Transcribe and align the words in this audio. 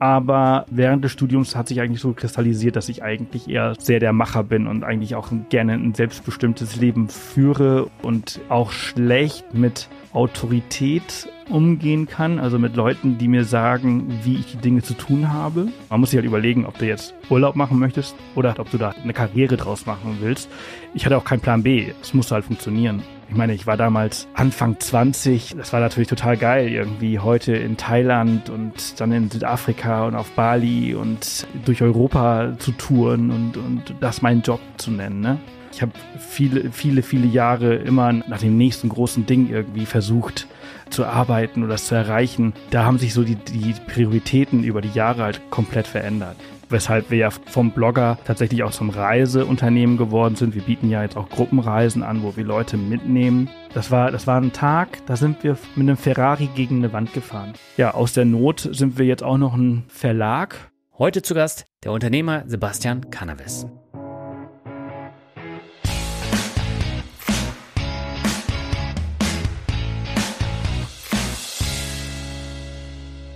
Aber 0.00 0.64
während 0.70 1.04
des 1.04 1.12
Studiums 1.12 1.54
hat 1.54 1.68
sich 1.68 1.80
eigentlich 1.82 2.00
so 2.00 2.14
kristallisiert, 2.14 2.74
dass 2.74 2.88
ich 2.88 3.02
eigentlich 3.02 3.50
eher 3.50 3.74
sehr 3.78 4.00
der 4.00 4.14
Macher 4.14 4.42
bin 4.42 4.66
und 4.66 4.82
eigentlich 4.82 5.14
auch 5.14 5.28
gerne 5.50 5.74
ein 5.74 5.92
selbstbestimmtes 5.94 6.76
Leben 6.76 7.10
führe 7.10 7.90
und 8.00 8.40
auch 8.48 8.72
schlecht 8.72 9.52
mit 9.52 9.88
Autorität 10.14 11.28
umgehen 11.50 12.06
kann, 12.06 12.38
also 12.38 12.58
mit 12.58 12.76
Leuten, 12.76 13.18
die 13.18 13.28
mir 13.28 13.44
sagen, 13.44 14.20
wie 14.24 14.36
ich 14.36 14.52
die 14.52 14.56
Dinge 14.56 14.82
zu 14.82 14.94
tun 14.94 15.30
habe. 15.32 15.68
Man 15.90 16.00
muss 16.00 16.10
sich 16.10 16.16
halt 16.16 16.26
überlegen, 16.26 16.64
ob 16.64 16.78
du 16.78 16.86
jetzt 16.86 17.14
Urlaub 17.28 17.54
machen 17.54 17.78
möchtest 17.78 18.16
oder 18.34 18.54
ob 18.58 18.70
du 18.70 18.78
da 18.78 18.94
eine 19.02 19.12
Karriere 19.12 19.58
draus 19.58 19.84
machen 19.84 20.16
willst. 20.22 20.48
Ich 20.94 21.04
hatte 21.04 21.18
auch 21.18 21.24
keinen 21.24 21.40
Plan 21.40 21.62
B. 21.62 21.92
Es 22.00 22.14
musste 22.14 22.34
halt 22.34 22.46
funktionieren. 22.46 23.02
Ich 23.30 23.36
meine, 23.36 23.54
ich 23.54 23.64
war 23.64 23.76
damals 23.76 24.26
Anfang 24.34 24.80
20. 24.80 25.54
Das 25.56 25.72
war 25.72 25.78
natürlich 25.78 26.08
total 26.08 26.36
geil, 26.36 26.68
irgendwie 26.68 27.20
heute 27.20 27.52
in 27.52 27.76
Thailand 27.76 28.50
und 28.50 29.00
dann 29.00 29.12
in 29.12 29.30
Südafrika 29.30 30.04
und 30.06 30.16
auf 30.16 30.32
Bali 30.32 30.96
und 30.96 31.46
durch 31.64 31.80
Europa 31.80 32.54
zu 32.58 32.72
touren 32.72 33.30
und, 33.30 33.56
und 33.56 33.94
das 34.00 34.20
meinen 34.20 34.42
Job 34.42 34.58
zu 34.78 34.90
nennen. 34.90 35.20
Ne? 35.20 35.38
Ich 35.72 35.80
habe 35.80 35.92
viele, 36.18 36.72
viele, 36.72 37.02
viele 37.04 37.28
Jahre 37.28 37.76
immer 37.76 38.12
nach 38.12 38.40
dem 38.40 38.56
nächsten 38.56 38.88
großen 38.88 39.26
Ding 39.26 39.48
irgendwie 39.48 39.86
versucht 39.86 40.48
zu 40.90 41.06
arbeiten 41.06 41.62
oder 41.62 41.74
es 41.74 41.86
zu 41.86 41.94
erreichen. 41.94 42.52
Da 42.70 42.84
haben 42.84 42.98
sich 42.98 43.14
so 43.14 43.22
die, 43.22 43.36
die 43.36 43.74
Prioritäten 43.86 44.64
über 44.64 44.80
die 44.80 44.90
Jahre 44.90 45.22
halt 45.22 45.40
komplett 45.50 45.86
verändert 45.86 46.36
weshalb 46.70 47.10
wir 47.10 47.18
ja 47.18 47.30
vom 47.30 47.72
Blogger 47.72 48.18
tatsächlich 48.24 48.62
auch 48.62 48.70
zum 48.70 48.90
Reiseunternehmen 48.90 49.96
geworden 49.96 50.36
sind. 50.36 50.54
Wir 50.54 50.62
bieten 50.62 50.88
ja 50.88 51.02
jetzt 51.02 51.16
auch 51.16 51.28
Gruppenreisen 51.28 52.02
an, 52.02 52.22
wo 52.22 52.36
wir 52.36 52.44
Leute 52.44 52.76
mitnehmen. 52.76 53.50
Das 53.74 53.90
war, 53.90 54.10
das 54.10 54.26
war 54.26 54.40
ein 54.40 54.52
Tag, 54.52 55.04
da 55.06 55.16
sind 55.16 55.42
wir 55.42 55.58
mit 55.74 55.88
einem 55.88 55.96
Ferrari 55.96 56.48
gegen 56.54 56.78
eine 56.78 56.92
Wand 56.92 57.12
gefahren. 57.12 57.52
Ja, 57.76 57.94
aus 57.94 58.12
der 58.12 58.24
Not 58.24 58.68
sind 58.72 58.98
wir 58.98 59.06
jetzt 59.06 59.22
auch 59.22 59.38
noch 59.38 59.54
ein 59.54 59.84
Verlag. 59.88 60.70
Heute 60.98 61.22
zu 61.22 61.34
Gast 61.34 61.66
der 61.84 61.92
Unternehmer 61.92 62.44
Sebastian 62.46 63.10
Cannabis. 63.10 63.66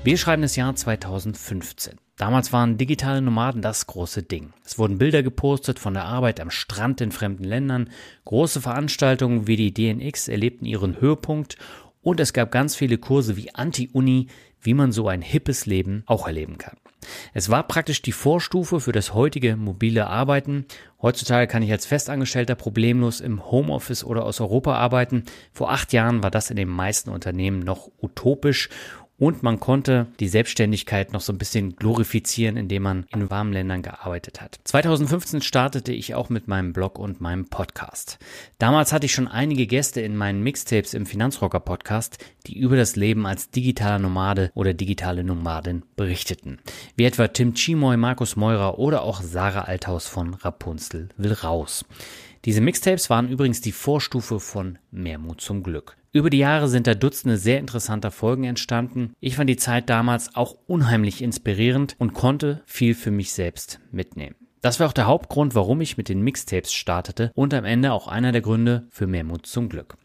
Wir 0.04 0.18
schreiben 0.18 0.42
das 0.42 0.54
Jahr 0.54 0.74
2015. 0.74 2.03
Damals 2.16 2.52
waren 2.52 2.78
digitale 2.78 3.20
Nomaden 3.20 3.60
das 3.60 3.86
große 3.86 4.22
Ding. 4.22 4.52
Es 4.64 4.78
wurden 4.78 4.98
Bilder 4.98 5.24
gepostet 5.24 5.80
von 5.80 5.94
der 5.94 6.04
Arbeit 6.04 6.38
am 6.38 6.50
Strand 6.50 7.00
in 7.00 7.10
fremden 7.10 7.44
Ländern, 7.44 7.90
große 8.24 8.60
Veranstaltungen 8.60 9.48
wie 9.48 9.56
die 9.56 9.74
DNX 9.74 10.28
erlebten 10.28 10.64
ihren 10.64 11.00
Höhepunkt 11.00 11.56
und 12.02 12.20
es 12.20 12.32
gab 12.32 12.52
ganz 12.52 12.76
viele 12.76 12.98
Kurse 12.98 13.36
wie 13.36 13.52
Anti-Uni, 13.54 14.28
wie 14.60 14.74
man 14.74 14.92
so 14.92 15.08
ein 15.08 15.22
hippes 15.22 15.66
Leben 15.66 16.04
auch 16.06 16.26
erleben 16.26 16.58
kann. 16.58 16.76
Es 17.32 17.50
war 17.50 17.66
praktisch 17.66 18.00
die 18.00 18.12
Vorstufe 18.12 18.80
für 18.80 18.92
das 18.92 19.12
heutige 19.12 19.56
mobile 19.56 20.06
Arbeiten. 20.06 20.66
Heutzutage 21.02 21.46
kann 21.46 21.62
ich 21.62 21.70
als 21.70 21.84
Festangestellter 21.84 22.54
problemlos 22.54 23.20
im 23.20 23.50
Homeoffice 23.50 24.04
oder 24.04 24.24
aus 24.24 24.40
Europa 24.40 24.74
arbeiten. 24.74 25.24
Vor 25.52 25.70
acht 25.70 25.92
Jahren 25.92 26.22
war 26.22 26.30
das 26.30 26.50
in 26.50 26.56
den 26.56 26.68
meisten 26.68 27.10
Unternehmen 27.10 27.60
noch 27.60 27.90
utopisch 28.00 28.70
und 29.18 29.42
man 29.42 29.60
konnte 29.60 30.06
die 30.20 30.28
Selbstständigkeit 30.28 31.12
noch 31.12 31.20
so 31.20 31.32
ein 31.32 31.38
bisschen 31.38 31.76
glorifizieren, 31.76 32.56
indem 32.56 32.82
man 32.82 33.06
in 33.12 33.30
warmen 33.30 33.52
Ländern 33.52 33.82
gearbeitet 33.82 34.40
hat. 34.40 34.58
2015 34.64 35.40
startete 35.40 35.92
ich 35.92 36.14
auch 36.14 36.28
mit 36.28 36.48
meinem 36.48 36.72
Blog 36.72 36.98
und 36.98 37.20
meinem 37.20 37.46
Podcast. 37.46 38.18
Damals 38.58 38.92
hatte 38.92 39.06
ich 39.06 39.12
schon 39.12 39.28
einige 39.28 39.66
Gäste 39.66 40.00
in 40.00 40.16
meinen 40.16 40.42
Mixtapes 40.42 40.94
im 40.94 41.06
Finanzrocker 41.06 41.60
Podcast, 41.60 42.18
die 42.46 42.58
über 42.58 42.76
das 42.76 42.96
Leben 42.96 43.26
als 43.26 43.50
digitaler 43.50 43.98
Nomade 43.98 44.50
oder 44.54 44.74
digitale 44.74 45.22
Nomadin 45.22 45.84
berichteten. 45.96 46.58
Wie 46.96 47.04
etwa 47.04 47.28
Tim 47.28 47.54
Chimoy, 47.54 47.96
Markus 47.96 48.36
Meurer 48.36 48.78
oder 48.78 49.02
auch 49.02 49.22
Sarah 49.22 49.62
Althaus 49.62 50.06
von 50.06 50.34
Rapunzel 50.34 51.08
will 51.16 51.32
raus. 51.32 51.84
Diese 52.44 52.60
Mixtapes 52.60 53.08
waren 53.08 53.28
übrigens 53.28 53.60
die 53.60 53.72
Vorstufe 53.72 54.38
von 54.38 54.78
Mehrmut 54.90 55.40
zum 55.40 55.62
Glück. 55.62 55.96
Über 56.14 56.30
die 56.30 56.38
Jahre 56.38 56.68
sind 56.68 56.86
da 56.86 56.94
Dutzende 56.94 57.36
sehr 57.36 57.58
interessanter 57.58 58.12
Folgen 58.12 58.44
entstanden. 58.44 59.14
Ich 59.18 59.34
fand 59.34 59.50
die 59.50 59.56
Zeit 59.56 59.90
damals 59.90 60.36
auch 60.36 60.54
unheimlich 60.68 61.20
inspirierend 61.20 61.96
und 61.98 62.14
konnte 62.14 62.62
viel 62.66 62.94
für 62.94 63.10
mich 63.10 63.32
selbst 63.32 63.80
mitnehmen. 63.90 64.36
Das 64.60 64.78
war 64.78 64.86
auch 64.86 64.92
der 64.92 65.08
Hauptgrund, 65.08 65.56
warum 65.56 65.80
ich 65.80 65.96
mit 65.96 66.08
den 66.08 66.22
Mixtapes 66.22 66.72
startete 66.72 67.32
und 67.34 67.52
am 67.52 67.64
Ende 67.64 67.92
auch 67.92 68.06
einer 68.06 68.30
der 68.30 68.42
Gründe 68.42 68.86
für 68.90 69.08
mehr 69.08 69.24
Mut 69.24 69.44
zum 69.44 69.68
Glück. 69.68 69.96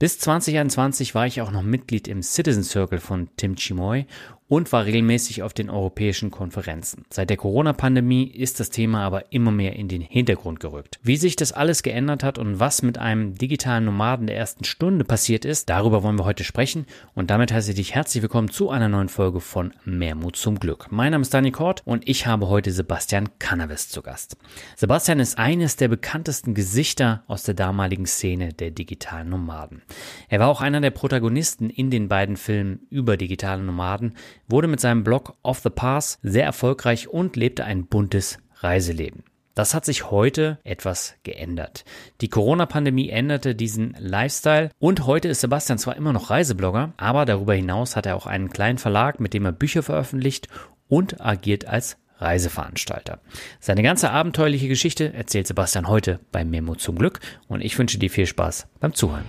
Bis 0.00 0.18
2021 0.18 1.14
war 1.14 1.28
ich 1.28 1.40
auch 1.40 1.52
noch 1.52 1.62
Mitglied 1.62 2.08
im 2.08 2.20
Citizen 2.20 2.64
Circle 2.64 2.98
von 2.98 3.28
Tim 3.36 3.54
Chimoy 3.54 4.06
und 4.48 4.72
war 4.72 4.84
regelmäßig 4.84 5.42
auf 5.42 5.54
den 5.54 5.70
europäischen 5.70 6.30
Konferenzen. 6.30 7.04
Seit 7.10 7.30
der 7.30 7.36
Corona-Pandemie 7.36 8.24
ist 8.24 8.60
das 8.60 8.70
Thema 8.70 9.04
aber 9.04 9.32
immer 9.32 9.50
mehr 9.50 9.76
in 9.76 9.88
den 9.88 10.02
Hintergrund 10.02 10.60
gerückt. 10.60 10.98
Wie 11.02 11.16
sich 11.16 11.36
das 11.36 11.52
alles 11.52 11.82
geändert 11.82 12.22
hat 12.22 12.38
und 12.38 12.60
was 12.60 12.82
mit 12.82 12.98
einem 12.98 13.34
digitalen 13.34 13.86
Nomaden 13.86 14.26
der 14.26 14.36
ersten 14.36 14.64
Stunde 14.64 15.04
passiert 15.04 15.44
ist, 15.44 15.70
darüber 15.70 16.02
wollen 16.02 16.18
wir 16.18 16.26
heute 16.26 16.44
sprechen 16.44 16.86
und 17.14 17.30
damit 17.30 17.52
heiße 17.52 17.70
ich 17.70 17.76
dich 17.76 17.94
herzlich 17.94 18.22
willkommen 18.22 18.50
zu 18.50 18.70
einer 18.70 18.88
neuen 18.88 19.08
Folge 19.08 19.40
von 19.40 19.72
Mehrmut 19.84 20.36
zum 20.36 20.60
Glück. 20.60 20.88
Mein 20.90 21.12
Name 21.12 21.22
ist 21.22 21.32
Dani 21.32 21.50
Kort 21.50 21.82
und 21.84 22.06
ich 22.06 22.26
habe 22.26 22.48
heute 22.48 22.70
Sebastian 22.70 23.30
Cannabis 23.38 23.88
zu 23.88 24.02
Gast. 24.02 24.36
Sebastian 24.76 25.20
ist 25.20 25.38
eines 25.38 25.76
der 25.76 25.88
bekanntesten 25.88 26.54
Gesichter 26.54 27.24
aus 27.26 27.44
der 27.44 27.54
damaligen 27.54 28.06
Szene 28.06 28.52
der 28.52 28.70
digitalen 28.70 29.30
Nomaden. 29.30 29.82
Er 30.28 30.40
war 30.40 30.48
auch 30.48 30.60
einer 30.60 30.80
der 30.80 30.90
Protagonisten 30.90 31.70
in 31.70 31.90
den 31.90 32.08
beiden 32.08 32.36
Filmen 32.36 32.86
über 32.90 33.16
digitale 33.16 33.62
Nomaden, 33.62 34.14
wurde 34.48 34.68
mit 34.68 34.80
seinem 34.80 35.04
Blog 35.04 35.36
Off 35.42 35.60
the 35.60 35.70
Pass 35.70 36.18
sehr 36.22 36.44
erfolgreich 36.44 37.08
und 37.08 37.36
lebte 37.36 37.64
ein 37.64 37.86
buntes 37.86 38.38
Reiseleben. 38.56 39.24
Das 39.54 39.72
hat 39.72 39.84
sich 39.84 40.10
heute 40.10 40.58
etwas 40.64 41.14
geändert. 41.22 41.84
Die 42.20 42.28
Corona-Pandemie 42.28 43.10
änderte 43.10 43.54
diesen 43.54 43.94
Lifestyle 44.00 44.70
und 44.80 45.06
heute 45.06 45.28
ist 45.28 45.42
Sebastian 45.42 45.78
zwar 45.78 45.96
immer 45.96 46.12
noch 46.12 46.30
Reiseblogger, 46.30 46.92
aber 46.96 47.24
darüber 47.24 47.54
hinaus 47.54 47.94
hat 47.94 48.06
er 48.06 48.16
auch 48.16 48.26
einen 48.26 48.50
kleinen 48.50 48.78
Verlag, 48.78 49.20
mit 49.20 49.32
dem 49.32 49.44
er 49.44 49.52
Bücher 49.52 49.84
veröffentlicht 49.84 50.48
und 50.88 51.20
agiert 51.20 51.66
als 51.66 51.98
Reiseveranstalter. 52.18 53.20
Seine 53.60 53.82
ganze 53.82 54.10
abenteuerliche 54.10 54.68
Geschichte 54.68 55.12
erzählt 55.14 55.46
Sebastian 55.46 55.88
heute 55.88 56.20
bei 56.32 56.44
Memo 56.44 56.74
zum 56.74 56.96
Glück 56.96 57.20
und 57.46 57.60
ich 57.60 57.78
wünsche 57.78 57.98
dir 57.98 58.10
viel 58.10 58.26
Spaß 58.26 58.66
beim 58.80 58.94
Zuhören. 58.94 59.24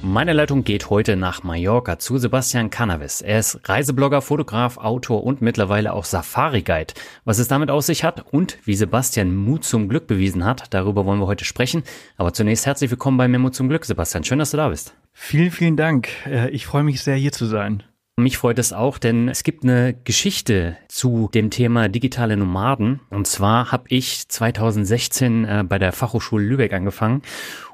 Meine 0.00 0.32
Leitung 0.32 0.62
geht 0.62 0.90
heute 0.90 1.16
nach 1.16 1.42
Mallorca 1.42 1.98
zu 1.98 2.18
Sebastian 2.18 2.70
Cannabis. 2.70 3.20
Er 3.20 3.40
ist 3.40 3.68
Reiseblogger, 3.68 4.22
Fotograf, 4.22 4.76
Autor 4.76 5.24
und 5.24 5.42
mittlerweile 5.42 5.92
auch 5.92 6.04
Safari-Guide. 6.04 6.94
Was 7.24 7.40
es 7.40 7.48
damit 7.48 7.68
aus 7.68 7.86
sich 7.86 8.04
hat 8.04 8.32
und 8.32 8.58
wie 8.64 8.76
Sebastian 8.76 9.34
Mut 9.34 9.64
zum 9.64 9.88
Glück 9.88 10.06
bewiesen 10.06 10.44
hat, 10.44 10.72
darüber 10.72 11.04
wollen 11.04 11.18
wir 11.18 11.26
heute 11.26 11.44
sprechen. 11.44 11.82
Aber 12.16 12.32
zunächst 12.32 12.64
herzlich 12.64 12.92
willkommen 12.92 13.18
bei 13.18 13.26
Memo 13.26 13.50
zum 13.50 13.68
Glück, 13.68 13.84
Sebastian. 13.84 14.22
Schön, 14.22 14.38
dass 14.38 14.52
du 14.52 14.56
da 14.56 14.68
bist. 14.68 14.94
Vielen, 15.12 15.50
vielen 15.50 15.76
Dank. 15.76 16.08
Äh, 16.26 16.50
ich 16.50 16.64
freue 16.64 16.84
mich 16.84 17.02
sehr, 17.02 17.16
hier 17.16 17.32
zu 17.32 17.46
sein. 17.46 17.82
Mich 18.18 18.36
freut 18.36 18.58
es 18.58 18.72
auch, 18.72 18.98
denn 18.98 19.28
es 19.28 19.44
gibt 19.44 19.62
eine 19.62 19.94
Geschichte 19.94 20.76
zu 20.88 21.30
dem 21.34 21.50
Thema 21.50 21.88
digitale 21.88 22.36
Nomaden. 22.36 23.00
Und 23.10 23.28
zwar 23.28 23.70
habe 23.70 23.84
ich 23.90 24.28
2016 24.28 25.44
äh, 25.44 25.64
bei 25.68 25.78
der 25.78 25.92
Fachhochschule 25.92 26.44
Lübeck 26.44 26.72
angefangen 26.72 27.22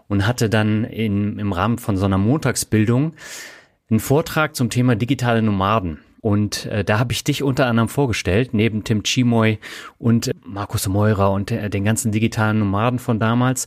und 0.09 0.27
hatte 0.27 0.49
dann 0.51 0.85
in, 0.85 1.39
im 1.39 1.53
Rahmen 1.53 1.79
von 1.79 1.97
so 1.97 2.05
einer 2.05 2.19
Montagsbildung 2.19 3.15
einen 3.91 4.01
Vortrag 4.01 4.55
zum 4.55 4.71
Thema 4.71 4.97
digitale 4.97 5.43
Nomaden. 5.43 5.99
Und 6.21 6.67
äh, 6.67 6.85
da 6.85 6.99
habe 6.99 7.13
ich 7.13 7.23
dich 7.23 7.43
unter 7.43 7.67
anderem 7.67 7.91
vorgestellt, 7.91 8.55
neben 8.55 8.83
Tim 8.83 9.03
Chimoy 9.03 9.59
und 9.99 10.31
Markus 10.43 10.89
Meurer 10.89 11.31
und 11.33 11.51
äh, 11.51 11.69
den 11.69 11.85
ganzen 11.85 12.13
digitalen 12.13 12.59
Nomaden 12.59 12.99
von 12.99 13.19
damals. 13.19 13.67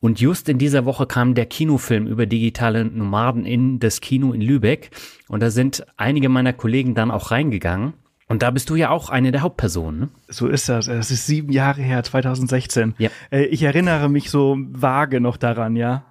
Und 0.00 0.20
just 0.20 0.48
in 0.48 0.58
dieser 0.58 0.84
Woche 0.84 1.06
kam 1.06 1.34
der 1.34 1.46
Kinofilm 1.46 2.06
über 2.06 2.24
digitale 2.24 2.84
Nomaden 2.84 3.44
in 3.44 3.78
das 3.78 4.00
Kino 4.00 4.32
in 4.32 4.40
Lübeck. 4.40 4.90
Und 5.28 5.42
da 5.42 5.50
sind 5.50 5.84
einige 5.96 6.28
meiner 6.28 6.52
Kollegen 6.52 6.94
dann 6.94 7.10
auch 7.10 7.30
reingegangen. 7.30 7.94
Und 8.28 8.42
da 8.42 8.50
bist 8.50 8.68
du 8.68 8.76
ja 8.76 8.90
auch 8.90 9.08
eine 9.08 9.32
der 9.32 9.40
Hauptpersonen. 9.40 10.00
Ne? 10.00 10.08
So 10.28 10.48
ist 10.48 10.68
das. 10.68 10.86
Es 10.86 11.10
ist 11.10 11.26
sieben 11.26 11.50
Jahre 11.50 11.80
her, 11.80 12.02
2016. 12.02 12.94
Ja. 12.98 13.10
Äh, 13.30 13.44
ich 13.46 13.62
erinnere 13.62 14.08
mich 14.08 14.30
so 14.30 14.56
vage 14.70 15.20
noch 15.20 15.38
daran, 15.38 15.76
ja. 15.76 16.04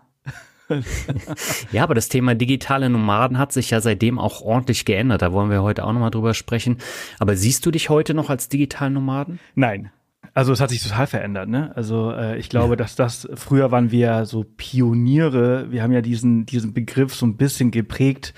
ja, 1.72 1.84
aber 1.84 1.96
das 1.96 2.10
Thema 2.10 2.36
digitale 2.36 2.90
Nomaden 2.90 3.38
hat 3.38 3.54
sich 3.54 3.70
ja 3.70 3.80
seitdem 3.80 4.20
auch 4.20 4.42
ordentlich 4.42 4.84
geändert. 4.84 5.22
Da 5.22 5.32
wollen 5.32 5.50
wir 5.50 5.64
heute 5.64 5.86
auch 5.86 5.94
nochmal 5.94 6.12
drüber 6.12 6.34
sprechen. 6.34 6.78
Aber 7.20 7.36
siehst 7.36 7.66
du 7.66 7.72
dich 7.72 7.90
heute 7.90 8.14
noch 8.14 8.30
als 8.30 8.50
digitalen 8.50 8.94
Nomaden? 8.94 9.40
Nein. 9.56 9.92
Also 10.34 10.52
es 10.52 10.60
hat 10.60 10.70
sich 10.70 10.84
total 10.84 11.08
verändert, 11.08 11.50
ne? 11.50 11.72
Also 11.76 12.12
äh, 12.12 12.38
ich 12.38 12.50
glaube, 12.50 12.74
ja. 12.74 12.76
dass 12.76 12.96
das 12.96 13.28
früher 13.36 13.72
waren 13.72 13.92
wir 13.92 14.26
so 14.26 14.44
Pioniere. 14.44 15.72
Wir 15.72 15.82
haben 15.84 15.94
ja 15.94 16.02
diesen 16.02 16.46
diesen 16.46 16.74
Begriff 16.74 17.16
so 17.16 17.26
ein 17.26 17.38
bisschen 17.38 17.72
geprägt. 17.72 18.34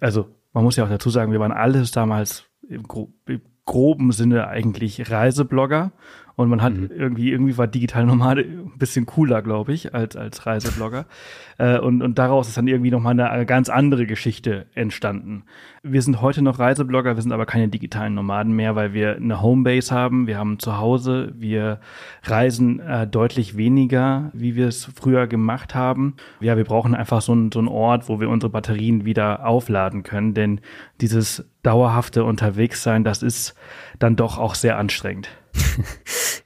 Also 0.00 0.34
man 0.52 0.64
muss 0.64 0.76
ja 0.76 0.84
auch 0.84 0.88
dazu 0.88 1.10
sagen, 1.10 1.30
wir 1.30 1.38
waren 1.38 1.52
alles 1.52 1.92
damals 1.92 2.47
im, 2.68 2.84
gro 2.84 3.12
im 3.26 3.40
groben 3.64 4.12
Sinne 4.12 4.48
eigentlich 4.48 5.10
Reiseblogger 5.10 5.92
und 6.38 6.48
man 6.48 6.62
hat 6.62 6.72
mhm. 6.72 6.88
irgendwie, 6.96 7.32
irgendwie 7.32 7.58
war 7.58 7.66
Digital 7.66 8.06
Nomade 8.06 8.42
ein 8.42 8.78
bisschen 8.78 9.06
cooler, 9.06 9.42
glaube 9.42 9.72
ich, 9.72 9.92
als, 9.92 10.14
als 10.14 10.46
Reiseblogger. 10.46 11.06
äh, 11.58 11.80
und, 11.80 12.00
und 12.00 12.16
daraus 12.16 12.46
ist 12.46 12.56
dann 12.56 12.68
irgendwie 12.68 12.92
nochmal 12.92 13.18
eine 13.18 13.44
ganz 13.44 13.68
andere 13.68 14.06
Geschichte 14.06 14.66
entstanden. 14.72 15.42
Wir 15.82 16.00
sind 16.00 16.22
heute 16.22 16.42
noch 16.42 16.60
Reiseblogger, 16.60 17.16
wir 17.16 17.22
sind 17.22 17.32
aber 17.32 17.44
keine 17.44 17.66
digitalen 17.66 18.14
Nomaden 18.14 18.52
mehr, 18.52 18.76
weil 18.76 18.92
wir 18.92 19.16
eine 19.16 19.42
Homebase 19.42 19.92
haben, 19.92 20.28
wir 20.28 20.38
haben 20.38 20.60
zu 20.60 20.78
Hause, 20.78 21.32
wir 21.36 21.80
reisen 22.22 22.78
äh, 22.78 23.08
deutlich 23.08 23.56
weniger, 23.56 24.30
wie 24.32 24.54
wir 24.54 24.68
es 24.68 24.84
früher 24.84 25.26
gemacht 25.26 25.74
haben. 25.74 26.14
Ja, 26.38 26.56
wir 26.56 26.64
brauchen 26.64 26.94
einfach 26.94 27.20
so, 27.20 27.34
ein, 27.34 27.50
so 27.50 27.58
einen 27.58 27.66
Ort, 27.66 28.08
wo 28.08 28.20
wir 28.20 28.28
unsere 28.28 28.52
Batterien 28.52 29.04
wieder 29.04 29.44
aufladen 29.44 30.04
können, 30.04 30.34
denn 30.34 30.60
dieses 31.00 31.50
dauerhafte 31.68 32.24
Unterwegssein, 32.24 33.04
das 33.04 33.22
ist 33.22 33.54
dann 33.98 34.16
doch 34.16 34.38
auch 34.38 34.54
sehr 34.54 34.78
anstrengend. 34.78 35.28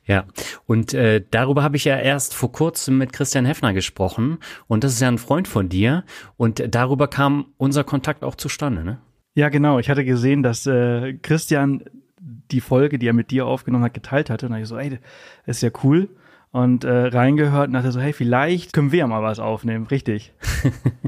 Ja, 0.05 0.25
und 0.67 0.95
äh, 0.95 1.25
darüber 1.31 1.63
habe 1.63 1.77
ich 1.77 1.85
ja 1.85 1.97
erst 1.97 2.35
vor 2.35 2.51
kurzem 2.51 2.99
mit 2.99 3.13
Christian 3.13 3.45
Heffner 3.45 3.73
gesprochen 3.73 4.39
und 4.67 4.83
das 4.83 4.95
ist 4.95 5.01
ja 5.01 5.07
ein 5.07 5.17
Freund 5.17 5.47
von 5.47 5.69
dir 5.69 6.03
und 6.37 6.63
darüber 6.75 7.07
kam 7.07 7.47
unser 7.57 7.85
Kontakt 7.85 8.25
auch 8.25 8.35
zustande, 8.35 8.83
ne? 8.83 8.99
Ja, 9.35 9.49
genau. 9.49 9.79
Ich 9.79 9.89
hatte 9.89 10.05
gesehen, 10.05 10.43
dass 10.43 10.67
äh, 10.67 11.15
Christian 11.15 11.85
die 12.21 12.61
Folge, 12.61 12.99
die 12.99 13.07
er 13.07 13.13
mit 13.13 13.31
dir 13.31 13.47
aufgenommen 13.47 13.85
hat, 13.85 13.95
geteilt 13.95 14.29
hatte 14.29 14.47
und 14.47 14.53
da 14.53 14.59
ich 14.59 14.67
so, 14.67 14.77
ey, 14.77 14.99
das 15.47 15.59
ist 15.59 15.63
ja 15.63 15.71
cool 15.85 16.09
und 16.51 16.83
äh, 16.83 16.91
reingehört 16.91 17.69
und 17.69 17.75
dachte 17.75 17.93
so, 17.93 18.01
hey, 18.01 18.13
vielleicht 18.13 18.73
können 18.73 18.91
wir 18.91 18.99
ja 18.99 19.07
mal 19.07 19.23
was 19.23 19.39
aufnehmen, 19.39 19.87
richtig. 19.87 20.35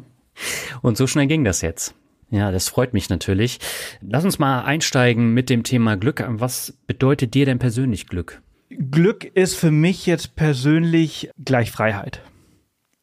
und 0.82 0.96
so 0.96 1.08
schnell 1.08 1.26
ging 1.26 1.42
das 1.42 1.62
jetzt. 1.62 1.96
Ja, 2.30 2.50
das 2.50 2.68
freut 2.68 2.94
mich 2.94 3.08
natürlich. 3.08 3.58
Lass 4.00 4.24
uns 4.24 4.38
mal 4.38 4.62
einsteigen 4.62 5.32
mit 5.34 5.50
dem 5.50 5.62
Thema 5.62 5.96
Glück. 5.96 6.24
Was 6.26 6.76
bedeutet 6.86 7.34
dir 7.34 7.46
denn 7.46 7.58
persönlich 7.58 8.06
Glück? 8.06 8.42
Glück 8.70 9.24
ist 9.24 9.54
für 9.54 9.70
mich 9.70 10.06
jetzt 10.06 10.36
persönlich 10.36 11.30
gleich 11.38 11.70
Freiheit. 11.70 12.22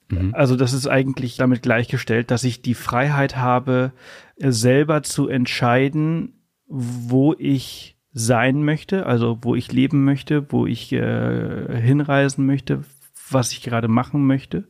Mhm. 0.10 0.34
Also 0.34 0.56
das 0.56 0.74
ist 0.74 0.88
eigentlich 0.88 1.38
damit 1.38 1.62
gleichgestellt, 1.62 2.32
dass 2.32 2.44
ich 2.44 2.62
die 2.62 2.74
Freiheit 2.74 3.38
habe, 3.38 3.94
selber 4.38 5.04
zu 5.04 5.28
entscheiden, 5.28 6.34
wo 6.68 7.34
ich 7.38 7.98
sein 8.14 8.64
möchte, 8.64 9.06
also 9.06 9.40
wo 9.42 9.56
ich 9.56 9.72
leben 9.72 10.04
möchte, 10.04 10.52
wo 10.52 10.66
ich 10.66 10.92
äh, 10.92 11.82
hinreisen 11.82 12.46
möchte, 12.46 12.84
was 13.30 13.52
ich 13.52 13.62
gerade 13.62 13.88
machen 13.88 14.26
möchte. 14.26 14.66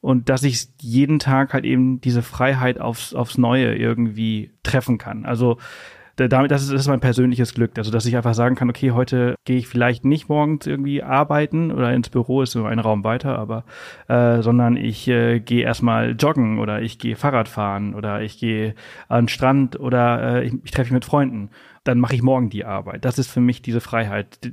Und 0.00 0.28
dass 0.28 0.42
ich 0.42 0.68
jeden 0.80 1.18
Tag 1.18 1.52
halt 1.52 1.64
eben 1.64 2.00
diese 2.00 2.22
Freiheit 2.22 2.80
aufs, 2.80 3.14
aufs 3.14 3.36
Neue 3.36 3.74
irgendwie 3.74 4.52
treffen 4.62 4.96
kann. 4.96 5.26
Also 5.26 5.58
damit, 6.28 6.50
das 6.50 6.62
ist, 6.62 6.72
das 6.72 6.82
ist 6.82 6.88
mein 6.88 7.00
persönliches 7.00 7.54
Glück. 7.54 7.72
Also, 7.78 7.90
dass 7.90 8.06
ich 8.06 8.16
einfach 8.16 8.34
sagen 8.34 8.54
kann, 8.54 8.68
okay, 8.68 8.90
heute 8.90 9.36
gehe 9.44 9.56
ich 9.56 9.68
vielleicht 9.68 10.04
nicht 10.04 10.28
morgens 10.28 10.66
irgendwie 10.66 11.02
arbeiten 11.02 11.72
oder 11.72 11.92
ins 11.92 12.10
Büro 12.10 12.42
ist 12.42 12.54
nur 12.54 12.68
ein 12.68 12.78
Raum 12.78 13.04
weiter, 13.04 13.38
aber 13.38 13.64
äh, 14.08 14.42
sondern 14.42 14.76
ich 14.76 15.08
äh, 15.08 15.40
gehe 15.40 15.62
erstmal 15.64 16.16
joggen 16.18 16.58
oder 16.58 16.82
ich 16.82 16.98
gehe 16.98 17.16
Fahrrad 17.16 17.48
fahren 17.48 17.94
oder 17.94 18.22
ich 18.22 18.38
gehe 18.38 18.74
an 19.08 19.24
den 19.24 19.28
Strand 19.28 19.78
oder 19.78 20.40
äh, 20.40 20.44
ich, 20.44 20.54
ich 20.64 20.70
treffe 20.70 20.92
mich 20.92 21.02
mit 21.02 21.04
Freunden. 21.04 21.50
Dann 21.84 21.98
mache 21.98 22.14
ich 22.14 22.22
morgen 22.22 22.50
die 22.50 22.64
Arbeit. 22.64 23.04
Das 23.04 23.18
ist 23.18 23.30
für 23.30 23.40
mich 23.40 23.62
diese 23.62 23.80
Freiheit. 23.80 24.52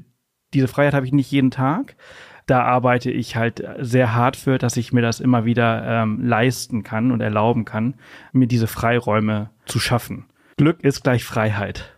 Diese 0.53 0.69
Freiheit 0.69 0.93
habe 0.93 1.05
ich 1.05 1.11
nicht 1.11 1.31
jeden 1.31 1.51
Tag. 1.51 1.97
Da 2.47 2.63
arbeite 2.63 3.11
ich 3.11 3.35
halt 3.35 3.63
sehr 3.79 4.15
hart 4.15 4.35
für, 4.35 4.57
dass 4.57 4.77
ich 4.77 4.91
mir 4.91 5.01
das 5.01 5.19
immer 5.19 5.45
wieder 5.45 5.83
ähm, 5.85 6.25
leisten 6.25 6.83
kann 6.83 7.11
und 7.11 7.21
erlauben 7.21 7.65
kann, 7.65 7.93
mir 8.31 8.47
diese 8.47 8.67
Freiräume 8.67 9.51
zu 9.65 9.79
schaffen. 9.79 10.25
Glück 10.57 10.83
ist 10.83 11.03
gleich 11.03 11.23
Freiheit. 11.23 11.93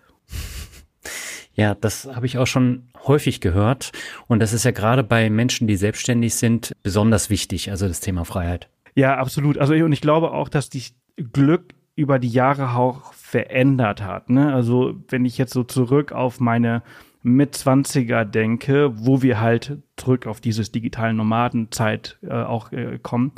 Ja, 1.54 1.76
das 1.76 2.10
habe 2.14 2.26
ich 2.26 2.38
auch 2.38 2.48
schon 2.48 2.90
häufig 3.06 3.42
gehört. 3.42 3.92
Und 4.28 4.40
das 4.40 4.54
ist 4.54 4.64
ja 4.64 4.72
gerade 4.72 5.04
bei 5.04 5.30
Menschen, 5.30 5.68
die 5.68 5.76
selbstständig 5.76 6.36
sind, 6.36 6.74
besonders 6.84 7.30
wichtig, 7.30 7.70
also 7.70 7.88
das 7.88 8.00
Thema 8.00 8.26
Freiheit. 8.26 8.70
Ja, 8.96 9.18
absolut. 9.18 9.58
Also 9.58 9.74
und 9.74 9.92
ich 9.92 10.02
glaube 10.02 10.32
auch, 10.32 10.50
dass 10.50 10.70
die 10.70 10.84
Glück 11.18 11.74
über 11.96 12.18
die 12.18 12.30
Jahre 12.30 12.76
auch 12.76 13.14
verändert 13.14 14.02
hat. 14.02 14.30
Ne? 14.30 14.54
Also 14.54 14.96
wenn 15.10 15.26
ich 15.26 15.38
jetzt 15.38 15.54
so 15.54 15.64
zurück 15.64 16.14
auf 16.14 16.40
meine 16.40 16.82
Mitzwanziger 17.22 18.26
denke, 18.26 18.92
wo 18.96 19.22
wir 19.22 19.40
halt 19.40 19.78
zurück 19.98 20.28
auf 20.28 20.42
dieses 20.42 20.72
digitalen 20.72 21.18
Nomadenzeit 21.18 22.18
äh, 22.22 22.32
auch 22.32 22.72
äh, 22.72 23.00
kommen, 23.02 23.34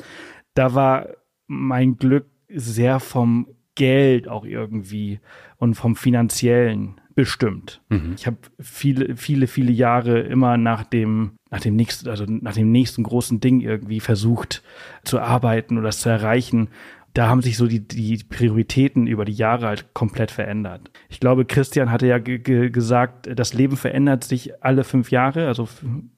da 0.53 0.73
war 0.73 1.07
mein 1.47 1.97
Glück 1.97 2.25
sehr 2.49 2.99
vom 2.99 3.47
Geld 3.75 4.27
auch 4.27 4.45
irgendwie 4.45 5.19
und 5.57 5.75
vom 5.75 5.95
finanziellen 5.95 7.01
bestimmt. 7.15 7.81
Mhm. 7.89 8.13
Ich 8.17 8.27
habe 8.27 8.37
viele, 8.59 9.15
viele, 9.15 9.47
viele 9.47 9.71
Jahre 9.71 10.19
immer 10.19 10.57
nach 10.57 10.83
dem, 10.83 11.33
nach 11.49 11.59
dem 11.59 11.75
nächsten, 11.75 12.09
also 12.09 12.25
nach 12.27 12.53
dem 12.53 12.71
nächsten 12.71 13.03
großen 13.03 13.39
Ding 13.39 13.61
irgendwie 13.61 13.99
versucht 13.99 14.63
zu 15.03 15.19
arbeiten 15.19 15.77
oder 15.77 15.89
es 15.89 15.99
zu 15.99 16.09
erreichen. 16.09 16.69
Da 17.13 17.27
haben 17.27 17.41
sich 17.41 17.57
so 17.57 17.67
die, 17.67 17.85
die 17.85 18.23
Prioritäten 18.23 19.05
über 19.05 19.25
die 19.25 19.33
Jahre 19.33 19.67
halt 19.67 19.93
komplett 19.93 20.31
verändert. 20.31 20.91
Ich 21.09 21.19
glaube, 21.19 21.45
Christian 21.45 21.91
hatte 21.91 22.07
ja 22.07 22.19
gesagt, 22.19 23.29
das 23.35 23.53
Leben 23.53 23.75
verändert 23.75 24.23
sich 24.23 24.63
alle 24.63 24.83
fünf 24.83 25.11
Jahre, 25.11 25.47
also 25.47 25.67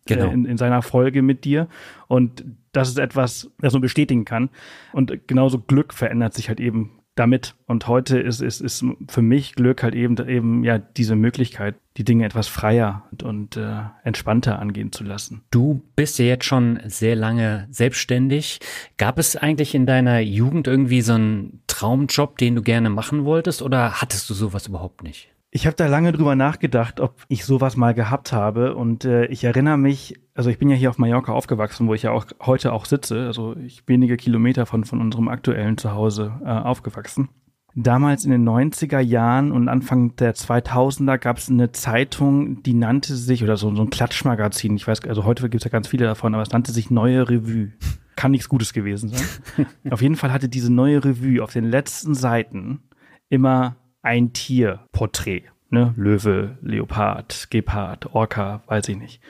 genau. 0.05 0.29
in, 0.29 0.45
in 0.45 0.57
seiner 0.57 0.81
Folge 0.81 1.21
mit 1.21 1.45
dir. 1.45 1.67
Und 2.07 2.45
das 2.73 2.89
ist 2.89 2.99
etwas, 2.99 3.51
das 3.59 3.73
man 3.73 3.81
bestätigen 3.81 4.25
kann. 4.25 4.49
Und 4.91 5.27
genauso 5.27 5.59
Glück 5.59 5.93
verändert 5.93 6.33
sich 6.33 6.49
halt 6.49 6.59
eben 6.59 6.91
damit. 7.15 7.55
Und 7.67 7.87
heute 7.87 8.19
ist, 8.19 8.41
ist, 8.41 8.61
ist 8.61 8.85
für 9.07 9.21
mich 9.21 9.55
Glück 9.55 9.83
halt 9.83 9.95
eben, 9.95 10.17
eben 10.27 10.63
ja 10.63 10.77
diese 10.77 11.15
Möglichkeit, 11.15 11.75
die 11.97 12.03
Dinge 12.03 12.25
etwas 12.25 12.47
freier 12.47 13.03
und, 13.11 13.23
und 13.23 13.57
äh, 13.57 13.81
entspannter 14.03 14.59
angehen 14.59 14.91
zu 14.91 15.03
lassen. 15.03 15.43
Du 15.51 15.81
bist 15.95 16.17
ja 16.19 16.25
jetzt 16.25 16.45
schon 16.45 16.79
sehr 16.85 17.15
lange 17.15 17.67
selbstständig. 17.69 18.59
Gab 18.97 19.19
es 19.19 19.35
eigentlich 19.35 19.75
in 19.75 19.85
deiner 19.85 20.19
Jugend 20.19 20.67
irgendwie 20.67 21.01
so 21.01 21.13
einen 21.13 21.61
Traumjob, 21.67 22.37
den 22.37 22.55
du 22.55 22.61
gerne 22.61 22.89
machen 22.89 23.25
wolltest 23.25 23.61
oder 23.61 24.01
hattest 24.01 24.29
du 24.29 24.33
sowas 24.33 24.67
überhaupt 24.67 25.03
nicht? 25.03 25.32
Ich 25.55 25.67
habe 25.67 25.75
da 25.75 25.85
lange 25.85 26.11
drüber 26.11 26.35
nachgedacht, 26.35 26.99
ob 26.99 27.13
ich 27.27 27.45
sowas 27.45 27.77
mal 27.77 27.93
gehabt 27.93 28.33
habe. 28.33 28.73
Und 28.73 29.05
äh, 29.05 29.25
ich 29.25 29.43
erinnere 29.43 29.77
mich, 29.77 30.19
also 30.33 30.49
ich 30.49 30.57
bin 30.57 30.67
ja 30.67 30.75
hier 30.75 30.89
auf 30.89 30.97
Mallorca 30.97 31.31
aufgewachsen, 31.31 31.87
wo 31.87 31.93
ich 31.93 32.01
ja 32.01 32.11
auch 32.11 32.25
heute 32.41 32.73
auch 32.73 32.85
sitze. 32.85 33.27
Also 33.27 33.55
ich 33.57 33.83
wenige 33.85 34.17
Kilometer 34.17 34.65
von, 34.65 34.83
von 34.83 34.99
unserem 34.99 35.27
aktuellen 35.27 35.77
Zuhause 35.77 36.41
äh, 36.43 36.49
aufgewachsen. 36.49 37.29
Damals 37.75 38.25
in 38.25 38.31
den 38.31 38.49
90er 38.49 38.99
Jahren 38.99 39.51
und 39.51 39.69
Anfang 39.69 40.15
der 40.15 40.33
2000er 40.33 41.19
gab 41.19 41.37
es 41.37 41.51
eine 41.51 41.71
Zeitung, 41.71 42.63
die 42.63 42.73
nannte 42.73 43.15
sich, 43.15 43.43
oder 43.43 43.55
so, 43.55 43.75
so 43.75 43.83
ein 43.83 43.91
Klatschmagazin, 43.91 44.75
ich 44.75 44.87
weiß, 44.87 45.01
also 45.07 45.23
heute 45.23 45.43
gibt 45.49 45.61
es 45.61 45.65
ja 45.65 45.71
ganz 45.71 45.87
viele 45.87 46.05
davon, 46.05 46.33
aber 46.33 46.41
es 46.41 46.51
nannte 46.51 46.71
sich 46.71 46.89
Neue 46.89 47.29
Revue. 47.29 47.73
Kann 48.15 48.31
nichts 48.31 48.49
Gutes 48.49 48.73
gewesen 48.73 49.09
sein. 49.09 49.67
auf 49.91 50.01
jeden 50.01 50.15
Fall 50.15 50.33
hatte 50.33 50.49
diese 50.49 50.73
Neue 50.73 51.05
Revue 51.05 51.43
auf 51.43 51.53
den 51.53 51.65
letzten 51.65 52.15
Seiten 52.15 52.81
immer 53.29 53.75
ein 54.03 54.33
Tierporträt. 54.33 55.43
Ne? 55.69 55.93
Löwe, 55.97 56.57
Leopard, 56.61 57.47
Gepard, 57.49 58.13
Orca, 58.13 58.61
weiß 58.67 58.89
ich 58.89 58.97
nicht. 58.97 59.21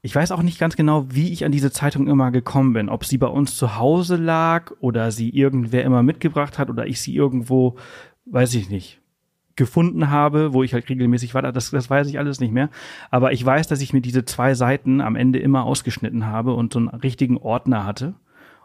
Ich 0.00 0.14
weiß 0.14 0.32
auch 0.32 0.42
nicht 0.42 0.58
ganz 0.58 0.76
genau, 0.76 1.06
wie 1.10 1.32
ich 1.32 1.44
an 1.44 1.52
diese 1.52 1.72
Zeitung 1.72 2.06
immer 2.06 2.30
gekommen 2.30 2.72
bin. 2.72 2.88
Ob 2.88 3.04
sie 3.04 3.18
bei 3.18 3.26
uns 3.26 3.56
zu 3.56 3.76
Hause 3.76 4.16
lag 4.16 4.70
oder 4.80 5.10
sie 5.10 5.28
irgendwer 5.30 5.84
immer 5.84 6.02
mitgebracht 6.02 6.58
hat 6.58 6.70
oder 6.70 6.86
ich 6.86 7.00
sie 7.00 7.14
irgendwo, 7.14 7.76
weiß 8.24 8.54
ich 8.54 8.70
nicht, 8.70 9.00
gefunden 9.56 10.08
habe, 10.08 10.52
wo 10.52 10.62
ich 10.62 10.72
halt 10.72 10.88
regelmäßig 10.88 11.34
war. 11.34 11.42
Das, 11.42 11.70
das 11.70 11.90
weiß 11.90 12.08
ich 12.08 12.18
alles 12.18 12.40
nicht 12.40 12.52
mehr. 12.52 12.70
Aber 13.10 13.32
ich 13.32 13.44
weiß, 13.44 13.66
dass 13.66 13.80
ich 13.80 13.92
mir 13.92 14.00
diese 14.00 14.24
zwei 14.24 14.54
Seiten 14.54 15.00
am 15.00 15.16
Ende 15.16 15.40
immer 15.40 15.64
ausgeschnitten 15.64 16.26
habe 16.26 16.54
und 16.54 16.72
so 16.72 16.78
einen 16.78 16.88
richtigen 16.88 17.36
Ordner 17.36 17.84
hatte 17.84 18.14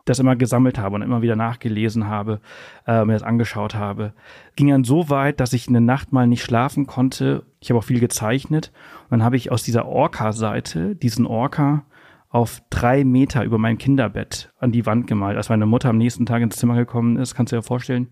das 0.06 0.20
immer 0.20 0.36
gesammelt 0.36 0.78
habe 0.78 0.96
und 0.96 1.02
immer 1.02 1.22
wieder 1.22 1.36
nachgelesen 1.36 2.08
habe, 2.08 2.40
äh, 2.88 3.06
mir 3.06 3.14
das 3.14 3.24
angeschaut 3.24 3.76
habe. 3.76 4.14
Ging 4.56 4.70
dann 4.70 4.84
so 4.84 5.10
weit, 5.10 5.40
dass 5.40 5.54
ich 5.54 5.68
eine 5.68 5.82
Nacht 5.82 6.12
mal 6.12 6.28
nicht 6.28 6.44
schlafen 6.44 6.88
konnte. 6.88 7.44
Ich 7.60 7.70
habe 7.70 7.80
auch 7.80 7.84
viel 7.84 8.00
gezeichnet. 8.00 8.72
Und 9.04 9.20
dann 9.20 9.24
habe 9.24 9.38
ich 9.38 9.52
aus 9.52 9.64
dieser 9.64 9.86
Orca-Seite 9.86 10.96
diesen 10.96 11.26
Orca 11.26 11.84
auf 12.32 12.62
drei 12.70 13.04
Meter 13.04 13.44
über 13.44 13.58
mein 13.58 13.78
Kinderbett 13.78 14.54
an 14.58 14.72
die 14.72 14.86
Wand 14.86 15.06
gemalt. 15.06 15.36
Als 15.36 15.50
meine 15.50 15.66
Mutter 15.66 15.90
am 15.90 15.98
nächsten 15.98 16.26
Tag 16.26 16.42
ins 16.42 16.56
Zimmer 16.56 16.76
gekommen 16.76 17.18
ist, 17.18 17.36
kannst 17.36 17.52
du 17.52 17.58
dir 17.58 17.62
vorstellen, 17.62 18.08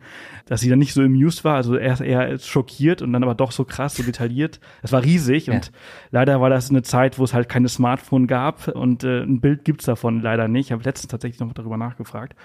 dass 0.45 0.59
sie 0.59 0.69
dann 0.69 0.79
nicht 0.79 0.93
so 0.93 1.01
amused 1.01 1.45
war, 1.45 1.55
also 1.55 1.77
erst 1.77 2.01
eher 2.01 2.37
schockiert 2.37 3.01
und 3.01 3.13
dann 3.13 3.23
aber 3.23 3.33
doch 3.33 3.53
so 3.53 3.63
krass, 3.63 3.95
so 3.95 4.03
detailliert. 4.03 4.59
Es 4.81 4.91
war 4.91 5.03
riesig 5.03 5.47
ja. 5.47 5.53
und 5.53 5.71
leider 6.11 6.41
war 6.41 6.49
das 6.49 6.69
eine 6.69 6.81
Zeit, 6.81 7.17
wo 7.17 7.23
es 7.23 7.33
halt 7.33 7.47
keine 7.47 7.69
Smartphone 7.69 8.27
gab 8.27 8.67
und 8.67 9.05
äh, 9.05 9.23
ein 9.23 9.39
Bild 9.39 9.63
gibt's 9.63 9.85
davon 9.85 10.21
leider 10.21 10.49
nicht. 10.49 10.67
Ich 10.67 10.71
habe 10.73 10.83
letztens 10.83 11.11
tatsächlich 11.11 11.39
noch 11.39 11.53
darüber 11.53 11.77
nachgefragt. 11.77 12.35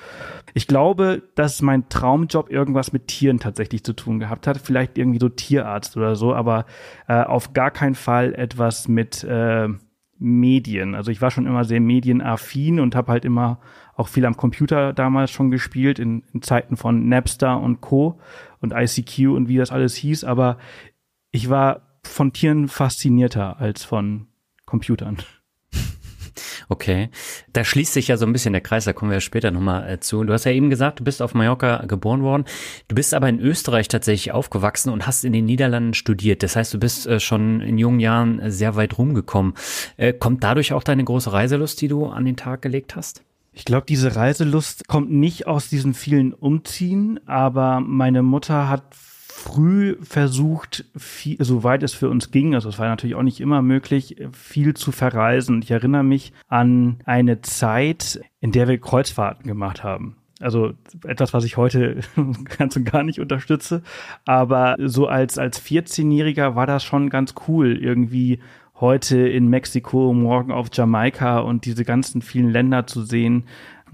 Ich 0.55 0.69
glaube, 0.69 1.23
dass 1.35 1.61
mein 1.61 1.89
Traumjob 1.89 2.51
irgendwas 2.51 2.93
mit 2.93 3.09
Tieren 3.09 3.41
tatsächlich 3.41 3.83
zu 3.83 3.95
tun 3.95 4.21
gehabt 4.21 4.47
hat. 4.47 4.59
Vielleicht 4.59 4.97
irgendwie 4.97 5.19
so 5.19 5.29
Tierarzt 5.29 5.97
oder 5.97 6.15
so, 6.15 6.35
aber 6.35 6.67
äh, 7.09 7.21
auf 7.21 7.53
gar 7.53 7.73
keinen 7.73 7.97
Fall 7.97 8.33
etwas 8.33 8.87
mit 8.87 9.25
äh, 9.25 9.69
Medien. 10.19 10.95
Also 10.95 11.11
ich 11.11 11.21
war 11.21 11.31
schon 11.31 11.47
immer 11.47 11.65
sehr 11.65 11.81
medienaffin 11.81 12.81
und 12.81 12.95
habe 12.95 13.13
halt 13.13 13.25
immer 13.25 13.61
auch 13.97 14.09
viel 14.09 14.25
am 14.27 14.37
Computer 14.37 14.93
damals 14.93 15.31
schon 15.31 15.51
gespielt, 15.51 15.99
in, 15.99 16.23
in 16.33 16.43
Zeiten 16.43 16.77
von 16.77 17.09
Napster 17.09 17.61
und 17.61 17.81
Co. 17.81 18.19
und 18.61 18.73
ICQ 18.73 19.31
und 19.31 19.49
wie 19.49 19.57
das 19.57 19.71
alles 19.71 19.95
hieß. 19.95 20.25
Aber 20.25 20.59
ich 21.31 21.51
war 21.51 21.99
von 22.03 22.33
Tieren 22.33 22.69
faszinierter 22.69 23.59
als 23.59 23.85
von 23.85 24.29
Computern. 24.67 25.19
Okay, 26.69 27.11
da 27.53 27.65
schließt 27.65 27.93
sich 27.93 28.09
ja 28.09 28.17
so 28.17 28.27
ein 28.27 28.33
bisschen 28.33 28.53
der 28.53 28.61
Kreis, 28.61 28.85
da 28.85 28.93
kommen 28.93 29.11
wir 29.11 29.17
ja 29.17 29.21
später 29.21 29.51
nochmal 29.51 29.89
äh, 29.89 30.01
zu. 30.01 30.25
Du 30.25 30.33
hast 30.33 30.45
ja 30.45 30.53
eben 30.53 30.71
gesagt, 30.71 31.01
du 31.01 31.05
bist 31.05 31.23
auf 31.23 31.35
Mallorca 31.35 31.85
geboren 31.87 32.23
worden, 32.23 32.45
du 32.89 32.95
bist 32.95 33.15
aber 33.15 33.29
in 33.29 33.41
Österreich 33.41 33.89
tatsächlich 33.89 34.33
aufgewachsen 34.33 34.91
und 34.91 35.07
hast 35.07 35.25
in 35.25 35.33
den 35.33 35.45
Niederlanden 35.45 35.95
studiert. 35.95 36.43
Das 36.43 36.57
heißt, 36.57 36.75
du 36.75 36.79
bist 36.79 37.07
äh, 37.07 37.21
schon 37.21 37.61
in 37.61 37.79
jungen 37.79 38.01
Jahren 38.01 38.51
sehr 38.51 38.77
weit 38.77 38.99
rumgekommen. 38.99 39.55
Äh, 39.97 40.13
kommt 40.13 40.45
dadurch 40.45 40.73
auch 40.73 40.83
deine 40.83 41.05
große 41.05 41.33
Reiselust, 41.33 41.81
die 41.81 41.89
du 41.89 42.07
an 42.07 42.25
den 42.25 42.37
Tag 42.37 42.63
gelegt 42.63 42.97
hast? 42.97 43.23
Ich 43.57 43.65
glaube, 43.65 43.87
diese 43.89 44.17
Reiselust 44.17 44.89
kommt 44.89 45.13
nicht 45.13 45.47
aus 45.47 45.69
diesen 45.69 45.95
vielen 45.95 46.33
Umziehen, 46.33 47.21
aber 47.27 47.79
meine 47.79 48.23
Mutter 48.23 48.69
hat 48.69 48.83
früh 49.45 49.97
versucht, 50.01 50.87
viel, 50.97 51.37
soweit 51.39 51.83
es 51.83 51.93
für 51.93 52.09
uns 52.09 52.31
ging, 52.31 52.55
also 52.55 52.71
es 52.71 52.79
war 52.79 52.89
natürlich 52.89 53.15
auch 53.15 53.23
nicht 53.23 53.41
immer 53.41 53.61
möglich, 53.61 54.17
viel 54.33 54.75
zu 54.75 54.91
verreisen. 54.91 55.61
Ich 55.63 55.71
erinnere 55.71 56.03
mich 56.03 56.33
an 56.49 56.97
eine 57.05 57.43
Zeit, 57.43 58.21
in 58.41 58.53
der 58.53 58.69
wir 58.69 58.79
Kreuzfahrten 58.79 59.47
gemacht 59.47 59.85
haben. 59.85 60.17
Also 60.41 60.73
etwas, 61.07 61.35
was 61.35 61.45
ich 61.45 61.59
heute 61.59 62.01
ganz 62.59 62.75
und 62.77 62.85
gar 62.85 63.03
nicht 63.03 63.21
unterstütze. 63.21 63.83
Aber 64.25 64.77
so 64.79 65.07
als, 65.07 65.39
als 65.39 65.63
14-Jähriger 65.63 66.55
war 66.55 66.67
das 66.67 66.83
schon 66.83 67.11
ganz 67.11 67.35
cool, 67.47 67.77
irgendwie 67.77 68.41
heute 68.81 69.29
in 69.29 69.49
Mexiko, 69.49 70.13
morgen 70.15 70.53
auf 70.53 70.69
Jamaika 70.73 71.41
und 71.41 71.65
diese 71.67 71.85
ganzen 71.85 72.23
vielen 72.23 72.51
Länder 72.51 72.87
zu 72.87 73.03
sehen, 73.03 73.45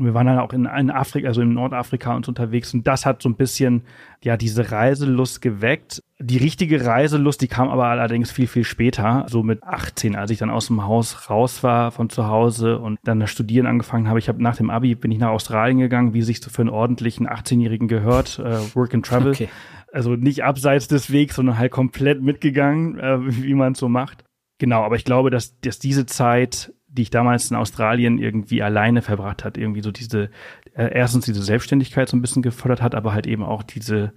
und 0.00 0.06
wir 0.06 0.14
waren 0.14 0.26
dann 0.26 0.38
auch 0.38 0.54
in, 0.54 0.64
in 0.64 0.90
Afrika, 0.90 1.28
also 1.28 1.42
in 1.42 1.52
Nordafrika 1.52 2.16
uns 2.16 2.26
unterwegs. 2.26 2.72
Und 2.72 2.86
das 2.86 3.04
hat 3.04 3.20
so 3.20 3.28
ein 3.28 3.34
bisschen, 3.34 3.82
ja, 4.24 4.38
diese 4.38 4.72
Reiselust 4.72 5.42
geweckt. 5.42 6.02
Die 6.18 6.38
richtige 6.38 6.86
Reiselust, 6.86 7.42
die 7.42 7.48
kam 7.48 7.68
aber 7.68 7.84
allerdings 7.84 8.30
viel, 8.30 8.46
viel 8.46 8.64
später, 8.64 9.26
so 9.28 9.42
mit 9.42 9.62
18, 9.62 10.16
als 10.16 10.30
ich 10.30 10.38
dann 10.38 10.48
aus 10.48 10.68
dem 10.68 10.84
Haus 10.84 11.28
raus 11.28 11.62
war 11.62 11.90
von 11.92 12.08
zu 12.08 12.28
Hause 12.28 12.78
und 12.78 12.98
dann 13.04 13.20
das 13.20 13.30
Studieren 13.30 13.66
angefangen 13.66 14.08
habe. 14.08 14.18
Ich 14.18 14.30
habe 14.30 14.42
nach 14.42 14.56
dem 14.56 14.70
Abi 14.70 14.94
bin 14.94 15.12
ich 15.12 15.18
nach 15.18 15.32
Australien 15.32 15.78
gegangen, 15.78 16.14
wie 16.14 16.22
sich 16.22 16.40
so 16.40 16.48
für 16.48 16.62
einen 16.62 16.70
ordentlichen 16.70 17.28
18-Jährigen 17.28 17.86
gehört, 17.86 18.38
äh, 18.38 18.74
Work 18.74 18.94
and 18.94 19.04
Travel. 19.04 19.32
Okay. 19.32 19.50
Also 19.92 20.16
nicht 20.16 20.44
abseits 20.44 20.88
des 20.88 21.12
Wegs, 21.12 21.36
sondern 21.36 21.58
halt 21.58 21.72
komplett 21.72 22.22
mitgegangen, 22.22 22.98
äh, 22.98 23.18
wie 23.20 23.52
man 23.52 23.72
es 23.74 23.78
so 23.78 23.90
macht. 23.90 24.24
Genau, 24.56 24.82
aber 24.82 24.96
ich 24.96 25.04
glaube, 25.04 25.30
dass, 25.30 25.60
dass 25.60 25.78
diese 25.78 26.06
Zeit 26.06 26.72
die 26.92 27.02
ich 27.02 27.10
damals 27.10 27.50
in 27.50 27.56
Australien 27.56 28.18
irgendwie 28.18 28.62
alleine 28.62 29.02
verbracht 29.02 29.44
hat, 29.44 29.56
irgendwie 29.56 29.80
so 29.80 29.92
diese, 29.92 30.30
äh, 30.74 30.92
erstens 30.92 31.24
diese 31.24 31.42
Selbstständigkeit 31.42 32.08
so 32.08 32.16
ein 32.16 32.20
bisschen 32.20 32.42
gefördert 32.42 32.82
hat, 32.82 32.94
aber 32.94 33.12
halt 33.12 33.26
eben 33.26 33.44
auch 33.44 33.62
diese, 33.62 34.12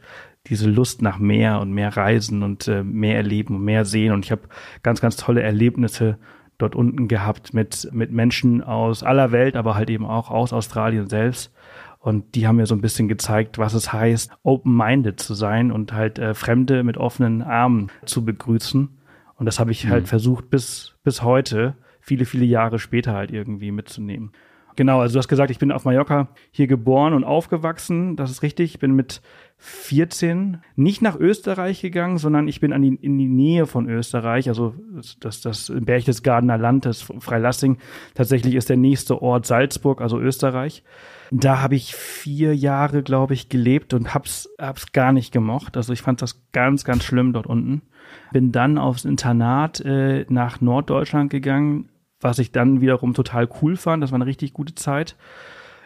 diese 0.47 0.69
Lust 0.69 1.01
nach 1.01 1.19
mehr 1.19 1.59
und 1.59 1.71
mehr 1.71 1.95
Reisen 1.95 2.41
und 2.41 2.67
äh, 2.67 2.83
mehr 2.83 3.15
erleben 3.15 3.55
und 3.55 3.63
mehr 3.63 3.85
sehen. 3.85 4.11
Und 4.11 4.25
ich 4.25 4.31
habe 4.31 4.43
ganz, 4.81 5.01
ganz 5.01 5.15
tolle 5.17 5.43
Erlebnisse 5.43 6.17
dort 6.57 6.75
unten 6.75 7.07
gehabt 7.07 7.53
mit, 7.53 7.89
mit 7.91 8.11
Menschen 8.11 8.63
aus 8.63 9.03
aller 9.03 9.31
Welt, 9.31 9.55
aber 9.55 9.75
halt 9.75 9.89
eben 9.89 10.05
auch 10.05 10.31
aus 10.31 10.51
Australien 10.51 11.07
selbst. 11.07 11.53
Und 11.99 12.35
die 12.35 12.47
haben 12.47 12.57
mir 12.57 12.65
so 12.65 12.75
ein 12.75 12.81
bisschen 12.81 13.07
gezeigt, 13.07 13.59
was 13.59 13.73
es 13.73 13.93
heißt, 13.93 14.31
open-minded 14.43 15.19
zu 15.19 15.35
sein 15.35 15.71
und 15.71 15.93
halt 15.93 16.19
äh, 16.19 16.33
Fremde 16.33 16.83
mit 16.83 16.97
offenen 16.97 17.41
Armen 17.41 17.91
zu 18.05 18.25
begrüßen. 18.25 18.89
Und 19.35 19.45
das 19.45 19.59
habe 19.59 19.71
ich 19.71 19.87
halt 19.87 20.03
mhm. 20.03 20.07
versucht 20.07 20.49
bis, 20.49 20.95
bis 21.03 21.21
heute 21.21 21.75
viele, 22.03 22.25
viele 22.25 22.45
Jahre 22.45 22.79
später 22.79 23.13
halt 23.13 23.31
irgendwie 23.31 23.72
mitzunehmen. 23.72 24.31
Genau, 24.75 25.01
also 25.01 25.13
du 25.13 25.19
hast 25.19 25.27
gesagt, 25.27 25.51
ich 25.51 25.60
bin 25.60 25.72
auf 25.72 25.86
Mallorca 25.86 26.29
hier 26.51 26.67
geboren 26.67 27.13
und 27.13 27.24
aufgewachsen. 27.24 28.15
Das 28.15 28.31
ist 28.31 28.41
richtig. 28.41 28.74
Ich 28.74 28.79
bin 28.79 28.93
mit 28.95 29.22
14 29.57 30.57
nicht 30.75 31.01
nach 31.01 31.17
Österreich 31.19 31.81
gegangen, 31.81 32.17
sondern 32.17 32.48
ich 32.48 32.60
bin 32.60 32.74
an 32.74 32.81
die, 32.81 32.95
in 32.95 33.17
die 33.17 33.27
Nähe 33.27 33.65
von 33.65 33.88
Österreich, 33.88 34.50
also 34.50 34.74
das, 35.19 35.41
das 35.41 35.72
Berchtesgadener 35.75 36.57
Land, 36.57 36.86
das 36.86 37.01
Freilassing. 37.01 37.77
Tatsächlich 38.15 38.55
ist 38.55 38.69
der 38.69 38.77
nächste 38.77 39.22
Ort 39.22 39.45
Salzburg, 39.45 40.01
also 40.01 40.19
Österreich. 40.19 40.83
Da 41.31 41.62
habe 41.62 41.75
ich 41.75 41.95
vier 41.95 42.55
Jahre, 42.55 43.03
glaube 43.03 43.36
ich, 43.36 43.50
gelebt 43.50 43.93
und 43.93 44.13
hab's, 44.13 44.50
hab's 44.60 44.91
gar 44.91 45.13
nicht 45.13 45.31
gemocht. 45.31 45.77
Also 45.77 45.93
ich 45.93 46.01
fand 46.01 46.22
das 46.22 46.43
ganz, 46.51 46.83
ganz 46.83 47.03
schlimm 47.03 47.33
dort 47.33 47.48
unten. 47.48 47.83
Bin 48.31 48.51
dann 48.51 48.77
aufs 48.77 49.05
Internat 49.05 49.81
äh, 49.81 50.25
nach 50.29 50.62
Norddeutschland 50.62 51.29
gegangen, 51.29 51.89
was 52.23 52.39
ich 52.39 52.51
dann 52.51 52.81
wiederum 52.81 53.13
total 53.13 53.47
cool 53.61 53.75
fand. 53.75 54.03
Das 54.03 54.11
war 54.11 54.17
eine 54.17 54.25
richtig 54.25 54.53
gute 54.53 54.75
Zeit. 54.75 55.15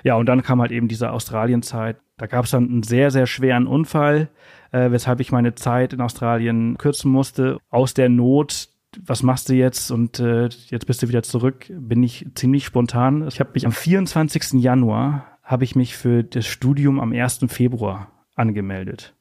Ja, 0.03 0.15
und 0.15 0.27
dann 0.27 0.44
kam 0.44 0.62
halt 0.62 0.72
eben 0.72 0.88
diese 0.88 1.12
Australienzeit. 1.12 1.98
Da 2.17 2.27
gab 2.27 2.46
es 2.46 2.51
dann 2.51 2.70
einen 2.70 2.84
sehr, 2.84 3.12
sehr 3.12 3.27
schweren 3.27 3.67
Unfall, 3.67 4.29
äh, 4.72 4.91
weshalb 4.91 5.20
ich 5.20 5.32
meine 5.32 5.56
Zeit 5.56 5.94
in 5.94 6.01
Australien 6.01 6.77
kürzen 6.77 7.12
musste. 7.12 7.58
Aus 7.70 7.94
der 7.94 8.10
Not, 8.10 8.70
was 9.06 9.24
machst 9.24 9.50
du 9.50 9.53
jetzt? 9.53 9.91
Und 9.91 10.20
äh, 10.20 10.50
jetzt 10.67 10.88
bist 10.88 11.03
du 11.03 11.10
wieder 11.10 11.24
zurück, 11.24 11.65
bin 11.70 12.03
ich 12.03 12.27
ziemlich 12.36 12.65
spontan. 12.65 13.27
Ich 13.27 13.39
habe 13.39 13.51
mich 13.53 13.65
am 13.65 13.72
24. 13.72 14.53
Januar 14.53 15.25
habe 15.44 15.63
ich 15.63 15.75
mich 15.75 15.96
für 15.96 16.24
das 16.24 16.46
Studium 16.46 17.00
am 17.00 17.13
1. 17.13 17.46
Februar 17.48 18.12
angemeldet. 18.36 19.17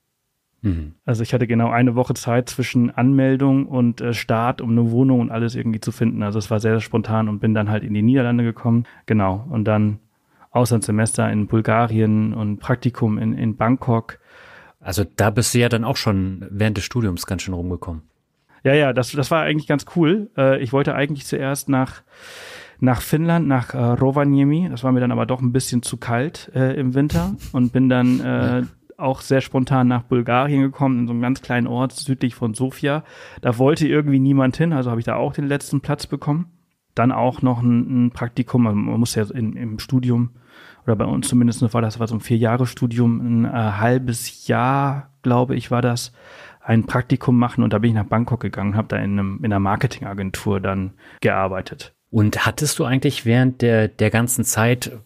Mhm. 0.67 0.95
Also 1.05 1.23
ich 1.23 1.33
hatte 1.33 1.47
genau 1.47 1.71
eine 1.71 1.95
Woche 1.95 2.15
Zeit 2.15 2.49
zwischen 2.49 2.91
Anmeldung 2.91 3.67
und 3.67 4.01
äh, 4.01 4.13
Start, 4.13 4.61
um 4.61 4.71
eine 4.71 4.91
Wohnung 4.91 5.21
und 5.21 5.31
alles 5.31 5.55
irgendwie 5.55 5.81
zu 5.81 5.93
finden. 5.93 6.25
Also 6.25 6.41
es 6.41 6.51
war 6.51 6.59
sehr, 6.59 6.73
sehr 6.73 6.81
spontan 6.81 7.29
und 7.29 7.39
bin 7.39 7.55
dann 7.55 7.71
halt 7.71 7.85
in 7.85 7.95
die 7.95 8.03
Niederlande 8.03 8.43
gekommen. 8.43 8.85
Genau. 9.07 9.47
Und 9.49 9.65
dann 9.65 10.01
Auslandssemester 10.51 11.31
in 11.31 11.47
Bulgarien 11.47 12.35
und 12.35 12.59
Praktikum 12.59 13.17
in, 13.17 13.39
in 13.39 13.57
Bangkok. 13.57 14.19
Also 14.81 15.05
da 15.05 15.31
bist 15.31 15.55
du 15.55 15.59
ja 15.59 15.69
dann 15.69 15.85
auch 15.85 15.97
schon 15.97 16.45
während 16.51 16.77
des 16.77 16.85
Studiums 16.85 17.27
ganz 17.27 17.43
schön 17.43 17.55
rumgekommen. 17.55 18.03
Ja, 18.65 18.75
ja, 18.75 18.93
das, 18.93 19.13
das 19.13 19.31
war 19.31 19.43
eigentlich 19.43 19.69
ganz 19.69 19.87
cool. 19.95 20.31
Äh, 20.37 20.61
ich 20.61 20.73
wollte 20.73 20.97
eigentlich 20.97 21.27
zuerst 21.27 21.69
nach 21.69 22.03
nach 22.79 23.01
Finnland, 23.01 23.49
nach 23.49 23.73
äh, 23.73 23.79
Rovaniemi. 23.79 24.69
Das 24.69 24.85
war 24.85 24.93
mir 24.93 25.01
dann 25.01 25.13
aber 25.13 25.25
doch 25.25 25.41
ein 25.41 25.53
bisschen 25.53 25.83
zu 25.83 25.97
kalt 25.97 26.51
äh, 26.55 26.79
im 26.79 26.95
Winter 26.95 27.35
und 27.53 27.73
bin 27.73 27.89
dann 27.89 28.21
äh, 28.21 28.63
auch 28.99 29.21
sehr 29.21 29.41
spontan 29.41 29.89
nach 29.89 30.03
Bulgarien 30.03 30.63
gekommen, 30.63 31.01
in 31.01 31.07
so 31.07 31.13
einem 31.13 31.23
ganz 31.23 31.43
kleinen 31.43 31.67
Ort 31.67 31.93
südlich 31.93 32.35
von 32.35 32.55
Sofia. 32.55 33.05
Da 33.41 33.59
wollte 33.59 33.87
irgendwie 33.87 34.19
niemand 34.19 34.57
hin, 34.57 34.73
also 34.73 34.91
habe 34.91 35.01
ich 35.01 35.07
da 35.07 35.17
auch 35.17 35.33
den 35.33 35.47
letzten 35.47 35.81
Platz 35.81 36.07
bekommen. 36.07 36.47
Dann 36.95 37.13
auch 37.13 37.43
noch 37.43 37.61
ein, 37.61 38.07
ein 38.07 38.11
Praktikum, 38.11 38.67
also 38.67 38.79
man 38.79 38.99
muss 38.99 39.15
ja 39.15 39.25
in, 39.25 39.55
im 39.55 39.79
Studium, 39.79 40.31
oder 40.85 40.97
bei 40.97 41.05
uns 41.05 41.29
zumindest 41.29 41.63
war 41.75 41.83
das 41.83 41.99
war 41.99 42.07
so 42.07 42.15
ein 42.15 42.21
Vier-Jahre-Studium, 42.21 43.21
ein 43.21 43.45
äh, 43.45 43.49
halbes 43.49 44.47
Jahr, 44.47 45.11
glaube 45.23 45.57
ich, 45.57 45.71
war 45.71 45.83
das, 45.83 46.13
ein 46.63 46.85
Praktikum 46.85 47.39
machen 47.39 47.63
und 47.63 47.73
da 47.73 47.79
bin 47.79 47.91
ich 47.91 47.97
nach 47.97 48.07
Bangkok 48.07 48.41
gegangen, 48.41 48.77
habe 48.77 48.89
da 48.89 48.97
in, 48.97 49.13
einem, 49.13 49.39
in 49.39 49.47
einer 49.47 49.61
Marketingagentur 49.61 50.61
dann 50.61 50.95
gearbeitet. 51.21 51.95
Und 52.11 52.47
hattest 52.47 52.79
du 52.79 52.85
eigentlich 52.85 53.25
während 53.25 53.63
der, 53.63 53.89
der 53.89 54.11
ganzen 54.11 54.45
Zeit 54.45 54.99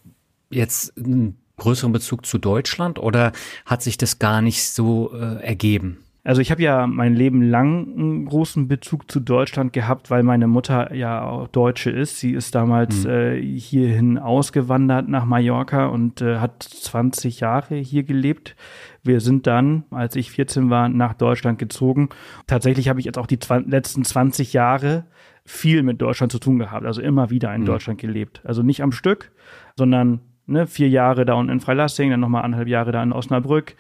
jetzt 0.51 0.97
ein 0.97 1.40
größeren 1.61 1.93
Bezug 1.93 2.27
zu 2.27 2.39
Deutschland 2.39 2.99
oder 2.99 3.33
hat 3.65 3.83
sich 3.83 3.97
das 3.97 4.19
gar 4.19 4.43
nicht 4.43 4.65
so 4.65 5.13
äh, 5.15 5.43
ergeben? 5.45 5.99
Also 6.23 6.43
ich 6.43 6.51
habe 6.51 6.63
ja 6.63 6.87
mein 6.87 7.15
Leben 7.15 7.41
lang 7.41 7.95
einen 7.97 8.27
großen 8.27 8.69
Bezug 8.69 9.11
zu 9.11 9.21
Deutschland 9.21 9.73
gehabt, 9.73 10.11
weil 10.11 10.23
meine 10.23 10.49
Mutter 10.49 10.95
ja 10.95 11.23
auch 11.23 11.49
Deutsche 11.49 11.91
ist. 11.91 12.19
Sie 12.19 12.33
ist 12.33 12.55
damals 12.55 13.05
mhm. 13.05 13.11
äh, 13.11 13.43
hierhin 13.59 14.19
ausgewandert 14.19 15.09
nach 15.09 15.25
Mallorca 15.25 15.87
und 15.87 16.21
äh, 16.21 16.39
hat 16.39 16.63
20 16.63 17.41
Jahre 17.41 17.77
hier 17.77 18.03
gelebt. 18.03 18.55
Wir 19.03 19.21
sind 19.21 19.47
dann, 19.47 19.85
als 19.91 20.15
ich 20.15 20.31
14 20.31 20.69
war, 20.69 20.91
nach 20.91 21.15
Deutschland 21.15 21.59
gezogen. 21.59 22.11
Tatsächlich 22.47 22.91
habe 22.91 23.01
ich 23.01 23.07
jetzt 23.07 23.17
auch 23.17 23.27
die 23.27 23.39
letzten 23.67 24.05
20 24.05 24.53
Jahre 24.53 25.07
viel 25.47 25.83
mit 25.83 26.03
Deutschland 26.03 26.33
zu 26.33 26.39
tun 26.39 26.59
gehabt, 26.59 26.85
also 26.85 27.01
immer 27.01 27.31
wieder 27.31 27.55
in 27.55 27.63
mhm. 27.63 27.67
Deutschland 27.67 27.99
gelebt. 27.99 28.43
Also 28.45 28.63
nicht 28.63 28.83
am 28.83 28.93
Stück, 28.93 29.33
sondern 29.75 30.21
ne, 30.51 30.67
vier 30.67 30.89
Jahre 30.89 31.25
da 31.25 31.35
unten 31.35 31.53
in 31.53 31.61
Freilassing, 31.61 32.11
dann 32.11 32.21
nochmal 32.21 32.43
anderthalb 32.43 32.69
Jahre 32.69 32.93
da 32.93 33.03
in 33.03 33.13
Osnabrück. 33.13 33.77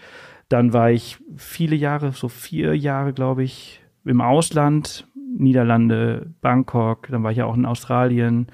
Dann 0.48 0.72
war 0.72 0.90
ich 0.90 1.18
viele 1.36 1.76
Jahre, 1.76 2.12
so 2.12 2.28
vier 2.28 2.76
Jahre, 2.76 3.12
glaube 3.12 3.42
ich, 3.42 3.80
im 4.04 4.20
Ausland, 4.20 5.06
Niederlande, 5.36 6.32
Bangkok, 6.40 7.08
dann 7.08 7.22
war 7.22 7.30
ich 7.30 7.38
ja 7.38 7.44
auch 7.46 7.56
in 7.56 7.66
Australien, 7.66 8.46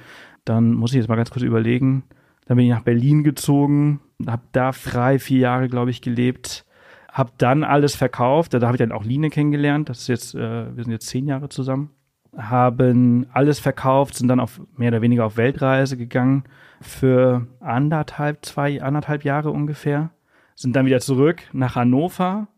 Dann 0.45 0.75
muss 0.75 0.93
ich 0.93 0.99
jetzt 0.99 1.09
mal 1.09 1.17
ganz 1.17 1.31
kurz 1.31 1.43
überlegen. 1.43 2.05
Dann 2.47 2.57
bin 2.57 2.67
ich 2.67 2.73
nach 2.73 2.83
Berlin 2.83 3.25
gezogen, 3.25 4.01
habe 4.25 4.43
da 4.53 4.73
frei 4.73 5.19
vier 5.19 5.39
Jahre, 5.39 5.69
glaube 5.69 5.91
ich, 5.91 6.03
gelebt. 6.03 6.65
Habe 7.13 7.33
dann 7.39 7.65
alles 7.65 7.97
verkauft. 7.97 8.55
Da 8.55 8.61
habe 8.61 8.77
ich 8.77 8.79
dann 8.79 8.93
auch 8.93 9.05
Line 9.05 9.31
kennengelernt. 9.31 9.89
Das 9.89 10.01
ist 10.01 10.09
jetzt, 10.09 10.35
äh, 10.35 10.77
wir 10.77 10.85
sind 10.85 10.93
jetzt 10.93 11.09
zehn 11.09 11.27
Jahre 11.27 11.49
zusammen. 11.49 11.91
Haben 12.37 13.27
alles 13.33 13.59
verkauft, 13.59 14.15
sind 14.15 14.29
dann 14.29 14.39
auf 14.39 14.61
mehr 14.77 14.89
oder 14.89 15.03
weniger 15.03 15.25
auf 15.25 15.37
Weltreise 15.37 15.97
gegangen 15.97 16.45
für 16.80 17.47
anderthalb, 17.61 18.45
zwei, 18.45 18.83
anderthalb 18.83 19.25
Jahre 19.25 19.50
ungefähr. 19.50 20.11
Sind 20.54 20.75
dann 20.75 20.87
wieder 20.87 21.00
zurück 21.00 21.42
nach 21.52 21.76
Hannover, 21.76 22.49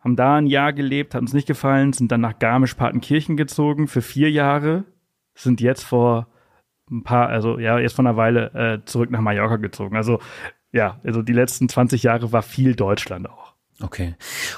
haben 0.00 0.16
da 0.16 0.36
ein 0.36 0.46
Jahr 0.46 0.72
gelebt, 0.72 1.14
hat 1.14 1.20
uns 1.20 1.34
nicht 1.34 1.46
gefallen, 1.46 1.92
sind 1.92 2.10
dann 2.12 2.20
nach 2.20 2.38
Garmisch-Partenkirchen 2.38 3.36
gezogen 3.36 3.88
für 3.88 4.02
vier 4.02 4.30
Jahre, 4.30 4.84
sind 5.34 5.60
jetzt 5.60 5.82
vor 5.82 6.28
ein 6.90 7.02
paar, 7.02 7.28
also 7.28 7.58
ja, 7.58 7.78
jetzt 7.78 7.94
vor 7.94 8.04
einer 8.04 8.16
Weile 8.16 8.52
äh, 8.54 8.84
zurück 8.84 9.10
nach 9.10 9.20
Mallorca 9.20 9.56
gezogen. 9.56 9.96
Also 9.96 10.20
ja, 10.72 11.00
also 11.04 11.22
die 11.22 11.32
letzten 11.32 11.68
20 11.68 12.02
Jahre 12.04 12.32
war 12.32 12.42
viel 12.42 12.74
Deutschland 12.74 13.28
auch. 13.28 13.54
Okay. 13.80 14.14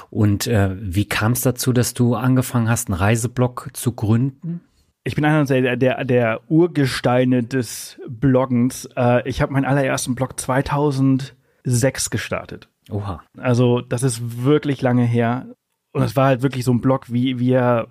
Und 0.09 0.47
äh, 0.47 0.75
wie 0.79 1.05
kam 1.05 1.33
es 1.33 1.41
dazu, 1.41 1.73
dass 1.73 1.93
du 1.93 2.15
angefangen 2.15 2.69
hast, 2.69 2.89
einen 2.89 2.97
Reiseblog 2.97 3.69
zu 3.73 3.93
gründen? 3.93 4.61
Ich 5.09 5.15
bin 5.15 5.25
einer 5.25 5.43
der, 5.43 5.75
der, 5.75 6.05
der 6.05 6.41
Urgesteine 6.51 7.41
des 7.41 7.99
Bloggens. 8.07 8.87
Äh, 8.95 9.27
ich 9.27 9.41
habe 9.41 9.51
meinen 9.51 9.65
allerersten 9.65 10.13
Blog 10.13 10.39
2006 10.39 12.11
gestartet. 12.11 12.69
Oha. 12.91 13.23
Also 13.35 13.81
das 13.81 14.03
ist 14.03 14.43
wirklich 14.43 14.83
lange 14.83 15.03
her. 15.03 15.47
Und 15.93 16.03
es 16.03 16.15
war 16.15 16.27
halt 16.27 16.43
wirklich 16.43 16.63
so 16.63 16.71
ein 16.71 16.79
Blog, 16.79 17.11
wie 17.11 17.39
wir, 17.39 17.87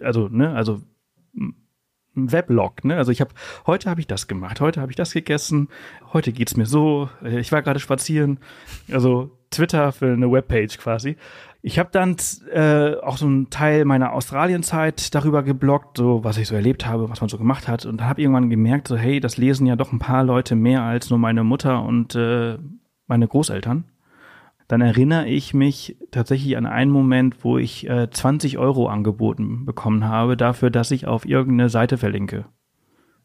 also, 0.00 0.28
ne, 0.28 0.54
also 0.54 0.80
ein 1.34 2.30
Weblog, 2.30 2.84
ne? 2.84 2.96
Also 2.96 3.10
ich 3.10 3.20
habe 3.20 3.34
heute 3.66 3.90
habe 3.90 4.00
ich 4.00 4.06
das 4.06 4.28
gemacht, 4.28 4.60
heute 4.60 4.80
habe 4.80 4.92
ich 4.92 4.96
das 4.96 5.12
gegessen, 5.12 5.68
heute 6.12 6.30
geht's 6.30 6.56
mir 6.56 6.66
so, 6.66 7.08
ich 7.24 7.50
war 7.50 7.62
gerade 7.62 7.80
spazieren. 7.80 8.38
Also 8.92 9.36
Twitter 9.50 9.90
für 9.90 10.12
eine 10.12 10.30
Webpage 10.30 10.78
quasi. 10.78 11.16
Ich 11.64 11.78
habe 11.78 11.90
dann 11.92 12.16
äh, 12.52 12.96
auch 12.96 13.16
so 13.16 13.26
einen 13.26 13.48
Teil 13.48 13.84
meiner 13.84 14.12
Australienzeit 14.12 15.14
darüber 15.14 15.44
gebloggt, 15.44 15.96
so 15.96 16.24
was 16.24 16.36
ich 16.36 16.48
so 16.48 16.56
erlebt 16.56 16.86
habe, 16.86 17.08
was 17.08 17.20
man 17.20 17.30
so 17.30 17.38
gemacht 17.38 17.68
hat 17.68 17.86
und 17.86 18.02
habe 18.02 18.20
irgendwann 18.20 18.50
gemerkt, 18.50 18.88
so 18.88 18.96
hey, 18.96 19.20
das 19.20 19.36
lesen 19.36 19.66
ja 19.66 19.76
doch 19.76 19.92
ein 19.92 20.00
paar 20.00 20.24
Leute 20.24 20.56
mehr 20.56 20.82
als 20.82 21.08
nur 21.08 21.20
meine 21.20 21.44
Mutter 21.44 21.82
und 21.84 22.16
äh, 22.16 22.58
meine 23.06 23.28
Großeltern 23.28 23.84
dann 24.72 24.80
erinnere 24.80 25.28
ich 25.28 25.52
mich 25.52 25.98
tatsächlich 26.12 26.56
an 26.56 26.64
einen 26.64 26.90
Moment, 26.90 27.44
wo 27.44 27.58
ich 27.58 27.86
äh, 27.90 28.08
20 28.10 28.56
Euro 28.56 28.88
angeboten 28.88 29.66
bekommen 29.66 30.04
habe 30.08 30.34
dafür, 30.34 30.70
dass 30.70 30.90
ich 30.90 31.06
auf 31.06 31.26
irgendeine 31.26 31.68
Seite 31.68 31.98
verlinke. 31.98 32.46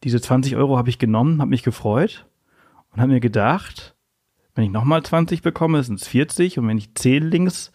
Diese 0.04 0.20
20 0.20 0.58
Euro 0.58 0.78
habe 0.78 0.90
ich 0.90 1.00
genommen, 1.00 1.40
habe 1.40 1.52
mich 1.52 1.64
gefreut 1.64 2.26
und 2.92 3.00
habe 3.00 3.14
mir 3.14 3.22
gedacht, 3.22 3.96
wenn 4.56 4.66
ich 4.66 4.72
nochmal 4.72 5.04
20 5.04 5.42
bekomme, 5.42 5.82
sind 5.84 6.02
es 6.02 6.08
40 6.10 6.60
und 6.60 6.68
wenn 6.68 6.78
ich 6.78 6.94
10 6.96 7.24
Links 7.24 7.72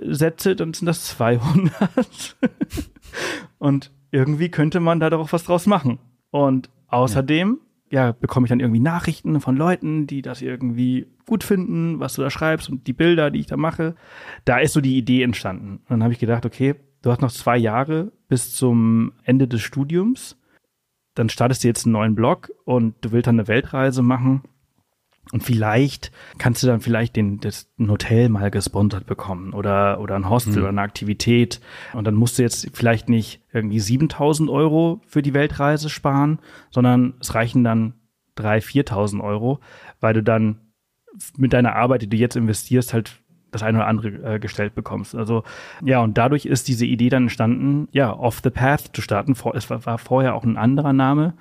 setze, 0.00 0.56
dann 0.56 0.74
sind 0.74 0.86
das 0.86 1.04
200. 1.06 2.36
und 3.58 3.90
irgendwie 4.10 4.50
könnte 4.50 4.80
man 4.80 5.00
da 5.00 5.10
doch 5.10 5.32
was 5.32 5.44
draus 5.44 5.66
machen. 5.66 5.98
Und 6.30 6.70
außerdem 6.88 7.58
ja, 7.94 8.10
bekomme 8.10 8.46
ich 8.46 8.48
dann 8.48 8.58
irgendwie 8.58 8.80
Nachrichten 8.80 9.40
von 9.40 9.56
Leuten, 9.56 10.08
die 10.08 10.20
das 10.20 10.42
irgendwie 10.42 11.06
gut 11.26 11.44
finden, 11.44 12.00
was 12.00 12.14
du 12.14 12.22
da 12.22 12.30
schreibst 12.30 12.68
und 12.68 12.88
die 12.88 12.92
Bilder, 12.92 13.30
die 13.30 13.38
ich 13.38 13.46
da 13.46 13.56
mache. 13.56 13.94
Da 14.44 14.58
ist 14.58 14.72
so 14.72 14.80
die 14.80 14.98
Idee 14.98 15.22
entstanden. 15.22 15.76
Und 15.76 15.90
dann 15.90 16.02
habe 16.02 16.12
ich 16.12 16.18
gedacht, 16.18 16.44
okay, 16.44 16.74
du 17.02 17.12
hast 17.12 17.20
noch 17.20 17.30
zwei 17.30 17.56
Jahre 17.56 18.10
bis 18.26 18.52
zum 18.52 19.12
Ende 19.22 19.46
des 19.46 19.62
Studiums. 19.62 20.36
Dann 21.14 21.28
startest 21.28 21.62
du 21.62 21.68
jetzt 21.68 21.86
einen 21.86 21.92
neuen 21.92 22.14
Blog 22.16 22.50
und 22.64 22.96
du 23.02 23.12
willst 23.12 23.28
dann 23.28 23.38
eine 23.38 23.46
Weltreise 23.46 24.02
machen. 24.02 24.42
Und 25.32 25.42
vielleicht 25.42 26.12
kannst 26.38 26.62
du 26.62 26.66
dann 26.66 26.80
vielleicht 26.80 27.16
den, 27.16 27.40
das, 27.40 27.68
ein 27.78 27.90
Hotel 27.90 28.28
mal 28.28 28.50
gesponsert 28.50 29.06
bekommen 29.06 29.52
oder, 29.52 30.00
oder 30.00 30.14
ein 30.16 30.28
Hostel 30.28 30.52
mhm. 30.52 30.58
oder 30.58 30.68
eine 30.68 30.82
Aktivität. 30.82 31.60
Und 31.92 32.04
dann 32.06 32.14
musst 32.14 32.38
du 32.38 32.42
jetzt 32.42 32.70
vielleicht 32.72 33.08
nicht 33.08 33.40
irgendwie 33.52 33.80
7000 33.80 34.50
Euro 34.50 35.00
für 35.06 35.22
die 35.22 35.34
Weltreise 35.34 35.88
sparen, 35.88 36.38
sondern 36.70 37.14
es 37.20 37.34
reichen 37.34 37.64
dann 37.64 37.94
3.000, 38.36 38.88
4.000 38.88 39.24
Euro, 39.24 39.60
weil 40.00 40.14
du 40.14 40.22
dann 40.22 40.60
mit 41.36 41.52
deiner 41.52 41.76
Arbeit, 41.76 42.02
die 42.02 42.08
du 42.08 42.16
jetzt 42.16 42.36
investierst, 42.36 42.92
halt 42.92 43.22
das 43.50 43.62
eine 43.62 43.78
oder 43.78 43.86
andere 43.86 44.34
äh, 44.34 44.38
gestellt 44.38 44.74
bekommst. 44.74 45.14
Also 45.14 45.44
ja, 45.82 46.00
und 46.00 46.18
dadurch 46.18 46.44
ist 46.44 46.68
diese 46.68 46.86
Idee 46.86 47.08
dann 47.08 47.24
entstanden, 47.24 47.88
ja, 47.92 48.12
Off 48.12 48.40
the 48.42 48.50
Path 48.50 48.90
zu 48.94 49.00
starten. 49.00 49.36
Es 49.54 49.70
war, 49.70 49.86
war 49.86 49.98
vorher 49.98 50.34
auch 50.34 50.44
ein 50.44 50.56
anderer 50.56 50.92
Name, 50.92 51.34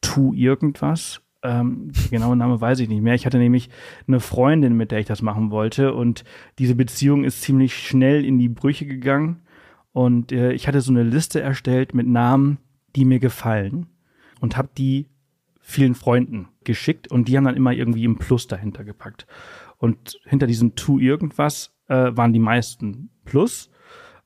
Tu 0.00 0.32
irgendwas 0.32 1.20
ähm, 1.42 1.90
der 1.92 2.18
genaue 2.18 2.36
Name 2.36 2.60
weiß 2.60 2.80
ich 2.80 2.88
nicht 2.88 3.02
mehr. 3.02 3.14
Ich 3.14 3.26
hatte 3.26 3.38
nämlich 3.38 3.70
eine 4.06 4.20
Freundin, 4.20 4.76
mit 4.76 4.90
der 4.90 5.00
ich 5.00 5.06
das 5.06 5.22
machen 5.22 5.50
wollte 5.50 5.94
und 5.94 6.24
diese 6.58 6.74
Beziehung 6.74 7.24
ist 7.24 7.42
ziemlich 7.42 7.76
schnell 7.76 8.24
in 8.24 8.38
die 8.38 8.48
Brüche 8.48 8.86
gegangen 8.86 9.42
und 9.92 10.32
äh, 10.32 10.52
ich 10.52 10.68
hatte 10.68 10.80
so 10.80 10.92
eine 10.92 11.02
Liste 11.02 11.40
erstellt 11.40 11.94
mit 11.94 12.06
Namen, 12.06 12.58
die 12.96 13.04
mir 13.04 13.18
gefallen 13.18 13.86
und 14.40 14.56
habe 14.56 14.70
die 14.76 15.06
vielen 15.60 15.94
Freunden 15.94 16.48
geschickt 16.64 17.08
und 17.08 17.28
die 17.28 17.36
haben 17.36 17.44
dann 17.44 17.56
immer 17.56 17.72
irgendwie 17.72 18.04
im 18.04 18.18
Plus 18.18 18.46
dahinter 18.46 18.84
gepackt. 18.84 19.26
Und 19.78 20.20
hinter 20.24 20.46
diesem 20.46 20.74
To 20.74 20.98
irgendwas 20.98 21.74
äh, 21.88 22.10
waren 22.14 22.32
die 22.32 22.38
meisten 22.38 23.10
Plus. 23.24 23.70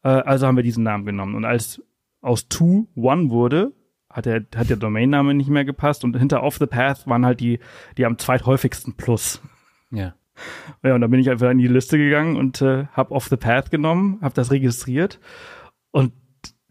Äh, 0.03 0.09
also 0.09 0.47
haben 0.47 0.57
wir 0.57 0.65
diesen 0.65 0.85
Namen 0.85 1.05
genommen. 1.05 1.35
Und 1.35 1.45
als 1.45 1.83
aus 2.21 2.49
To 2.49 2.89
One 2.97 3.31
wurde, 3.31 3.73
hat 4.15 4.27
der, 4.27 4.45
hat 4.57 4.71
der 4.71 4.77
Domainname 4.77 5.35
nicht 5.35 5.51
mehr 5.51 5.65
gepasst 5.65 6.05
und 6.05 6.17
hinter 6.17 6.43
Off 6.43 6.57
the 6.57 6.67
Path 6.67 7.07
waren 7.07 7.27
halt 7.27 7.41
die, 7.41 7.59
die 7.99 8.07
am 8.07 8.17
zweithäufigsten 8.17 8.95
Plus. 8.95 9.43
Ja. 9.91 10.15
Ja, 10.83 10.95
und 10.95 11.01
dann 11.01 11.11
bin 11.11 11.21
ich 11.21 11.31
einfach 11.31 11.51
in 11.51 11.59
die 11.59 11.69
Liste 11.69 11.99
gegangen 11.99 12.37
und 12.37 12.63
äh, 12.63 12.87
habe 12.93 13.13
Off 13.13 13.27
the 13.27 13.37
Path 13.37 13.71
genommen, 13.71 14.19
habe 14.23 14.35
das 14.35 14.51
registriert 14.51 15.21
und 15.91 16.13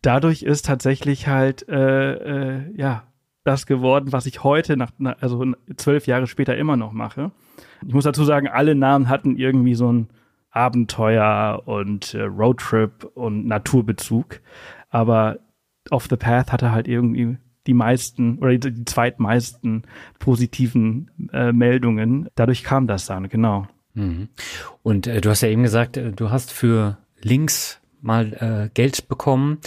dadurch 0.02 0.44
ist 0.44 0.66
tatsächlich 0.66 1.28
halt 1.28 1.68
äh, 1.70 2.14
äh, 2.14 2.62
ja 2.76 3.04
das 3.44 3.66
geworden, 3.66 4.14
was 4.14 4.26
ich 4.26 4.44
heute 4.44 4.78
nach 4.78 4.92
also 5.20 5.46
zwölf 5.76 6.08
Jahre 6.08 6.28
später 6.28 6.56
immer 6.56 6.78
noch 6.78 6.94
mache. 6.94 7.32
Ich 7.86 7.94
muss 7.94 8.06
dazu 8.06 8.24
sagen, 8.24 8.48
alle 8.48 8.76
Namen 8.76 9.10
hatten 9.10 9.36
irgendwie 9.36 9.76
so 9.76 9.92
ein 9.92 10.10
Abenteuer 10.52 11.64
und 11.66 12.14
äh, 12.14 12.24
Roadtrip 12.24 13.06
und 13.16 13.48
Naturbezug, 13.48 14.40
aber 14.90 15.40
Off 15.94 16.08
the 16.10 16.18
Path 16.18 16.52
hatte 16.52 16.72
halt 16.72 16.88
irgendwie 16.88 17.38
die 17.68 17.74
meisten 17.74 18.40
oder 18.40 18.58
die, 18.58 18.86
zweitmeisten 18.86 19.84
positiven 20.20 21.12
äh, 21.32 21.52
Meldungen. 21.54 22.28
Dadurch 22.36 22.64
kam 22.64 22.88
das 22.88 23.06
dann, 23.06 23.30
genau. 23.30 23.68
Mhm. 23.94 24.30
Und 24.82 25.08
äh, 25.08 25.22
du 25.22 25.30
hast 25.30 25.42
ja 25.42 25.50
eben 25.50 25.64
gesagt, 25.64 25.98
äh, 25.98 26.12
du 26.12 26.30
hast 26.30 26.52
für 26.52 26.98
Links 27.22 27.80
mal 28.02 28.34
äh, 28.34 28.70
Geld 28.74 29.08
bekommen. 29.08 29.60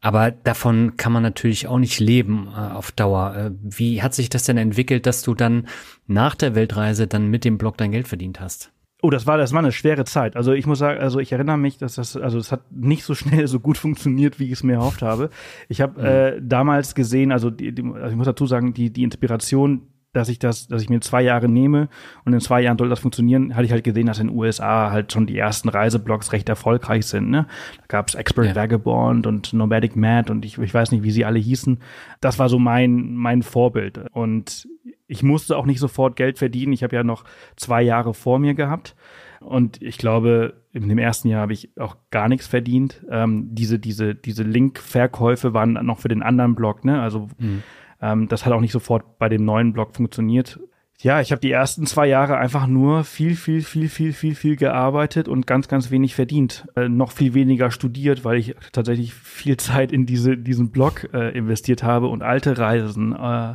Aber 0.00 0.30
davon 0.30 0.96
kann 0.96 1.12
man 1.12 1.22
natürlich 1.22 1.66
auch 1.66 1.78
nicht 1.78 1.98
leben 1.98 2.48
äh, 2.54 2.58
auf 2.58 2.92
Dauer. 2.92 3.34
Äh, 3.36 3.50
wie 3.60 4.02
hat 4.02 4.14
sich 4.14 4.28
das 4.28 4.44
denn 4.44 4.56
entwickelt, 4.56 5.04
dass 5.04 5.22
du 5.22 5.34
dann 5.34 5.66
nach 6.06 6.36
der 6.36 6.54
Weltreise 6.54 7.06
dann 7.06 7.26
mit 7.28 7.44
dem 7.44 7.58
Blog 7.58 7.76
dein 7.76 7.90
Geld 7.90 8.06
verdient 8.06 8.40
hast? 8.40 8.70
Oh, 9.06 9.10
das 9.10 9.24
war, 9.24 9.38
das 9.38 9.52
war 9.52 9.60
eine 9.60 9.70
schwere 9.70 10.04
Zeit. 10.04 10.34
Also 10.34 10.52
ich 10.52 10.66
muss 10.66 10.80
sagen, 10.80 10.98
also 10.98 11.20
ich 11.20 11.30
erinnere 11.30 11.56
mich, 11.56 11.78
dass 11.78 11.94
das, 11.94 12.16
also 12.16 12.38
es 12.38 12.50
hat 12.50 12.72
nicht 12.72 13.04
so 13.04 13.14
schnell 13.14 13.46
so 13.46 13.60
gut 13.60 13.78
funktioniert, 13.78 14.40
wie 14.40 14.46
ich 14.46 14.52
es 14.52 14.64
mir 14.64 14.72
erhofft 14.72 15.00
habe. 15.00 15.30
Ich 15.68 15.80
habe 15.80 16.00
mhm. 16.00 16.06
äh, 16.06 16.42
damals 16.42 16.96
gesehen, 16.96 17.30
also, 17.30 17.50
die, 17.50 17.72
die, 17.72 17.84
also 17.84 18.08
ich 18.08 18.16
muss 18.16 18.26
dazu 18.26 18.46
sagen, 18.46 18.74
die, 18.74 18.92
die 18.92 19.04
Inspiration, 19.04 19.82
dass 20.12 20.28
ich 20.28 20.40
das, 20.40 20.66
dass 20.66 20.82
ich 20.82 20.88
mir 20.88 21.00
zwei 21.02 21.22
Jahre 21.22 21.48
nehme 21.48 21.88
und 22.24 22.32
in 22.32 22.40
zwei 22.40 22.62
Jahren 22.62 22.78
soll 22.78 22.88
das 22.88 22.98
funktionieren, 22.98 23.54
hatte 23.54 23.66
ich 23.66 23.70
halt 23.70 23.84
gesehen, 23.84 24.06
dass 24.06 24.18
in 24.18 24.26
den 24.26 24.36
USA 24.36 24.90
halt 24.90 25.12
schon 25.12 25.28
die 25.28 25.38
ersten 25.38 25.68
Reiseblogs 25.68 26.32
recht 26.32 26.48
erfolgreich 26.48 27.06
sind. 27.06 27.30
Ne? 27.30 27.46
Da 27.78 27.84
gab's 27.86 28.16
Expert 28.16 28.46
ja. 28.46 28.56
Vagabond 28.56 29.28
und 29.28 29.52
Nomadic 29.52 29.94
Mad 29.94 30.32
und 30.32 30.44
ich, 30.44 30.58
ich 30.58 30.74
weiß 30.74 30.90
nicht, 30.90 31.04
wie 31.04 31.12
sie 31.12 31.24
alle 31.24 31.38
hießen. 31.38 31.78
Das 32.20 32.40
war 32.40 32.48
so 32.48 32.58
mein, 32.58 33.14
mein 33.14 33.44
Vorbild. 33.44 34.00
Und 34.10 34.66
ich 35.08 35.22
musste 35.22 35.56
auch 35.56 35.66
nicht 35.66 35.80
sofort 35.80 36.16
Geld 36.16 36.38
verdienen. 36.38 36.72
Ich 36.72 36.82
habe 36.82 36.96
ja 36.96 37.04
noch 37.04 37.24
zwei 37.56 37.82
Jahre 37.82 38.14
vor 38.14 38.38
mir 38.38 38.54
gehabt. 38.54 38.96
Und 39.40 39.80
ich 39.82 39.98
glaube, 39.98 40.62
in 40.72 40.88
dem 40.88 40.98
ersten 40.98 41.28
Jahr 41.28 41.42
habe 41.42 41.52
ich 41.52 41.70
auch 41.78 41.96
gar 42.10 42.28
nichts 42.28 42.46
verdient. 42.46 43.04
Ähm, 43.10 43.48
diese, 43.52 43.78
diese, 43.78 44.14
diese 44.14 44.42
Link-Verkäufe 44.42 45.54
waren 45.54 45.74
noch 45.74 45.98
für 45.98 46.08
den 46.08 46.22
anderen 46.22 46.54
Blog, 46.54 46.84
ne? 46.84 47.00
Also 47.00 47.28
mhm. 47.38 47.62
ähm, 48.00 48.28
das 48.28 48.44
hat 48.44 48.52
auch 48.52 48.60
nicht 48.60 48.72
sofort 48.72 49.18
bei 49.18 49.28
dem 49.28 49.44
neuen 49.44 49.72
Blog 49.72 49.94
funktioniert. 49.94 50.58
Ja, 51.02 51.20
ich 51.20 51.30
habe 51.30 51.40
die 51.40 51.50
ersten 51.50 51.86
zwei 51.86 52.06
Jahre 52.06 52.38
einfach 52.38 52.66
nur 52.66 53.04
viel, 53.04 53.36
viel, 53.36 53.62
viel, 53.62 53.88
viel, 53.90 54.14
viel, 54.14 54.34
viel 54.34 54.56
gearbeitet 54.56 55.28
und 55.28 55.46
ganz, 55.46 55.68
ganz 55.68 55.90
wenig 55.90 56.14
verdient. 56.14 56.66
Äh, 56.74 56.88
noch 56.88 57.12
viel 57.12 57.34
weniger 57.34 57.70
studiert, 57.70 58.24
weil 58.24 58.38
ich 58.38 58.54
tatsächlich 58.72 59.12
viel 59.12 59.56
Zeit 59.58 59.92
in 59.92 60.06
diese, 60.06 60.38
diesen 60.38 60.70
Blog 60.70 61.08
äh, 61.12 61.36
investiert 61.36 61.82
habe 61.82 62.08
und 62.08 62.22
alte 62.22 62.56
Reisen 62.56 63.14
äh, 63.14 63.50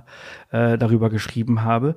äh, 0.52 0.78
darüber 0.78 1.10
geschrieben 1.10 1.64
habe. 1.64 1.96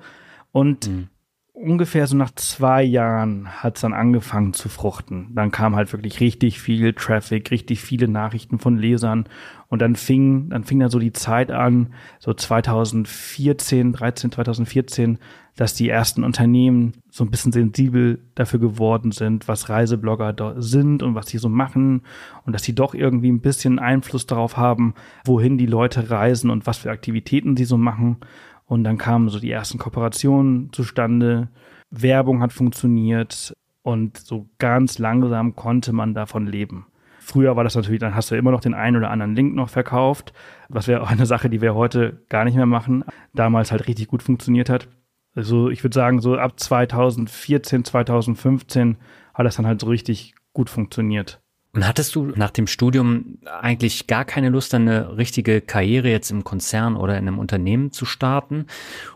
Und 0.51 0.89
mhm. 0.89 1.09
Ungefähr 1.55 2.07
so 2.09 2.17
nach 2.17 2.33
zwei 2.35 2.83
Jahren 2.83 3.49
hat 3.49 3.77
es 3.77 3.83
dann 3.83 3.95
angefangen 3.95 4.53
zu 4.53 4.69
fruchten. 4.69 5.29
Dann 5.35 5.53
kam 5.53 5.77
halt 5.77 5.93
wirklich 5.93 6.21
richtig 6.21 6.61
viel 6.61 6.93
Traffic, 6.93 7.51
richtig 7.53 7.81
viele 7.81 8.09
Nachrichten 8.09 8.59
von 8.59 8.77
Lesern. 8.77 9.27
Und 9.69 9.81
dann 9.81 9.95
fing, 9.97 10.51
dann 10.51 10.65
fing 10.65 10.81
dann 10.81 10.91
so 10.91 10.99
die 10.99 11.13
Zeit 11.13 11.51
an, 11.51 11.95
so 12.19 12.35
2014, 12.35 13.93
13, 13.93 14.33
2014, 14.33 15.19
dass 15.57 15.75
die 15.75 15.89
ersten 15.89 16.25
Unternehmen 16.25 16.95
so 17.11 17.25
ein 17.25 17.31
bisschen 17.31 17.53
sensibel 17.53 18.19
dafür 18.35 18.59
geworden 18.59 19.13
sind, 19.13 19.47
was 19.47 19.69
Reiseblogger 19.69 20.33
da 20.33 20.61
sind 20.61 21.05
und 21.05 21.15
was 21.15 21.29
sie 21.29 21.39
so 21.39 21.49
machen 21.49 22.03
und 22.45 22.53
dass 22.53 22.65
sie 22.65 22.75
doch 22.75 22.95
irgendwie 22.95 23.31
ein 23.31 23.41
bisschen 23.41 23.79
Einfluss 23.79 24.27
darauf 24.27 24.57
haben, 24.57 24.95
wohin 25.25 25.57
die 25.57 25.67
Leute 25.67 26.11
reisen 26.11 26.51
und 26.51 26.67
was 26.67 26.79
für 26.79 26.91
Aktivitäten 26.91 27.57
sie 27.57 27.65
so 27.65 27.77
machen. 27.77 28.19
Und 28.67 28.85
dann 28.85 28.99
kamen 28.99 29.29
so 29.29 29.39
die 29.39 29.51
ersten 29.51 29.79
Kooperationen 29.79 30.73
zustande. 30.73 31.49
Werbung 31.91 32.41
hat 32.41 32.53
funktioniert 32.53 33.53
und 33.83 34.17
so 34.17 34.49
ganz 34.59 34.99
langsam 34.99 35.55
konnte 35.55 35.93
man 35.93 36.15
davon 36.15 36.47
leben. 36.47 36.87
Früher 37.21 37.57
war 37.57 37.65
das 37.65 37.75
natürlich, 37.75 38.01
dann 38.01 38.15
hast 38.15 38.31
du 38.31 38.37
immer 38.37 38.51
noch 38.51 38.61
den 38.61 38.75
einen 38.75 38.97
oder 38.97 39.11
anderen 39.11 39.35
Link 39.35 39.55
noch 39.55 39.71
verkauft, 39.71 40.33
was 40.69 40.89
wäre 40.89 41.03
auch 41.03 41.11
eine 41.11 41.27
Sache, 41.27 41.49
die 41.49 41.63
wir 41.63 41.75
heute 41.75 42.23
gar 42.29 42.45
nicht 42.45 42.55
mehr 42.55 42.67
machen. 42.67 43.05
Damals 43.33 43.73
halt 43.73 43.89
richtig 43.89 44.09
gut 44.09 44.23
funktioniert 44.23 44.69
hat. 44.69 44.89
Also 45.35 45.71
ich 45.71 45.83
würde 45.83 45.95
sagen, 45.95 46.21
so 46.21 46.37
ab 46.37 46.59
2014, 46.59 47.85
2015 47.85 48.97
hat 49.33 49.47
das 49.47 49.57
dann 49.57 49.67
halt 49.67 49.81
so 49.81 49.89
richtig 49.89 50.35
gut 50.53 50.71
funktioniert. 50.71 51.41
Und 51.75 51.89
hattest 51.89 52.15
du 52.15 52.27
nach 52.37 52.51
dem 52.51 52.69
Studium 52.69 53.39
eigentlich 53.61 54.07
gar 54.07 54.25
keine 54.25 54.49
Lust, 54.49 54.75
eine 54.75 55.17
richtige 55.17 55.61
Karriere 55.61 56.09
jetzt 56.09 56.31
im 56.31 56.45
Konzern 56.45 56.97
oder 56.97 57.19
in 57.19 57.27
einem 57.27 57.41
Unternehmen 57.41 57.91
zu 57.91 58.05
starten? 58.05 58.67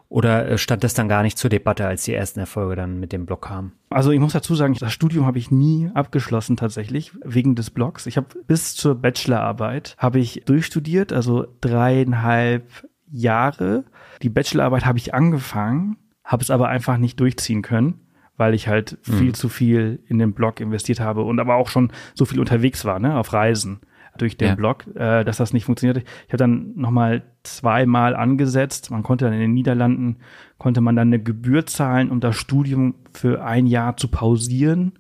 Oder 0.09 0.49
äh, 0.49 0.59
stand 0.59 0.83
das 0.83 0.95
dann 0.95 1.09
gar 1.09 1.23
nicht 1.23 1.39
zur 1.39 1.51
Debatte, 1.51 1.87
als 1.87 2.03
die 2.03 2.15
ersten 2.15 2.41
Erfolge 2.41 2.75
dann 2.75 2.99
mit 2.99 3.13
dem 3.13 3.27
Blog 3.27 3.43
kamen? 3.43 3.73
Also 3.91 4.11
ich 4.11 4.19
muss 4.19 4.33
dazu 4.33 4.57
sagen, 4.57 4.75
das 4.75 4.93
Studium 4.93 5.25
habe 5.25 5.39
ich 5.39 5.53
nie 5.53 5.91
abgeschlossen 5.95 6.57
tatsächlich, 6.57 7.13
wegen 7.23 7.55
des 7.55 7.71
Blogs. 7.71 8.07
Ich 8.07 8.17
habe 8.17 8.27
bis 8.47 8.75
zur 8.75 8.97
Bachelorarbeit 8.97 9.95
habe 9.97 10.19
ich 10.19 10.43
durchstudiert, 10.45 11.13
also 11.13 11.47
dreieinhalb 11.61 12.89
Jahre. 13.11 13.85
Die 14.23 14.31
Bachelorarbeit 14.31 14.85
habe 14.85 14.99
ich 14.99 15.15
angefangen, 15.15 15.97
habe 16.25 16.43
es 16.43 16.51
aber 16.51 16.69
einfach 16.69 16.97
nicht 16.97 17.21
durchziehen 17.21 17.63
können 17.63 18.01
weil 18.39 18.55
ich 18.55 18.69
halt 18.69 18.97
viel 19.03 19.29
mhm. 19.29 19.35
zu 19.35 19.51
viel 19.51 20.01
in 20.07 20.19
den 20.19 20.33
Blog 20.33 20.61
investiert 20.61 21.01
habe 21.01 21.23
und 21.23 21.39
aber 21.41 21.57
auch 21.57 21.69
schon 21.69 21.93
so 22.15 22.25
viel 22.25 22.41
unterwegs 22.41 22.87
war, 22.87 22.99
ne, 22.99 23.19
auf 23.19 23.35
Reisen 23.35 23.81
durch 24.17 24.37
den 24.37 24.49
ja. 24.49 24.55
Blog, 24.55 24.87
äh, 24.97 25.25
dass 25.25 25.37
das 25.37 25.53
nicht 25.53 25.65
funktionierte. 25.65 26.03
Ich 26.27 26.33
habe 26.33 26.39
dann 26.39 26.73
nochmal 26.75 27.23
zweimal 27.43 28.17
angesetzt. 28.17 28.91
Man 28.91 29.03
konnte 29.03 29.27
dann 29.27 29.35
in 29.35 29.41
den 29.41 29.55
Niederlanden, 29.55 30.17
konnte 30.57 30.81
man 30.81 30.97
dann 30.97 31.09
eine 31.09 31.23
Gebühr 31.23 31.67
zahlen, 31.67 32.11
um 32.11 32.19
das 32.21 32.37
Studium 32.37 32.95
für 33.13 33.45
ein 33.45 33.67
Jahr 33.67 33.97
zu 33.97 34.09
pausieren. 34.09 34.99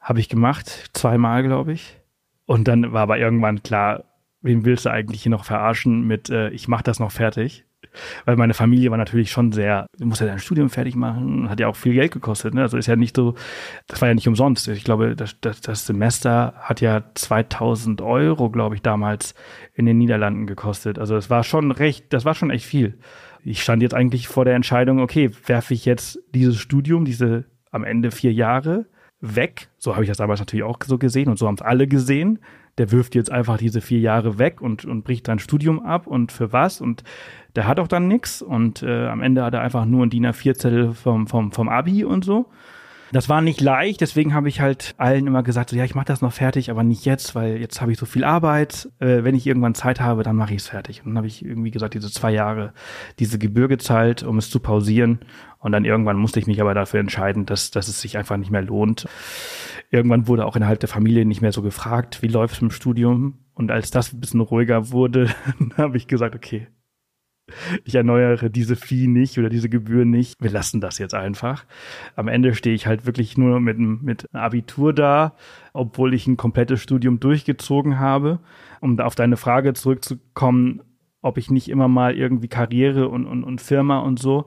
Habe 0.00 0.20
ich 0.20 0.28
gemacht, 0.28 0.90
zweimal, 0.92 1.42
glaube 1.42 1.72
ich. 1.72 1.98
Und 2.44 2.68
dann 2.68 2.92
war 2.92 3.02
aber 3.02 3.18
irgendwann 3.18 3.62
klar, 3.62 4.04
wen 4.42 4.64
willst 4.64 4.84
du 4.84 4.90
eigentlich 4.90 5.22
hier 5.22 5.30
noch 5.30 5.44
verarschen 5.44 6.06
mit, 6.06 6.28
äh, 6.28 6.50
ich 6.50 6.68
mache 6.68 6.84
das 6.84 7.00
noch 7.00 7.10
fertig 7.10 7.64
weil 8.24 8.36
meine 8.36 8.54
Familie 8.54 8.90
war 8.90 8.98
natürlich 8.98 9.30
schon 9.30 9.52
sehr, 9.52 9.86
du 9.98 10.06
musst 10.06 10.20
ja 10.20 10.26
dein 10.26 10.38
Studium 10.38 10.70
fertig 10.70 10.94
machen, 10.94 11.48
hat 11.48 11.60
ja 11.60 11.68
auch 11.68 11.76
viel 11.76 11.94
Geld 11.94 12.12
gekostet. 12.12 12.54
Ne? 12.54 12.62
Also 12.62 12.76
ist 12.76 12.86
ja 12.86 12.96
nicht 12.96 13.16
so, 13.16 13.34
das 13.86 14.00
war 14.00 14.08
ja 14.08 14.14
nicht 14.14 14.28
umsonst. 14.28 14.68
Ich 14.68 14.84
glaube, 14.84 15.16
das, 15.16 15.36
das, 15.40 15.60
das 15.60 15.86
Semester 15.86 16.54
hat 16.58 16.80
ja 16.80 17.02
2000 17.14 18.00
Euro, 18.02 18.50
glaube 18.50 18.74
ich, 18.74 18.82
damals 18.82 19.34
in 19.74 19.86
den 19.86 19.98
Niederlanden 19.98 20.46
gekostet. 20.46 20.98
Also 20.98 21.16
es 21.16 21.30
war 21.30 21.44
schon 21.44 21.70
recht, 21.70 22.12
das 22.12 22.24
war 22.24 22.34
schon 22.34 22.50
echt 22.50 22.66
viel. 22.66 22.98
Ich 23.44 23.62
stand 23.62 23.82
jetzt 23.82 23.94
eigentlich 23.94 24.28
vor 24.28 24.44
der 24.44 24.54
Entscheidung, 24.54 25.00
okay, 25.00 25.30
werfe 25.46 25.74
ich 25.74 25.84
jetzt 25.84 26.18
dieses 26.34 26.58
Studium, 26.58 27.04
diese 27.04 27.44
am 27.70 27.84
Ende 27.84 28.10
vier 28.10 28.32
Jahre 28.32 28.86
weg. 29.20 29.68
So 29.78 29.94
habe 29.94 30.04
ich 30.04 30.08
das 30.08 30.18
damals 30.18 30.40
natürlich 30.40 30.64
auch 30.64 30.78
so 30.84 30.98
gesehen 30.98 31.28
und 31.28 31.38
so 31.38 31.46
haben 31.46 31.54
es 31.54 31.62
alle 31.62 31.86
gesehen 31.86 32.40
der 32.78 32.92
wirft 32.92 33.14
jetzt 33.14 33.30
einfach 33.30 33.58
diese 33.58 33.80
vier 33.80 33.98
Jahre 33.98 34.38
weg 34.38 34.60
und, 34.62 34.84
und 34.84 35.02
bricht 35.02 35.26
sein 35.26 35.38
Studium 35.38 35.80
ab 35.80 36.06
und 36.06 36.32
für 36.32 36.52
was? 36.52 36.80
Und 36.80 37.02
der 37.58 37.66
hat 37.66 37.80
auch 37.80 37.88
dann 37.88 38.06
nichts 38.06 38.40
und 38.40 38.84
äh, 38.84 39.08
am 39.08 39.20
Ende 39.20 39.42
hat 39.42 39.52
er 39.52 39.62
einfach 39.62 39.84
nur 39.84 40.06
ein 40.06 40.10
DIN 40.10 40.24
A4-Zettel 40.28 40.94
vom, 40.94 41.26
vom, 41.26 41.50
vom 41.50 41.68
Abi 41.68 42.04
und 42.04 42.24
so. 42.24 42.46
Das 43.10 43.28
war 43.28 43.40
nicht 43.40 43.60
leicht, 43.60 44.00
deswegen 44.00 44.32
habe 44.32 44.48
ich 44.48 44.60
halt 44.60 44.94
allen 44.96 45.26
immer 45.26 45.42
gesagt, 45.42 45.70
so 45.70 45.76
ja, 45.76 45.82
ich 45.82 45.96
mache 45.96 46.04
das 46.04 46.22
noch 46.22 46.32
fertig, 46.32 46.70
aber 46.70 46.84
nicht 46.84 47.04
jetzt, 47.04 47.34
weil 47.34 47.56
jetzt 47.56 47.80
habe 47.80 47.90
ich 47.90 47.98
so 47.98 48.06
viel 48.06 48.22
Arbeit. 48.22 48.88
Äh, 49.00 49.24
wenn 49.24 49.34
ich 49.34 49.44
irgendwann 49.44 49.74
Zeit 49.74 50.00
habe, 50.00 50.22
dann 50.22 50.36
mache 50.36 50.54
ich 50.54 50.60
es 50.60 50.68
fertig. 50.68 51.00
Und 51.00 51.06
dann 51.06 51.16
habe 51.16 51.26
ich 51.26 51.44
irgendwie 51.44 51.72
gesagt, 51.72 51.94
diese 51.94 52.12
zwei 52.12 52.30
Jahre 52.30 52.74
diese 53.18 53.40
Gebühr 53.40 53.66
gezahlt, 53.66 54.22
um 54.22 54.38
es 54.38 54.50
zu 54.50 54.60
pausieren. 54.60 55.18
Und 55.58 55.72
dann 55.72 55.84
irgendwann 55.84 56.16
musste 56.16 56.38
ich 56.38 56.46
mich 56.46 56.60
aber 56.60 56.74
dafür 56.74 57.00
entscheiden, 57.00 57.44
dass, 57.44 57.72
dass 57.72 57.88
es 57.88 58.00
sich 58.00 58.16
einfach 58.16 58.36
nicht 58.36 58.52
mehr 58.52 58.62
lohnt. 58.62 59.08
Irgendwann 59.90 60.28
wurde 60.28 60.46
auch 60.46 60.54
innerhalb 60.54 60.78
der 60.78 60.88
Familie 60.88 61.24
nicht 61.24 61.40
mehr 61.40 61.50
so 61.50 61.62
gefragt, 61.62 62.22
wie 62.22 62.28
läuft 62.28 62.54
es 62.54 62.62
im 62.62 62.70
Studium. 62.70 63.40
Und 63.54 63.72
als 63.72 63.90
das 63.90 64.12
ein 64.12 64.20
bisschen 64.20 64.42
ruhiger 64.42 64.92
wurde, 64.92 65.28
habe 65.76 65.96
ich 65.96 66.06
gesagt, 66.06 66.36
okay, 66.36 66.68
ich 67.84 67.94
erneuere 67.94 68.50
diese 68.50 68.76
Fee 68.76 69.06
nicht 69.06 69.38
oder 69.38 69.48
diese 69.48 69.68
Gebühr 69.68 70.04
nicht. 70.04 70.34
Wir 70.40 70.50
lassen 70.50 70.80
das 70.80 70.98
jetzt 70.98 71.14
einfach. 71.14 71.64
Am 72.16 72.28
Ende 72.28 72.54
stehe 72.54 72.74
ich 72.74 72.86
halt 72.86 73.06
wirklich 73.06 73.36
nur 73.36 73.60
mit, 73.60 73.78
mit 73.78 74.26
Abitur 74.34 74.92
da, 74.92 75.34
obwohl 75.72 76.14
ich 76.14 76.26
ein 76.26 76.36
komplettes 76.36 76.80
Studium 76.80 77.20
durchgezogen 77.20 77.98
habe. 77.98 78.40
Um 78.80 78.98
auf 79.00 79.14
deine 79.14 79.36
Frage 79.36 79.72
zurückzukommen, 79.74 80.82
ob 81.22 81.38
ich 81.38 81.50
nicht 81.50 81.68
immer 81.68 81.88
mal 81.88 82.16
irgendwie 82.16 82.48
Karriere 82.48 83.08
und, 83.08 83.26
und, 83.26 83.44
und 83.44 83.60
Firma 83.60 83.98
und 83.98 84.18
so. 84.18 84.46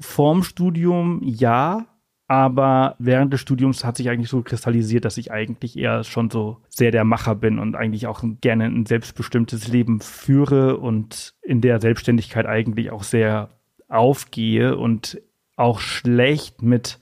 Vorm 0.00 0.42
Studium 0.42 1.20
ja, 1.22 1.86
aber 2.28 2.94
während 2.98 3.32
des 3.32 3.40
Studiums 3.40 3.84
hat 3.84 3.96
sich 3.96 4.10
eigentlich 4.10 4.28
so 4.28 4.42
kristallisiert, 4.42 5.06
dass 5.06 5.16
ich 5.16 5.32
eigentlich 5.32 5.78
eher 5.78 6.04
schon 6.04 6.28
so 6.28 6.58
sehr 6.68 6.90
der 6.90 7.04
Macher 7.04 7.34
bin 7.34 7.58
und 7.58 7.74
eigentlich 7.74 8.06
auch 8.06 8.22
gerne 8.42 8.66
ein 8.66 8.84
selbstbestimmtes 8.84 9.68
Leben 9.68 10.00
führe 10.00 10.76
und 10.76 11.34
in 11.42 11.62
der 11.62 11.80
Selbstständigkeit 11.80 12.44
eigentlich 12.44 12.90
auch 12.90 13.02
sehr 13.02 13.48
aufgehe 13.88 14.76
und 14.76 15.20
auch 15.56 15.80
schlecht 15.80 16.60
mit 16.60 17.00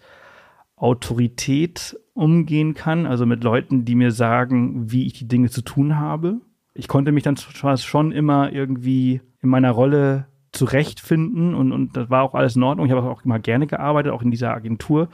Autorität 0.77 1.99
umgehen 2.15 2.75
kann, 2.75 3.05
also 3.05 3.27
mit 3.27 3.43
Leuten, 3.43 3.85
die 3.85 3.97
mir 3.97 4.13
sagen, 4.13 4.93
wie 4.93 5.07
ich 5.07 5.15
die 5.15 5.27
Dinge 5.27 5.51
zu 5.51 5.63
tun 5.63 5.97
habe. 5.99 6.41
Ich 6.73 6.87
konnte 6.87 7.11
mich 7.11 7.25
dann 7.25 7.37
schon 7.37 8.13
immer 8.13 8.53
irgendwie 8.53 9.21
in 9.43 9.49
meiner 9.49 9.73
Rolle 9.73 10.29
zurechtfinden 10.57 11.55
und, 11.55 11.73
und 11.73 11.97
das 11.97 12.11
war 12.11 12.23
auch 12.23 12.35
alles 12.35 12.57
in 12.57 12.63
Ordnung. 12.63 12.87
Ich 12.87 12.93
habe 12.93 13.09
auch 13.09 13.25
immer 13.25 13.39
gerne 13.39 13.67
gearbeitet, 13.67 14.13
auch 14.13 14.23
in 14.23 14.31
dieser 14.31 14.55
Agentur, 14.55 15.09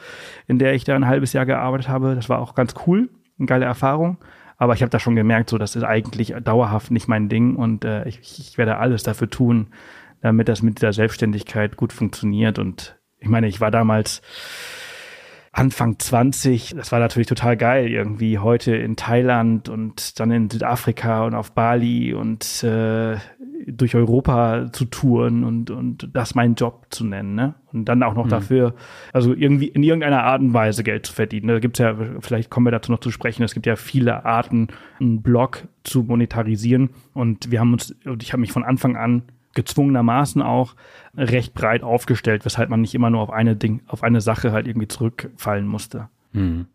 in 0.46 0.58
der 0.58 0.74
ich 0.74 0.84
da 0.84 0.94
ein 0.94 1.06
halbes 1.06 1.32
Jahr 1.32 1.46
gearbeitet 1.46 1.88
habe. 1.88 2.14
Das 2.14 2.28
war 2.28 2.40
auch 2.40 2.54
ganz 2.54 2.74
cool, 2.86 3.10
eine 3.38 3.46
geile 3.46 3.64
Erfahrung. 3.64 4.18
Aber 4.56 4.74
ich 4.74 4.82
habe 4.82 4.90
da 4.90 5.00
schon 5.00 5.16
gemerkt, 5.16 5.50
so 5.50 5.58
das 5.58 5.74
ist 5.74 5.82
eigentlich 5.82 6.34
dauerhaft 6.44 6.90
nicht 6.92 7.08
mein 7.08 7.28
Ding 7.28 7.56
und 7.56 7.84
äh, 7.84 8.06
ich, 8.06 8.20
ich 8.20 8.58
werde 8.58 8.76
alles 8.76 9.02
dafür 9.02 9.28
tun, 9.28 9.68
damit 10.20 10.48
das 10.48 10.62
mit 10.62 10.82
der 10.82 10.92
Selbstständigkeit 10.92 11.76
gut 11.76 11.92
funktioniert. 11.92 12.58
Und 12.60 12.96
ich 13.18 13.28
meine, 13.28 13.48
ich 13.48 13.60
war 13.60 13.72
damals 13.72 14.22
Anfang 15.54 15.98
20, 15.98 16.74
das 16.76 16.92
war 16.92 16.98
natürlich 16.98 17.26
total 17.26 17.58
geil, 17.58 17.88
irgendwie 17.88 18.38
heute 18.38 18.74
in 18.74 18.96
Thailand 18.96 19.68
und 19.68 20.18
dann 20.18 20.30
in 20.30 20.48
Südafrika 20.48 21.26
und 21.26 21.34
auf 21.34 21.52
Bali 21.52 22.14
und 22.14 22.62
äh, 22.62 23.16
durch 23.66 23.94
Europa 23.94 24.72
zu 24.72 24.84
touren 24.86 25.44
und, 25.44 25.70
und 25.70 26.08
das 26.12 26.34
meinen 26.34 26.54
Job 26.54 26.86
zu 26.90 27.04
nennen, 27.04 27.34
ne? 27.34 27.54
Und 27.72 27.86
dann 27.86 28.02
auch 28.02 28.14
noch 28.14 28.26
mhm. 28.26 28.30
dafür, 28.30 28.74
also 29.12 29.34
irgendwie 29.34 29.68
in 29.68 29.82
irgendeiner 29.82 30.24
Art 30.24 30.42
und 30.42 30.52
Weise 30.52 30.84
Geld 30.84 31.06
zu 31.06 31.12
verdienen. 31.12 31.48
Da 31.48 31.58
gibt's 31.58 31.78
ja, 31.78 31.96
vielleicht 32.20 32.50
kommen 32.50 32.66
wir 32.66 32.70
dazu 32.70 32.92
noch 32.92 33.00
zu 33.00 33.10
sprechen, 33.10 33.42
es 33.42 33.54
gibt 33.54 33.66
ja 33.66 33.76
viele 33.76 34.24
Arten, 34.24 34.68
einen 35.00 35.22
Blog 35.22 35.68
zu 35.84 36.02
monetarisieren. 36.02 36.90
Und 37.14 37.50
wir 37.50 37.60
haben 37.60 37.72
uns, 37.72 37.94
und 38.04 38.22
ich 38.22 38.32
habe 38.32 38.40
mich 38.40 38.52
von 38.52 38.64
Anfang 38.64 38.96
an 38.96 39.22
gezwungenermaßen 39.54 40.42
auch 40.42 40.74
recht 41.16 41.54
breit 41.54 41.82
aufgestellt, 41.82 42.44
weshalb 42.44 42.70
man 42.70 42.80
nicht 42.80 42.94
immer 42.94 43.10
nur 43.10 43.20
auf 43.20 43.30
eine 43.30 43.56
Ding, 43.56 43.82
auf 43.86 44.02
eine 44.02 44.20
Sache 44.20 44.52
halt 44.52 44.66
irgendwie 44.66 44.88
zurückfallen 44.88 45.66
musste. 45.66 46.08
Hm. 46.32 46.66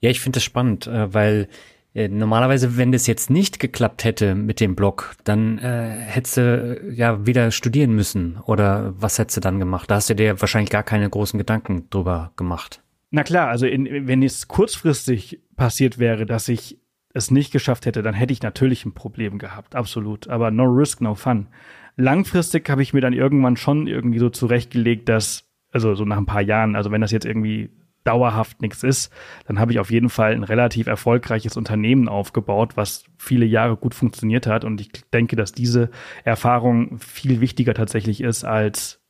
Ja, 0.00 0.10
ich 0.10 0.20
finde 0.20 0.36
das 0.36 0.44
spannend, 0.44 0.86
äh, 0.86 1.12
weil 1.12 1.48
normalerweise, 1.94 2.76
wenn 2.76 2.92
das 2.92 3.06
jetzt 3.06 3.30
nicht 3.30 3.58
geklappt 3.58 4.04
hätte 4.04 4.34
mit 4.34 4.60
dem 4.60 4.76
Blog, 4.76 5.16
dann 5.24 5.58
äh, 5.58 5.90
hättest 5.90 6.36
du 6.36 6.80
äh, 6.82 6.92
ja 6.92 7.26
wieder 7.26 7.50
studieren 7.50 7.92
müssen 7.92 8.38
oder 8.46 8.94
was 8.96 9.18
hättest 9.18 9.38
du 9.38 9.40
dann 9.40 9.58
gemacht? 9.58 9.90
Da 9.90 9.96
hast 9.96 10.08
du 10.08 10.14
dir 10.14 10.40
wahrscheinlich 10.40 10.70
gar 10.70 10.84
keine 10.84 11.10
großen 11.10 11.38
Gedanken 11.38 11.90
drüber 11.90 12.32
gemacht. 12.36 12.82
Na 13.10 13.24
klar, 13.24 13.48
also 13.48 13.66
in, 13.66 14.06
wenn 14.06 14.22
es 14.22 14.46
kurzfristig 14.46 15.40
passiert 15.56 15.98
wäre, 15.98 16.26
dass 16.26 16.48
ich 16.48 16.78
es 17.12 17.32
nicht 17.32 17.52
geschafft 17.52 17.86
hätte, 17.86 18.02
dann 18.02 18.14
hätte 18.14 18.32
ich 18.32 18.42
natürlich 18.42 18.84
ein 18.84 18.94
Problem 18.94 19.38
gehabt, 19.38 19.74
absolut. 19.74 20.28
Aber 20.28 20.52
no 20.52 20.64
risk, 20.64 21.00
no 21.00 21.16
fun. 21.16 21.48
Langfristig 21.96 22.70
habe 22.70 22.82
ich 22.82 22.94
mir 22.94 23.00
dann 23.00 23.12
irgendwann 23.12 23.56
schon 23.56 23.88
irgendwie 23.88 24.20
so 24.20 24.30
zurechtgelegt, 24.30 25.08
dass, 25.08 25.44
also 25.72 25.96
so 25.96 26.04
nach 26.04 26.18
ein 26.18 26.26
paar 26.26 26.40
Jahren, 26.40 26.76
also 26.76 26.92
wenn 26.92 27.00
das 27.00 27.10
jetzt 27.10 27.26
irgendwie 27.26 27.70
dauerhaft 28.04 28.62
nichts 28.62 28.82
ist, 28.82 29.12
dann 29.46 29.58
habe 29.58 29.72
ich 29.72 29.78
auf 29.78 29.90
jeden 29.90 30.08
Fall 30.08 30.32
ein 30.32 30.44
relativ 30.44 30.86
erfolgreiches 30.86 31.56
Unternehmen 31.56 32.08
aufgebaut, 32.08 32.76
was 32.76 33.04
viele 33.18 33.44
Jahre 33.44 33.76
gut 33.76 33.94
funktioniert 33.94 34.46
hat. 34.46 34.64
Und 34.64 34.80
ich 34.80 34.90
denke, 35.12 35.36
dass 35.36 35.52
diese 35.52 35.90
Erfahrung 36.24 36.98
viel 36.98 37.40
wichtiger 37.40 37.74
tatsächlich 37.74 38.20
ist 38.20 38.44
als 38.44 39.00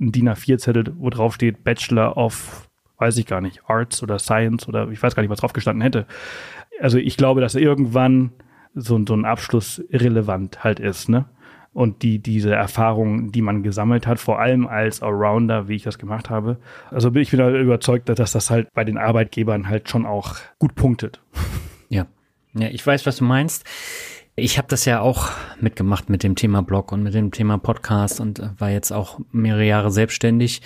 ein 0.00 0.12
DIN 0.12 0.28
A4-Zettel, 0.28 0.92
wo 0.96 1.10
drauf 1.10 1.34
steht 1.34 1.64
Bachelor 1.64 2.16
of, 2.16 2.68
weiß 2.98 3.16
ich 3.18 3.26
gar 3.26 3.40
nicht, 3.40 3.62
Arts 3.66 4.02
oder 4.02 4.18
Science 4.18 4.68
oder 4.68 4.88
ich 4.90 5.02
weiß 5.02 5.14
gar 5.14 5.22
nicht, 5.22 5.30
was 5.30 5.40
drauf 5.40 5.52
gestanden 5.52 5.82
hätte. 5.82 6.06
Also 6.80 6.98
ich 6.98 7.16
glaube, 7.16 7.40
dass 7.40 7.54
irgendwann 7.54 8.32
so, 8.74 9.00
so 9.06 9.14
ein 9.14 9.24
Abschluss 9.24 9.78
irrelevant 9.88 10.62
halt 10.62 10.80
ist, 10.80 11.08
ne? 11.08 11.26
Und 11.72 12.02
die, 12.02 12.18
diese 12.18 12.54
Erfahrung, 12.54 13.30
die 13.30 13.42
man 13.42 13.62
gesammelt 13.62 14.06
hat, 14.06 14.18
vor 14.18 14.40
allem 14.40 14.66
als 14.66 15.02
Allrounder, 15.02 15.68
wie 15.68 15.76
ich 15.76 15.82
das 15.82 15.98
gemacht 15.98 16.28
habe. 16.30 16.56
Also 16.90 17.10
bin 17.10 17.22
ich 17.22 17.30
bin 17.30 17.40
überzeugt, 17.54 18.08
dass 18.08 18.32
das 18.32 18.50
halt 18.50 18.72
bei 18.74 18.84
den 18.84 18.98
Arbeitgebern 18.98 19.68
halt 19.68 19.88
schon 19.88 20.06
auch 20.06 20.36
gut 20.58 20.74
punktet. 20.74 21.20
Ja. 21.88 22.06
Ja, 22.54 22.68
ich 22.68 22.84
weiß, 22.84 23.06
was 23.06 23.16
du 23.18 23.24
meinst. 23.24 23.64
Ich 24.34 24.56
habe 24.56 24.68
das 24.68 24.84
ja 24.84 25.00
auch 25.00 25.30
mitgemacht 25.60 26.08
mit 26.08 26.22
dem 26.22 26.36
Thema 26.36 26.62
Blog 26.62 26.92
und 26.92 27.02
mit 27.02 27.12
dem 27.12 27.32
Thema 27.32 27.58
Podcast 27.58 28.20
und 28.20 28.40
war 28.58 28.70
jetzt 28.70 28.92
auch 28.92 29.20
mehrere 29.32 29.64
Jahre 29.64 29.90
selbstständig. 29.90 30.62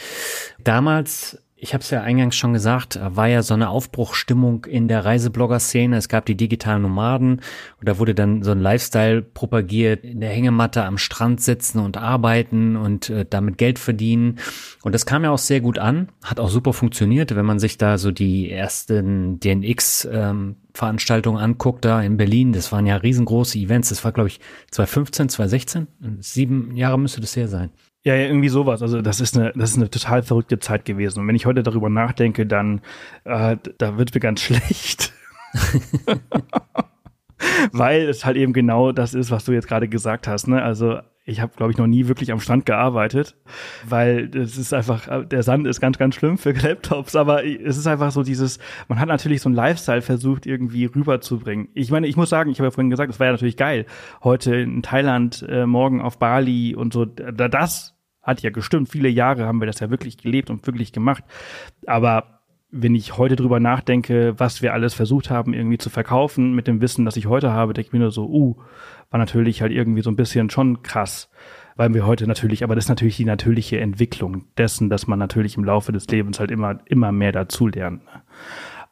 Damals 0.62 1.41
ich 1.62 1.74
habe 1.74 1.82
es 1.82 1.90
ja 1.90 2.02
eingangs 2.02 2.34
schon 2.34 2.54
gesagt, 2.54 2.98
war 3.00 3.28
ja 3.28 3.44
so 3.44 3.54
eine 3.54 3.68
Aufbruchstimmung 3.68 4.64
in 4.64 4.88
der 4.88 5.04
Reiseblogger-Szene. 5.04 5.96
Es 5.96 6.08
gab 6.08 6.26
die 6.26 6.34
digitalen 6.34 6.82
Nomaden 6.82 7.40
und 7.78 7.88
da 7.88 8.00
wurde 8.00 8.16
dann 8.16 8.42
so 8.42 8.50
ein 8.50 8.58
Lifestyle 8.58 9.22
propagiert, 9.22 10.04
in 10.04 10.20
der 10.20 10.30
Hängematte 10.30 10.82
am 10.82 10.98
Strand 10.98 11.40
sitzen 11.40 11.78
und 11.78 11.96
arbeiten 11.96 12.74
und 12.74 13.10
äh, 13.10 13.24
damit 13.30 13.58
Geld 13.58 13.78
verdienen. 13.78 14.40
Und 14.82 14.92
das 14.92 15.06
kam 15.06 15.22
ja 15.22 15.30
auch 15.30 15.38
sehr 15.38 15.60
gut 15.60 15.78
an, 15.78 16.08
hat 16.24 16.40
auch 16.40 16.50
super 16.50 16.72
funktioniert, 16.72 17.36
wenn 17.36 17.46
man 17.46 17.60
sich 17.60 17.78
da 17.78 17.96
so 17.96 18.10
die 18.10 18.50
ersten 18.50 19.38
DNX 19.38 20.08
ähm, 20.10 20.56
Veranstaltungen 20.74 21.38
anguckt, 21.38 21.84
da 21.84 22.02
in 22.02 22.16
Berlin, 22.16 22.52
das 22.52 22.72
waren 22.72 22.86
ja 22.86 22.96
riesengroße 22.96 23.56
Events, 23.56 23.90
das 23.90 24.02
war 24.02 24.10
glaube 24.10 24.30
ich 24.30 24.40
2015, 24.72 25.28
2016, 25.28 25.86
sieben 26.18 26.74
Jahre 26.74 26.98
müsste 26.98 27.20
das 27.20 27.36
her 27.36 27.46
sein. 27.46 27.70
Ja, 28.04 28.16
ja, 28.16 28.26
irgendwie 28.26 28.48
sowas. 28.48 28.82
Also 28.82 29.00
das 29.00 29.20
ist 29.20 29.36
eine, 29.36 29.52
das 29.54 29.70
ist 29.70 29.76
eine 29.76 29.88
total 29.88 30.22
verrückte 30.24 30.58
Zeit 30.58 30.84
gewesen. 30.84 31.20
Und 31.20 31.28
wenn 31.28 31.36
ich 31.36 31.46
heute 31.46 31.62
darüber 31.62 31.88
nachdenke, 31.88 32.46
dann 32.46 32.80
äh, 33.24 33.56
da 33.78 33.96
wird 33.96 34.12
mir 34.14 34.20
ganz 34.20 34.40
schlecht. 34.42 35.12
Weil 37.72 38.08
es 38.08 38.24
halt 38.24 38.36
eben 38.36 38.52
genau 38.52 38.92
das 38.92 39.14
ist, 39.14 39.30
was 39.30 39.44
du 39.44 39.52
jetzt 39.52 39.68
gerade 39.68 39.88
gesagt 39.88 40.26
hast. 40.26 40.48
Ne? 40.48 40.62
Also 40.62 41.00
ich 41.24 41.40
habe, 41.40 41.52
glaube 41.56 41.70
ich, 41.70 41.78
noch 41.78 41.86
nie 41.86 42.08
wirklich 42.08 42.32
am 42.32 42.40
Strand 42.40 42.66
gearbeitet, 42.66 43.36
weil 43.88 44.28
es 44.34 44.58
ist 44.58 44.74
einfach, 44.74 45.24
der 45.24 45.42
Sand 45.44 45.66
ist 45.68 45.80
ganz, 45.80 45.96
ganz 45.96 46.16
schlimm 46.16 46.36
für 46.36 46.52
Laptops, 46.52 47.14
aber 47.14 47.44
es 47.44 47.76
ist 47.76 47.86
einfach 47.86 48.10
so 48.10 48.22
dieses, 48.22 48.58
man 48.88 48.98
hat 48.98 49.08
natürlich 49.08 49.40
so 49.40 49.48
ein 49.48 49.54
Lifestyle 49.54 50.02
versucht, 50.02 50.46
irgendwie 50.46 50.86
rüberzubringen. 50.86 51.68
Ich 51.74 51.90
meine, 51.90 52.08
ich 52.08 52.16
muss 52.16 52.30
sagen, 52.30 52.50
ich 52.50 52.58
habe 52.58 52.66
ja 52.66 52.70
vorhin 52.72 52.90
gesagt, 52.90 53.12
es 53.12 53.20
war 53.20 53.26
ja 53.26 53.32
natürlich 53.32 53.56
geil. 53.56 53.86
Heute 54.24 54.56
in 54.56 54.82
Thailand, 54.82 55.46
äh, 55.48 55.64
morgen 55.64 56.00
auf 56.00 56.18
Bali 56.18 56.74
und 56.74 56.92
so, 56.92 57.04
das 57.04 57.94
hat 58.22 58.42
ja 58.42 58.50
gestimmt. 58.50 58.88
Viele 58.88 59.08
Jahre 59.08 59.46
haben 59.46 59.60
wir 59.60 59.66
das 59.66 59.80
ja 59.80 59.90
wirklich 59.90 60.16
gelebt 60.18 60.50
und 60.50 60.66
wirklich 60.66 60.92
gemacht. 60.92 61.24
Aber 61.86 62.40
wenn 62.70 62.94
ich 62.94 63.18
heute 63.18 63.36
drüber 63.36 63.60
nachdenke, 63.60 64.34
was 64.38 64.62
wir 64.62 64.72
alles 64.72 64.94
versucht 64.94 65.30
haben, 65.30 65.52
irgendwie 65.52 65.78
zu 65.78 65.90
verkaufen 65.90 66.54
mit 66.54 66.66
dem 66.66 66.80
Wissen, 66.80 67.04
das 67.04 67.16
ich 67.16 67.26
heute 67.26 67.52
habe, 67.52 67.74
denke 67.74 67.88
ich 67.88 67.92
mir 67.92 67.98
nur 67.98 68.10
so, 68.10 68.26
uh, 68.26 68.56
war 69.12 69.18
natürlich 69.18 69.62
halt 69.62 69.70
irgendwie 69.70 70.02
so 70.02 70.10
ein 70.10 70.16
bisschen 70.16 70.50
schon 70.50 70.82
krass. 70.82 71.30
Weil 71.74 71.94
wir 71.94 72.04
heute 72.04 72.26
natürlich, 72.26 72.64
aber 72.64 72.74
das 72.74 72.84
ist 72.84 72.90
natürlich 72.90 73.16
die 73.16 73.24
natürliche 73.24 73.80
Entwicklung 73.80 74.44
dessen, 74.58 74.90
dass 74.90 75.06
man 75.06 75.18
natürlich 75.18 75.56
im 75.56 75.64
Laufe 75.64 75.90
des 75.90 76.06
Lebens 76.08 76.38
halt 76.38 76.50
immer, 76.50 76.80
immer 76.84 77.12
mehr 77.12 77.32
dazu 77.32 77.66
lernt. 77.66 78.04
Ne? 78.04 78.22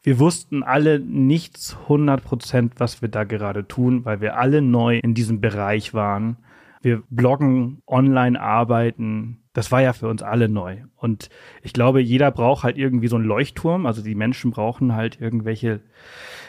Wir 0.01 0.17
wussten 0.17 0.63
alle 0.63 0.99
nichts 0.99 1.77
100 1.83 2.23
Prozent, 2.23 2.73
was 2.77 3.03
wir 3.03 3.09
da 3.09 3.23
gerade 3.23 3.67
tun, 3.67 4.03
weil 4.03 4.19
wir 4.19 4.37
alle 4.37 4.63
neu 4.63 4.97
in 4.97 5.13
diesem 5.13 5.41
Bereich 5.41 5.93
waren 5.93 6.37
wir 6.81 7.03
bloggen, 7.09 7.81
online 7.87 8.39
arbeiten. 8.39 9.43
Das 9.53 9.71
war 9.71 9.81
ja 9.81 9.93
für 9.93 10.07
uns 10.07 10.23
alle 10.23 10.49
neu. 10.49 10.77
Und 10.95 11.29
ich 11.61 11.73
glaube, 11.73 12.01
jeder 12.01 12.31
braucht 12.31 12.63
halt 12.63 12.77
irgendwie 12.77 13.07
so 13.07 13.17
einen 13.17 13.25
Leuchtturm. 13.25 13.85
Also 13.85 14.01
die 14.01 14.15
Menschen 14.15 14.51
brauchen 14.51 14.95
halt 14.95 15.19
irgendwelche 15.19 15.81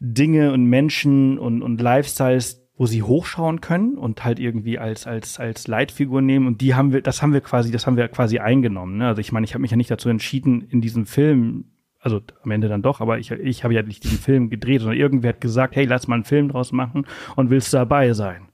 Dinge 0.00 0.52
und 0.52 0.64
Menschen 0.64 1.38
und, 1.38 1.62
und 1.62 1.80
Lifestyles, 1.80 2.61
wo 2.82 2.86
sie 2.86 3.02
hochschauen 3.02 3.60
können 3.60 3.96
und 3.96 4.24
halt 4.24 4.40
irgendwie 4.40 4.78
als 4.78 5.06
als 5.06 5.38
als 5.38 5.68
Leitfigur 5.68 6.20
nehmen 6.20 6.46
und 6.46 6.60
die 6.60 6.74
haben 6.74 6.92
wir 6.92 7.00
das 7.00 7.22
haben 7.22 7.32
wir 7.32 7.40
quasi 7.40 7.70
das 7.70 7.86
haben 7.86 7.96
wir 7.96 8.08
quasi 8.08 8.38
eingenommen 8.40 8.98
ne? 8.98 9.06
also 9.06 9.20
ich 9.20 9.30
meine 9.30 9.44
ich 9.44 9.54
habe 9.54 9.62
mich 9.62 9.70
ja 9.70 9.76
nicht 9.76 9.90
dazu 9.90 10.08
entschieden 10.08 10.62
in 10.62 10.80
diesem 10.80 11.06
Film 11.06 11.66
also 12.00 12.20
am 12.42 12.50
Ende 12.50 12.68
dann 12.68 12.82
doch 12.82 13.00
aber 13.00 13.18
ich 13.18 13.30
ich 13.30 13.62
habe 13.62 13.74
ja 13.74 13.82
nicht 13.82 14.02
diesen 14.02 14.18
Film 14.18 14.50
gedreht 14.50 14.80
sondern 14.80 14.98
irgendwer 14.98 15.30
hat 15.30 15.40
gesagt 15.40 15.76
hey 15.76 15.84
lass 15.84 16.08
mal 16.08 16.16
einen 16.16 16.24
Film 16.24 16.48
draus 16.48 16.72
machen 16.72 17.06
und 17.36 17.50
willst 17.50 17.72
dabei 17.72 18.12
sein 18.12 18.48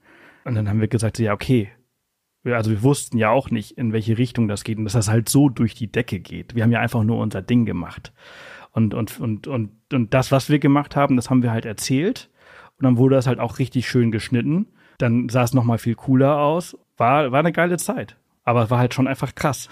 und 0.49 0.55
dann 0.55 0.67
haben 0.67 0.81
wir 0.81 0.89
gesagt, 0.89 1.19
ja, 1.19 1.35
okay. 1.35 1.71
Also 2.45 2.71
wir 2.71 2.83
wussten 2.83 3.19
ja 3.19 3.29
auch 3.29 3.51
nicht, 3.51 3.73
in 3.73 3.93
welche 3.93 4.17
Richtung 4.17 4.49
das 4.49 4.65
geht 4.65 4.79
und 4.79 4.85
dass 4.85 4.95
das 4.95 5.11
halt 5.11 5.29
so 5.29 5.51
durch 5.51 5.75
die 5.75 5.93
Decke 5.93 6.21
geht. 6.21 6.55
Wir 6.55 6.63
haben 6.63 6.73
ja 6.73 6.81
einfach 6.81 7.05
nur 7.05 7.19
unser 7.19 7.43
Ding 7.43 7.67
gemacht. 7.67 8.15
Und, 8.73 8.95
und, 8.95 9.21
und, 9.21 9.47
und, 9.47 9.73
und 9.93 10.15
das, 10.15 10.33
was 10.33 10.49
wir 10.49 10.59
gemacht 10.59 10.97
haben, 10.97 11.17
das 11.17 11.29
haben 11.29 11.43
wir 11.43 11.53
halt 11.53 11.67
erzählt. 11.67 12.31
Und 12.79 12.85
dann 12.85 12.97
wurde 12.97 13.17
das 13.17 13.27
halt 13.27 13.41
auch 13.41 13.59
richtig 13.59 13.89
schön 13.89 14.11
geschnitten. 14.11 14.67
Dann 14.99 15.29
sah 15.29 15.43
es 15.43 15.55
nochmal 15.55 15.79
viel 15.79 15.95
cooler 15.95 16.39
aus. 16.39 16.77
War, 16.97 17.33
war 17.33 17.41
eine 17.41 17.53
geile 17.53 17.77
Zeit. 17.77 18.17
Aber 18.45 18.65
es 18.65 18.71
war 18.71 18.79
halt 18.79 18.95
schon 18.95 19.07
einfach 19.07 19.35
krass. 19.35 19.69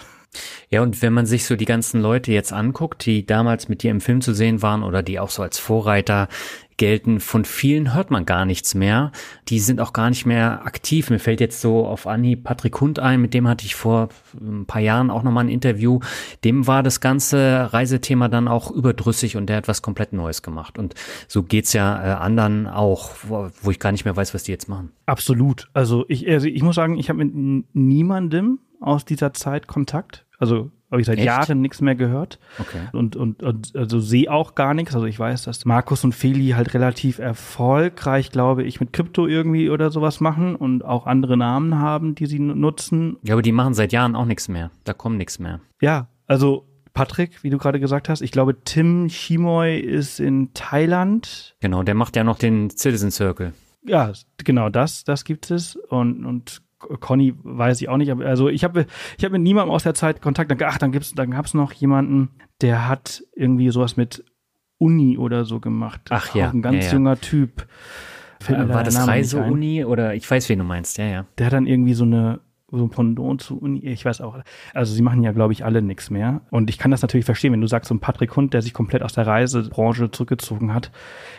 Ja, 0.69 0.81
und 0.81 1.01
wenn 1.01 1.13
man 1.13 1.25
sich 1.25 1.45
so 1.45 1.55
die 1.55 1.65
ganzen 1.65 2.01
Leute 2.01 2.31
jetzt 2.31 2.51
anguckt, 2.51 3.05
die 3.05 3.25
damals 3.25 3.69
mit 3.69 3.81
dir 3.81 3.91
im 3.91 4.01
Film 4.01 4.21
zu 4.21 4.33
sehen 4.33 4.61
waren 4.61 4.83
oder 4.83 5.01
die 5.01 5.19
auch 5.19 5.29
so 5.29 5.41
als 5.41 5.57
Vorreiter 5.57 6.27
gelten, 6.77 7.19
von 7.19 7.43
vielen 7.43 7.93
hört 7.93 8.11
man 8.11 8.25
gar 8.25 8.45
nichts 8.45 8.75
mehr. 8.75 9.11
Die 9.49 9.59
sind 9.59 9.81
auch 9.81 9.93
gar 9.93 10.09
nicht 10.09 10.25
mehr 10.25 10.65
aktiv. 10.65 11.09
Mir 11.09 11.19
fällt 11.19 11.41
jetzt 11.41 11.59
so 11.59 11.85
auf 11.85 12.07
Anhieb 12.07 12.43
Patrick 12.43 12.79
Hund 12.79 12.99
ein, 12.99 13.19
mit 13.19 13.33
dem 13.33 13.47
hatte 13.47 13.65
ich 13.65 13.75
vor 13.75 14.09
ein 14.39 14.65
paar 14.65 14.81
Jahren 14.81 15.09
auch 15.09 15.23
nochmal 15.23 15.45
ein 15.45 15.49
Interview. 15.49 15.99
Dem 16.43 16.67
war 16.67 16.83
das 16.83 17.01
ganze 17.01 17.73
Reisethema 17.73 18.29
dann 18.29 18.47
auch 18.47 18.71
überdrüssig 18.71 19.35
und 19.35 19.47
der 19.47 19.57
hat 19.57 19.67
was 19.67 19.81
komplett 19.81 20.13
Neues 20.13 20.41
gemacht. 20.41 20.77
Und 20.77 20.93
so 21.27 21.43
geht's 21.43 21.73
ja 21.73 22.03
äh, 22.03 22.13
anderen 22.15 22.67
auch, 22.67 23.11
wo, 23.23 23.49
wo 23.61 23.71
ich 23.71 23.79
gar 23.79 23.91
nicht 23.91 24.05
mehr 24.05 24.15
weiß, 24.15 24.33
was 24.33 24.43
die 24.43 24.51
jetzt 24.51 24.69
machen. 24.69 24.91
Absolut. 25.05 25.69
Also 25.73 26.05
ich, 26.07 26.27
also 26.29 26.47
ich 26.47 26.61
muss 26.61 26.75
sagen, 26.75 26.97
ich 26.97 27.09
habe 27.09 27.25
mit 27.25 27.65
niemandem 27.73 28.59
aus 28.79 29.05
dieser 29.05 29.33
Zeit 29.33 29.67
Kontakt. 29.67 30.25
Also 30.37 30.71
habe 30.89 31.01
ich 31.01 31.07
seit 31.07 31.17
Echt? 31.17 31.25
Jahren 31.25 31.61
nichts 31.61 31.81
mehr 31.81 31.95
gehört. 31.95 32.39
Okay. 32.59 32.87
Und, 32.93 33.15
und, 33.15 33.43
und 33.43 33.75
also 33.75 33.99
sehe 33.99 34.31
auch 34.31 34.55
gar 34.55 34.73
nichts. 34.73 34.95
Also 34.95 35.05
ich 35.05 35.19
weiß, 35.19 35.43
dass 35.43 35.65
Markus 35.65 36.03
und 36.03 36.13
Feli 36.13 36.49
halt 36.49 36.73
relativ 36.73 37.19
erfolgreich, 37.19 38.31
glaube 38.31 38.63
ich, 38.63 38.79
mit 38.79 38.93
Krypto 38.93 39.27
irgendwie 39.27 39.69
oder 39.69 39.91
sowas 39.91 40.19
machen 40.19 40.55
und 40.55 40.85
auch 40.85 41.05
andere 41.05 41.35
Namen 41.35 41.79
haben, 41.79 42.15
die 42.15 42.25
sie 42.25 42.39
nutzen. 42.39 43.17
Ja, 43.23 43.35
aber 43.35 43.41
die 43.41 43.51
machen 43.51 43.73
seit 43.73 43.91
Jahren 43.91 44.15
auch 44.15 44.25
nichts 44.25 44.47
mehr. 44.47 44.71
Da 44.85 44.93
kommt 44.93 45.17
nichts 45.17 45.39
mehr. 45.39 45.59
Ja, 45.81 46.07
also 46.25 46.67
Patrick, 46.93 47.43
wie 47.43 47.49
du 47.49 47.57
gerade 47.57 47.79
gesagt 47.79 48.09
hast. 48.09 48.21
Ich 48.21 48.31
glaube, 48.31 48.63
Tim 48.63 49.07
Chimoy 49.07 49.77
ist 49.79 50.19
in 50.19 50.53
Thailand. 50.53 51.55
Genau, 51.59 51.83
der 51.83 51.93
macht 51.93 52.15
ja 52.15 52.23
noch 52.23 52.39
den 52.39 52.69
Citizen 52.69 53.11
Circle. 53.11 53.53
Ja, 53.85 54.11
genau 54.37 54.69
das, 54.69 55.03
das 55.03 55.23
gibt 55.23 55.51
es. 55.51 55.75
Und, 55.75 56.25
und 56.25 56.61
Conny 56.99 57.33
weiß 57.41 57.81
ich 57.81 57.89
auch 57.89 57.97
nicht, 57.97 58.11
aber 58.11 58.25
also 58.25 58.49
ich 58.49 58.63
habe 58.63 58.85
ich 59.17 59.25
hab 59.25 59.31
mit 59.31 59.41
niemandem 59.41 59.73
aus 59.73 59.83
der 59.83 59.93
Zeit 59.93 60.21
Kontakt. 60.21 60.51
Dann, 60.51 60.57
ach, 60.63 60.77
dann 60.77 60.91
gibt's, 60.91 61.13
dann 61.13 61.31
gab's 61.31 61.53
noch 61.53 61.71
jemanden, 61.73 62.29
der 62.61 62.87
hat 62.87 63.23
irgendwie 63.35 63.69
sowas 63.69 63.97
mit 63.97 64.23
Uni 64.77 65.17
oder 65.17 65.45
so 65.45 65.59
gemacht. 65.59 66.01
Ach 66.09 66.35
ja, 66.35 66.49
auch 66.49 66.53
ein 66.53 66.61
ganz 66.61 66.85
ja, 66.85 66.91
ja. 66.91 66.93
junger 66.93 67.19
Typ. 67.19 67.67
Äh, 68.47 68.69
war 68.69 68.83
das 68.83 69.07
Reise-Uni 69.07 69.83
oder 69.83 70.13
ich 70.13 70.29
weiß, 70.29 70.47
wen 70.49 70.59
du 70.59 70.65
meinst, 70.65 70.97
ja, 70.99 71.05
ja. 71.05 71.25
Der 71.37 71.47
hat 71.47 71.53
dann 71.53 71.65
irgendwie 71.65 71.95
so 71.95 72.03
eine 72.03 72.39
so 72.69 72.83
ein 72.83 72.89
Pendant 72.89 73.41
zu 73.41 73.57
Uni, 73.57 73.79
ich 73.79 74.03
weiß 74.03 74.19
auch. 74.19 74.37
Also 74.73 74.93
sie 74.93 75.01
machen 75.01 75.23
ja, 75.23 75.31
glaube 75.31 75.53
ich, 75.53 75.63
alle 75.63 75.81
nichts 75.81 76.09
mehr. 76.09 76.41
Und 76.51 76.69
ich 76.69 76.77
kann 76.77 76.91
das 76.91 77.01
natürlich 77.01 77.25
verstehen, 77.25 77.53
wenn 77.53 77.61
du 77.61 77.67
sagst, 77.67 77.87
so 77.87 77.95
ein 77.95 78.01
Patrick 78.01 78.35
Hund, 78.35 78.53
der 78.53 78.61
sich 78.61 78.73
komplett 78.73 79.03
aus 79.03 79.13
der 79.13 79.25
Reisebranche 79.25 80.11
zurückgezogen 80.11 80.73
hat. 80.73 80.91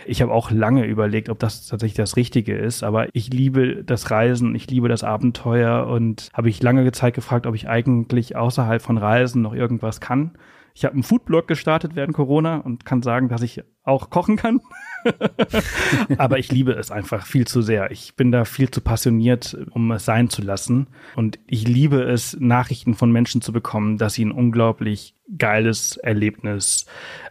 Ich 0.06 0.22
habe 0.22 0.32
auch 0.32 0.50
lange 0.50 0.86
überlegt, 0.86 1.28
ob 1.28 1.38
das 1.38 1.66
tatsächlich 1.66 1.96
das 1.96 2.16
Richtige 2.16 2.56
ist. 2.56 2.82
Aber 2.82 3.14
ich 3.14 3.30
liebe 3.30 3.84
das 3.84 4.10
Reisen, 4.10 4.54
ich 4.54 4.70
liebe 4.70 4.88
das 4.88 5.04
Abenteuer 5.04 5.86
und 5.86 6.30
habe 6.32 6.48
ich 6.48 6.62
lange 6.62 6.90
Zeit 6.92 7.12
gefragt, 7.12 7.46
ob 7.46 7.54
ich 7.54 7.68
eigentlich 7.68 8.34
außerhalb 8.34 8.80
von 8.80 8.96
Reisen 8.96 9.42
noch 9.42 9.52
irgendwas 9.52 10.00
kann. 10.00 10.32
Ich 10.74 10.84
habe 10.84 10.94
einen 10.94 11.02
Foodblog 11.02 11.46
gestartet 11.46 11.94
während 11.94 12.14
Corona 12.14 12.58
und 12.58 12.86
kann 12.86 13.02
sagen, 13.02 13.28
dass 13.28 13.42
ich 13.42 13.62
auch 13.82 14.08
kochen 14.08 14.36
kann. 14.36 14.60
Aber 16.18 16.38
ich 16.38 16.50
liebe 16.50 16.72
es 16.72 16.90
einfach 16.90 17.26
viel 17.26 17.46
zu 17.46 17.62
sehr. 17.62 17.90
Ich 17.90 18.14
bin 18.14 18.32
da 18.32 18.44
viel 18.44 18.70
zu 18.70 18.80
passioniert, 18.80 19.56
um 19.70 19.90
es 19.92 20.04
sein 20.04 20.30
zu 20.30 20.42
lassen. 20.42 20.88
Und 21.16 21.38
ich 21.46 21.66
liebe 21.66 22.02
es, 22.02 22.36
Nachrichten 22.40 22.94
von 22.94 23.10
Menschen 23.12 23.40
zu 23.42 23.52
bekommen, 23.52 23.98
dass 23.98 24.14
sie 24.14 24.24
ein 24.24 24.32
unglaublich 24.32 25.14
geiles 25.36 25.96
Erlebnis 25.98 26.86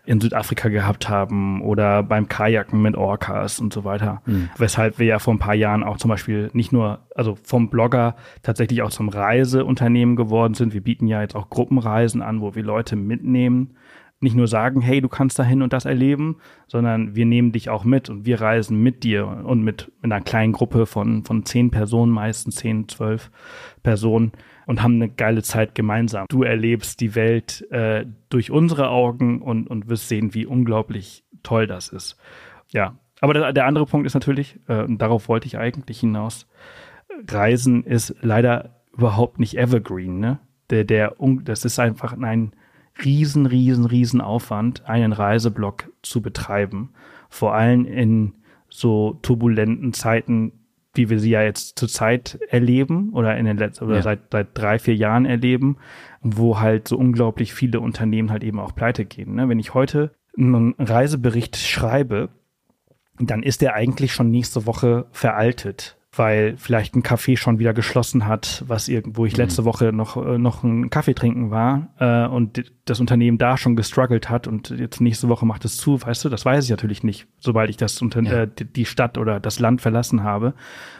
in 0.05 0.21
Südafrika 0.21 0.69
gehabt 0.69 1.09
haben 1.09 1.61
oder 1.61 2.03
beim 2.03 2.29
Kajaken 2.29 2.81
mit 2.81 2.95
Orcas 2.95 3.59
und 3.59 3.73
so 3.73 3.83
weiter. 3.83 4.21
Mhm. 4.25 4.49
Weshalb 4.57 4.99
wir 4.99 5.07
ja 5.07 5.19
vor 5.19 5.33
ein 5.33 5.39
paar 5.39 5.55
Jahren 5.55 5.83
auch 5.83 5.97
zum 5.97 6.09
Beispiel 6.09 6.49
nicht 6.53 6.71
nur, 6.71 7.07
also 7.15 7.37
vom 7.43 7.69
Blogger 7.69 8.15
tatsächlich 8.43 8.83
auch 8.83 8.91
zum 8.91 9.09
Reiseunternehmen 9.09 10.15
geworden 10.15 10.53
sind. 10.53 10.73
Wir 10.73 10.81
bieten 10.81 11.07
ja 11.07 11.21
jetzt 11.21 11.35
auch 11.35 11.49
Gruppenreisen 11.49 12.21
an, 12.21 12.41
wo 12.41 12.55
wir 12.55 12.63
Leute 12.63 12.95
mitnehmen 12.95 13.75
nicht 14.19 14.35
nur 14.35 14.47
sagen, 14.47 14.81
hey, 14.81 14.99
du 14.99 15.09
kannst 15.09 15.37
dahin 15.37 15.61
und 15.61 15.73
das 15.73 15.85
erleben, 15.85 16.37
sondern 16.67 17.15
wir 17.15 17.25
nehmen 17.25 17.51
dich 17.51 17.69
auch 17.69 17.83
mit 17.83 18.09
und 18.09 18.25
wir 18.25 18.41
reisen 18.41 18.81
mit 18.81 19.03
dir 19.03 19.27
und 19.27 19.63
mit, 19.63 19.91
mit 20.01 20.11
einer 20.11 20.23
kleinen 20.23 20.53
Gruppe 20.53 20.85
von, 20.85 21.23
von 21.23 21.45
zehn 21.45 21.69
Personen, 21.69 22.11
meistens 22.11 22.55
zehn, 22.55 22.87
zwölf 22.87 23.29
Personen 23.83 24.31
und 24.65 24.81
haben 24.81 24.95
eine 24.95 25.09
geile 25.09 25.43
Zeit 25.43 25.75
gemeinsam. 25.75 26.25
Du 26.29 26.43
erlebst 26.43 26.99
die 26.99 27.13
Welt 27.13 27.69
äh, 27.71 28.05
durch 28.29 28.49
unsere 28.49 28.89
Augen 28.89 29.41
und, 29.41 29.67
und 29.67 29.87
wirst 29.87 30.09
sehen, 30.09 30.33
wie 30.33 30.45
unglaublich 30.45 31.23
toll 31.43 31.67
das 31.67 31.89
ist. 31.89 32.17
Ja, 32.71 32.97
aber 33.21 33.33
der, 33.33 33.53
der 33.53 33.65
andere 33.65 33.85
Punkt 33.85 34.07
ist 34.07 34.15
natürlich, 34.15 34.59
äh, 34.67 34.83
und 34.83 34.99
darauf 34.99 35.29
wollte 35.29 35.47
ich 35.47 35.57
eigentlich 35.57 35.99
hinaus, 35.99 36.47
Reisen 37.29 37.83
ist 37.83 38.15
leider 38.21 38.81
überhaupt 38.93 39.39
nicht 39.39 39.57
evergreen, 39.57 40.19
ne? 40.19 40.39
Der, 40.69 40.83
der, 40.83 41.15
das 41.43 41.63
ist 41.63 41.79
einfach 41.79 42.17
ein 42.17 42.51
riesen, 43.03 43.45
riesen, 43.45 43.85
riesen 43.85 44.21
Aufwand, 44.21 44.87
einen 44.87 45.13
Reiseblock 45.13 45.91
zu 46.01 46.21
betreiben. 46.21 46.89
Vor 47.29 47.53
allem 47.53 47.85
in 47.85 48.33
so 48.69 49.17
turbulenten 49.21 49.93
Zeiten, 49.93 50.51
wie 50.93 51.09
wir 51.09 51.19
sie 51.19 51.31
ja 51.31 51.43
jetzt 51.43 51.77
zurzeit 51.77 52.39
erleben 52.49 53.11
oder 53.13 53.37
in 53.37 53.45
den 53.45 53.57
letzten 53.57 53.85
oder 53.85 53.97
ja. 53.97 54.01
seit, 54.01 54.31
seit 54.31 54.57
drei, 54.57 54.79
vier 54.79 54.95
Jahren 54.95 55.25
erleben, 55.25 55.77
wo 56.21 56.59
halt 56.59 56.87
so 56.87 56.97
unglaublich 56.97 57.53
viele 57.53 57.79
Unternehmen 57.79 58.31
halt 58.31 58.43
eben 58.43 58.59
auch 58.59 58.73
pleite 58.75 59.05
gehen. 59.05 59.35
Ne? 59.35 59.47
Wenn 59.49 59.59
ich 59.59 59.73
heute 59.73 60.11
einen 60.37 60.75
Reisebericht 60.77 61.57
schreibe, 61.57 62.29
dann 63.19 63.43
ist 63.43 63.61
der 63.61 63.73
eigentlich 63.73 64.13
schon 64.13 64.29
nächste 64.29 64.65
Woche 64.65 65.05
veraltet 65.11 65.96
weil 66.17 66.55
vielleicht 66.57 66.95
ein 66.95 67.03
Café 67.03 67.37
schon 67.37 67.59
wieder 67.59 67.73
geschlossen 67.73 68.27
hat, 68.27 68.63
was 68.67 68.87
irgendwo 68.87 69.25
ich 69.25 69.33
mhm. 69.33 69.43
letzte 69.43 69.65
Woche 69.65 69.91
noch 69.93 70.17
äh, 70.17 70.37
noch 70.37 70.63
einen 70.63 70.89
Kaffee 70.89 71.13
trinken 71.13 71.51
war 71.51 71.89
äh, 71.99 72.27
und 72.27 72.71
das 72.85 72.99
Unternehmen 72.99 73.37
da 73.37 73.57
schon 73.57 73.75
gestruggelt 73.75 74.29
hat 74.29 74.47
und 74.47 74.69
jetzt 74.69 75.01
nächste 75.01 75.29
Woche 75.29 75.45
macht 75.45 75.65
es 75.65 75.77
zu, 75.77 76.01
weißt 76.01 76.25
du, 76.25 76.29
das 76.29 76.45
weiß 76.45 76.63
ich 76.63 76.69
natürlich 76.69 77.03
nicht, 77.03 77.27
sobald 77.39 77.69
ich 77.69 77.77
das 77.77 78.01
unter 78.01 78.21
ja. 78.21 78.43
äh, 78.43 78.47
die 78.47 78.85
Stadt 78.85 79.17
oder 79.17 79.39
das 79.39 79.59
Land 79.59 79.81
verlassen 79.81 80.23
habe. 80.23 80.53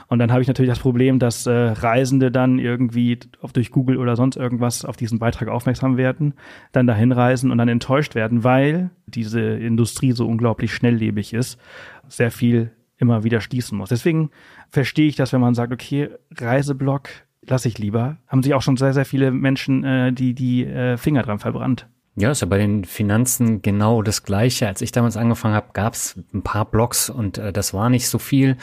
Und 0.09 0.19
dann 0.19 0.31
habe 0.31 0.41
ich 0.41 0.47
natürlich 0.47 0.69
das 0.71 0.79
Problem, 0.79 1.19
dass 1.19 1.45
äh, 1.45 1.51
Reisende 1.51 2.31
dann 2.31 2.59
irgendwie 2.59 3.19
auf, 3.41 3.51
durch 3.51 3.71
Google 3.71 3.97
oder 3.97 4.15
sonst 4.15 4.37
irgendwas 4.37 4.85
auf 4.85 4.95
diesen 4.95 5.19
Beitrag 5.19 5.49
aufmerksam 5.49 5.97
werden, 5.97 6.33
dann 6.71 6.87
dahin 6.87 7.11
reisen 7.11 7.51
und 7.51 7.57
dann 7.57 7.67
enttäuscht 7.67 8.15
werden, 8.15 8.43
weil 8.43 8.89
diese 9.05 9.41
Industrie 9.41 10.13
so 10.13 10.25
unglaublich 10.25 10.73
schnelllebig 10.73 11.33
ist, 11.33 11.59
sehr 12.07 12.31
viel 12.31 12.71
immer 12.97 13.23
wieder 13.23 13.41
schließen 13.41 13.77
muss. 13.77 13.89
Deswegen 13.89 14.31
verstehe 14.69 15.07
ich 15.07 15.15
das, 15.15 15.33
wenn 15.33 15.41
man 15.41 15.53
sagt, 15.53 15.71
okay, 15.71 16.09
Reiseblock 16.35 17.09
lasse 17.41 17.67
ich 17.67 17.77
lieber. 17.77 18.17
Haben 18.27 18.43
sich 18.43 18.53
auch 18.53 18.61
schon 18.61 18.77
sehr, 18.77 18.93
sehr 18.93 19.05
viele 19.05 19.31
Menschen 19.31 19.83
äh, 19.83 20.11
die, 20.11 20.33
die 20.33 20.65
äh, 20.65 20.97
Finger 20.97 21.23
dran 21.23 21.39
verbrannt. 21.39 21.87
Ja, 22.15 22.31
ist 22.31 22.41
ja 22.41 22.47
bei 22.47 22.57
den 22.57 22.83
Finanzen 22.83 23.61
genau 23.61 24.01
das 24.01 24.23
Gleiche. 24.23 24.67
Als 24.67 24.81
ich 24.81 24.91
damals 24.91 25.17
angefangen 25.17 25.53
habe, 25.53 25.67
gab 25.73 25.93
es 25.93 26.15
ein 26.33 26.41
paar 26.41 26.65
Blogs 26.65 27.09
und 27.09 27.37
äh, 27.37 27.53
das 27.53 27.73
war 27.73 27.89
nicht 27.89 28.09
so 28.09 28.17
viel. 28.17 28.57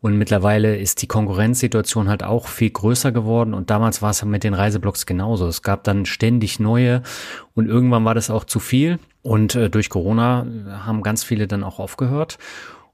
Und 0.00 0.16
mittlerweile 0.16 0.76
ist 0.76 1.02
die 1.02 1.08
Konkurrenzsituation 1.08 2.08
halt 2.08 2.22
auch 2.22 2.46
viel 2.46 2.70
größer 2.70 3.10
geworden. 3.10 3.52
Und 3.52 3.68
damals 3.70 4.00
war 4.00 4.10
es 4.10 4.24
mit 4.24 4.44
den 4.44 4.54
Reiseblogs 4.54 5.06
genauso. 5.06 5.46
Es 5.48 5.62
gab 5.62 5.84
dann 5.84 6.06
ständig 6.06 6.60
neue 6.60 7.02
und 7.54 7.66
irgendwann 7.66 8.04
war 8.04 8.14
das 8.14 8.30
auch 8.30 8.44
zu 8.44 8.60
viel. 8.60 9.00
Und 9.22 9.54
äh, 9.54 9.68
durch 9.68 9.90
Corona 9.90 10.46
haben 10.84 11.02
ganz 11.02 11.24
viele 11.24 11.46
dann 11.46 11.64
auch 11.64 11.80
aufgehört. 11.80 12.38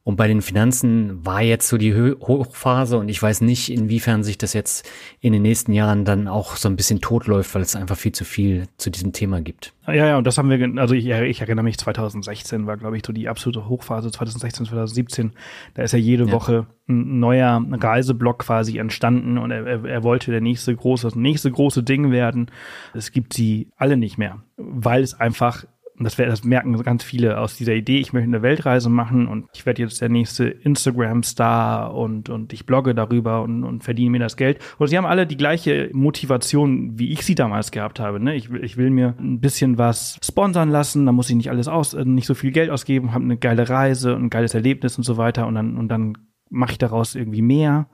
Und 0.06 0.16
bei 0.16 0.28
den 0.28 0.42
Finanzen 0.42 1.24
war 1.24 1.40
jetzt 1.40 1.66
so 1.66 1.78
die 1.78 1.94
Hochphase 1.94 2.98
und 2.98 3.08
ich 3.08 3.22
weiß 3.22 3.40
nicht, 3.40 3.72
inwiefern 3.72 4.22
sich 4.22 4.36
das 4.36 4.52
jetzt 4.52 4.86
in 5.20 5.32
den 5.32 5.40
nächsten 5.40 5.72
Jahren 5.72 6.04
dann 6.04 6.28
auch 6.28 6.56
so 6.56 6.68
ein 6.68 6.76
bisschen 6.76 7.00
totläuft, 7.00 7.54
weil 7.54 7.62
es 7.62 7.74
einfach 7.74 7.96
viel 7.96 8.12
zu 8.12 8.26
viel 8.26 8.68
zu 8.76 8.90
diesem 8.90 9.14
Thema 9.14 9.40
gibt. 9.40 9.72
Ja, 9.86 9.94
ja, 9.94 10.18
und 10.18 10.26
das 10.26 10.36
haben 10.36 10.50
wir, 10.50 10.78
also 10.78 10.94
ich, 10.94 11.06
ich 11.08 11.40
erinnere 11.40 11.64
mich, 11.64 11.78
2016 11.78 12.66
war, 12.66 12.76
glaube 12.76 12.98
ich, 12.98 13.02
so 13.06 13.14
die 13.14 13.30
absolute 13.30 13.66
Hochphase, 13.66 14.10
2016, 14.10 14.66
2017. 14.66 15.32
Da 15.72 15.82
ist 15.82 15.92
ja 15.92 15.98
jede 15.98 16.26
ja. 16.26 16.32
Woche 16.32 16.66
ein 16.86 17.18
neuer 17.18 17.64
Reiseblock 17.70 18.40
quasi 18.40 18.76
entstanden 18.76 19.38
und 19.38 19.50
er, 19.50 19.66
er, 19.66 19.84
er 19.86 20.02
wollte 20.02 20.30
der 20.30 20.42
nächste 20.42 20.76
große, 20.76 21.06
das 21.06 21.16
nächste 21.16 21.50
große 21.50 21.82
Ding 21.82 22.10
werden. 22.10 22.50
Es 22.92 23.10
gibt 23.10 23.32
sie 23.32 23.68
alle 23.76 23.96
nicht 23.96 24.18
mehr, 24.18 24.42
weil 24.58 25.02
es 25.02 25.18
einfach 25.18 25.64
und 25.96 26.04
das, 26.04 26.16
das 26.16 26.42
merken 26.42 26.76
ganz 26.82 27.04
viele 27.04 27.38
aus 27.38 27.56
dieser 27.56 27.74
Idee, 27.74 27.98
ich 27.98 28.12
möchte 28.12 28.26
eine 28.26 28.42
Weltreise 28.42 28.88
machen 28.88 29.28
und 29.28 29.46
ich 29.54 29.64
werde 29.64 29.82
jetzt 29.82 30.00
der 30.00 30.08
nächste 30.08 30.46
Instagram-Star 30.46 31.94
und, 31.94 32.28
und 32.28 32.52
ich 32.52 32.66
blogge 32.66 32.96
darüber 32.96 33.42
und, 33.42 33.62
und 33.62 33.84
verdiene 33.84 34.10
mir 34.10 34.18
das 34.18 34.36
Geld. 34.36 34.58
Und 34.78 34.88
sie 34.88 34.96
haben 34.96 35.06
alle 35.06 35.24
die 35.24 35.36
gleiche 35.36 35.90
Motivation, 35.92 36.98
wie 36.98 37.12
ich 37.12 37.22
sie 37.22 37.36
damals 37.36 37.70
gehabt 37.70 38.00
habe. 38.00 38.18
Ne? 38.18 38.34
Ich, 38.34 38.50
will, 38.50 38.64
ich 38.64 38.76
will 38.76 38.90
mir 38.90 39.14
ein 39.20 39.38
bisschen 39.38 39.78
was 39.78 40.18
sponsern 40.20 40.68
lassen, 40.70 41.06
da 41.06 41.12
muss 41.12 41.30
ich 41.30 41.36
nicht 41.36 41.50
alles 41.50 41.68
aus, 41.68 41.94
äh, 41.94 42.04
nicht 42.04 42.26
so 42.26 42.34
viel 42.34 42.50
Geld 42.50 42.70
ausgeben, 42.70 43.14
habe 43.14 43.24
eine 43.24 43.36
geile 43.36 43.68
Reise 43.68 44.16
und 44.16 44.24
ein 44.24 44.30
geiles 44.30 44.54
Erlebnis 44.54 44.98
und 44.98 45.04
so 45.04 45.16
weiter 45.16 45.46
und 45.46 45.54
dann, 45.54 45.76
und 45.76 45.88
dann 45.88 46.18
mache 46.50 46.72
ich 46.72 46.78
daraus 46.78 47.14
irgendwie 47.14 47.42
mehr. 47.42 47.86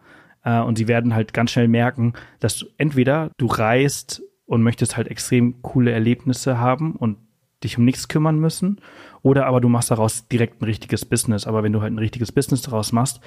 Äh, 0.43 0.61
und 0.61 0.79
sie 0.79 0.89
werden 0.89 1.15
halt 1.15 1.35
ganz 1.35 1.51
schnell 1.51 1.69
merken, 1.69 2.15
dass 2.39 2.57
du 2.57 2.67
entweder 2.79 3.31
du 3.37 3.45
reist 3.45 4.23
und 4.47 4.63
möchtest 4.63 4.97
halt 4.97 5.09
extrem 5.09 5.61
coole 5.61 5.93
Erlebnisse 5.93 6.59
haben 6.59 6.97
und 6.97 7.19
dich 7.63 7.79
um 7.79 7.85
nichts 7.85 8.09
kümmern 8.09 8.39
müssen. 8.39 8.81
Oder 9.23 9.47
aber 9.47 9.61
du 9.61 9.69
machst 9.69 9.91
daraus 9.91 10.29
direkt 10.29 10.61
ein 10.61 10.65
richtiges 10.65 11.05
Business. 11.05 11.47
Aber 11.47 11.63
wenn 11.63 11.73
du 11.73 11.81
halt 11.81 11.93
ein 11.93 11.99
richtiges 11.99 12.33
Business 12.33 12.63
daraus 12.63 12.93
machst, 12.93 13.21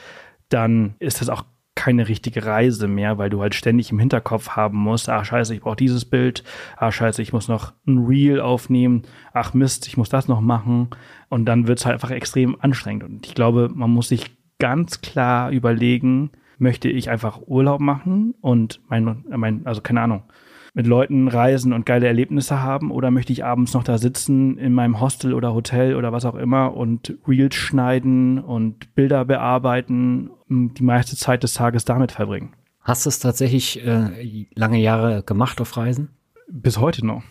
dann 0.49 0.95
ist 0.99 1.21
das 1.21 1.29
auch 1.29 1.45
keine 1.75 2.07
richtige 2.07 2.45
Reise 2.45 2.87
mehr, 2.87 3.17
weil 3.17 3.29
du 3.29 3.41
halt 3.41 3.55
ständig 3.55 3.91
im 3.91 3.99
Hinterkopf 3.99 4.49
haben 4.49 4.77
musst, 4.77 5.09
ah 5.09 5.25
scheiße, 5.25 5.55
ich 5.55 5.61
brauche 5.61 5.75
dieses 5.75 6.05
Bild, 6.05 6.43
ah 6.77 6.91
scheiße, 6.91 7.21
ich 7.21 7.33
muss 7.33 7.47
noch 7.47 7.73
ein 7.87 8.05
Reel 8.05 8.39
aufnehmen, 8.39 9.03
ach 9.33 9.53
Mist, 9.53 9.87
ich 9.87 9.97
muss 9.97 10.09
das 10.09 10.27
noch 10.27 10.41
machen 10.41 10.89
und 11.29 11.45
dann 11.45 11.67
wird's 11.67 11.85
halt 11.85 11.93
einfach 11.93 12.11
extrem 12.11 12.59
anstrengend 12.61 13.03
und 13.03 13.25
ich 13.25 13.33
glaube, 13.33 13.71
man 13.73 13.89
muss 13.89 14.09
sich 14.09 14.37
ganz 14.59 15.01
klar 15.01 15.49
überlegen, 15.49 16.29
möchte 16.59 16.89
ich 16.89 17.09
einfach 17.09 17.41
Urlaub 17.47 17.81
machen 17.81 18.35
und 18.39 18.79
mein, 18.87 19.25
mein 19.29 19.65
also 19.65 19.81
keine 19.81 20.01
Ahnung, 20.01 20.23
mit 20.73 20.87
Leuten 20.87 21.27
reisen 21.27 21.71
und 21.71 21.85
geile 21.85 22.07
Erlebnisse 22.07 22.61
haben 22.61 22.91
oder 22.91 23.11
möchte 23.11 23.31
ich 23.31 23.45
abends 23.45 23.73
noch 23.73 23.83
da 23.83 23.97
sitzen 23.97 24.57
in 24.57 24.73
meinem 24.73 24.99
Hostel 24.99 25.33
oder 25.33 25.53
Hotel 25.53 25.95
oder 25.95 26.11
was 26.11 26.25
auch 26.25 26.35
immer 26.35 26.75
und 26.75 27.15
Reels 27.27 27.55
schneiden 27.55 28.39
und 28.39 28.95
Bilder 28.95 29.25
bearbeiten, 29.25 30.31
die 30.49 30.83
meiste 30.83 31.15
Zeit 31.15 31.43
des 31.43 31.53
Tages 31.53 31.85
damit 31.85 32.11
verbringen. 32.11 32.53
Hast 32.81 33.05
du 33.05 33.09
es 33.09 33.19
tatsächlich 33.19 33.85
äh, 33.85 34.47
lange 34.55 34.79
Jahre 34.79 35.23
gemacht 35.23 35.61
auf 35.61 35.77
Reisen? 35.77 36.09
Bis 36.49 36.79
heute 36.79 37.05
noch. 37.05 37.23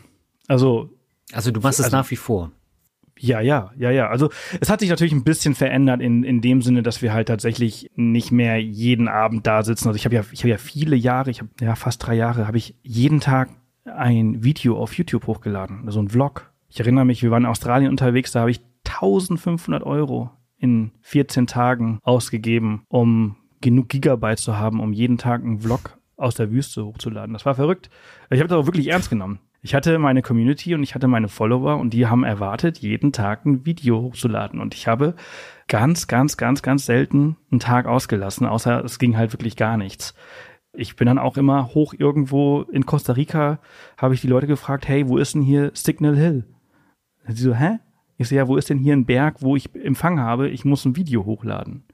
Also 0.48 0.90
also 1.32 1.50
du 1.50 1.60
machst 1.60 1.80
es 1.80 1.86
also, 1.86 1.96
nach 1.96 2.10
wie 2.10 2.16
vor. 2.16 2.52
Ja, 3.18 3.40
ja, 3.40 3.70
ja, 3.76 3.90
ja. 3.90 4.08
Also 4.08 4.30
es 4.60 4.70
hat 4.70 4.80
sich 4.80 4.90
natürlich 4.90 5.12
ein 5.12 5.24
bisschen 5.24 5.54
verändert 5.54 6.00
in, 6.00 6.24
in 6.24 6.40
dem 6.40 6.62
Sinne, 6.62 6.82
dass 6.82 7.02
wir 7.02 7.12
halt 7.12 7.28
tatsächlich 7.28 7.90
nicht 7.94 8.32
mehr 8.32 8.60
jeden 8.60 9.08
Abend 9.08 9.46
da 9.46 9.62
sitzen. 9.62 9.88
Also 9.88 9.96
ich 9.96 10.04
habe 10.04 10.14
ja, 10.14 10.24
ich 10.32 10.40
habe 10.40 10.50
ja 10.50 10.58
viele 10.58 10.96
Jahre, 10.96 11.30
ich 11.30 11.40
habe 11.40 11.50
ja 11.60 11.74
fast 11.74 12.04
drei 12.04 12.14
Jahre, 12.14 12.46
habe 12.46 12.56
ich 12.56 12.74
jeden 12.82 13.20
Tag 13.20 13.50
ein 13.84 14.42
Video 14.42 14.78
auf 14.78 14.94
YouTube 14.94 15.26
hochgeladen, 15.26 15.88
so 15.90 16.00
ein 16.00 16.08
Vlog. 16.08 16.52
Ich 16.68 16.80
erinnere 16.80 17.04
mich, 17.04 17.22
wir 17.22 17.30
waren 17.30 17.44
in 17.44 17.50
Australien 17.50 17.90
unterwegs, 17.90 18.32
da 18.32 18.40
habe 18.40 18.50
ich 18.50 18.60
1500 18.84 19.82
Euro 19.82 20.30
in 20.56 20.92
14 21.00 21.46
Tagen 21.46 21.98
ausgegeben, 22.02 22.84
um 22.88 23.36
genug 23.60 23.88
Gigabyte 23.88 24.38
zu 24.38 24.58
haben, 24.58 24.80
um 24.80 24.92
jeden 24.92 25.18
Tag 25.18 25.42
einen 25.42 25.60
Vlog 25.60 25.98
aus 26.16 26.34
der 26.34 26.50
Wüste 26.50 26.84
hochzuladen. 26.84 27.32
Das 27.32 27.44
war 27.44 27.54
verrückt. 27.54 27.90
Ich 28.30 28.38
habe 28.38 28.48
das 28.48 28.58
auch 28.58 28.66
wirklich 28.66 28.88
ernst 28.88 29.10
genommen. 29.10 29.40
Ich 29.64 29.76
hatte 29.76 29.96
meine 30.00 30.22
Community 30.22 30.74
und 30.74 30.82
ich 30.82 30.96
hatte 30.96 31.06
meine 31.06 31.28
Follower 31.28 31.76
und 31.76 31.90
die 31.92 32.08
haben 32.08 32.24
erwartet, 32.24 32.78
jeden 32.78 33.12
Tag 33.12 33.46
ein 33.46 33.64
Video 33.64 34.02
hochzuladen. 34.02 34.60
Und 34.60 34.74
ich 34.74 34.88
habe 34.88 35.14
ganz, 35.68 36.08
ganz, 36.08 36.36
ganz, 36.36 36.62
ganz 36.62 36.84
selten 36.84 37.36
einen 37.52 37.60
Tag 37.60 37.86
ausgelassen, 37.86 38.44
außer 38.44 38.84
es 38.84 38.98
ging 38.98 39.16
halt 39.16 39.32
wirklich 39.32 39.54
gar 39.54 39.76
nichts. 39.76 40.14
Ich 40.72 40.96
bin 40.96 41.06
dann 41.06 41.18
auch 41.18 41.36
immer 41.36 41.74
hoch 41.74 41.94
irgendwo 41.96 42.62
in 42.62 42.86
Costa 42.86 43.12
Rica, 43.12 43.60
habe 43.96 44.14
ich 44.14 44.20
die 44.20 44.26
Leute 44.26 44.48
gefragt, 44.48 44.88
hey, 44.88 45.08
wo 45.08 45.16
ist 45.16 45.34
denn 45.34 45.42
hier 45.42 45.70
Signal 45.74 46.16
Hill? 46.16 46.44
Sie 47.28 47.42
so, 47.42 47.54
hä? 47.54 47.78
Ich 48.16 48.28
so, 48.28 48.34
ja, 48.34 48.48
wo 48.48 48.56
ist 48.56 48.68
denn 48.68 48.78
hier 48.78 48.94
ein 48.94 49.06
Berg, 49.06 49.42
wo 49.42 49.54
ich 49.54 49.72
Empfang 49.76 50.18
habe? 50.18 50.48
Ich 50.48 50.64
muss 50.64 50.84
ein 50.84 50.96
Video 50.96 51.24
hochladen. 51.24 51.84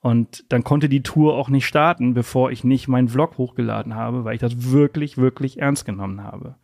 Und 0.00 0.44
dann 0.52 0.64
konnte 0.64 0.88
die 0.88 1.02
Tour 1.02 1.36
auch 1.36 1.48
nicht 1.48 1.66
starten, 1.66 2.14
bevor 2.14 2.50
ich 2.50 2.64
nicht 2.64 2.88
meinen 2.88 3.08
Vlog 3.08 3.38
hochgeladen 3.38 3.94
habe, 3.94 4.24
weil 4.24 4.34
ich 4.34 4.40
das 4.40 4.72
wirklich, 4.72 5.16
wirklich 5.16 5.60
ernst 5.60 5.84
genommen 5.84 6.22
habe. 6.22 6.56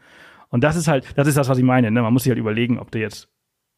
Und 0.54 0.62
das 0.62 0.76
ist 0.76 0.86
halt, 0.86 1.04
das 1.16 1.26
ist 1.26 1.36
das, 1.36 1.48
was 1.48 1.58
ich 1.58 1.64
meine. 1.64 1.90
Ne? 1.90 2.00
Man 2.00 2.12
muss 2.12 2.22
sich 2.22 2.30
halt 2.30 2.38
überlegen, 2.38 2.78
ob 2.78 2.92
du 2.92 3.00
jetzt 3.00 3.28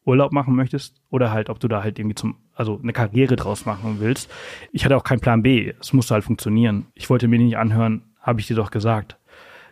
Urlaub 0.05 0.31
machen 0.31 0.55
möchtest 0.55 1.01
oder 1.09 1.31
halt, 1.31 1.49
ob 1.49 1.59
du 1.59 1.67
da 1.67 1.81
halt 1.81 1.97
irgendwie 1.97 2.13
zum, 2.13 2.35
also 2.53 2.79
eine 2.79 2.93
Karriere 2.93 3.35
draus 3.35 3.65
machen 3.65 3.95
willst. 3.99 4.29
Ich 4.71 4.85
hatte 4.85 4.95
auch 4.95 5.03
keinen 5.03 5.19
Plan 5.19 5.41
B. 5.41 5.73
Es 5.79 5.91
musste 5.93 6.13
halt 6.13 6.23
funktionieren. 6.23 6.85
Ich 6.93 7.09
wollte 7.09 7.27
mir 7.27 7.39
nicht 7.39 7.57
anhören, 7.57 8.03
habe 8.21 8.41
ich 8.41 8.45
dir 8.45 8.55
doch 8.55 8.69
gesagt. 8.69 9.17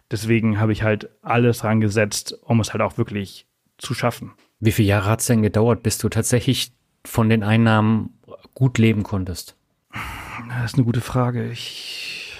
Deswegen 0.09 0.59
habe 0.59 0.71
ich 0.71 0.81
halt 0.81 1.11
alles 1.21 1.63
rangesetzt, 1.63 2.39
um 2.41 2.59
es 2.59 2.73
halt 2.73 2.81
auch 2.81 2.97
wirklich 2.97 3.45
zu 3.77 3.93
schaffen. 3.93 4.31
Wie 4.59 4.71
viele 4.71 4.87
Jahre 4.87 5.11
hat 5.11 5.19
es 5.19 5.27
denn 5.27 5.43
gedauert, 5.43 5.83
bis 5.83 5.99
du 5.99 6.09
tatsächlich 6.09 6.73
von 7.05 7.29
den 7.29 7.43
Einnahmen 7.43 8.17
gut 8.55 8.79
leben 8.79 9.03
konntest? 9.03 9.55
Das 10.49 10.71
ist 10.71 10.73
eine 10.73 10.85
gute 10.85 11.01
Frage. 11.01 11.51
Ich 11.51 12.35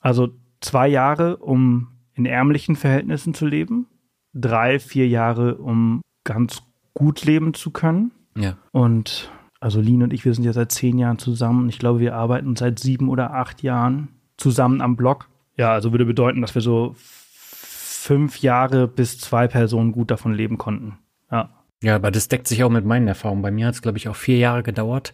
also 0.00 0.30
zwei 0.62 0.88
Jahre, 0.88 1.36
um 1.36 1.99
in 2.14 2.26
ärmlichen 2.26 2.76
Verhältnissen 2.76 3.34
zu 3.34 3.46
leben, 3.46 3.86
drei, 4.34 4.78
vier 4.78 5.08
Jahre, 5.08 5.56
um 5.56 6.02
ganz 6.24 6.62
gut 6.94 7.24
leben 7.24 7.54
zu 7.54 7.70
können. 7.70 8.12
Ja. 8.36 8.56
Und 8.72 9.30
also 9.60 9.80
Lin 9.80 10.02
und 10.02 10.12
ich, 10.12 10.24
wir 10.24 10.34
sind 10.34 10.44
ja 10.44 10.52
seit 10.52 10.72
zehn 10.72 10.98
Jahren 10.98 11.18
zusammen. 11.18 11.68
Ich 11.68 11.78
glaube, 11.78 12.00
wir 12.00 12.14
arbeiten 12.14 12.56
seit 12.56 12.78
sieben 12.78 13.08
oder 13.08 13.34
acht 13.34 13.62
Jahren 13.62 14.08
zusammen 14.36 14.80
am 14.80 14.96
Blog. 14.96 15.28
Ja, 15.56 15.72
also 15.72 15.92
würde 15.92 16.06
bedeuten, 16.06 16.40
dass 16.40 16.54
wir 16.54 16.62
so 16.62 16.94
fünf 16.96 18.38
Jahre 18.38 18.88
bis 18.88 19.18
zwei 19.18 19.46
Personen 19.46 19.92
gut 19.92 20.10
davon 20.10 20.32
leben 20.32 20.56
konnten. 20.56 20.98
Ja. 21.30 21.50
Ja, 21.82 21.96
aber 21.96 22.10
das 22.10 22.28
deckt 22.28 22.46
sich 22.46 22.62
auch 22.62 22.70
mit 22.70 22.84
meinen 22.84 23.08
Erfahrungen. 23.08 23.42
Bei 23.42 23.50
mir 23.50 23.66
hat 23.66 23.74
es, 23.74 23.82
glaube 23.82 23.98
ich, 23.98 24.08
auch 24.08 24.16
vier 24.16 24.36
Jahre 24.36 24.62
gedauert, 24.62 25.12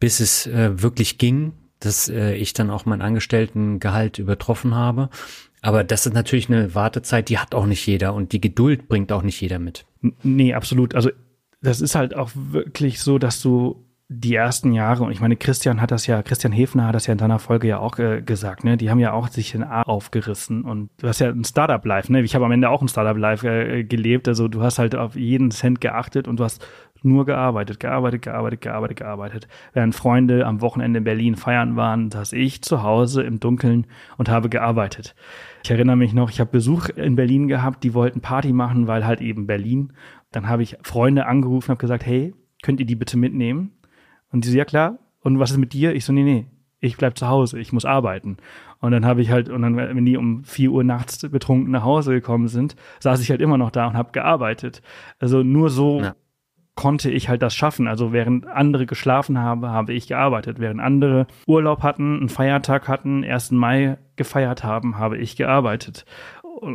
bis 0.00 0.20
es 0.20 0.46
äh, 0.46 0.82
wirklich 0.82 1.18
ging, 1.18 1.52
dass 1.80 2.08
äh, 2.08 2.34
ich 2.34 2.54
dann 2.54 2.70
auch 2.70 2.86
mein 2.86 3.02
Angestelltengehalt 3.02 4.18
übertroffen 4.18 4.74
habe. 4.74 5.10
Aber 5.62 5.84
das 5.84 6.06
ist 6.06 6.12
natürlich 6.12 6.50
eine 6.50 6.74
Wartezeit, 6.74 7.28
die 7.28 7.38
hat 7.38 7.54
auch 7.54 7.66
nicht 7.66 7.86
jeder 7.86 8.14
und 8.14 8.32
die 8.32 8.40
Geduld 8.40 8.88
bringt 8.88 9.12
auch 9.12 9.22
nicht 9.22 9.40
jeder 9.40 9.58
mit. 9.58 9.86
Nee, 10.22 10.54
absolut. 10.54 10.94
Also 10.94 11.10
das 11.62 11.80
ist 11.80 11.94
halt 11.94 12.14
auch 12.14 12.30
wirklich 12.34 13.00
so, 13.00 13.18
dass 13.18 13.40
du 13.40 13.86
die 14.08 14.34
ersten 14.34 14.72
Jahre, 14.72 15.04
und 15.04 15.12
ich 15.12 15.20
meine, 15.20 15.36
Christian 15.36 15.80
hat 15.80 15.90
das 15.90 16.06
ja, 16.06 16.22
Christian 16.22 16.52
Hefner 16.52 16.86
hat 16.86 16.94
das 16.94 17.06
ja 17.06 17.12
in 17.12 17.18
deiner 17.18 17.38
Folge 17.38 17.68
ja 17.68 17.78
auch 17.78 17.98
äh, 17.98 18.20
gesagt, 18.20 18.62
ne? 18.62 18.76
Die 18.76 18.90
haben 18.90 18.98
ja 18.98 19.12
auch 19.12 19.28
sich 19.28 19.52
den 19.52 19.62
A 19.62 19.82
aufgerissen 19.82 20.64
und 20.64 20.90
du 20.98 21.08
hast 21.08 21.20
ja 21.20 21.30
ein 21.30 21.44
Startup-Life, 21.44 22.12
ne? 22.12 22.20
Ich 22.20 22.34
habe 22.34 22.44
am 22.44 22.52
Ende 22.52 22.68
auch 22.68 22.82
ein 22.82 22.88
Startup-Life 22.88 23.48
äh, 23.48 23.84
gelebt. 23.84 24.28
Also 24.28 24.48
du 24.48 24.62
hast 24.62 24.78
halt 24.78 24.96
auf 24.96 25.16
jeden 25.16 25.50
Cent 25.50 25.80
geachtet 25.80 26.28
und 26.28 26.40
du 26.40 26.44
hast 26.44 26.66
nur 27.02 27.24
gearbeitet, 27.24 27.80
gearbeitet, 27.80 28.22
gearbeitet, 28.22 28.60
gearbeitet, 28.60 28.96
gearbeitet. 28.98 29.48
Während 29.72 29.94
Freunde 29.94 30.46
am 30.46 30.60
Wochenende 30.60 30.98
in 30.98 31.04
Berlin 31.04 31.36
feiern 31.36 31.76
waren, 31.76 32.10
saß 32.10 32.32
ich 32.34 32.62
zu 32.62 32.82
Hause 32.82 33.22
im 33.22 33.40
Dunkeln 33.40 33.86
und 34.18 34.28
habe 34.28 34.48
gearbeitet. 34.48 35.14
Ich 35.62 35.70
erinnere 35.70 35.96
mich 35.96 36.12
noch, 36.12 36.30
ich 36.30 36.40
habe 36.40 36.50
Besuch 36.50 36.88
in 36.88 37.14
Berlin 37.14 37.46
gehabt, 37.46 37.84
die 37.84 37.94
wollten 37.94 38.20
Party 38.20 38.52
machen, 38.52 38.88
weil 38.88 39.06
halt 39.06 39.20
eben 39.20 39.46
Berlin. 39.46 39.92
Dann 40.32 40.48
habe 40.48 40.62
ich 40.62 40.76
Freunde 40.82 41.26
angerufen, 41.26 41.68
habe 41.68 41.80
gesagt, 41.80 42.04
hey, 42.04 42.34
könnt 42.62 42.80
ihr 42.80 42.86
die 42.86 42.96
bitte 42.96 43.16
mitnehmen? 43.16 43.72
Und 44.32 44.44
die 44.44 44.48
so, 44.48 44.56
ja 44.56 44.64
klar. 44.64 44.98
Und 45.20 45.38
was 45.38 45.52
ist 45.52 45.58
mit 45.58 45.72
dir? 45.72 45.94
Ich 45.94 46.04
so, 46.04 46.12
nee, 46.12 46.24
nee, 46.24 46.46
ich 46.80 46.96
bleib 46.96 47.16
zu 47.16 47.28
Hause, 47.28 47.60
ich 47.60 47.72
muss 47.72 47.84
arbeiten. 47.84 48.38
Und 48.80 48.90
dann 48.90 49.06
habe 49.06 49.22
ich 49.22 49.30
halt, 49.30 49.48
und 49.48 49.62
dann, 49.62 49.76
wenn 49.76 50.04
die 50.04 50.16
um 50.16 50.42
vier 50.42 50.72
Uhr 50.72 50.82
nachts 50.82 51.18
betrunken 51.30 51.70
nach 51.70 51.84
Hause 51.84 52.12
gekommen 52.12 52.48
sind, 52.48 52.74
saß 52.98 53.20
ich 53.20 53.30
halt 53.30 53.40
immer 53.40 53.56
noch 53.56 53.70
da 53.70 53.86
und 53.86 53.96
habe 53.96 54.10
gearbeitet. 54.10 54.82
Also 55.20 55.44
nur 55.44 55.70
so 55.70 56.00
ja. 56.00 56.16
Konnte 56.74 57.10
ich 57.10 57.28
halt 57.28 57.42
das 57.42 57.54
schaffen. 57.54 57.86
Also 57.86 58.12
während 58.12 58.46
andere 58.46 58.86
geschlafen 58.86 59.38
haben, 59.38 59.66
habe 59.66 59.92
ich 59.92 60.08
gearbeitet. 60.08 60.58
Während 60.58 60.80
andere 60.80 61.26
Urlaub 61.46 61.82
hatten, 61.82 62.18
einen 62.18 62.28
Feiertag 62.28 62.88
hatten, 62.88 63.24
1. 63.24 63.52
Mai 63.52 63.98
gefeiert 64.16 64.64
haben, 64.64 64.98
habe 64.98 65.18
ich 65.18 65.36
gearbeitet 65.36 66.04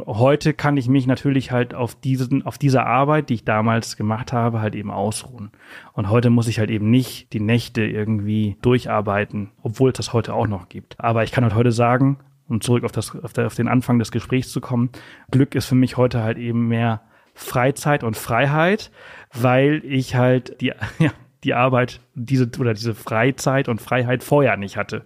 heute 0.06 0.54
kann 0.54 0.78
ich 0.78 0.88
mich 0.88 1.08
natürlich 1.08 1.52
halt 1.52 1.74
auf 1.74 1.96
diesen, 1.96 2.46
auf 2.46 2.58
diese 2.58 2.86
Arbeit, 2.86 3.30
die 3.30 3.36
ich 3.36 3.46
damals 3.46 3.96
gemacht 3.96 4.34
habe, 4.34 4.60
halt 4.60 4.76
eben 4.76 4.92
ausruhen. 4.92 5.52
Und 5.94 6.10
heute 6.10 6.30
muss 6.30 6.48
ich 6.48 6.60
halt 6.60 6.70
eben 6.70 6.90
nicht 6.90 7.32
die 7.34 7.40
Nächte 7.40 7.84
irgendwie 7.84 8.58
durcharbeiten, 8.62 9.52
obwohl 9.62 9.92
es 9.92 9.98
das 9.98 10.14
heute 10.14 10.34
auch 10.34 10.48
noch 10.48 10.70
gibt. 10.70 11.00
Aber 11.00 11.24
ich 11.24 11.32
kann 11.32 11.44
halt 11.44 11.56
heute 11.56 11.72
sagen, 11.72 12.20
um 12.50 12.60
zurück 12.62 12.84
auf 12.84 12.92
das, 12.92 13.16
auf, 13.16 13.34
der, 13.34 13.48
auf 13.48 13.56
den 13.56 13.68
Anfang 13.68 14.00
des 14.00 14.12
Gesprächs 14.12 14.52
zu 14.52 14.62
kommen, 14.62 14.90
Glück 15.32 15.56
ist 15.56 15.66
für 15.66 15.76
mich 15.76 15.96
heute 15.96 16.22
halt 16.22 16.38
eben 16.38 16.68
mehr 16.68 17.02
Freizeit 17.34 18.04
und 18.04 18.18
Freiheit, 18.18 18.92
weil 19.34 19.82
ich 19.86 20.16
halt 20.16 20.60
die, 20.62 20.74
ja, 21.00 21.12
die 21.44 21.54
Arbeit, 21.54 22.02
diese 22.16 22.50
oder 22.60 22.74
diese 22.74 22.96
Freizeit 22.96 23.70
und 23.70 23.82
Freiheit 23.82 24.24
vorher 24.24 24.58
nicht 24.58 24.78
hatte. 24.78 25.06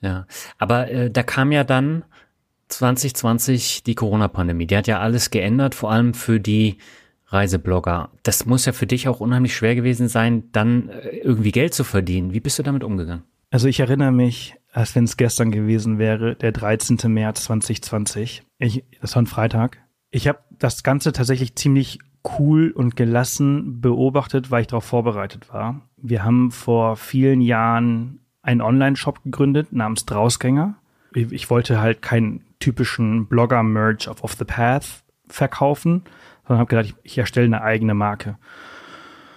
Ja, 0.00 0.26
aber 0.58 0.90
äh, 0.90 1.10
da 1.10 1.22
kam 1.22 1.52
ja 1.52 1.64
dann 1.64 2.04
2020 2.68 3.82
die 3.82 3.94
Corona-Pandemie. 3.94 4.66
Die 4.66 4.76
hat 4.76 4.86
ja 4.86 5.00
alles 5.00 5.30
geändert, 5.30 5.74
vor 5.74 5.90
allem 5.90 6.14
für 6.14 6.38
die 6.38 6.78
Reiseblogger. 7.26 8.10
Das 8.22 8.46
muss 8.46 8.64
ja 8.64 8.72
für 8.72 8.86
dich 8.86 9.08
auch 9.08 9.20
unheimlich 9.20 9.54
schwer 9.54 9.74
gewesen 9.74 10.08
sein, 10.08 10.44
dann 10.52 10.88
äh, 10.88 11.16
irgendwie 11.18 11.52
Geld 11.52 11.74
zu 11.74 11.84
verdienen. 11.84 12.32
Wie 12.32 12.40
bist 12.40 12.58
du 12.58 12.62
damit 12.62 12.84
umgegangen? 12.84 13.24
Also 13.50 13.68
ich 13.68 13.80
erinnere 13.80 14.12
mich, 14.12 14.54
als 14.72 14.94
wenn 14.94 15.04
es 15.04 15.16
gestern 15.16 15.50
gewesen 15.50 15.98
wäre, 15.98 16.36
der 16.36 16.52
13. 16.52 16.98
März 17.12 17.44
2020. 17.44 18.42
Ich, 18.58 18.84
das 19.00 19.14
war 19.14 19.22
ein 19.22 19.26
Freitag. 19.26 19.78
Ich 20.10 20.28
habe 20.28 20.38
das 20.50 20.82
Ganze 20.82 21.12
tatsächlich 21.12 21.54
ziemlich 21.56 21.98
cool 22.38 22.70
und 22.70 22.96
gelassen 22.96 23.80
beobachtet, 23.80 24.50
weil 24.50 24.62
ich 24.62 24.66
darauf 24.66 24.84
vorbereitet 24.84 25.52
war. 25.52 25.80
Wir 25.96 26.24
haben 26.24 26.50
vor 26.50 26.96
vielen 26.96 27.40
Jahren 27.40 28.20
einen 28.42 28.60
Online-Shop 28.60 29.22
gegründet 29.24 29.72
namens 29.72 30.06
Drausgänger. 30.06 30.74
Ich 31.14 31.50
wollte 31.50 31.80
halt 31.80 32.02
kein 32.02 32.42
typischen 32.60 33.26
Blogger-Merch 33.26 34.08
auf 34.08 34.22
Off 34.22 34.34
the 34.34 34.44
Path 34.44 35.02
verkaufen, 35.28 36.02
sondern 36.46 36.60
habe 36.60 36.68
gedacht, 36.68 36.86
ich, 36.86 37.12
ich 37.12 37.18
erstelle 37.18 37.46
eine 37.46 37.62
eigene 37.62 37.94
Marke. 37.94 38.36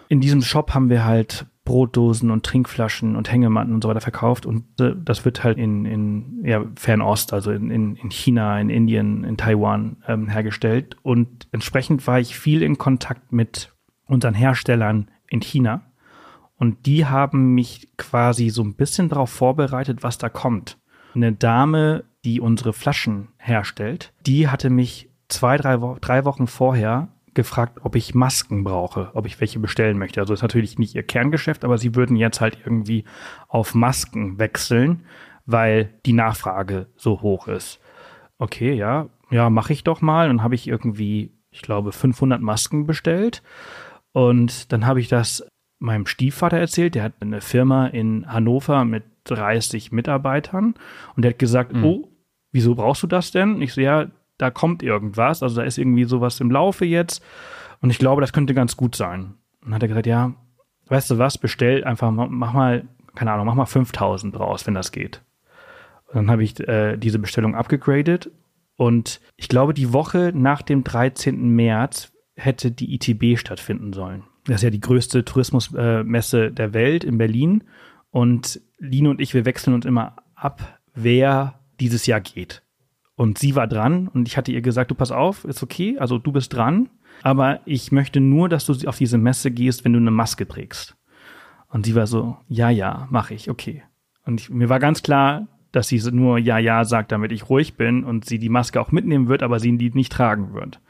In 0.08 0.20
diesem 0.20 0.42
Shop 0.42 0.74
haben 0.74 0.90
wir 0.90 1.06
halt 1.06 1.46
Brotdosen 1.64 2.32
und 2.32 2.46
Trinkflaschen 2.46 3.16
und 3.16 3.32
Hängematten 3.32 3.74
und 3.74 3.84
so 3.84 3.90
weiter 3.90 4.02
verkauft. 4.02 4.46
Und 4.46 4.80
äh, 4.80 4.94
das 4.96 5.26
wird 5.26 5.44
halt 5.44 5.58
in, 5.58 5.86
in 5.86 6.44
ja, 6.44 6.66
Fernost, 6.76 7.34
also 7.34 7.52
in, 7.52 7.70
in, 7.70 7.96
in 7.96 8.10
China, 8.10 8.60
in 8.60 8.70
Indien, 8.70 9.24
in 9.24 9.38
Taiwan 9.38 9.98
ähm, 10.08 10.28
hergestellt. 10.28 10.98
Und 11.04 11.48
entsprechend 11.52 12.06
war 12.08 12.20
ich 12.20 12.38
viel 12.38 12.64
in 12.64 12.78
Kontakt 12.78 13.32
mit 13.32 13.74
unseren 14.06 14.34
Herstellern 14.34 15.12
in 15.28 15.42
China. 15.42 15.84
Und 16.58 16.86
die 16.86 17.06
haben 17.06 17.54
mich 17.54 17.90
quasi 17.98 18.50
so 18.50 18.64
ein 18.64 18.76
bisschen 18.76 19.10
darauf 19.10 19.30
vorbereitet, 19.30 20.04
was 20.04 20.18
da 20.18 20.30
kommt. 20.30 20.78
Eine 21.14 21.34
Dame 21.34 22.04
die 22.24 22.40
unsere 22.40 22.74
Flaschen 22.74 23.30
herstellt, 23.38 24.14
die 24.26 24.48
hatte 24.48 24.70
mich 24.70 25.10
zwei, 25.28 25.58
drei, 25.58 25.82
Wo 25.82 25.98
drei 26.00 26.26
Wochen 26.26 26.48
vorher 26.48 27.10
gefragt, 27.34 27.80
ob 27.84 27.96
ich 27.96 28.14
Masken 28.14 28.64
brauche, 28.64 29.12
ob 29.14 29.26
ich 29.26 29.40
welche 29.40 29.60
bestellen 29.60 29.98
möchte. 29.98 30.20
Also 30.20 30.34
ist 30.34 30.42
natürlich 30.42 30.78
nicht 30.78 30.96
ihr 30.96 31.04
Kerngeschäft, 31.04 31.64
aber 31.64 31.78
sie 31.78 31.96
würden 31.96 32.16
jetzt 32.16 32.42
halt 32.42 32.58
irgendwie 32.64 33.06
auf 33.48 33.74
Masken 33.74 34.40
wechseln, 34.40 35.06
weil 35.46 35.94
die 36.06 36.14
Nachfrage 36.14 36.88
so 36.96 37.22
hoch 37.22 37.48
ist. 37.48 37.80
Okay, 38.38 38.74
ja, 38.74 39.10
ja, 39.30 39.50
mache 39.50 39.74
ich 39.74 39.84
doch 39.84 40.02
mal. 40.02 40.30
Und 40.30 40.44
habe 40.44 40.56
ich 40.56 40.68
irgendwie, 40.68 41.32
ich 41.50 41.62
glaube, 41.62 41.92
500 41.92 42.42
Masken 42.42 42.86
bestellt. 42.86 43.42
Und 44.12 44.72
dann 44.72 44.86
habe 44.86 45.00
ich 45.00 45.08
das 45.08 45.46
meinem 45.80 46.06
Stiefvater 46.06 46.58
erzählt. 46.58 46.96
Der 46.96 47.04
hat 47.04 47.14
eine 47.20 47.42
Firma 47.42 47.88
in 47.88 48.32
Hannover 48.32 48.86
mit 48.86 49.04
30 49.26 49.92
Mitarbeitern 49.92 50.76
und 51.16 51.24
der 51.24 51.32
hat 51.32 51.40
gesagt, 51.40 51.74
mhm. 51.74 51.84
oh, 51.84 52.10
wieso 52.52 52.76
brauchst 52.76 53.04
du 53.04 53.08
das 53.08 53.32
denn? 53.32 53.62
Ich 53.62 53.74
so, 53.74 53.82
ja, 53.82 54.08
da 54.42 54.52
kommt 54.52 54.84
irgendwas, 54.84 55.44
also 55.44 55.58
da 55.58 55.64
ist 55.64 55.78
irgendwie 55.78 56.06
sowas 56.06 56.40
im 56.40 56.52
Laufe 56.52 56.86
jetzt 56.86 57.24
und 57.82 57.90
ich 57.90 58.00
glaube, 58.00 58.22
das 58.22 58.34
könnte 58.34 58.54
ganz 58.54 58.76
gut 58.76 58.96
sein. 58.96 59.36
Und 59.62 59.68
dann 59.68 59.76
hat 59.76 59.84
er 59.84 59.88
gesagt, 59.90 60.08
ja, 60.08 60.34
weißt 60.88 61.12
du 61.12 61.18
was, 61.18 61.38
bestell 61.38 61.84
einfach, 61.84 62.12
mach 62.12 62.54
mal, 62.54 62.88
keine 63.16 63.32
Ahnung, 63.32 63.46
mach 63.46 63.56
mal 63.56 63.66
5000 63.66 64.36
draus, 64.36 64.66
wenn 64.68 64.74
das 64.74 64.92
geht. 64.92 65.22
Und 66.08 66.16
dann 66.16 66.32
habe 66.32 66.44
ich 66.44 66.60
äh, 66.68 66.98
diese 66.98 67.20
Bestellung 67.20 67.56
abgegradet 67.56 68.32
und 68.76 69.22
ich 69.36 69.48
glaube, 69.48 69.74
die 69.74 69.94
Woche 69.94 70.32
nach 70.34 70.62
dem 70.64 70.84
13. 70.84 71.50
März 71.50 72.12
hätte 72.36 72.72
die 72.72 72.96
ITB 72.96 73.38
stattfinden 73.38 73.94
sollen. 73.94 74.24
Das 74.46 74.56
ist 74.58 74.64
ja 74.64 74.70
die 74.72 74.82
größte 74.82 75.24
Tourismusmesse 75.24 76.46
äh, 76.46 76.52
der 76.52 76.74
Welt 76.74 77.04
in 77.04 77.18
Berlin. 77.18 77.64
Und 78.10 78.60
Line 78.80 79.10
und 79.10 79.22
ich, 79.22 79.34
wir 79.34 79.46
wechseln 79.46 79.74
uns 79.74 79.86
immer 79.86 80.16
ab, 80.34 80.80
wer 80.96 81.60
dieses 81.80 82.08
Jahr 82.08 82.22
geht. 82.22 82.64
Und 83.22 83.38
sie 83.38 83.56
war 83.56 83.68
dran 83.68 84.08
und 84.08 84.28
ich 84.28 84.36
hatte 84.36 84.52
ihr 84.52 84.64
gesagt, 84.64 84.90
du 84.90 84.96
pass 84.96 85.12
auf, 85.12 85.46
ist 85.46 85.62
okay, 85.62 85.96
also 86.00 86.18
du 86.18 86.32
bist 86.32 86.56
dran, 86.56 86.90
aber 87.22 87.60
ich 87.66 87.92
möchte 87.92 88.20
nur, 88.20 88.50
dass 88.50 88.66
du 88.66 88.74
auf 88.88 88.98
diese 88.98 89.20
Messe 89.20 89.52
gehst, 89.52 89.86
wenn 89.86 89.94
du 89.94 90.00
eine 90.00 90.10
Maske 90.10 90.48
trägst. 90.48 90.98
Und 91.68 91.86
sie 91.86 91.94
war 91.94 92.08
so, 92.08 92.38
ja, 92.48 92.72
ja, 92.72 93.08
mache 93.12 93.36
ich, 93.36 93.52
okay. 93.52 93.84
Und 94.26 94.42
ich, 94.42 94.50
mir 94.50 94.70
war 94.70 94.80
ganz 94.80 95.04
klar, 95.04 95.46
dass 95.72 95.88
sie 95.88 96.02
nur 96.12 96.40
ja, 96.40 96.58
ja 96.58 96.84
sagt, 96.84 97.12
damit 97.12 97.32
ich 97.32 97.48
ruhig 97.48 97.76
bin 97.76 98.06
und 98.06 98.26
sie 98.26 98.40
die 98.40 98.50
Maske 98.50 98.82
auch 98.82 98.92
mitnehmen 98.92 99.28
wird, 99.28 99.44
aber 99.44 99.60
sie 99.60 99.78
die 99.78 99.92
nicht 99.92 100.12
tragen 100.12 100.56
wird. 100.56 100.82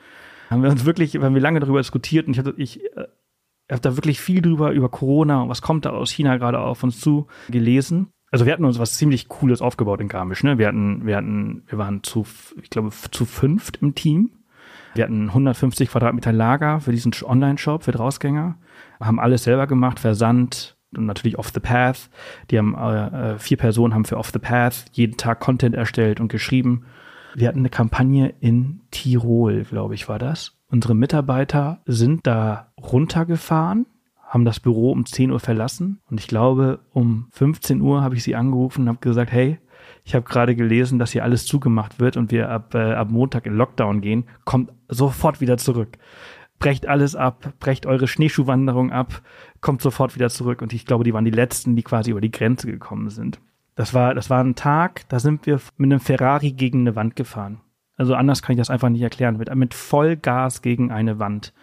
Haben 0.49 0.63
wir 0.63 0.69
uns 0.69 0.85
wirklich, 0.85 1.13
haben 1.17 1.35
wir 1.35 1.41
lange 1.41 1.59
darüber 1.59 1.81
diskutiert 1.81 2.27
und 2.27 2.33
ich 2.35 2.39
hatte, 2.39 2.53
ich 2.55 2.81
äh, 2.95 3.07
habe 3.69 3.81
da 3.81 3.97
wirklich 3.97 4.21
viel 4.21 4.41
drüber, 4.41 4.71
über 4.71 4.87
Corona 4.87 5.41
und 5.41 5.49
was 5.49 5.61
kommt 5.61 5.83
da 5.83 5.89
aus 5.89 6.11
China 6.11 6.37
gerade 6.37 6.59
auf 6.59 6.81
uns 6.81 7.01
zu, 7.01 7.27
gelesen 7.49 8.07
also 8.31 8.45
wir 8.45 8.53
hatten 8.53 8.65
uns 8.65 8.79
was 8.79 8.95
ziemlich 8.95 9.27
Cooles 9.27 9.61
aufgebaut 9.61 9.99
in 9.99 10.07
Garmisch. 10.07 10.43
Ne? 10.43 10.57
Wir 10.57 10.67
hatten, 10.67 11.05
wir 11.05 11.17
hatten, 11.17 11.63
wir 11.67 11.77
waren 11.77 12.01
zu, 12.01 12.25
ich 12.61 12.69
glaube, 12.69 12.89
zu 12.89 13.25
fünft 13.25 13.77
im 13.81 13.93
Team. 13.93 14.31
Wir 14.95 15.03
hatten 15.03 15.27
150 15.27 15.89
Quadratmeter 15.89 16.31
Lager 16.31 16.79
für 16.79 16.91
diesen 16.91 17.13
Online-Shop 17.23 17.83
für 17.83 17.91
Drausgänger. 17.91 18.55
Haben 18.99 19.19
alles 19.19 19.43
selber 19.43 19.67
gemacht, 19.67 19.99
Versand 19.99 20.77
und 20.95 21.05
natürlich 21.05 21.37
Off 21.37 21.51
the 21.53 21.59
Path. 21.59 22.09
Die 22.49 22.57
haben 22.57 22.75
äh, 22.75 23.33
äh, 23.33 23.37
vier 23.39 23.57
Personen 23.57 23.93
haben 23.93 24.05
für 24.05 24.17
Off 24.17 24.31
the 24.31 24.39
Path 24.39 24.85
jeden 24.93 25.17
Tag 25.17 25.39
Content 25.39 25.75
erstellt 25.75 26.19
und 26.19 26.29
geschrieben. 26.29 26.85
Wir 27.35 27.47
hatten 27.47 27.59
eine 27.59 27.69
Kampagne 27.69 28.33
in 28.39 28.81
Tirol, 28.91 29.63
glaube 29.63 29.95
ich, 29.95 30.09
war 30.09 30.19
das. 30.19 30.57
Unsere 30.69 30.95
Mitarbeiter 30.95 31.79
sind 31.85 32.27
da 32.27 32.71
runtergefahren 32.81 33.85
haben 34.31 34.45
das 34.45 34.61
Büro 34.61 34.93
um 34.93 35.05
10 35.05 35.29
Uhr 35.29 35.41
verlassen 35.41 35.99
und 36.09 36.17
ich 36.17 36.27
glaube, 36.27 36.79
um 36.93 37.27
15 37.31 37.81
Uhr 37.81 38.01
habe 38.01 38.15
ich 38.15 38.23
sie 38.23 38.33
angerufen 38.33 38.83
und 38.83 38.87
habe 38.87 38.99
gesagt, 38.99 39.29
hey, 39.29 39.59
ich 40.05 40.15
habe 40.15 40.23
gerade 40.23 40.55
gelesen, 40.55 40.99
dass 40.99 41.11
hier 41.11 41.25
alles 41.25 41.45
zugemacht 41.45 41.99
wird 41.99 42.15
und 42.15 42.31
wir 42.31 42.49
ab, 42.49 42.73
äh, 42.73 42.93
ab 42.93 43.11
Montag 43.11 43.45
in 43.45 43.57
Lockdown 43.57 43.99
gehen, 43.99 44.23
kommt 44.45 44.71
sofort 44.87 45.41
wieder 45.41 45.57
zurück. 45.57 45.97
Brecht 46.59 46.87
alles 46.87 47.13
ab, 47.13 47.53
brecht 47.59 47.85
eure 47.85 48.07
Schneeschuhwanderung 48.07 48.91
ab, 48.91 49.21
kommt 49.59 49.81
sofort 49.81 50.15
wieder 50.15 50.29
zurück. 50.29 50.61
Und 50.61 50.71
ich 50.71 50.85
glaube, 50.85 51.03
die 51.03 51.13
waren 51.13 51.25
die 51.25 51.31
letzten, 51.31 51.75
die 51.75 51.83
quasi 51.83 52.11
über 52.11 52.21
die 52.21 52.31
Grenze 52.31 52.67
gekommen 52.67 53.09
sind. 53.09 53.41
Das 53.75 53.93
war, 53.93 54.13
das 54.13 54.29
war 54.29 54.41
ein 54.41 54.55
Tag, 54.55 55.09
da 55.09 55.19
sind 55.19 55.45
wir 55.45 55.59
mit 55.75 55.91
einem 55.91 55.99
Ferrari 55.99 56.53
gegen 56.53 56.81
eine 56.81 56.95
Wand 56.95 57.17
gefahren. 57.17 57.59
Also 57.97 58.15
anders 58.15 58.41
kann 58.41 58.53
ich 58.53 58.59
das 58.59 58.69
einfach 58.69 58.89
nicht 58.89 59.01
erklären. 59.01 59.37
Mit, 59.37 59.53
mit 59.53 59.73
Vollgas 59.73 60.61
gegen 60.61 60.89
eine 60.89 61.19
Wand. 61.19 61.53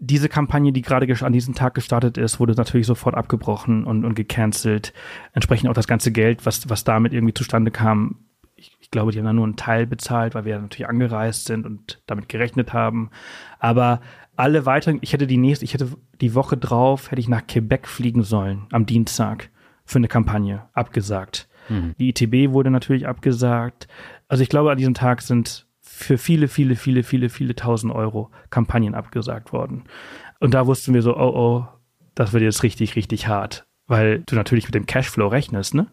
Diese 0.00 0.28
Kampagne, 0.28 0.72
die 0.72 0.82
gerade 0.82 1.12
an 1.20 1.32
diesem 1.32 1.54
Tag 1.54 1.74
gestartet 1.74 2.18
ist, 2.18 2.38
wurde 2.40 2.54
natürlich 2.54 2.86
sofort 2.86 3.14
abgebrochen 3.14 3.84
und, 3.84 4.04
und 4.04 4.14
gecancelt. 4.14 4.92
Entsprechend 5.32 5.68
auch 5.68 5.74
das 5.74 5.88
ganze 5.88 6.12
Geld, 6.12 6.46
was, 6.46 6.68
was 6.68 6.84
damit 6.84 7.12
irgendwie 7.12 7.34
zustande 7.34 7.70
kam. 7.70 8.16
Ich, 8.54 8.76
ich 8.80 8.90
glaube, 8.90 9.12
die 9.12 9.18
haben 9.18 9.26
da 9.26 9.32
nur 9.32 9.44
einen 9.44 9.56
Teil 9.56 9.86
bezahlt, 9.86 10.34
weil 10.34 10.44
wir 10.44 10.58
natürlich 10.58 10.88
angereist 10.88 11.46
sind 11.46 11.66
und 11.66 12.00
damit 12.06 12.28
gerechnet 12.28 12.72
haben. 12.72 13.10
Aber 13.58 14.00
alle 14.36 14.66
weiteren, 14.66 14.98
ich 15.00 15.12
hätte 15.12 15.26
die 15.26 15.36
nächste, 15.36 15.64
ich 15.64 15.74
hätte 15.74 15.90
die 16.20 16.34
Woche 16.34 16.56
drauf, 16.56 17.10
hätte 17.10 17.20
ich 17.20 17.28
nach 17.28 17.46
Quebec 17.46 17.88
fliegen 17.88 18.22
sollen 18.22 18.66
am 18.70 18.86
Dienstag 18.86 19.50
für 19.84 19.98
eine 19.98 20.08
Kampagne. 20.08 20.68
Abgesagt. 20.74 21.48
Mhm. 21.68 21.94
Die 21.98 22.10
ITB 22.10 22.52
wurde 22.52 22.70
natürlich 22.70 23.06
abgesagt. 23.06 23.88
Also 24.28 24.42
ich 24.42 24.48
glaube, 24.48 24.70
an 24.70 24.78
diesem 24.78 24.94
Tag 24.94 25.22
sind 25.22 25.66
für 25.98 26.16
viele, 26.16 26.46
viele, 26.46 26.76
viele, 26.76 27.02
viele, 27.02 27.28
viele 27.28 27.56
tausend 27.56 27.92
Euro 27.92 28.30
Kampagnen 28.50 28.94
abgesagt 28.94 29.52
worden. 29.52 29.84
Und 30.38 30.54
da 30.54 30.66
wussten 30.66 30.94
wir 30.94 31.02
so, 31.02 31.16
oh, 31.16 31.32
oh, 31.34 31.68
das 32.14 32.32
wird 32.32 32.44
jetzt 32.44 32.62
richtig, 32.62 32.94
richtig 32.94 33.26
hart. 33.26 33.66
Weil 33.88 34.20
du 34.20 34.36
natürlich 34.36 34.66
mit 34.66 34.74
dem 34.76 34.86
Cashflow 34.86 35.26
rechnest, 35.26 35.74
ne? 35.74 35.88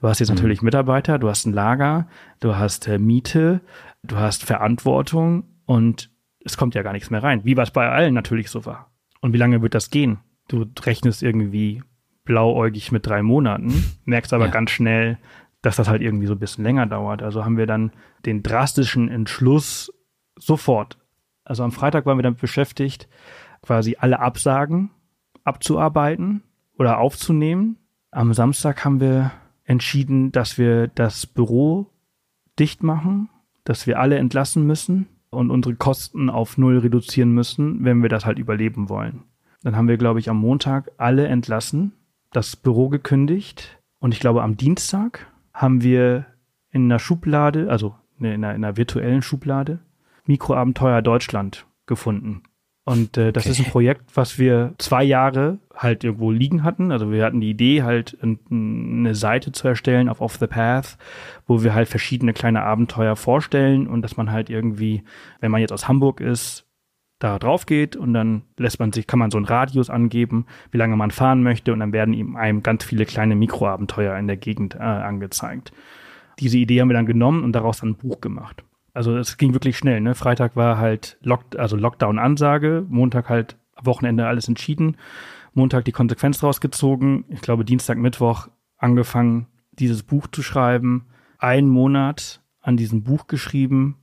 Du 0.00 0.08
hast 0.08 0.18
jetzt 0.18 0.30
mhm. 0.30 0.36
natürlich 0.36 0.60
Mitarbeiter, 0.60 1.18
du 1.20 1.28
hast 1.28 1.46
ein 1.46 1.52
Lager, 1.52 2.08
du 2.40 2.56
hast 2.56 2.88
äh, 2.88 2.98
Miete, 2.98 3.60
du 4.02 4.16
hast 4.16 4.44
Verantwortung 4.44 5.44
und 5.66 6.10
es 6.44 6.56
kommt 6.56 6.74
ja 6.74 6.82
gar 6.82 6.92
nichts 6.92 7.10
mehr 7.10 7.22
rein. 7.22 7.44
Wie 7.44 7.56
was 7.56 7.70
bei 7.70 7.88
allen 7.88 8.12
natürlich 8.12 8.50
so 8.50 8.66
war. 8.66 8.90
Und 9.20 9.32
wie 9.32 9.38
lange 9.38 9.62
wird 9.62 9.74
das 9.74 9.90
gehen? 9.90 10.18
Du 10.48 10.66
rechnest 10.84 11.22
irgendwie 11.22 11.82
blauäugig 12.24 12.90
mit 12.90 13.06
drei 13.06 13.22
Monaten, 13.22 13.72
merkst 14.04 14.32
aber 14.32 14.46
ja. 14.46 14.50
ganz 14.50 14.72
schnell, 14.72 15.18
dass 15.64 15.76
das 15.76 15.88
halt 15.88 16.02
irgendwie 16.02 16.26
so 16.26 16.34
ein 16.34 16.38
bisschen 16.38 16.64
länger 16.64 16.86
dauert. 16.86 17.22
Also 17.22 17.44
haben 17.44 17.56
wir 17.56 17.66
dann 17.66 17.92
den 18.26 18.42
drastischen 18.42 19.08
Entschluss 19.08 19.92
sofort. 20.38 20.98
Also 21.44 21.64
am 21.64 21.72
Freitag 21.72 22.04
waren 22.04 22.18
wir 22.18 22.22
damit 22.22 22.40
beschäftigt, 22.40 23.08
quasi 23.62 23.96
alle 23.98 24.20
Absagen 24.20 24.90
abzuarbeiten 25.42 26.42
oder 26.78 26.98
aufzunehmen. 26.98 27.78
Am 28.10 28.34
Samstag 28.34 28.84
haben 28.84 29.00
wir 29.00 29.32
entschieden, 29.64 30.32
dass 30.32 30.58
wir 30.58 30.88
das 30.88 31.26
Büro 31.26 31.90
dicht 32.58 32.82
machen, 32.82 33.30
dass 33.64 33.86
wir 33.86 33.98
alle 33.98 34.18
entlassen 34.18 34.66
müssen 34.66 35.06
und 35.30 35.50
unsere 35.50 35.74
Kosten 35.76 36.28
auf 36.28 36.58
Null 36.58 36.78
reduzieren 36.78 37.32
müssen, 37.32 37.84
wenn 37.84 38.02
wir 38.02 38.10
das 38.10 38.26
halt 38.26 38.38
überleben 38.38 38.90
wollen. 38.90 39.22
Dann 39.62 39.76
haben 39.76 39.88
wir, 39.88 39.96
glaube 39.96 40.20
ich, 40.20 40.28
am 40.28 40.36
Montag 40.36 40.92
alle 40.98 41.26
entlassen 41.26 41.92
das 42.32 42.56
Büro 42.56 42.88
gekündigt 42.88 43.80
und 43.98 44.12
ich 44.12 44.20
glaube 44.20 44.42
am 44.42 44.56
Dienstag 44.56 45.26
haben 45.54 45.82
wir 45.82 46.26
in 46.70 46.84
einer 46.84 46.98
Schublade, 46.98 47.70
also 47.70 47.94
in 48.18 48.26
einer, 48.26 48.54
in 48.54 48.64
einer 48.64 48.76
virtuellen 48.76 49.22
Schublade, 49.22 49.78
Mikroabenteuer 50.26 51.00
Deutschland 51.00 51.66
gefunden. 51.86 52.42
Und 52.86 53.16
äh, 53.16 53.32
das 53.32 53.44
okay. 53.44 53.52
ist 53.52 53.58
ein 53.60 53.70
Projekt, 53.70 54.02
was 54.14 54.38
wir 54.38 54.74
zwei 54.76 55.02
Jahre 55.04 55.58
halt 55.74 56.04
irgendwo 56.04 56.30
liegen 56.30 56.62
hatten. 56.64 56.92
Also 56.92 57.10
wir 57.10 57.24
hatten 57.24 57.40
die 57.40 57.50
Idee, 57.50 57.82
halt 57.82 58.18
eine 58.20 59.14
Seite 59.14 59.52
zu 59.52 59.66
erstellen 59.68 60.10
auf 60.10 60.20
Off 60.20 60.36
the 60.36 60.46
Path, 60.46 60.98
wo 61.46 61.62
wir 61.62 61.72
halt 61.72 61.88
verschiedene 61.88 62.34
kleine 62.34 62.62
Abenteuer 62.62 63.16
vorstellen 63.16 63.86
und 63.86 64.02
dass 64.02 64.18
man 64.18 64.30
halt 64.30 64.50
irgendwie, 64.50 65.02
wenn 65.40 65.50
man 65.50 65.62
jetzt 65.62 65.72
aus 65.72 65.88
Hamburg 65.88 66.20
ist, 66.20 66.63
da 67.24 67.38
drauf 67.38 67.64
geht 67.64 67.96
und 67.96 68.12
dann 68.12 68.42
lässt 68.58 68.78
man 68.78 68.92
sich, 68.92 69.06
kann 69.06 69.18
man 69.18 69.30
so 69.30 69.38
einen 69.38 69.46
Radius 69.46 69.88
angeben, 69.88 70.44
wie 70.70 70.76
lange 70.76 70.94
man 70.94 71.10
fahren 71.10 71.42
möchte 71.42 71.72
und 71.72 71.80
dann 71.80 71.94
werden 71.94 72.12
ihm 72.12 72.36
einem 72.36 72.62
ganz 72.62 72.84
viele 72.84 73.06
kleine 73.06 73.34
Mikroabenteuer 73.34 74.16
in 74.18 74.26
der 74.26 74.36
Gegend 74.36 74.74
äh, 74.74 74.80
angezeigt. 74.80 75.72
Diese 76.38 76.58
Idee 76.58 76.80
haben 76.80 76.88
wir 76.88 76.94
dann 76.94 77.06
genommen 77.06 77.42
und 77.42 77.52
daraus 77.52 77.80
dann 77.80 77.90
ein 77.90 77.94
Buch 77.96 78.20
gemacht. 78.20 78.62
Also 78.92 79.16
es 79.16 79.38
ging 79.38 79.54
wirklich 79.54 79.78
schnell. 79.78 80.02
Ne? 80.02 80.14
Freitag 80.14 80.54
war 80.54 80.76
halt 80.76 81.16
Lock, 81.22 81.44
also 81.56 81.76
Lockdown-Ansage, 81.76 82.84
Montag 82.88 83.30
halt 83.30 83.56
Wochenende 83.82 84.26
alles 84.26 84.46
entschieden, 84.46 84.98
Montag 85.54 85.86
die 85.86 85.92
Konsequenz 85.92 86.42
rausgezogen. 86.42 87.24
Ich 87.28 87.40
glaube 87.40 87.64
Dienstag, 87.64 87.96
Mittwoch 87.96 88.48
angefangen, 88.76 89.46
dieses 89.72 90.02
Buch 90.02 90.26
zu 90.26 90.42
schreiben. 90.42 91.06
Ein 91.38 91.68
Monat 91.68 92.42
an 92.60 92.76
diesem 92.76 93.02
Buch 93.02 93.28
geschrieben, 93.28 93.96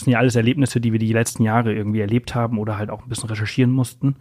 das 0.00 0.06
sind 0.06 0.14
ja 0.14 0.18
alles 0.18 0.34
Erlebnisse, 0.34 0.80
die 0.80 0.92
wir 0.92 0.98
die 0.98 1.12
letzten 1.12 1.42
Jahre 1.42 1.74
irgendwie 1.74 2.00
erlebt 2.00 2.34
haben 2.34 2.58
oder 2.58 2.78
halt 2.78 2.88
auch 2.88 3.02
ein 3.02 3.08
bisschen 3.10 3.28
recherchieren 3.28 3.70
mussten. 3.70 4.16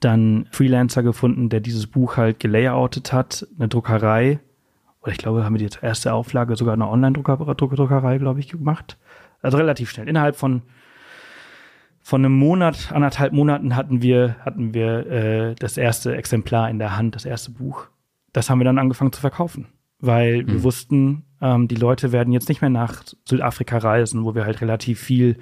Dann 0.00 0.46
Freelancer 0.50 1.02
gefunden, 1.02 1.48
der 1.48 1.60
dieses 1.60 1.86
Buch 1.86 2.18
halt 2.18 2.40
gelayoutet 2.40 3.10
hat, 3.14 3.46
eine 3.58 3.68
Druckerei. 3.68 4.38
Oder 5.00 5.12
ich 5.12 5.16
glaube, 5.16 5.46
haben 5.46 5.58
wir 5.58 5.66
die 5.66 5.74
erste 5.80 6.12
Auflage 6.12 6.56
sogar 6.56 6.74
eine 6.74 6.86
Online-Druckerei, 6.86 8.18
glaube 8.18 8.40
ich, 8.40 8.48
gemacht. 8.48 8.98
Also 9.40 9.56
relativ 9.56 9.88
schnell. 9.88 10.08
Innerhalb 10.08 10.36
von 10.36 10.60
von 12.02 12.22
einem 12.22 12.34
Monat, 12.34 12.92
anderthalb 12.92 13.32
Monaten 13.32 13.76
hatten 13.76 14.02
wir, 14.02 14.36
hatten 14.44 14.74
wir 14.74 15.06
äh, 15.10 15.54
das 15.54 15.78
erste 15.78 16.16
Exemplar 16.16 16.68
in 16.68 16.78
der 16.78 16.98
Hand, 16.98 17.14
das 17.14 17.24
erste 17.24 17.50
Buch. 17.50 17.88
Das 18.34 18.50
haben 18.50 18.60
wir 18.60 18.64
dann 18.64 18.78
angefangen 18.78 19.12
zu 19.12 19.22
verkaufen 19.22 19.68
weil 20.00 20.46
wir 20.46 20.54
hm. 20.54 20.62
wussten, 20.62 21.24
ähm, 21.40 21.68
die 21.68 21.76
Leute 21.76 22.12
werden 22.12 22.32
jetzt 22.32 22.48
nicht 22.48 22.60
mehr 22.60 22.70
nach 22.70 23.02
Südafrika 23.24 23.78
reisen, 23.78 24.24
wo 24.24 24.34
wir 24.34 24.44
halt 24.44 24.60
relativ 24.60 25.00
viel 25.00 25.36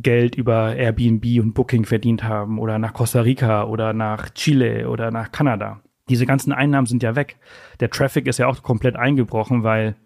Geld 0.00 0.34
über 0.34 0.74
Airbnb 0.74 1.24
und 1.40 1.54
Booking 1.54 1.84
verdient 1.84 2.24
haben 2.24 2.58
oder 2.58 2.78
nach 2.78 2.92
Costa 2.92 3.20
Rica 3.20 3.64
oder 3.64 3.92
nach 3.92 4.30
Chile 4.30 4.88
oder 4.88 5.10
nach 5.10 5.32
Kanada. 5.32 5.80
Diese 6.08 6.26
ganzen 6.26 6.52
Einnahmen 6.52 6.86
sind 6.86 7.02
ja 7.02 7.16
weg. 7.16 7.36
Der 7.80 7.90
Traffic 7.90 8.26
ist 8.26 8.38
ja 8.38 8.46
auch 8.46 8.62
komplett 8.62 8.96
eingebrochen, 8.96 9.62
weil 9.62 9.96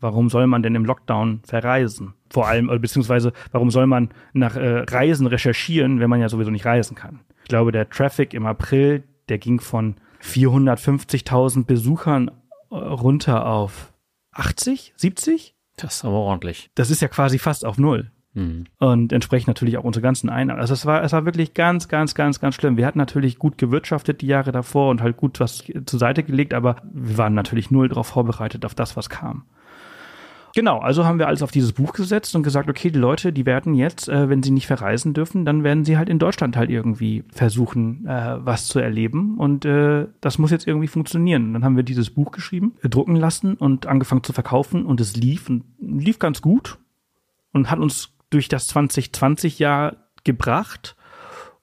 warum 0.00 0.28
soll 0.28 0.46
man 0.46 0.62
denn 0.62 0.74
im 0.74 0.84
Lockdown 0.84 1.40
verreisen? 1.44 2.14
Vor 2.30 2.46
allem, 2.46 2.68
beziehungsweise 2.80 3.32
warum 3.50 3.70
soll 3.70 3.86
man 3.86 4.10
nach 4.32 4.56
äh, 4.56 4.84
Reisen 4.88 5.26
recherchieren, 5.26 6.00
wenn 6.00 6.10
man 6.10 6.20
ja 6.20 6.28
sowieso 6.28 6.50
nicht 6.50 6.66
reisen 6.66 6.94
kann? 6.94 7.20
Ich 7.42 7.48
glaube, 7.48 7.72
der 7.72 7.88
Traffic 7.88 8.34
im 8.34 8.46
April, 8.46 9.04
der 9.28 9.38
ging 9.38 9.60
von 9.60 9.96
450.000 10.22 11.64
Besuchern 11.64 12.30
runter 12.70 13.46
auf 13.46 13.92
80, 14.38 14.94
70. 14.96 15.54
Das 15.76 15.96
ist 15.96 16.04
aber 16.04 16.16
ordentlich. 16.16 16.70
Das 16.74 16.90
ist 16.90 17.02
ja 17.02 17.08
quasi 17.08 17.38
fast 17.38 17.64
auf 17.64 17.78
Null. 17.78 18.10
Mhm. 18.34 18.66
Und 18.78 19.12
entsprechend 19.12 19.48
natürlich 19.48 19.78
auch 19.78 19.84
unsere 19.84 20.02
ganzen 20.02 20.30
Einnahmen. 20.30 20.60
Also 20.60 20.74
es 20.74 20.86
war, 20.86 21.02
es 21.02 21.12
war 21.12 21.24
wirklich 21.24 21.54
ganz, 21.54 21.88
ganz, 21.88 22.14
ganz, 22.14 22.40
ganz 22.40 22.54
schlimm. 22.54 22.76
Wir 22.76 22.86
hatten 22.86 22.98
natürlich 22.98 23.38
gut 23.38 23.58
gewirtschaftet 23.58 24.20
die 24.20 24.26
Jahre 24.26 24.52
davor 24.52 24.90
und 24.90 25.02
halt 25.02 25.16
gut 25.16 25.40
was 25.40 25.64
zur 25.86 25.98
Seite 25.98 26.22
gelegt, 26.22 26.54
aber 26.54 26.76
wir 26.92 27.18
waren 27.18 27.34
natürlich 27.34 27.70
null 27.70 27.88
darauf 27.88 28.08
vorbereitet, 28.08 28.64
auf 28.64 28.74
das, 28.74 28.96
was 28.96 29.08
kam. 29.08 29.44
Genau, 30.54 30.78
also 30.78 31.04
haben 31.04 31.18
wir 31.18 31.28
alles 31.28 31.42
auf 31.42 31.50
dieses 31.50 31.72
Buch 31.72 31.92
gesetzt 31.92 32.34
und 32.34 32.42
gesagt, 32.42 32.68
okay, 32.68 32.90
die 32.90 32.98
Leute, 32.98 33.32
die 33.32 33.46
werden 33.46 33.74
jetzt, 33.74 34.08
äh, 34.08 34.28
wenn 34.28 34.42
sie 34.42 34.50
nicht 34.50 34.66
verreisen 34.66 35.14
dürfen, 35.14 35.44
dann 35.44 35.62
werden 35.64 35.84
sie 35.84 35.96
halt 35.96 36.08
in 36.08 36.18
Deutschland 36.18 36.56
halt 36.56 36.70
irgendwie 36.70 37.24
versuchen, 37.32 38.06
äh, 38.06 38.44
was 38.44 38.66
zu 38.66 38.78
erleben. 38.78 39.36
Und 39.38 39.64
äh, 39.64 40.06
das 40.20 40.38
muss 40.38 40.50
jetzt 40.50 40.66
irgendwie 40.66 40.88
funktionieren. 40.88 41.52
Dann 41.52 41.64
haben 41.64 41.76
wir 41.76 41.82
dieses 41.82 42.10
Buch 42.10 42.32
geschrieben, 42.32 42.74
äh, 42.82 42.88
drucken 42.88 43.16
lassen 43.16 43.54
und 43.54 43.86
angefangen 43.86 44.24
zu 44.24 44.32
verkaufen 44.32 44.86
und 44.86 45.00
es 45.00 45.16
lief 45.16 45.48
und 45.48 45.64
lief 45.80 46.18
ganz 46.18 46.42
gut 46.42 46.78
und 47.52 47.70
hat 47.70 47.78
uns 47.78 48.14
durch 48.30 48.48
das 48.48 48.68
2020-Jahr 48.74 49.96
gebracht. 50.24 50.96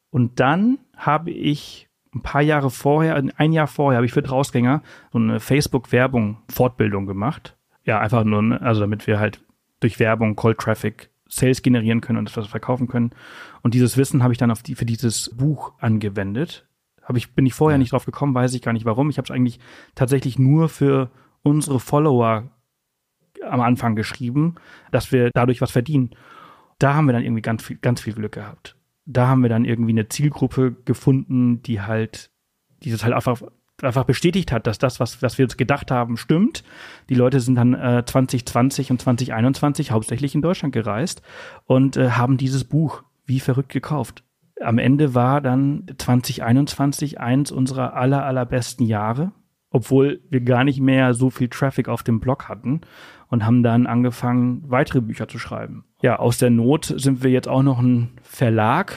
Und 0.10 0.40
dann 0.40 0.80
habe 0.96 1.32
ich 1.32 1.90
ein 2.14 2.22
paar 2.22 2.42
Jahre 2.42 2.70
vorher, 2.70 3.22
ein 3.36 3.52
Jahr 3.52 3.68
vorher, 3.68 3.98
habe 3.98 4.06
ich 4.06 4.14
für 4.14 4.22
Drausgänger 4.22 4.82
so 5.12 5.20
eine 5.20 5.40
Facebook-Werbung 5.40 6.38
Fortbildung 6.50 7.08
gemacht 7.08 7.56
ja, 7.86 8.00
einfach 8.00 8.24
nur, 8.24 8.42
ne, 8.42 8.62
also 8.62 8.82
damit 8.82 9.08
wir 9.08 9.20
halt 9.20 9.42
durch 9.80 10.00
Werbung, 10.00 10.36
Cold 10.36 10.58
Traffic 10.58 11.10
Sales 11.28 11.62
generieren 11.62 12.02
können 12.02 12.20
und 12.20 12.36
das 12.36 12.48
verkaufen 12.48 12.88
können. 12.88 13.12
Und 13.62 13.74
dieses 13.74 13.98
Wissen 13.98 14.24
habe 14.24 14.34
ich 14.34 14.38
dann 14.38 14.52
auf 14.52 14.64
die, 14.64 14.76
für 14.76 14.86
dieses 14.86 15.32
Buch 15.36 15.74
angewendet. 15.80 16.68
Hab 17.02 17.18
ich, 17.18 17.34
bin 17.34 17.46
ich 17.46 17.54
vorher 17.54 17.76
ja. 17.76 17.80
nicht 17.80 17.92
drauf 17.92 18.06
gekommen, 18.06 18.34
weiß 18.34 18.54
ich 18.54 18.62
gar 18.62 18.74
nicht 18.74 18.86
warum. 18.86 19.10
Ich 19.10 19.18
habe 19.18 19.26
es 19.26 19.32
eigentlich 19.32 19.60
tatsächlich 19.96 20.40
nur 20.40 20.70
für 20.70 21.10
unsere 21.44 21.80
Follower 21.80 22.50
am 23.44 23.62
Anfang 23.62 23.96
geschrieben, 23.96 24.56
dass 24.92 25.12
wir 25.12 25.30
dadurch 25.34 25.62
was 25.62 25.72
verdienen. 25.72 26.12
Da 26.80 26.94
haben 26.94 27.06
wir 27.06 27.14
dann 27.14 27.24
irgendwie 27.24 27.42
ganz 27.42 27.64
viel, 27.64 27.78
ganz 27.78 28.02
viel 28.02 28.14
Glück 28.14 28.34
gehabt. 28.34 28.76
Da 29.06 29.28
haben 29.28 29.42
wir 29.42 29.50
dann 29.50 29.66
irgendwie 29.66 29.92
eine 29.92 30.08
Zielgruppe 30.08 30.76
gefunden, 30.86 31.62
die 31.62 31.82
halt 31.82 32.32
dieses 32.84 33.04
halt 33.04 33.14
einfach 33.14 33.42
einfach 33.82 34.06
bestätigt 34.06 34.52
hat, 34.52 34.68
dass 34.68 34.78
das, 34.78 35.00
was, 35.00 35.22
was 35.22 35.38
wir 35.38 35.46
uns 35.46 35.58
gedacht 35.58 35.92
haben, 35.92 36.18
stimmt. 36.18 36.64
Die 37.10 37.16
Leute 37.16 37.40
sind 37.40 37.56
dann 37.56 37.74
äh, 37.74 38.04
2020 38.06 38.92
und 38.92 39.02
2021 39.02 39.92
hauptsächlich 39.92 40.36
in 40.36 40.42
Deutschland 40.42 40.74
gereist 40.74 41.22
und 41.66 41.98
äh, 41.98 42.12
haben 42.12 42.38
dieses 42.38 42.64
Buch 42.64 43.04
wie 43.26 43.40
verrückt 43.40 43.72
gekauft. 43.72 44.24
Am 44.62 44.78
Ende 44.78 45.14
war 45.14 45.42
dann 45.42 45.86
2021 45.98 47.20
eins 47.20 47.52
unserer 47.52 47.96
aller, 47.96 48.24
allerbesten 48.26 48.86
Jahre, 48.86 49.34
obwohl 49.70 50.22
wir 50.30 50.42
gar 50.42 50.64
nicht 50.64 50.80
mehr 50.80 51.14
so 51.14 51.30
viel 51.30 51.50
Traffic 51.50 51.90
auf 51.90 52.04
dem 52.04 52.22
Blog 52.22 52.48
hatten 52.48 52.82
und 53.28 53.46
haben 53.46 53.64
dann 53.64 53.88
angefangen, 53.88 54.64
weitere 54.68 55.02
Bücher 55.02 55.28
zu 55.28 55.40
schreiben. 55.40 55.84
Ja, 56.02 56.20
aus 56.20 56.38
der 56.38 56.52
Not 56.52 56.94
sind 56.96 57.24
wir 57.24 57.32
jetzt 57.32 57.50
auch 57.50 57.64
noch 57.64 57.80
ein 57.80 58.12
Verlag 58.22 58.96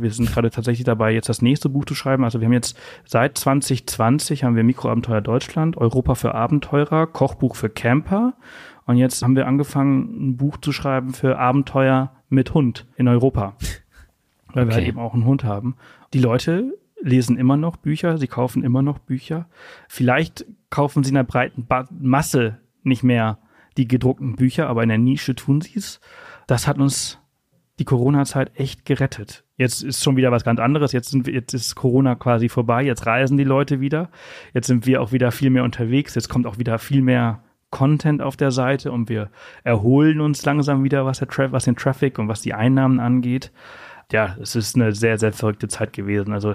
Wir 0.00 0.12
sind 0.12 0.30
gerade 0.30 0.50
tatsächlich 0.50 0.84
dabei, 0.84 1.12
jetzt 1.12 1.28
das 1.28 1.42
nächste 1.42 1.68
Buch 1.68 1.84
zu 1.84 1.96
schreiben. 1.96 2.22
Also 2.22 2.40
wir 2.40 2.46
haben 2.46 2.52
jetzt 2.52 2.78
seit 3.04 3.36
2020 3.36 4.44
haben 4.44 4.54
wir 4.54 4.62
Mikroabenteuer 4.62 5.20
Deutschland, 5.20 5.76
Europa 5.76 6.14
für 6.14 6.34
Abenteurer, 6.36 7.08
Kochbuch 7.08 7.56
für 7.56 7.68
Camper. 7.68 8.34
Und 8.86 8.96
jetzt 8.96 9.22
haben 9.22 9.34
wir 9.34 9.48
angefangen, 9.48 10.30
ein 10.30 10.36
Buch 10.36 10.56
zu 10.58 10.70
schreiben 10.70 11.12
für 11.12 11.38
Abenteuer 11.38 12.12
mit 12.28 12.54
Hund 12.54 12.86
in 12.96 13.08
Europa. 13.08 13.56
Weil 14.52 14.64
okay. 14.64 14.68
wir 14.68 14.74
halt 14.76 14.88
eben 14.88 14.98
auch 15.00 15.14
einen 15.14 15.24
Hund 15.24 15.42
haben. 15.42 15.74
Die 16.14 16.20
Leute 16.20 16.78
lesen 17.00 17.36
immer 17.36 17.56
noch 17.56 17.76
Bücher, 17.76 18.18
sie 18.18 18.28
kaufen 18.28 18.62
immer 18.62 18.82
noch 18.82 18.98
Bücher. 18.98 19.48
Vielleicht 19.88 20.46
kaufen 20.70 21.02
sie 21.02 21.10
in 21.10 21.16
der 21.16 21.24
breiten 21.24 21.66
ba 21.66 21.88
Masse 21.90 22.58
nicht 22.82 23.02
mehr 23.02 23.38
die 23.76 23.88
gedruckten 23.88 24.36
Bücher, 24.36 24.68
aber 24.68 24.82
in 24.84 24.88
der 24.88 24.98
Nische 24.98 25.34
tun 25.34 25.60
sie 25.60 25.76
es. 25.76 26.00
Das 26.46 26.66
hat 26.66 26.78
uns 26.78 27.17
die 27.78 27.84
Corona-Zeit 27.84 28.52
echt 28.58 28.84
gerettet. 28.84 29.44
Jetzt 29.56 29.82
ist 29.82 30.02
schon 30.02 30.16
wieder 30.16 30.32
was 30.32 30.44
ganz 30.44 30.60
anderes. 30.60 30.92
Jetzt, 30.92 31.10
sind 31.10 31.26
wir, 31.26 31.34
jetzt 31.34 31.54
ist 31.54 31.74
Corona 31.74 32.14
quasi 32.14 32.48
vorbei. 32.48 32.82
Jetzt 32.82 33.06
reisen 33.06 33.36
die 33.36 33.44
Leute 33.44 33.80
wieder. 33.80 34.10
Jetzt 34.54 34.66
sind 34.66 34.86
wir 34.86 35.02
auch 35.02 35.12
wieder 35.12 35.30
viel 35.30 35.50
mehr 35.50 35.64
unterwegs. 35.64 36.14
Jetzt 36.14 36.28
kommt 36.28 36.46
auch 36.46 36.58
wieder 36.58 36.78
viel 36.78 37.02
mehr 37.02 37.42
Content 37.70 38.22
auf 38.22 38.36
der 38.36 38.50
Seite 38.50 38.92
und 38.92 39.08
wir 39.08 39.30
erholen 39.62 40.20
uns 40.20 40.44
langsam 40.44 40.84
wieder, 40.84 41.04
was, 41.04 41.20
was 41.20 41.64
den 41.64 41.76
Traffic 41.76 42.18
und 42.18 42.28
was 42.28 42.40
die 42.40 42.54
Einnahmen 42.54 42.98
angeht. 42.98 43.52
Ja, 44.10 44.36
es 44.40 44.56
ist 44.56 44.74
eine 44.74 44.92
sehr, 44.92 45.18
sehr 45.18 45.32
verrückte 45.32 45.68
Zeit 45.68 45.92
gewesen. 45.92 46.32
Also 46.32 46.54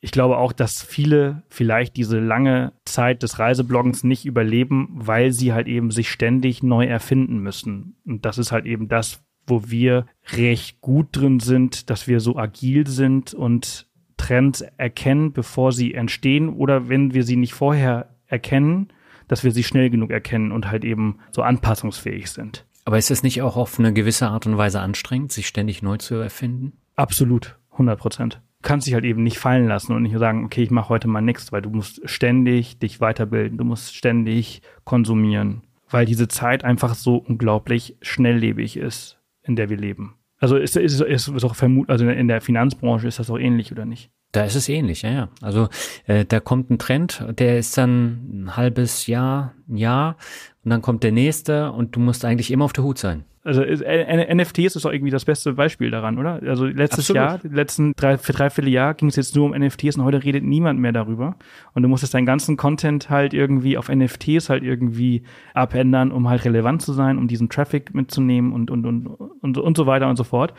ich 0.00 0.12
glaube 0.12 0.38
auch, 0.38 0.52
dass 0.52 0.82
viele 0.82 1.42
vielleicht 1.48 1.96
diese 1.96 2.20
lange 2.20 2.72
Zeit 2.84 3.22
des 3.22 3.38
Reisebloggens 3.38 4.04
nicht 4.04 4.24
überleben, 4.24 4.88
weil 4.92 5.32
sie 5.32 5.52
halt 5.52 5.66
eben 5.66 5.90
sich 5.90 6.10
ständig 6.10 6.62
neu 6.62 6.86
erfinden 6.86 7.38
müssen. 7.38 7.96
Und 8.06 8.24
das 8.24 8.38
ist 8.38 8.52
halt 8.52 8.64
eben 8.64 8.88
das, 8.88 9.20
wo 9.48 9.68
wir 9.68 10.06
recht 10.32 10.80
gut 10.80 11.08
drin 11.12 11.40
sind, 11.40 11.90
dass 11.90 12.06
wir 12.06 12.20
so 12.20 12.36
agil 12.36 12.86
sind 12.86 13.34
und 13.34 13.88
Trends 14.16 14.62
erkennen, 14.76 15.32
bevor 15.32 15.72
sie 15.72 15.94
entstehen 15.94 16.50
oder 16.50 16.88
wenn 16.88 17.14
wir 17.14 17.22
sie 17.22 17.36
nicht 17.36 17.54
vorher 17.54 18.10
erkennen, 18.26 18.88
dass 19.28 19.44
wir 19.44 19.52
sie 19.52 19.62
schnell 19.64 19.90
genug 19.90 20.10
erkennen 20.10 20.52
und 20.52 20.70
halt 20.70 20.84
eben 20.84 21.18
so 21.30 21.42
anpassungsfähig 21.42 22.30
sind. 22.30 22.66
Aber 22.84 22.98
ist 22.98 23.10
es 23.10 23.22
nicht 23.22 23.42
auch 23.42 23.56
auf 23.56 23.78
eine 23.78 23.92
gewisse 23.92 24.28
Art 24.28 24.46
und 24.46 24.56
Weise 24.56 24.80
anstrengend, 24.80 25.32
sich 25.32 25.46
ständig 25.46 25.82
neu 25.82 25.98
zu 25.98 26.16
erfinden? 26.16 26.72
Absolut, 26.96 27.58
100 27.72 27.98
Prozent. 27.98 28.40
Du 28.62 28.68
kannst 28.68 28.86
dich 28.86 28.94
halt 28.94 29.04
eben 29.04 29.22
nicht 29.22 29.38
fallen 29.38 29.68
lassen 29.68 29.94
und 29.94 30.02
nicht 30.02 30.18
sagen, 30.18 30.44
okay, 30.44 30.62
ich 30.62 30.70
mache 30.70 30.88
heute 30.88 31.06
mal 31.06 31.20
nichts, 31.20 31.52
weil 31.52 31.62
du 31.62 31.70
musst 31.70 32.00
ständig 32.08 32.78
dich 32.78 33.00
weiterbilden, 33.00 33.58
du 33.58 33.64
musst 33.64 33.94
ständig 33.94 34.62
konsumieren, 34.84 35.62
weil 35.88 36.06
diese 36.06 36.28
Zeit 36.28 36.64
einfach 36.64 36.94
so 36.94 37.16
unglaublich 37.16 37.96
schnelllebig 38.02 38.76
ist 38.78 39.17
in 39.48 39.56
der 39.56 39.70
wir 39.70 39.76
leben. 39.76 40.14
Also 40.40 40.56
ist, 40.56 40.76
ist, 40.76 41.00
ist, 41.00 41.28
ist 41.28 41.44
auch 41.44 41.56
vermut, 41.56 41.90
also 41.90 42.08
in 42.08 42.28
der 42.28 42.40
Finanzbranche 42.40 43.08
ist 43.08 43.18
das 43.18 43.28
auch 43.28 43.38
ähnlich 43.38 43.72
oder 43.72 43.84
nicht? 43.84 44.10
Da 44.30 44.44
ist 44.44 44.54
es 44.54 44.68
ähnlich, 44.68 45.02
ja, 45.02 45.10
ja. 45.10 45.28
Also 45.40 45.68
äh, 46.06 46.24
da 46.24 46.38
kommt 46.38 46.70
ein 46.70 46.78
Trend, 46.78 47.24
der 47.38 47.58
ist 47.58 47.76
dann 47.76 48.44
ein 48.44 48.56
halbes 48.56 49.06
Jahr, 49.06 49.54
ein 49.68 49.76
Jahr 49.76 50.16
und 50.62 50.70
dann 50.70 50.82
kommt 50.82 51.02
der 51.02 51.12
nächste 51.12 51.72
und 51.72 51.96
du 51.96 52.00
musst 52.00 52.24
eigentlich 52.24 52.50
immer 52.52 52.66
auf 52.66 52.72
der 52.72 52.84
Hut 52.84 52.98
sein. 52.98 53.24
Also 53.44 53.62
NFTs 53.62 54.76
ist 54.76 54.84
doch 54.84 54.92
irgendwie 54.92 55.10
das 55.10 55.24
beste 55.24 55.52
Beispiel 55.52 55.90
daran, 55.90 56.18
oder? 56.18 56.40
Also 56.46 56.66
letztes 56.66 57.10
Absolut. 57.10 57.16
Jahr, 57.16 57.40
letzten 57.50 57.92
drei, 57.94 58.18
für 58.18 58.32
drei, 58.32 58.50
vier 58.50 58.68
Jahre 58.68 58.94
ging 58.94 59.08
es 59.08 59.16
jetzt 59.16 59.36
nur 59.36 59.46
um 59.46 59.52
NFTs 59.52 59.96
und 59.96 60.04
heute 60.04 60.22
redet 60.24 60.44
niemand 60.44 60.80
mehr 60.80 60.92
darüber. 60.92 61.36
Und 61.74 61.82
du 61.82 61.88
musstest 61.88 62.14
deinen 62.14 62.26
ganzen 62.26 62.56
Content 62.56 63.10
halt 63.10 63.34
irgendwie 63.34 63.78
auf 63.78 63.88
NFTs 63.88 64.50
halt 64.50 64.62
irgendwie 64.62 65.22
abändern, 65.54 66.10
um 66.12 66.28
halt 66.28 66.44
relevant 66.44 66.82
zu 66.82 66.92
sein, 66.92 67.18
um 67.18 67.28
diesen 67.28 67.48
Traffic 67.48 67.94
mitzunehmen 67.94 68.52
und, 68.52 68.70
und, 68.70 68.84
und, 68.86 69.06
und, 69.06 69.58
und 69.58 69.76
so 69.76 69.86
weiter 69.86 70.08
und 70.08 70.16
so 70.16 70.24
fort. 70.24 70.52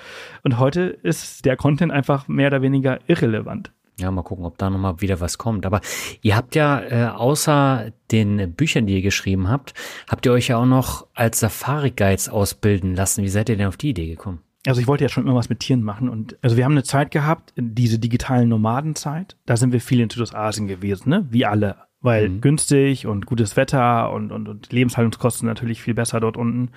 Und 0.44 0.58
heute 0.60 0.82
ist 0.82 1.46
der 1.46 1.58
Content 1.58 1.92
einfach 1.92 2.28
mehr 2.28 2.48
oder 2.48 2.62
weniger 2.62 3.00
irrelevant. 3.08 3.72
Ja, 4.00 4.12
mal 4.12 4.24
gucken, 4.24 4.46
ob 4.46 4.58
da 4.58 4.70
nochmal 4.70 5.02
wieder 5.02 5.20
was 5.20 5.38
kommt. 5.38 5.66
Aber 5.66 5.82
ihr 6.22 6.36
habt 6.36 6.56
ja 6.56 6.82
äh, 6.82 7.10
außer 7.10 7.92
den 8.12 8.54
Büchern, 8.54 8.88
die 8.88 8.96
ihr 8.96 9.02
geschrieben 9.02 9.50
habt, 9.50 9.74
habt 10.10 10.26
ihr 10.26 10.32
euch 10.32 10.48
ja 10.48 10.58
auch 10.58 10.66
noch 10.66 11.08
als 11.14 11.40
Safari-Guides 11.40 12.30
ausbilden 12.30 12.96
lassen. 12.96 13.24
Wie 13.24 13.30
seid 13.30 13.50
ihr 13.50 13.58
denn 13.58 13.68
auf 13.68 13.78
die 13.78 13.90
Idee 13.90 14.08
gekommen? 14.08 14.40
Also 14.66 14.82
ich 14.82 14.88
wollte 14.88 15.06
ja 15.06 15.10
schon 15.10 15.26
immer 15.26 15.36
was 15.36 15.50
mit 15.50 15.62
Tieren 15.62 15.84
machen 15.84 16.10
und 16.10 16.38
also 16.42 16.58
wir 16.58 16.66
haben 16.66 16.74
eine 16.74 16.84
Zeit 16.84 17.12
gehabt, 17.12 17.54
diese 17.56 17.98
digitalen 17.98 18.50
Nomadenzeit, 18.50 19.38
da 19.46 19.56
sind 19.56 19.72
wir 19.72 19.80
viel 19.80 20.02
in 20.02 20.10
Südostasien 20.10 20.68
gewesen, 20.68 21.10
ne? 21.10 21.26
Wie 21.30 21.46
alle. 21.46 21.78
Weil 22.02 22.30
mhm. 22.30 22.42
günstig 22.42 23.08
und 23.08 23.26
gutes 23.26 23.56
Wetter 23.56 24.12
und, 24.12 24.32
und, 24.32 24.48
und 24.48 24.72
Lebenshaltungskosten 24.72 25.48
natürlich 25.48 25.82
viel 25.82 25.94
besser 25.94 26.20
dort 26.20 26.36
unten. 26.36 26.72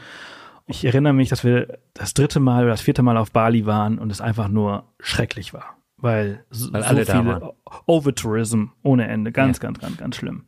Ich 0.66 0.84
erinnere 0.84 1.12
mich, 1.12 1.28
dass 1.28 1.42
wir 1.44 1.78
das 1.92 2.14
dritte 2.14 2.38
Mal 2.38 2.62
oder 2.62 2.72
das 2.72 2.80
vierte 2.80 3.02
Mal 3.02 3.16
auf 3.16 3.32
Bali 3.32 3.66
waren 3.66 3.98
und 3.98 4.10
es 4.10 4.20
einfach 4.20 4.48
nur 4.48 4.84
schrecklich 5.00 5.52
war 5.52 5.76
weil, 6.02 6.44
weil 6.50 6.82
so 6.82 6.88
alle 6.88 7.06
viele 7.06 7.54
Overtourism 7.86 8.66
ohne 8.82 9.08
Ende, 9.08 9.32
ganz, 9.32 9.58
ja. 9.58 9.62
ganz, 9.62 9.78
ganz, 9.78 9.96
ganz 9.96 10.16
schlimm. 10.16 10.44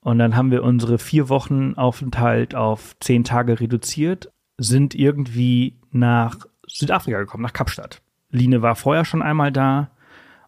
Und 0.00 0.18
dann 0.18 0.34
haben 0.34 0.50
wir 0.50 0.64
unsere 0.64 0.98
vier 0.98 1.28
Wochen 1.28 1.74
Aufenthalt 1.74 2.54
auf 2.54 2.96
zehn 2.98 3.22
Tage 3.22 3.60
reduziert, 3.60 4.32
sind 4.58 4.94
irgendwie 4.94 5.78
nach 5.92 6.38
Südafrika 6.66 7.20
gekommen, 7.20 7.44
nach 7.44 7.52
Kapstadt. 7.52 8.02
Line 8.30 8.62
war 8.62 8.74
vorher 8.74 9.04
schon 9.04 9.22
einmal 9.22 9.52
da 9.52 9.90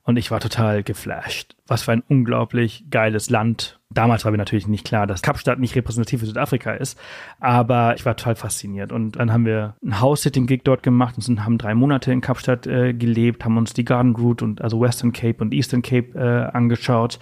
und 0.05 0.19
ich 0.19 0.31
war 0.31 0.39
total 0.39 0.83
geflasht. 0.83 1.57
Was 1.67 1.83
für 1.83 1.93
ein 1.93 2.03
unglaublich 2.09 2.85
geiles 2.91 3.31
Land. 3.31 3.81
Damals 3.91 4.25
war 4.25 4.33
mir 4.33 4.39
natürlich 4.39 4.69
nicht 4.69 4.87
klar, 4.87 5.07
dass 5.07 5.23
Kapstadt 5.23 5.59
nicht 5.59 5.75
repräsentativ 5.75 6.21
für 6.21 6.27
Südafrika 6.27 6.73
ist, 6.73 6.99
aber 7.41 7.95
ich 7.97 8.05
war 8.05 8.15
total 8.15 8.37
fasziniert. 8.37 8.93
Und 8.93 9.13
dann 9.13 9.33
haben 9.33 9.47
wir 9.47 9.77
ein 9.83 10.01
House-Sitting-Gig 10.01 10.61
dort 10.65 10.83
gemacht 10.83 11.17
und 11.17 11.23
sind, 11.23 11.45
haben 11.45 11.57
drei 11.57 11.75
Monate 11.75 12.13
in 12.13 12.21
Kapstadt 12.21 12.67
äh, 12.67 12.93
gelebt, 12.93 13.45
haben 13.45 13.57
uns 13.57 13.73
die 13.73 13.85
Garden 13.85 14.15
Route 14.15 14.45
und 14.45 14.61
also 14.61 14.79
Western 14.79 15.13
Cape 15.13 15.43
und 15.43 15.55
Eastern 15.55 15.81
Cape 15.81 16.19
äh, 16.19 16.55
angeschaut. 16.55 17.19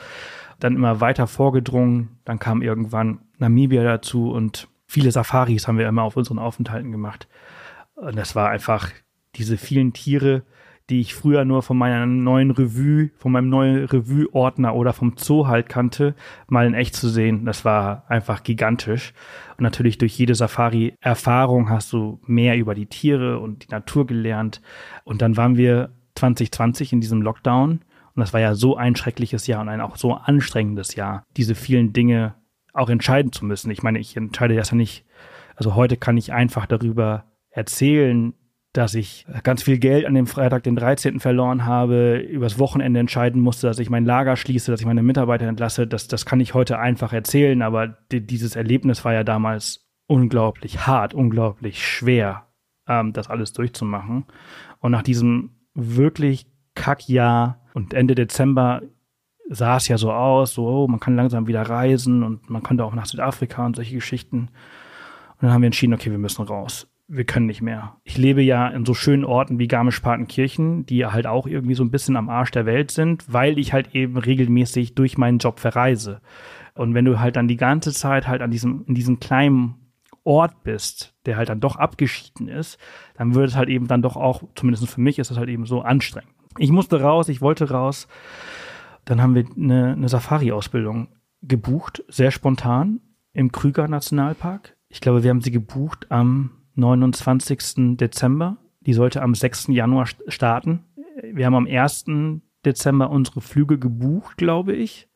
Dann 0.59 0.74
immer 0.74 1.01
weiter 1.01 1.28
vorgedrungen. 1.28 2.18
Dann 2.24 2.41
kam 2.41 2.62
irgendwann 2.62 3.20
Namibia 3.39 3.85
dazu 3.85 4.33
und 4.33 4.68
viele 4.87 5.12
Safaris 5.12 5.68
haben 5.68 5.78
wir 5.78 5.89
immer 5.89 6.03
auf 6.03 6.16
unseren 6.16 6.41
Aufenthalten 6.41 6.91
gemacht. 6.91 7.28
Und 7.95 8.16
das 8.16 8.35
war 8.35 8.51
einfach 8.51 8.91
diese 9.37 9.57
vielen 9.57 9.93
Tiere, 9.93 10.43
die 10.91 11.01
ich 11.01 11.14
früher 11.14 11.45
nur 11.45 11.62
von 11.62 11.78
meiner 11.78 12.07
neuen 12.07 12.51
Revue, 12.51 13.11
von 13.16 13.33
meinem 13.33 13.49
neuen 13.49 13.85
Revue-Ordner 13.85 14.74
oder 14.74 14.93
vom 14.93 15.14
Zoo 15.16 15.47
halt 15.47 15.68
kannte, 15.68 16.14
mal 16.49 16.66
in 16.66 16.74
echt 16.74 16.95
zu 16.95 17.09
sehen, 17.09 17.45
das 17.45 17.64
war 17.64 18.05
einfach 18.09 18.43
gigantisch. 18.43 19.12
Und 19.57 19.62
natürlich 19.62 19.99
durch 19.99 20.18
jede 20.18 20.35
Safari-Erfahrung 20.35 21.70
hast 21.70 21.93
du 21.93 22.20
mehr 22.26 22.57
über 22.57 22.74
die 22.74 22.87
Tiere 22.87 23.39
und 23.39 23.64
die 23.64 23.70
Natur 23.70 24.07
gelernt. 24.07 24.61
Und 25.05 25.22
dann 25.22 25.37
waren 25.37 25.57
wir 25.57 25.93
2020 26.16 26.93
in 26.93 27.01
diesem 27.01 27.22
Lockdown. 27.22 27.80
Und 28.14 28.20
das 28.20 28.33
war 28.33 28.41
ja 28.41 28.55
so 28.55 28.76
ein 28.76 28.97
schreckliches 28.97 29.47
Jahr 29.47 29.62
und 29.62 29.68
ein 29.68 29.80
auch 29.80 29.97
so 29.97 30.14
anstrengendes 30.14 30.95
Jahr, 30.95 31.24
diese 31.37 31.55
vielen 31.55 31.93
Dinge 31.93 32.35
auch 32.74 32.91
entscheiden 32.91 33.33
zu 33.33 33.45
müssen. 33.45 33.70
Ich 33.70 33.83
meine, 33.83 33.99
ich 33.99 34.16
entscheide 34.16 34.57
das 34.57 34.70
ja 34.70 34.76
nicht. 34.76 35.05
Also 35.57 35.74
heute 35.74 35.97
kann 35.97 36.16
ich 36.16 36.33
einfach 36.33 36.66
darüber 36.66 37.24
erzählen, 37.51 38.35
dass 38.73 38.95
ich 38.95 39.27
ganz 39.43 39.62
viel 39.62 39.79
Geld 39.79 40.07
an 40.07 40.14
dem 40.14 40.27
Freitag, 40.27 40.62
den 40.62 40.77
13. 40.77 41.20
verloren 41.20 41.66
habe, 41.66 42.16
übers 42.16 42.59
Wochenende 42.59 43.01
entscheiden 43.01 43.41
musste, 43.41 43.66
dass 43.66 43.79
ich 43.79 43.91
mein 43.91 44.07
Lager 44.07 44.35
schließe, 44.37 44.70
dass 44.70 44.81
ich 44.81 44.87
meine 44.87 45.03
Mitarbeiter 45.03 45.47
entlasse. 45.47 45.87
Das, 45.87 46.09
das 46.09 46.25
kann 46.25 46.41
ich 46.41 46.55
heute 46.55 46.79
einfach 46.79 47.12
erzählen, 47.12 47.61
aber 47.61 47.89
die, 47.89 48.27
dieses 48.27 48.57
Erlebnis 48.57 49.05
war 49.05 49.12
ja 49.12 49.25
damals 49.25 49.87
unglaublich 50.07 50.87
hart, 50.87 51.12
unglaublich 51.12 51.87
schwer, 51.87 52.47
ähm, 52.89 53.12
das 53.12 53.29
alles 53.29 53.53
durchzumachen. 53.53 54.25
Und 54.81 54.93
nach 54.93 55.03
diesem 55.03 55.51
wirklich 55.75 56.47
Kackjahr 56.75 57.61
und 57.75 57.93
Ende 57.93 58.14
Dezember 58.14 58.81
sah 59.51 59.77
es 59.77 59.89
ja 59.89 59.99
so 59.99 60.12
aus, 60.12 60.55
so, 60.55 60.66
oh, 60.66 60.89
man 60.89 61.01
kann 61.01 61.14
langsam 61.14 61.47
wieder 61.47 61.62
reisen 61.62 62.23
und 62.23 62.49
man 62.49 62.62
konnte 62.62 62.87
auch 62.87 62.95
nach 62.95 63.05
Südafrika 63.05 63.66
und 63.66 63.77
solche 63.77 63.95
Geschichten. 63.95 64.39
Und 64.39 65.43
dann 65.43 65.53
haben 65.53 65.61
wir 65.61 65.66
entschieden, 65.66 65.93
okay, 65.93 66.11
wir 66.11 66.18
müssen 66.18 66.47
raus 66.47 66.89
wir 67.14 67.24
können 67.24 67.44
nicht 67.44 67.60
mehr. 67.60 67.96
Ich 68.04 68.16
lebe 68.16 68.40
ja 68.40 68.68
in 68.68 68.86
so 68.86 68.94
schönen 68.94 69.24
Orten 69.24 69.58
wie 69.58 69.68
Garmisch-Partenkirchen, 69.68 70.86
die 70.86 71.04
halt 71.04 71.26
auch 71.26 71.46
irgendwie 71.46 71.74
so 71.74 71.84
ein 71.84 71.90
bisschen 71.90 72.16
am 72.16 72.30
Arsch 72.30 72.52
der 72.52 72.64
Welt 72.64 72.90
sind, 72.90 73.30
weil 73.30 73.58
ich 73.58 73.74
halt 73.74 73.94
eben 73.94 74.16
regelmäßig 74.16 74.94
durch 74.94 75.18
meinen 75.18 75.36
Job 75.36 75.60
verreise. 75.60 76.22
Und 76.74 76.94
wenn 76.94 77.04
du 77.04 77.20
halt 77.20 77.36
dann 77.36 77.48
die 77.48 77.58
ganze 77.58 77.92
Zeit 77.92 78.26
halt 78.26 78.40
an 78.40 78.50
diesem, 78.50 78.86
in 78.86 78.94
diesem 78.94 79.20
kleinen 79.20 79.74
Ort 80.24 80.64
bist, 80.64 81.14
der 81.26 81.36
halt 81.36 81.50
dann 81.50 81.60
doch 81.60 81.76
abgeschieden 81.76 82.48
ist, 82.48 82.78
dann 83.14 83.34
wird 83.34 83.50
es 83.50 83.56
halt 83.56 83.68
eben 83.68 83.88
dann 83.88 84.00
doch 84.00 84.16
auch, 84.16 84.42
zumindest 84.54 84.88
für 84.88 85.00
mich 85.02 85.18
ist 85.18 85.30
das 85.30 85.36
halt 85.36 85.50
eben 85.50 85.66
so 85.66 85.82
anstrengend. 85.82 86.32
Ich 86.56 86.70
musste 86.70 87.02
raus, 87.02 87.28
ich 87.28 87.42
wollte 87.42 87.70
raus. 87.70 88.08
Dann 89.04 89.20
haben 89.20 89.34
wir 89.34 89.44
eine, 89.54 89.92
eine 89.92 90.08
Safari-Ausbildung 90.08 91.08
gebucht, 91.42 92.04
sehr 92.08 92.30
spontan, 92.30 93.00
im 93.34 93.52
Krüger 93.52 93.86
Nationalpark. 93.86 94.78
Ich 94.88 95.02
glaube, 95.02 95.22
wir 95.22 95.30
haben 95.30 95.42
sie 95.42 95.50
gebucht 95.50 96.06
am 96.10 96.61
29. 96.75 97.97
Dezember. 97.97 98.57
Die 98.81 98.93
sollte 98.93 99.23
am 99.23 99.35
6. 99.35 99.68
Januar 99.68 100.09
starten. 100.29 100.85
Wir 101.23 101.47
haben 101.47 101.55
am 101.55 101.66
1. 101.66 102.07
Dezember 102.64 103.11
unsere 103.11 103.41
Flüge 103.41 103.79
gebucht, 103.79 104.37
glaube 104.37 104.75
ich. 104.75 105.09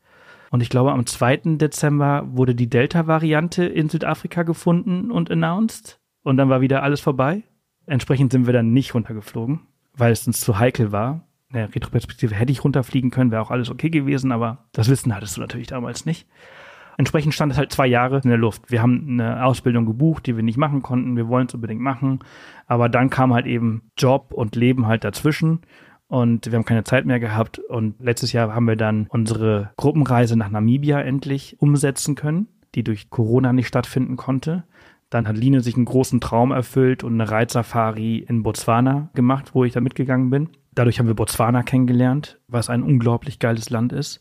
Und 0.51 0.63
ich 0.63 0.71
glaube, 0.71 0.93
am 0.93 1.07
2. 1.07 1.57
Dezember 1.57 2.25
wurde 2.29 2.55
die 2.55 2.69
Delta-Variante 2.69 3.65
in 3.65 3.89
Südafrika 3.89 4.43
gefunden 4.43 5.11
und 5.11 5.31
announced. 5.31 6.01
Und 6.23 6.37
dann 6.37 6.49
war 6.49 6.61
wieder 6.61 6.83
alles 6.83 7.01
vorbei. 7.01 7.43
Entsprechend 7.87 8.33
sind 8.33 8.47
wir 8.47 8.53
dann 8.53 8.73
nicht 8.73 8.95
runtergeflogen, 8.95 9.61
weil 9.95 10.13
es 10.13 10.27
uns 10.27 10.41
zu 10.41 10.59
heikel 10.59 10.93
war. 10.93 11.27
In 11.51 11.57
der 11.57 11.75
Retroperspektive 11.75 12.35
hätte 12.35 12.53
ich 12.53 12.65
runterfliegen 12.65 13.11
können, 13.11 13.31
wäre 13.31 13.43
auch 13.43 13.53
alles 13.53 13.71
okay 13.71 13.91
gewesen, 13.91 14.33
aber 14.33 14.67
das 14.73 14.89
Wissen 14.89 15.15
hattest 15.15 15.37
du 15.37 15.41
natürlich 15.41 15.69
damals 15.69 16.05
nicht. 16.05 16.27
Entsprechend 16.99 17.34
stand 17.34 17.53
es 17.53 17.59
halt 17.59 17.72
zwei 17.72 17.86
Jahre 17.86 18.20
in 18.22 18.30
der 18.30 18.38
Luft. 18.38 18.70
Wir 18.70 18.80
haben 18.80 19.07
eine 19.09 19.44
Ausbildung 19.44 19.84
gebucht, 19.84 20.26
die 20.26 20.36
wir 20.36 20.42
nicht 20.42 20.57
machen 20.57 20.82
konnten. 20.82 21.16
Wir 21.16 21.28
wollen 21.28 21.47
es 21.47 21.55
unbedingt 21.55 21.80
machen. 21.80 22.20
Aber 22.66 22.88
dann 22.88 23.11
kam 23.11 23.34
halt 23.34 23.47
eben 23.47 23.90
Job 23.99 24.32
und 24.32 24.57
Leben 24.57 24.86
halt 24.86 25.05
dazwischen. 25.05 25.61
Und 26.09 26.47
wir 26.47 26.55
haben 26.55 26.64
keine 26.64 26.84
Zeit 26.84 27.05
mehr 27.05 27.20
gehabt. 27.20 27.59
Und 27.59 27.97
letztes 28.01 28.32
Jahr 28.32 28.55
haben 28.55 28.66
wir 28.66 28.76
dann 28.76 29.07
unsere 29.11 29.70
Gruppenreise 29.76 30.36
nach 30.36 30.51
Namibia 30.51 31.01
endlich 31.01 31.57
umsetzen 31.61 32.14
können, 32.14 32.49
die 32.74 32.84
durch 32.84 33.11
Corona 33.11 33.53
nicht 33.53 33.68
stattfinden 33.68 34.16
konnte. 34.16 34.64
Dann 35.11 35.28
hat 35.28 35.36
Line 35.36 35.61
sich 35.61 35.76
einen 35.76 35.84
großen 35.84 36.20
Traum 36.20 36.51
erfüllt 36.51 37.05
und 37.05 37.14
eine 37.14 37.30
Reitsafari 37.30 38.18
in 38.18 38.42
Botswana 38.42 39.11
gemacht, 39.14 39.55
wo 39.55 39.64
ich 39.64 39.72
da 39.72 39.80
mitgegangen 39.80 40.30
bin. 40.30 40.49
Dadurch 40.74 40.99
haben 40.99 41.07
wir 41.07 41.14
Botswana 41.14 41.62
kennengelernt, 41.62 42.40
was 42.49 42.70
ein 42.70 42.82
unglaublich 42.82 43.38
geiles 43.38 43.70
Land 43.70 43.92
ist. 43.92 44.20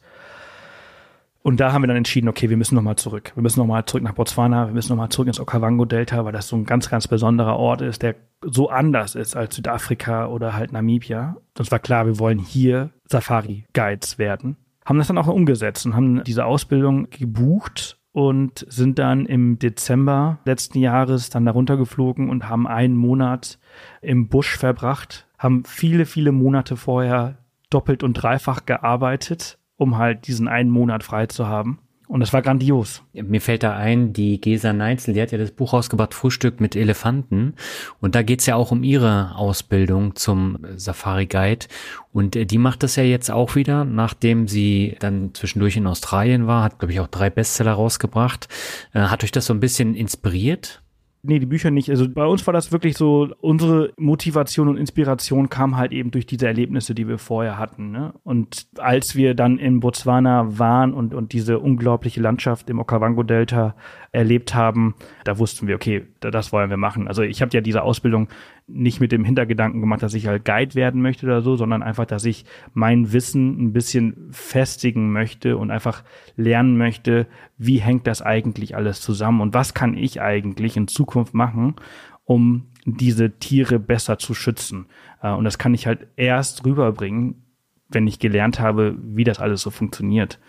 Und 1.45 1.59
da 1.59 1.71
haben 1.71 1.83
wir 1.83 1.87
dann 1.87 1.97
entschieden, 1.97 2.27
okay, 2.27 2.49
wir 2.49 2.57
müssen 2.57 2.73
nochmal 2.73 2.95
zurück. 2.95 3.31
Wir 3.35 3.43
müssen 3.43 3.59
nochmal 3.59 3.85
zurück 3.85 4.01
nach 4.01 4.15
Botswana, 4.15 4.65
wir 4.65 4.73
müssen 4.73 4.89
nochmal 4.89 5.09
zurück 5.09 5.27
ins 5.27 5.39
Okavango-Delta, 5.39 6.25
weil 6.25 6.33
das 6.33 6.47
so 6.47 6.55
ein 6.55 6.65
ganz, 6.65 6.89
ganz 6.89 7.07
besonderer 7.07 7.57
Ort 7.57 7.83
ist, 7.83 8.01
der 8.01 8.15
so 8.41 8.71
anders 8.71 9.13
ist 9.13 9.35
als 9.35 9.55
Südafrika 9.55 10.25
oder 10.25 10.55
halt 10.55 10.71
Namibia. 10.71 11.37
Uns 11.55 11.69
war 11.69 11.77
klar, 11.77 12.07
wir 12.07 12.17
wollen 12.17 12.39
hier 12.39 12.89
Safari-Guides 13.11 14.17
werden. 14.17 14.57
Haben 14.85 14.97
das 14.97 15.05
dann 15.05 15.19
auch 15.19 15.27
umgesetzt 15.27 15.85
und 15.85 15.95
haben 15.95 16.23
diese 16.23 16.45
Ausbildung 16.45 17.11
gebucht 17.11 17.99
und 18.11 18.65
sind 18.67 18.97
dann 18.97 19.27
im 19.27 19.59
Dezember 19.59 20.39
letzten 20.45 20.79
Jahres 20.79 21.29
dann 21.29 21.45
darunter 21.45 21.77
geflogen 21.77 22.27
und 22.31 22.49
haben 22.49 22.65
einen 22.65 22.97
Monat 22.97 23.59
im 24.01 24.29
Busch 24.29 24.57
verbracht, 24.57 25.27
haben 25.37 25.63
viele, 25.63 26.07
viele 26.07 26.31
Monate 26.31 26.75
vorher 26.75 27.37
doppelt 27.69 28.01
und 28.01 28.13
dreifach 28.15 28.65
gearbeitet 28.65 29.59
um 29.77 29.97
halt 29.97 30.27
diesen 30.27 30.47
einen 30.47 30.69
Monat 30.69 31.03
frei 31.03 31.27
zu 31.27 31.47
haben. 31.47 31.79
Und 32.07 32.19
das 32.19 32.33
war 32.33 32.43
grandios. 32.43 33.01
Mir 33.13 33.41
fällt 33.41 33.63
da 33.63 33.75
ein, 33.75 34.13
die 34.13 34.39
Gesa 34.39 34.73
Neitzel, 34.73 35.15
die 35.15 35.21
hat 35.21 35.31
ja 35.31 35.39
das 35.39 35.49
Buch 35.49 35.73
rausgebracht, 35.73 36.13
Frühstück 36.13 36.61
mit 36.61 36.75
Elefanten. 36.75 37.55
Und 37.99 38.13
da 38.13 38.21
geht's 38.21 38.45
ja 38.45 38.55
auch 38.55 38.71
um 38.71 38.83
ihre 38.83 39.35
Ausbildung 39.35 40.15
zum 40.15 40.59
Safari 40.75 41.25
Guide. 41.25 41.65
Und 42.13 42.35
äh, 42.35 42.45
die 42.45 42.59
macht 42.59 42.83
das 42.83 42.95
ja 42.95 43.03
jetzt 43.03 43.31
auch 43.31 43.55
wieder, 43.55 43.85
nachdem 43.85 44.47
sie 44.47 44.95
dann 44.99 45.33
zwischendurch 45.33 45.77
in 45.77 45.87
Australien 45.87 46.45
war, 46.45 46.63
hat, 46.63 46.77
glaube 46.77 46.93
ich, 46.93 46.99
auch 46.99 47.07
drei 47.07 47.31
Bestseller 47.31 47.73
rausgebracht. 47.73 48.49
Äh, 48.93 48.99
hat 48.99 49.23
euch 49.23 49.31
das 49.31 49.47
so 49.47 49.53
ein 49.53 49.59
bisschen 49.59 49.95
inspiriert? 49.95 50.83
Nee, 51.27 51.39
die 51.39 51.47
Bücher 51.47 51.71
nicht. 51.71 51.89
Also 51.89 52.07
bei 52.07 52.25
uns 52.25 52.45
war 52.45 52.53
das 52.53 52.71
wirklich 52.71 52.95
so, 52.97 53.29
unsere 53.41 53.91
Motivation 53.97 54.67
und 54.67 54.77
Inspiration 54.77 55.49
kam 55.49 55.75
halt 55.75 55.91
eben 55.91 56.11
durch 56.11 56.27
diese 56.27 56.45
Erlebnisse, 56.45 56.93
die 56.93 57.07
wir 57.07 57.17
vorher 57.17 57.57
hatten. 57.57 57.89
Ne? 57.89 58.13
Und 58.23 58.67
als 58.77 59.15
wir 59.15 59.33
dann 59.33 59.57
in 59.57 59.79
Botswana 59.79 60.59
waren 60.59 60.93
und, 60.93 61.15
und 61.15 61.33
diese 61.33 61.57
unglaubliche 61.59 62.21
Landschaft 62.21 62.69
im 62.69 62.79
Okavango-Delta 62.79 63.75
erlebt 64.15 64.55
haben, 64.55 64.95
da 65.23 65.37
wussten 65.37 65.67
wir, 65.67 65.75
okay, 65.75 66.05
das 66.19 66.51
wollen 66.51 66.69
wir 66.69 66.77
machen. 66.77 67.07
Also 67.07 67.21
ich 67.21 67.41
habe 67.41 67.51
ja 67.53 67.61
diese 67.61 67.83
Ausbildung 67.83 68.29
nicht 68.67 68.99
mit 68.99 69.11
dem 69.11 69.23
Hintergedanken 69.23 69.81
gemacht, 69.81 70.01
dass 70.01 70.15
ich 70.15 70.25
halt 70.27 70.45
Guide 70.45 70.73
werden 70.73 71.01
möchte 71.01 71.25
oder 71.25 71.41
so, 71.41 71.55
sondern 71.55 71.83
einfach, 71.83 72.05
dass 72.05 72.25
ich 72.25 72.45
mein 72.73 73.13
Wissen 73.13 73.61
ein 73.61 73.73
bisschen 73.73 74.29
festigen 74.31 75.11
möchte 75.11 75.57
und 75.57 75.69
einfach 75.69 76.03
lernen 76.35 76.77
möchte, 76.77 77.27
wie 77.57 77.77
hängt 77.77 78.07
das 78.07 78.21
eigentlich 78.21 78.75
alles 78.75 79.01
zusammen 79.01 79.41
und 79.41 79.53
was 79.53 79.73
kann 79.73 79.95
ich 79.95 80.21
eigentlich 80.21 80.77
in 80.77 80.87
Zukunft 80.87 81.33
machen, 81.33 81.75
um 82.23 82.67
diese 82.85 83.37
Tiere 83.37 83.79
besser 83.79 84.17
zu 84.17 84.33
schützen. 84.33 84.87
Äh, 85.21 85.31
und 85.31 85.43
das 85.43 85.57
kann 85.57 85.73
ich 85.73 85.87
halt 85.87 86.07
erst 86.15 86.65
rüberbringen, 86.65 87.43
wenn 87.89 88.07
ich 88.07 88.19
gelernt 88.19 88.59
habe, 88.59 88.95
wie 88.99 89.23
das 89.23 89.39
alles 89.39 89.61
so 89.61 89.69
funktioniert. 89.69 90.39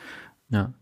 Ja. 0.48 0.72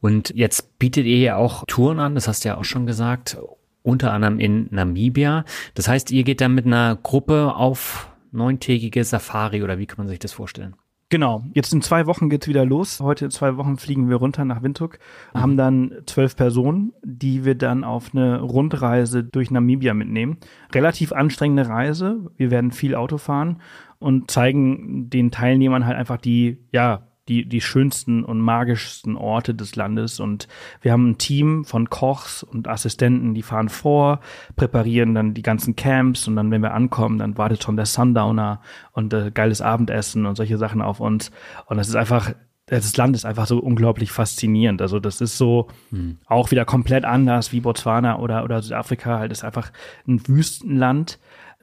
Und 0.00 0.30
jetzt 0.34 0.78
bietet 0.78 1.06
ihr 1.06 1.18
ja 1.18 1.36
auch 1.36 1.64
Touren 1.66 2.00
an, 2.00 2.14
das 2.14 2.28
hast 2.28 2.44
du 2.44 2.48
ja 2.48 2.56
auch 2.56 2.64
schon 2.64 2.86
gesagt, 2.86 3.36
unter 3.82 4.12
anderem 4.12 4.40
in 4.40 4.68
Namibia. 4.70 5.44
Das 5.74 5.88
heißt, 5.88 6.10
ihr 6.10 6.24
geht 6.24 6.40
dann 6.40 6.54
mit 6.54 6.66
einer 6.66 6.96
Gruppe 6.96 7.54
auf 7.54 8.08
neuntägige 8.32 9.04
Safari 9.04 9.62
oder 9.62 9.78
wie 9.78 9.86
kann 9.86 9.98
man 9.98 10.08
sich 10.08 10.18
das 10.18 10.32
vorstellen? 10.32 10.74
Genau, 11.08 11.44
jetzt 11.54 11.72
in 11.72 11.82
zwei 11.82 12.06
Wochen 12.06 12.28
geht's 12.30 12.48
wieder 12.48 12.64
los. 12.64 12.98
Heute 12.98 13.26
in 13.26 13.30
zwei 13.30 13.56
Wochen 13.56 13.76
fliegen 13.76 14.08
wir 14.08 14.16
runter 14.16 14.44
nach 14.44 14.64
Windhoek, 14.64 14.98
mhm. 15.34 15.40
haben 15.40 15.56
dann 15.56 15.94
zwölf 16.06 16.34
Personen, 16.34 16.92
die 17.04 17.44
wir 17.44 17.54
dann 17.54 17.84
auf 17.84 18.10
eine 18.12 18.40
Rundreise 18.40 19.22
durch 19.22 19.52
Namibia 19.52 19.94
mitnehmen. 19.94 20.38
Relativ 20.74 21.12
anstrengende 21.12 21.68
Reise. 21.68 22.32
Wir 22.36 22.50
werden 22.50 22.72
viel 22.72 22.96
Auto 22.96 23.18
fahren 23.18 23.62
und 24.00 24.32
zeigen 24.32 25.08
den 25.08 25.30
Teilnehmern 25.30 25.86
halt 25.86 25.96
einfach 25.96 26.16
die, 26.16 26.58
ja, 26.72 27.06
die, 27.28 27.48
die 27.48 27.60
schönsten 27.60 28.24
und 28.24 28.40
magischsten 28.40 29.16
Orte 29.16 29.54
des 29.54 29.76
Landes. 29.76 30.20
Und 30.20 30.48
wir 30.80 30.92
haben 30.92 31.10
ein 31.10 31.18
Team 31.18 31.64
von 31.64 31.90
Kochs 31.90 32.42
und 32.42 32.68
Assistenten, 32.68 33.34
die 33.34 33.42
fahren 33.42 33.68
vor, 33.68 34.20
präparieren 34.54 35.14
dann 35.14 35.34
die 35.34 35.42
ganzen 35.42 35.76
Camps 35.76 36.28
und 36.28 36.36
dann, 36.36 36.50
wenn 36.50 36.62
wir 36.62 36.74
ankommen, 36.74 37.18
dann 37.18 37.36
wartet 37.36 37.62
schon 37.62 37.76
der 37.76 37.86
Sundowner 37.86 38.60
und 38.92 39.12
äh, 39.12 39.30
geiles 39.32 39.60
Abendessen 39.60 40.26
und 40.26 40.36
solche 40.36 40.58
Sachen 40.58 40.82
auf 40.82 41.00
uns. 41.00 41.30
Und 41.66 41.76
das 41.76 41.88
ist 41.88 41.96
einfach, 41.96 42.32
das 42.66 42.96
Land 42.96 43.14
ist 43.14 43.24
einfach 43.24 43.46
so 43.46 43.58
unglaublich 43.58 44.10
faszinierend. 44.10 44.82
Also 44.82 44.98
das 44.98 45.20
ist 45.20 45.38
so 45.38 45.68
hm. 45.90 46.18
auch 46.26 46.50
wieder 46.50 46.64
komplett 46.64 47.04
anders 47.04 47.52
wie 47.52 47.60
Botswana 47.60 48.18
oder, 48.18 48.44
oder 48.44 48.62
Südafrika. 48.62 49.18
Halt 49.18 49.32
ist 49.32 49.44
einfach 49.44 49.72
ein 50.06 50.26
Wüstenland 50.26 51.18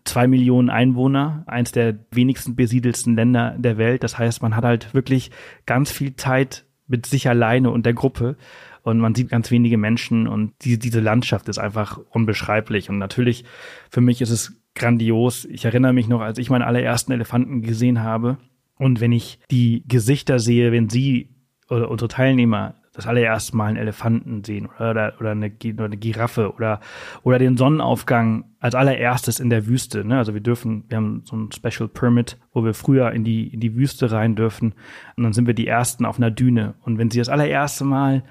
zwei 0.06 0.28
Millionen 0.28 0.70
Einwohner, 0.70 1.44
eins 1.48 1.72
der 1.72 1.98
wenigsten 2.12 2.56
besiedelsten 2.56 3.16
Länder 3.16 3.56
der 3.58 3.78
Welt. 3.78 4.04
Das 4.04 4.18
heißt, 4.18 4.42
man 4.42 4.56
hat 4.56 4.64
halt 4.64 4.94
wirklich 4.94 5.32
ganz 5.66 5.92
viel 5.92 6.16
Zeit 6.16 6.66
mit 6.88 7.06
sich 7.06 7.30
alleine 7.30 7.72
und 7.72 7.86
der 7.86 7.94
Gruppe 7.94 8.36
und 8.84 9.00
man 9.00 9.16
sieht 9.16 9.30
ganz 9.30 9.50
wenige 9.50 9.78
Menschen 9.78 10.28
und 10.28 10.54
die, 10.62 10.78
diese 10.78 11.00
Landschaft 11.00 11.48
ist 11.48 11.58
einfach 11.58 12.00
unbeschreiblich 12.10 12.90
und 12.90 12.98
natürlich 12.98 13.46
für 13.90 14.02
mich 14.02 14.22
ist 14.22 14.30
es 14.30 14.62
grandios. 14.76 15.46
Ich 15.46 15.66
erinnere 15.66 15.94
mich 15.94 16.08
noch, 16.08 16.22
als 16.22 16.38
ich 16.38 16.50
meinen 16.50 16.64
allerersten 16.64 17.14
Elefanten 17.14 17.62
gesehen 17.62 18.04
habe 18.04 18.38
und 18.78 19.00
wenn 19.00 19.14
ich 19.14 19.40
die 19.50 19.84
Gesichter 19.88 20.40
sehe, 20.40 20.72
wenn 20.72 20.90
sie 20.90 21.30
oder 21.70 21.90
unsere 21.90 22.10
Teilnehmer 22.10 22.76
das 22.94 23.08
allererste 23.08 23.58
Mal 23.58 23.68
einen 23.68 23.78
Elefanten 23.78 24.44
sehen 24.44 24.70
oder, 24.80 25.14
oder, 25.20 25.32
eine, 25.32 25.52
oder 25.52 25.86
eine 25.86 25.98
Giraffe 25.98 26.54
oder, 26.54 26.80
oder 27.24 27.40
den 27.40 27.58
Sonnenaufgang 27.58 28.46
als 28.60 28.76
allererstes 28.76 29.40
in 29.40 29.50
der 29.50 29.66
Wüste. 29.68 30.06
Ne? 30.06 30.18
Also 30.18 30.34
wir 30.34 30.42
dürfen, 30.42 30.86
wir 30.90 30.98
haben 30.98 31.24
so 31.26 31.36
ein 31.36 31.52
Special 31.52 31.90
Permit, 31.90 32.38
wo 32.54 32.64
wir 32.64 32.74
früher 32.74 33.12
in 33.12 33.24
die, 33.24 33.48
in 33.48 33.60
die 33.60 33.76
Wüste 33.76 34.12
rein 34.12 34.36
dürfen 34.36 34.74
und 35.18 35.24
dann 35.24 35.34
sind 35.34 35.48
wir 35.48 35.56
die 35.56 35.68
Ersten 35.68 36.06
auf 36.06 36.18
einer 36.18 36.32
Düne. 36.32 36.76
Und 36.82 36.98
wenn 37.00 37.10
sie 37.10 37.20
das 37.20 37.30
allererste 37.30 37.84
Mal 37.84 38.24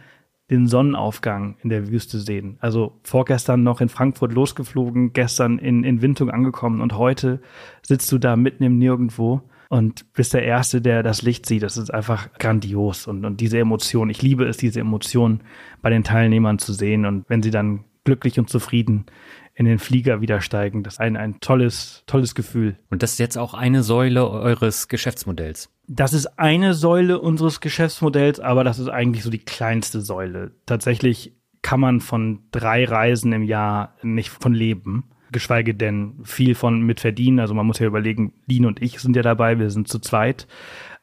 den 0.50 0.66
Sonnenaufgang 0.66 1.56
in 1.62 1.70
der 1.70 1.88
Wüste 1.88 2.18
sehen. 2.18 2.58
Also 2.60 2.98
vorgestern 3.04 3.62
noch 3.62 3.80
in 3.80 3.88
Frankfurt 3.88 4.34
losgeflogen, 4.34 5.14
gestern 5.14 5.58
in, 5.58 5.82
in 5.82 6.02
Windhoek 6.02 6.30
angekommen 6.30 6.82
und 6.82 6.98
heute 6.98 7.40
sitzt 7.80 8.12
du 8.12 8.18
da 8.18 8.36
mitten 8.36 8.62
im 8.62 8.76
Nirgendwo 8.76 9.40
und 9.72 10.12
bist 10.12 10.34
der 10.34 10.42
Erste, 10.44 10.82
der 10.82 11.02
das 11.02 11.22
Licht 11.22 11.46
sieht. 11.46 11.62
Das 11.62 11.78
ist 11.78 11.88
einfach 11.88 12.34
grandios 12.34 13.06
und, 13.06 13.24
und 13.24 13.40
diese 13.40 13.58
Emotion, 13.58 14.10
ich 14.10 14.20
liebe 14.20 14.44
es, 14.44 14.58
diese 14.58 14.80
Emotion 14.80 15.40
bei 15.80 15.88
den 15.88 16.04
Teilnehmern 16.04 16.58
zu 16.58 16.74
sehen 16.74 17.06
und 17.06 17.24
wenn 17.28 17.42
sie 17.42 17.50
dann 17.50 17.84
glücklich 18.04 18.38
und 18.38 18.50
zufrieden 18.50 19.06
in 19.54 19.64
den 19.64 19.78
Flieger 19.78 20.20
wieder 20.20 20.42
steigen. 20.42 20.82
Das 20.82 20.94
ist 20.94 21.00
ein, 21.00 21.16
ein 21.16 21.40
tolles, 21.40 22.04
tolles 22.06 22.34
Gefühl. 22.34 22.76
Und 22.90 23.02
das 23.02 23.12
ist 23.12 23.18
jetzt 23.18 23.38
auch 23.38 23.54
eine 23.54 23.82
Säule 23.82 24.28
eures 24.28 24.88
Geschäftsmodells. 24.88 25.70
Das 25.88 26.12
ist 26.12 26.38
eine 26.38 26.74
Säule 26.74 27.18
unseres 27.18 27.62
Geschäftsmodells, 27.62 28.40
aber 28.40 28.64
das 28.64 28.78
ist 28.78 28.88
eigentlich 28.88 29.24
so 29.24 29.30
die 29.30 29.38
kleinste 29.38 30.02
Säule. 30.02 30.52
Tatsächlich 30.66 31.32
kann 31.62 31.80
man 31.80 32.00
von 32.00 32.40
drei 32.50 32.84
Reisen 32.84 33.32
im 33.32 33.42
Jahr 33.42 33.96
nicht 34.02 34.28
von 34.28 34.52
leben 34.52 35.04
geschweige 35.32 35.74
denn 35.74 36.20
viel 36.22 36.54
von 36.54 36.82
mit 36.82 37.00
verdienen. 37.00 37.40
Also 37.40 37.54
man 37.54 37.66
muss 37.66 37.78
ja 37.78 37.86
überlegen, 37.86 38.32
Lin 38.46 38.66
und 38.66 38.82
ich 38.82 39.00
sind 39.00 39.16
ja 39.16 39.22
dabei, 39.22 39.58
wir 39.58 39.70
sind 39.70 39.88
zu 39.88 39.98
zweit. 39.98 40.46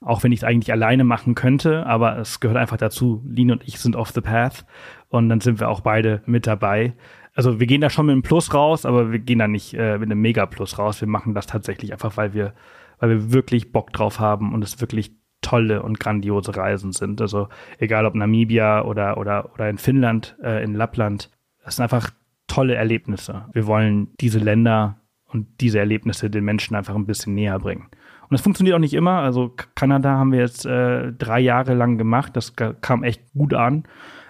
Auch 0.02 0.24
wenn 0.24 0.32
ich 0.32 0.40
es 0.40 0.44
eigentlich 0.44 0.72
alleine 0.72 1.04
machen 1.04 1.36
könnte, 1.36 1.86
aber 1.86 2.18
es 2.18 2.40
gehört 2.40 2.58
einfach 2.58 2.78
dazu. 2.78 3.22
Lin 3.28 3.52
und 3.52 3.68
ich 3.68 3.80
sind 3.80 3.96
off 3.96 4.12
the 4.12 4.22
path 4.22 4.66
und 5.10 5.28
dann 5.28 5.42
sind 5.42 5.60
wir 5.60 5.70
auch 5.70 5.82
beide 5.82 6.22
mit 6.26 6.48
dabei. 6.48 6.94
Also 7.34 7.60
wir 7.60 7.68
gehen 7.68 7.82
da 7.82 7.90
schon 7.90 8.06
mit 8.06 8.14
einem 8.14 8.22
Plus 8.22 8.54
raus, 8.54 8.86
aber 8.86 9.12
wir 9.12 9.20
gehen 9.20 9.40
da 9.40 9.48
nicht 9.48 9.74
äh, 9.74 9.98
mit 9.98 10.10
einem 10.10 10.22
Mega-Plus 10.22 10.78
raus. 10.80 11.02
Wir 11.02 11.08
machen 11.08 11.34
das 11.34 11.48
tatsächlich 11.48 11.92
einfach, 11.92 12.18
weil 12.18 12.34
wir, 12.34 12.54
weil 13.00 13.10
wir 13.10 13.34
wirklich 13.34 13.72
Bock 13.72 13.92
drauf 13.92 14.20
haben 14.20 14.54
und 14.54 14.64
es 14.64 14.82
wirklich 14.82 15.12
tolle 15.42 15.84
und 15.84 16.00
grandiose 16.00 16.56
Reisen 16.56 16.92
sind. 16.92 17.22
Also 17.22 17.50
egal 17.78 18.06
ob 18.06 18.16
Namibia 18.16 18.84
oder 18.84 19.18
oder 19.18 19.54
oder 19.54 19.70
in 19.70 19.78
Finnland, 19.78 20.36
äh, 20.44 20.64
in 20.64 20.76
Lappland, 20.76 21.30
das 21.64 21.76
sind 21.76 21.84
einfach 21.84 22.12
tolle 22.50 22.76
Erlebnisse. 22.76 23.46
Wir 23.54 23.66
wollen 23.66 24.10
diese 24.20 24.40
Länder 24.40 25.00
und 25.28 25.48
diese 25.62 25.80
Erlebnisse 25.80 26.30
den 26.30 26.44
Menschen 26.44 26.76
einfach 26.76 26.96
ein 26.96 27.06
bisschen 27.06 27.34
näher 27.36 27.60
bringen. 27.60 27.88
Und 28.30 28.32
das 28.34 28.42
funktioniert 28.42 28.76
auch 28.76 28.80
nicht 28.80 28.94
immer. 28.94 29.20
Also 29.20 29.56
Kanada 29.76 30.12
haben 30.12 30.32
wir 30.32 30.40
jetzt 30.40 30.66
äh, 30.66 31.14
drei 31.14 31.40
Jahre 31.40 31.74
lang 31.74 31.98
gemacht. 31.98 32.36
Das 32.36 32.54
kam 32.56 33.04
echt 33.04 33.22
gut 33.34 33.54
an. 33.54 33.84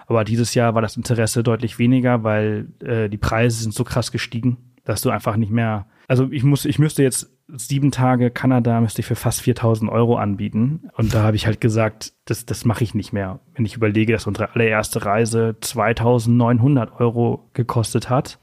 Aber 0.06 0.24
dieses 0.24 0.54
Jahr 0.54 0.74
war 0.74 0.82
das 0.82 0.96
Interesse 0.96 1.42
deutlich 1.42 1.78
weniger, 1.78 2.24
weil 2.24 2.68
äh, 2.80 3.08
die 3.08 3.18
Preise 3.18 3.62
sind 3.62 3.74
so 3.74 3.84
krass 3.84 4.10
gestiegen, 4.10 4.56
dass 4.84 5.02
du 5.02 5.10
einfach 5.10 5.36
nicht 5.36 5.52
mehr. 5.52 5.86
Also 6.08 6.28
ich 6.30 6.44
muss, 6.44 6.64
ich 6.64 6.78
müsste 6.78 7.02
jetzt 7.02 7.30
sieben 7.56 7.90
Tage 7.90 8.30
Kanada 8.30 8.80
müsste 8.80 9.00
ich 9.00 9.06
für 9.06 9.16
fast 9.16 9.42
4000 9.42 9.90
Euro 9.90 10.16
anbieten. 10.16 10.90
Und 10.96 11.14
da 11.14 11.22
habe 11.22 11.36
ich 11.36 11.46
halt 11.46 11.60
gesagt, 11.60 12.12
das, 12.24 12.46
das 12.46 12.64
mache 12.64 12.84
ich 12.84 12.94
nicht 12.94 13.12
mehr. 13.12 13.40
Wenn 13.54 13.64
ich 13.64 13.76
überlege, 13.76 14.12
dass 14.12 14.26
unsere 14.26 14.54
allererste 14.54 15.04
Reise 15.04 15.56
2900 15.60 17.00
Euro 17.00 17.48
gekostet 17.52 18.10
hat. 18.10 18.38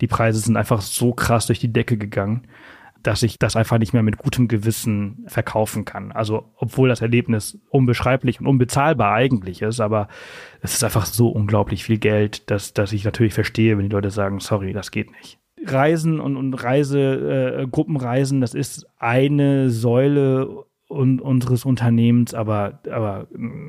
Die 0.00 0.06
Preise 0.06 0.40
sind 0.40 0.56
einfach 0.56 0.80
so 0.80 1.12
krass 1.12 1.46
durch 1.46 1.58
die 1.58 1.72
Decke 1.72 1.96
gegangen, 1.96 2.48
dass 3.02 3.22
ich 3.22 3.38
das 3.38 3.56
einfach 3.56 3.78
nicht 3.78 3.92
mehr 3.92 4.02
mit 4.02 4.18
gutem 4.18 4.48
Gewissen 4.48 5.24
verkaufen 5.26 5.84
kann. 5.84 6.12
Also, 6.12 6.52
obwohl 6.56 6.88
das 6.88 7.00
Erlebnis 7.00 7.58
unbeschreiblich 7.70 8.40
und 8.40 8.46
unbezahlbar 8.46 9.12
eigentlich 9.12 9.62
ist, 9.62 9.80
aber 9.80 10.08
es 10.60 10.74
ist 10.74 10.84
einfach 10.84 11.06
so 11.06 11.28
unglaublich 11.28 11.84
viel 11.84 11.98
Geld, 11.98 12.50
dass, 12.50 12.74
dass 12.74 12.92
ich 12.92 13.04
natürlich 13.04 13.34
verstehe, 13.34 13.76
wenn 13.76 13.88
die 13.88 13.94
Leute 13.94 14.10
sagen, 14.10 14.40
sorry, 14.40 14.72
das 14.72 14.90
geht 14.90 15.10
nicht. 15.12 15.41
Reisen 15.64 16.20
und, 16.20 16.36
und 16.36 16.54
Reise, 16.54 17.60
äh, 17.62 17.66
Gruppenreisen, 17.66 18.40
das 18.40 18.54
ist 18.54 18.86
eine 18.98 19.70
Säule 19.70 20.64
und 20.92 21.20
unseres 21.20 21.64
Unternehmens, 21.64 22.34
aber, 22.34 22.80
aber 22.90 23.26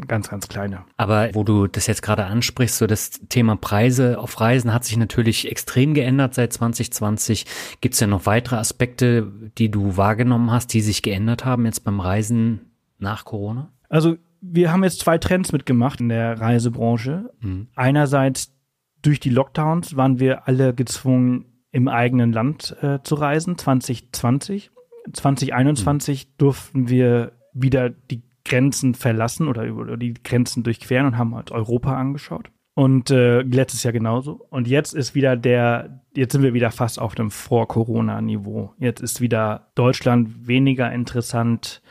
ganz, 0.08 0.30
ganz 0.30 0.50
kleine. 0.50 0.84
Aber 0.98 1.30
wo 1.34 1.44
du 1.44 1.68
das 1.68 1.88
jetzt 1.88 2.02
gerade 2.02 2.26
ansprichst, 2.26 2.78
so 2.78 2.86
das 2.86 3.12
Thema 3.30 3.56
Preise 3.56 4.20
auf 4.20 4.40
Reisen 4.40 4.74
hat 4.74 4.84
sich 4.84 4.98
natürlich 4.98 5.50
extrem 5.50 5.94
geändert 5.94 6.34
seit 6.34 6.54
2020. 6.54 7.46
Gibt 7.82 7.94
es 7.94 8.02
ja 8.02 8.08
noch 8.08 8.26
weitere 8.26 8.58
Aspekte, 8.58 9.32
die 9.58 9.72
du 9.72 9.98
wahrgenommen 9.98 10.52
hast, 10.52 10.74
die 10.74 10.82
sich 10.82 11.02
geändert 11.02 11.46
haben 11.46 11.66
jetzt 11.66 11.86
beim 11.86 12.00
Reisen 12.00 12.74
nach 13.00 13.26
Corona? 13.26 13.72
Also 13.90 14.18
wir 14.42 14.72
haben 14.72 14.84
jetzt 14.84 15.00
zwei 15.00 15.18
Trends 15.18 15.54
mitgemacht 15.54 16.02
in 16.02 16.10
der 16.10 16.40
Reisebranche. 16.40 17.32
Mhm. 17.40 17.68
Einerseits 17.76 18.54
durch 19.02 19.20
die 19.20 19.30
Lockdowns 19.30 19.96
waren 19.96 20.20
wir 20.20 20.48
alle 20.48 20.74
gezwungen, 20.74 21.46
im 21.74 21.90
eigenen 21.90 22.32
Land 22.32 22.78
äh, 22.82 23.00
zu 23.04 23.16
reisen, 23.16 23.58
2020. 23.58 24.72
2021 25.12 26.26
mhm. 26.26 26.30
durften 26.38 26.88
wir 26.88 27.34
wieder 27.54 27.90
die 27.90 28.22
Grenzen 28.46 28.94
verlassen 28.94 29.48
oder, 29.48 29.76
oder 29.76 29.98
die 29.98 30.14
Grenzen 30.14 30.64
durchqueren 30.64 31.08
und 31.08 31.18
haben 31.18 31.36
halt 31.36 31.52
Europa 31.52 31.98
angeschaut. 31.98 32.50
Und 32.76 33.12
äh, 33.12 33.42
letztes 33.42 33.84
Jahr 33.84 33.94
genauso. 33.94 34.46
Und 34.50 34.68
jetzt 34.68 34.94
ist 34.94 35.14
wieder 35.14 35.36
der, 35.36 36.02
jetzt 36.16 36.32
sind 36.32 36.42
wir 36.42 36.54
wieder 36.54 36.72
fast 36.72 37.00
auf 37.00 37.14
dem 37.16 37.30
Vor-Corona-Niveau. 37.30 38.74
Jetzt 38.80 39.02
ist 39.02 39.22
wieder 39.22 39.68
Deutschland 39.76 40.48
weniger 40.48 40.92
interessant. 40.92 41.82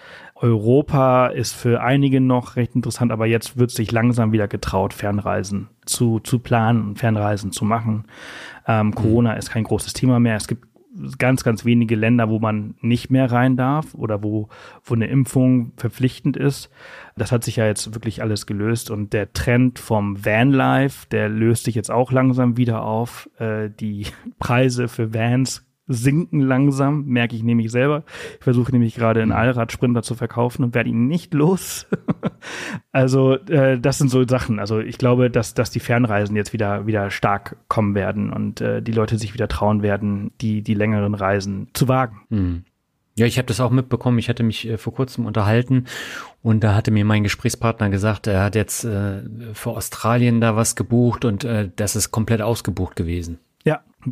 Europa 0.43 1.29
ist 1.29 1.53
für 1.53 1.83
einige 1.83 2.21
noch 2.21 2.57
recht 2.57 2.75
interessant, 2.75 3.13
aber 3.13 3.27
jetzt 3.27 3.59
wird 3.59 3.71
sich 3.71 3.93
langsam 3.93 4.33
wieder 4.33 4.49
getraut, 4.49 4.93
Fernreisen 4.93 5.69
zu, 5.87 6.19
zu 6.19 6.41
planen 6.41 6.83
und 6.89 6.99
Fernreisen 6.99 7.53
zu 7.53 7.65
machen. 7.65 8.07
Ähm, 8.67 8.89
mhm. 8.89 8.95
Corona 8.97 9.35
ist 9.35 9.51
kein 9.51 9.63
großes 9.63 9.93
Thema 9.93 10.19
mehr. 10.19 10.35
Es 10.35 10.49
gibt 10.49 10.67
ganz, 11.17 11.45
ganz 11.45 11.65
wenige 11.65 11.95
Länder, 11.95 12.29
wo 12.29 12.41
man 12.41 12.75
nicht 12.81 13.09
mehr 13.09 13.31
rein 13.31 13.57
darf 13.57 13.95
oder 13.95 14.25
wo, 14.25 14.49
wo 14.83 14.95
eine 14.95 15.07
Impfung 15.07 15.73
verpflichtend 15.77 16.37
ist. 16.37 16.71
Das 17.17 17.31
hat 17.31 17.45
sich 17.45 17.57
ja 17.57 17.67
jetzt 17.67 17.95
wirklich 17.95 18.21
alles 18.21 18.45
gelöst 18.45 18.91
und 18.91 19.13
der 19.13 19.33
Trend 19.33 19.79
vom 19.79 20.25
Vanlife, 20.25 21.07
der 21.11 21.29
löst 21.29 21.65
sich 21.65 21.77
jetzt 21.77 21.91
auch 21.91 22.11
langsam 22.11 22.57
wieder 22.57 22.83
auf. 22.83 23.31
Äh, 23.39 23.71
die 23.71 24.07
Preise 24.41 24.89
für 24.89 25.15
Vans 25.15 25.65
sinken 25.93 26.41
langsam, 26.41 27.05
merke 27.07 27.37
ich 27.37 27.43
nämlich 27.43 27.71
selber. 27.71 28.05
Ich 28.39 28.45
versuche 28.45 28.73
nämlich 28.73 28.95
gerade 28.95 29.21
einen 29.23 29.31
mhm. 29.31 29.37
Allradsprinter 29.37 30.03
zu 30.03 30.15
verkaufen 30.15 30.65
und 30.65 30.75
werde 30.75 30.91
ihn 30.91 31.07
nicht 31.07 31.35
los. 31.35 31.87
also 32.93 33.35
äh, 33.35 33.79
das 33.79 33.99
sind 33.99 34.09
so 34.09 34.27
Sachen. 34.27 34.59
Also 34.59 34.81
ich 34.81 34.99
glaube, 34.99 35.31
dass, 35.31 35.55
dass 35.55 35.71
die 35.71 35.81
Fernreisen 35.81 36.37
jetzt 36.37 36.53
wieder, 36.53 36.87
wieder 36.87 37.11
stark 37.11 37.57
kommen 37.69 37.95
werden 37.95 38.33
und 38.33 38.61
äh, 38.61 38.83
die 38.83 38.93
Leute 38.93 39.19
sich 39.19 39.35
wieder 39.35 39.49
trauen 39.49 39.83
werden, 39.83 40.33
die, 40.41 40.63
die 40.63 40.75
längeren 40.75 41.15
Reisen 41.15 41.69
zu 41.73 41.89
wagen. 41.89 42.21
Mhm. 42.31 42.65
Ja, 43.15 43.27
ich 43.27 43.37
habe 43.37 43.47
das 43.47 43.61
auch 43.61 43.71
mitbekommen. 43.71 44.19
Ich 44.19 44.29
hatte 44.29 44.43
mich 44.43 44.67
äh, 44.67 44.79
vor 44.79 44.95
kurzem 44.95 45.27
unterhalten 45.27 45.85
und 46.43 46.65
da 46.65 46.75
hatte 46.75 46.91
mir 46.91 47.05
mein 47.05 47.23
Gesprächspartner 47.23 47.91
gesagt, 47.91 48.27
er 48.27 48.43
hat 48.43 48.55
jetzt 48.55 48.85
äh, 48.85 49.23
für 49.53 49.71
Australien 49.71 50.41
da 50.41 50.57
was 50.57 50.77
gebucht 50.77 51.25
und 51.25 51.45
äh, 51.45 51.71
das 51.77 51.95
ist 51.95 52.11
komplett 52.11 52.41
ausgebucht 52.41 52.97
gewesen. 52.97 53.39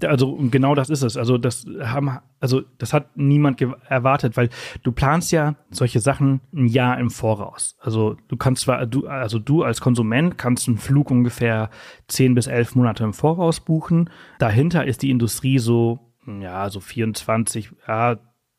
Also 0.05 0.38
genau 0.51 0.74
das 0.74 0.88
ist 0.88 1.03
es. 1.03 1.16
Also 1.16 1.36
das 1.36 1.66
haben, 1.82 2.18
also 2.38 2.62
das 2.78 2.93
hat 2.93 3.16
niemand 3.16 3.61
erwartet, 3.88 4.36
weil 4.36 4.49
du 4.82 4.93
planst 4.93 5.32
ja 5.32 5.57
solche 5.70 6.01
Sachen 6.01 6.41
ein 6.55 6.68
Jahr 6.68 6.99
im 6.99 7.11
Voraus. 7.11 7.76
Also 7.80 8.16
du 8.28 8.36
kannst 8.36 8.62
zwar, 8.62 8.86
du, 8.86 9.07
also 9.09 9.38
du 9.38 9.64
als 9.64 9.80
Konsument 9.80 10.38
kannst 10.38 10.68
einen 10.68 10.78
Flug 10.78 11.11
ungefähr 11.11 11.70
zehn 12.07 12.34
bis 12.34 12.47
elf 12.47 12.76
Monate 12.76 13.03
im 13.03 13.12
Voraus 13.12 13.61
buchen. 13.61 14.11
Dahinter 14.38 14.84
ist 14.84 15.03
die 15.03 15.11
Industrie 15.11 15.59
so, 15.59 15.99
ja, 16.26 16.70
so 16.70 16.78
24, 16.80 17.72
ja, 17.88 18.16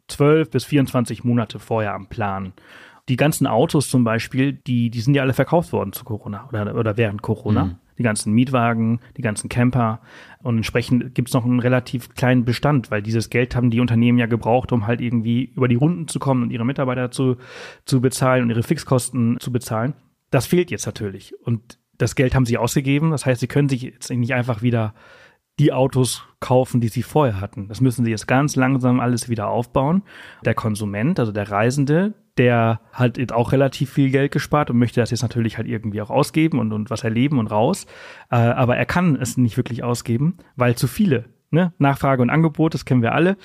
12 0.09 0.49
bis 0.49 0.65
24 0.65 1.23
Monate 1.23 1.59
vorher 1.59 1.93
am 1.93 2.07
Plan. 2.07 2.51
Die 3.07 3.15
ganzen 3.15 3.47
Autos 3.47 3.89
zum 3.89 4.03
Beispiel, 4.03 4.53
die, 4.53 4.89
die 4.89 5.01
sind 5.01 5.15
ja 5.15 5.21
alle 5.21 5.33
verkauft 5.33 5.71
worden 5.71 5.93
zu 5.93 6.03
Corona 6.03 6.47
oder, 6.49 6.75
oder 6.75 6.97
während 6.97 7.21
Corona. 7.21 7.65
Mhm 7.65 7.75
die 8.01 8.05
ganzen 8.05 8.33
Mietwagen, 8.33 8.99
die 9.15 9.21
ganzen 9.21 9.47
Camper. 9.47 10.01
Und 10.39 10.57
entsprechend 10.57 11.13
gibt 11.13 11.29
es 11.29 11.33
noch 11.33 11.45
einen 11.45 11.59
relativ 11.59 12.15
kleinen 12.15 12.45
Bestand, 12.45 12.89
weil 12.89 13.01
dieses 13.01 13.29
Geld 13.29 13.55
haben 13.55 13.69
die 13.69 13.79
Unternehmen 13.79 14.17
ja 14.17 14.25
gebraucht, 14.25 14.71
um 14.71 14.87
halt 14.87 15.01
irgendwie 15.01 15.45
über 15.55 15.67
die 15.67 15.75
Runden 15.75 16.07
zu 16.07 16.19
kommen 16.19 16.43
und 16.43 16.51
ihre 16.51 16.65
Mitarbeiter 16.65 17.11
zu, 17.11 17.37
zu 17.85 18.01
bezahlen 18.01 18.43
und 18.43 18.49
ihre 18.49 18.63
Fixkosten 18.63 19.39
zu 19.39 19.51
bezahlen. 19.51 19.93
Das 20.31 20.47
fehlt 20.47 20.71
jetzt 20.71 20.85
natürlich. 20.85 21.33
Und 21.45 21.77
das 21.97 22.15
Geld 22.15 22.33
haben 22.33 22.45
sie 22.45 22.57
ausgegeben. 22.57 23.11
Das 23.11 23.25
heißt, 23.25 23.39
sie 23.39 23.47
können 23.47 23.69
sich 23.69 23.83
jetzt 23.83 24.09
nicht 24.09 24.33
einfach 24.33 24.61
wieder 24.61 24.95
die 25.59 25.73
Autos 25.73 26.23
kaufen, 26.39 26.81
die 26.81 26.87
sie 26.87 27.03
vorher 27.03 27.39
hatten. 27.39 27.67
Das 27.67 27.81
müssen 27.81 28.03
sie 28.03 28.11
jetzt 28.11 28.27
ganz 28.27 28.55
langsam 28.55 28.99
alles 28.99 29.29
wieder 29.29 29.49
aufbauen. 29.49 30.01
Der 30.43 30.55
Konsument, 30.55 31.19
also 31.19 31.31
der 31.31 31.51
Reisende, 31.51 32.13
der 32.37 32.79
hat 32.93 33.17
jetzt 33.17 33.33
auch 33.33 33.51
relativ 33.51 33.91
viel 33.91 34.09
Geld 34.09 34.31
gespart 34.31 34.69
und 34.69 34.77
möchte 34.77 34.99
das 34.99 35.11
jetzt 35.11 35.21
natürlich 35.21 35.57
halt 35.57 35.67
irgendwie 35.67 36.01
auch 36.01 36.09
ausgeben 36.09 36.59
und, 36.59 36.71
und 36.71 36.89
was 36.89 37.03
erleben 37.03 37.39
und 37.39 37.47
raus. 37.47 37.85
Äh, 38.29 38.35
aber 38.35 38.77
er 38.77 38.85
kann 38.85 39.15
es 39.15 39.37
nicht 39.37 39.57
wirklich 39.57 39.83
ausgeben, 39.83 40.37
weil 40.55 40.75
zu 40.75 40.87
viele. 40.87 41.25
Ne? 41.49 41.73
Nachfrage 41.77 42.21
und 42.21 42.29
Angebot, 42.29 42.73
das 42.73 42.85
kennen 42.85 43.01
wir 43.01 43.13
alle. 43.13 43.37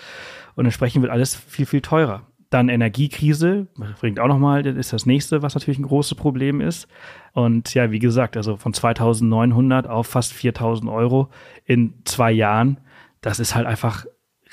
Und 0.54 0.64
entsprechend 0.64 1.02
wird 1.02 1.12
alles 1.12 1.34
viel, 1.34 1.66
viel 1.66 1.80
teurer. 1.80 2.22
Dann 2.50 2.68
Energiekrise, 2.68 3.66
bringt 4.00 4.20
auch 4.20 4.28
nochmal, 4.28 4.62
das 4.62 4.76
ist 4.76 4.92
das 4.92 5.04
nächste, 5.04 5.42
was 5.42 5.56
natürlich 5.56 5.80
ein 5.80 5.86
großes 5.86 6.14
Problem 6.14 6.60
ist. 6.60 6.86
Und 7.32 7.74
ja, 7.74 7.90
wie 7.90 7.98
gesagt, 7.98 8.36
also 8.36 8.56
von 8.56 8.72
2900 8.72 9.88
auf 9.88 10.06
fast 10.06 10.32
4000 10.32 10.88
Euro 10.88 11.28
in 11.64 11.94
zwei 12.04 12.30
Jahren, 12.30 12.78
das 13.20 13.40
ist 13.40 13.56
halt 13.56 13.66
einfach 13.66 14.06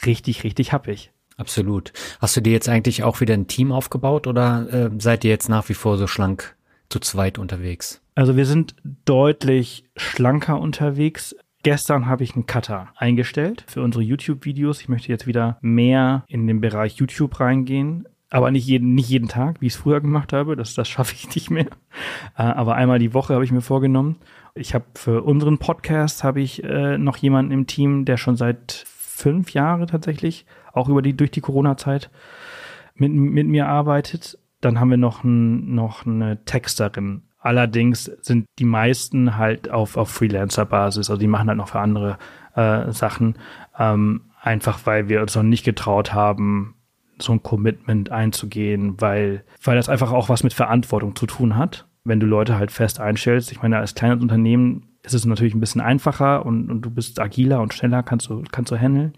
richtig, 0.06 0.44
richtig 0.44 0.74
happig. 0.74 1.13
Absolut. 1.38 1.94
Hast 2.20 2.36
du 2.38 2.42
dir 2.42 2.54
jetzt 2.54 2.70
eigentlich 2.70 3.04
auch 3.04 3.22
wieder 3.22 3.34
ein 3.34 3.48
Team 3.48 3.72
aufgebaut 3.72 4.28
oder 4.28 4.72
äh, 4.72 4.90
seid 5.00 5.24
ihr 5.24 5.32
jetzt 5.32 5.50
nach 5.50 5.68
wie 5.70 5.74
vor 5.74 5.98
so 5.98 6.08
schlank 6.08 6.56
zu 6.90 7.00
zweit 7.00 7.38
unterwegs? 7.38 8.02
Also 8.16 8.38
wir 8.38 8.46
sind 8.46 8.76
deutlich 9.06 9.86
schlanker 9.98 10.60
unterwegs. 10.60 11.36
Gestern 11.64 12.08
habe 12.08 12.24
ich 12.24 12.36
einen 12.36 12.46
Cutter 12.46 12.90
eingestellt 12.96 13.64
für 13.68 13.82
unsere 13.82 14.04
YouTube-Videos. 14.04 14.82
Ich 14.82 14.90
möchte 14.90 15.08
jetzt 15.08 15.26
wieder 15.26 15.58
mehr 15.62 16.26
in 16.28 16.46
den 16.46 16.62
Bereich 16.62 16.96
YouTube 16.96 17.40
reingehen. 17.40 18.08
Aber 18.30 18.50
nicht 18.50 18.66
jeden, 18.66 18.96
nicht 18.96 19.10
jeden 19.10 19.28
Tag, 19.28 19.62
wie 19.62 19.68
ich 19.68 19.74
es 19.74 19.80
früher 19.80 20.02
gemacht 20.02 20.34
habe. 20.34 20.56
Das, 20.56 20.74
das 20.74 20.90
schaffe 20.90 21.14
ich 21.14 21.34
nicht 21.36 21.50
mehr. 21.52 21.68
Äh, 22.36 22.42
aber 22.42 22.76
einmal 22.76 23.00
die 23.00 23.14
Woche 23.14 23.34
habe 23.34 23.46
ich 23.46 23.52
mir 23.52 23.62
vorgenommen. 23.62 24.18
Ich 24.56 24.74
habe 24.74 24.86
für 24.96 25.24
unseren 25.24 25.60
Podcast 25.60 26.24
habe 26.24 26.42
ich 26.42 26.64
äh, 26.64 26.98
noch 26.98 27.18
jemanden 27.18 27.52
im 27.52 27.68
Team, 27.68 28.06
der 28.06 28.18
schon 28.18 28.36
seit 28.36 28.86
fünf 28.88 29.54
Jahren 29.54 29.86
tatsächlich 29.88 30.46
auch 30.74 30.90
über 30.90 31.02
die, 31.02 31.16
durch 31.16 31.32
die 31.32 31.42
Corona-Zeit 31.42 32.10
mit, 32.96 33.12
mit 33.14 33.48
mir 33.48 33.68
arbeitet. 33.68 34.38
Dann 34.62 34.80
haben 34.80 34.90
wir 34.90 34.98
noch, 34.98 35.24
ein, 35.24 35.74
noch 35.74 36.06
eine 36.06 36.44
Texterin. 36.46 37.24
Allerdings 37.40 38.06
sind 38.22 38.46
die 38.60 38.66
meisten 38.66 39.38
halt 39.38 39.70
auf, 39.70 39.98
auf 39.98 40.10
Freelancer-Basis, 40.10 41.10
also 41.10 41.20
die 41.20 41.28
machen 41.28 41.50
halt 41.50 41.58
noch 41.58 41.68
für 41.68 41.80
andere 41.80 42.18
äh, 42.56 42.92
Sachen, 42.92 43.36
ähm, 43.78 44.32
einfach 44.42 44.86
weil 44.86 45.10
wir 45.10 45.22
uns 45.22 45.36
noch 45.36 45.44
nicht 45.44 45.66
getraut 45.66 46.14
haben, 46.14 46.76
so 47.20 47.34
ein 47.34 47.44
Commitment 47.44 48.12
einzugehen, 48.12 49.00
weil, 49.00 49.44
weil 49.62 49.76
das 49.76 49.90
einfach 49.90 50.14
auch 50.14 50.30
was 50.30 50.44
mit 50.44 50.54
Verantwortung 50.54 51.16
zu 51.16 51.26
tun 51.26 51.58
hat. 51.58 51.86
Wenn 52.06 52.20
du 52.20 52.26
Leute 52.26 52.58
halt 52.58 52.72
fest 52.72 53.00
einstellst, 53.00 53.52
ich 53.52 53.62
meine, 53.62 53.78
als 53.78 53.94
kleines 53.94 54.22
Unternehmen 54.22 54.88
ist 55.04 55.14
es 55.14 55.26
natürlich 55.26 55.54
ein 55.54 55.60
bisschen 55.60 55.82
einfacher 55.82 56.46
und, 56.46 56.72
und 56.72 56.82
du 56.82 56.90
bist 56.90 57.20
agiler 57.20 57.62
und 57.62 57.74
schneller, 57.74 58.04
kannst 58.04 58.30
du, 58.30 58.44
kannst 58.52 58.72
du 58.72 58.78
handeln 58.78 59.14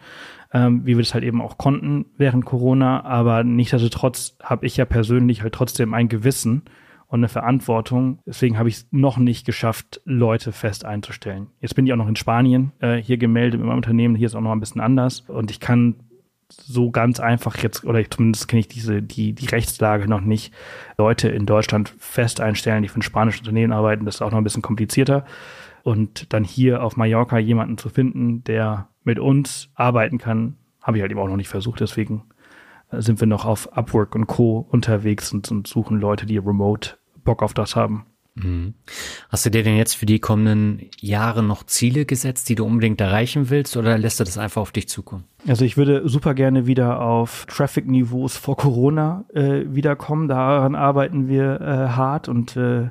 ähm, 0.56 0.86
wie 0.86 0.96
wir 0.96 1.04
das 1.04 1.14
halt 1.14 1.26
eben 1.26 1.42
auch 1.42 1.58
konnten 1.58 2.06
während 2.18 2.46
Corona. 2.46 3.04
Aber 3.04 3.44
nichtsdestotrotz 3.44 4.38
habe 4.42 4.66
ich 4.66 4.78
ja 4.78 4.86
persönlich 4.86 5.44
halt 5.44 5.54
trotzdem 5.54 5.94
ein 5.94 6.08
Gewissen 6.08 6.64
und 7.08 7.20
eine 7.20 7.28
Verantwortung. 7.28 8.20
Deswegen 8.26 8.58
habe 8.58 8.70
ich 8.70 8.76
es 8.76 8.88
noch 8.90 9.18
nicht 9.18 9.46
geschafft, 9.46 10.02
Leute 10.06 10.54
fest 10.54 10.86
einzustellen. 10.86 11.48
Jetzt 11.60 11.76
bin 11.76 11.86
ich 11.86 11.92
auch 11.92 11.98
noch 11.98 12.08
in 12.08 12.16
Spanien 12.16 12.72
äh, 12.80 12.96
hier 12.96 13.18
gemeldet 13.18 13.60
mit 13.60 13.68
meinem 13.68 13.78
Unternehmen. 13.78 14.16
Hier 14.16 14.28
ist 14.28 14.36
auch 14.36 14.42
noch 14.42 14.54
ein 14.54 14.62
bisschen 14.62 14.80
anders. 14.80 15.26
Und 15.28 15.52
ich 15.52 15.60
kann 15.60 15.96
so 16.50 16.90
ganz 16.90 17.20
einfach 17.20 17.58
jetzt, 17.58 17.84
oder 17.84 18.10
zumindest 18.10 18.48
kenne 18.48 18.62
ich 18.62 18.70
diese, 18.70 19.02
die, 19.02 19.34
die 19.34 19.48
Rechtslage 19.48 20.08
noch 20.08 20.22
nicht, 20.22 20.54
Leute 20.98 21.28
in 21.28 21.46
Deutschland 21.46 21.94
fest 21.98 22.40
einstellen, 22.40 22.82
die 22.82 22.88
für 22.88 23.00
ein 23.00 23.02
spanisches 23.02 23.42
Unternehmen 23.42 23.74
arbeiten. 23.74 24.06
Das 24.06 24.16
ist 24.16 24.22
auch 24.22 24.32
noch 24.32 24.38
ein 24.38 24.44
bisschen 24.46 24.62
komplizierter. 24.62 25.26
Und 25.86 26.34
dann 26.34 26.44
hier 26.44 26.82
auf 26.82 26.98
Mallorca 26.98 27.38
jemanden 27.38 27.78
zu 27.78 27.90
finden, 27.90 28.44
der 28.44 28.88
mit 29.04 29.20
uns 29.20 29.70
arbeiten 29.76 30.18
kann, 30.18 30.56
habe 30.82 30.98
ich 30.98 31.02
halt 31.04 31.12
eben 31.12 31.20
auch 31.20 31.28
noch 31.28 31.36
nicht 31.38 31.48
versucht. 31.48 31.80
Deswegen 31.80 32.24
sind 32.92 33.20
wir 33.20 33.28
noch 33.28 33.46
auf 33.46 33.72
Upwork 33.78 34.16
und 34.16 34.26
Co. 34.26 34.66
unterwegs 34.68 35.32
und, 35.32 35.52
und 35.52 35.68
suchen 35.68 36.00
Leute, 36.00 36.26
die 36.26 36.40
remote 36.40 36.98
Bock 37.24 37.44
auf 37.44 37.54
das 37.54 37.76
haben. 37.76 38.08
Mhm. 38.34 38.74
Hast 39.30 39.46
du 39.46 39.52
dir 39.52 39.62
denn 39.62 39.78
jetzt 39.78 39.94
für 39.94 40.08
die 40.08 40.18
kommenden 40.18 40.90
Jahre 41.00 41.44
noch 41.44 41.62
Ziele 41.62 42.06
gesetzt, 42.06 42.50
die 42.50 42.56
du 42.56 42.66
unbedingt 42.66 43.00
erreichen 43.00 43.52
willst, 43.52 43.78
oder 43.78 44.00
lässt 44.00 44.20
du 44.20 44.24
das 44.24 44.40
einfach 44.40 44.64
auf 44.64 44.72
dich 44.72 44.90
zukommen? 44.90 45.26
Also 45.48 45.66
ich 45.66 45.78
würde 45.78 46.10
super 46.10 46.34
gerne 46.34 46.66
wieder 46.66 47.00
auf 47.00 47.46
Traffic-Niveaus 47.46 48.38
vor 48.38 48.58
Corona 48.58 49.26
äh, 49.36 49.66
wiederkommen. 49.68 50.30
Daran 50.30 50.74
arbeiten 50.74 51.28
wir 51.28 51.62
äh, 51.62 51.90
hart 51.90 52.28
und 52.28 52.58
äh, 52.58 52.90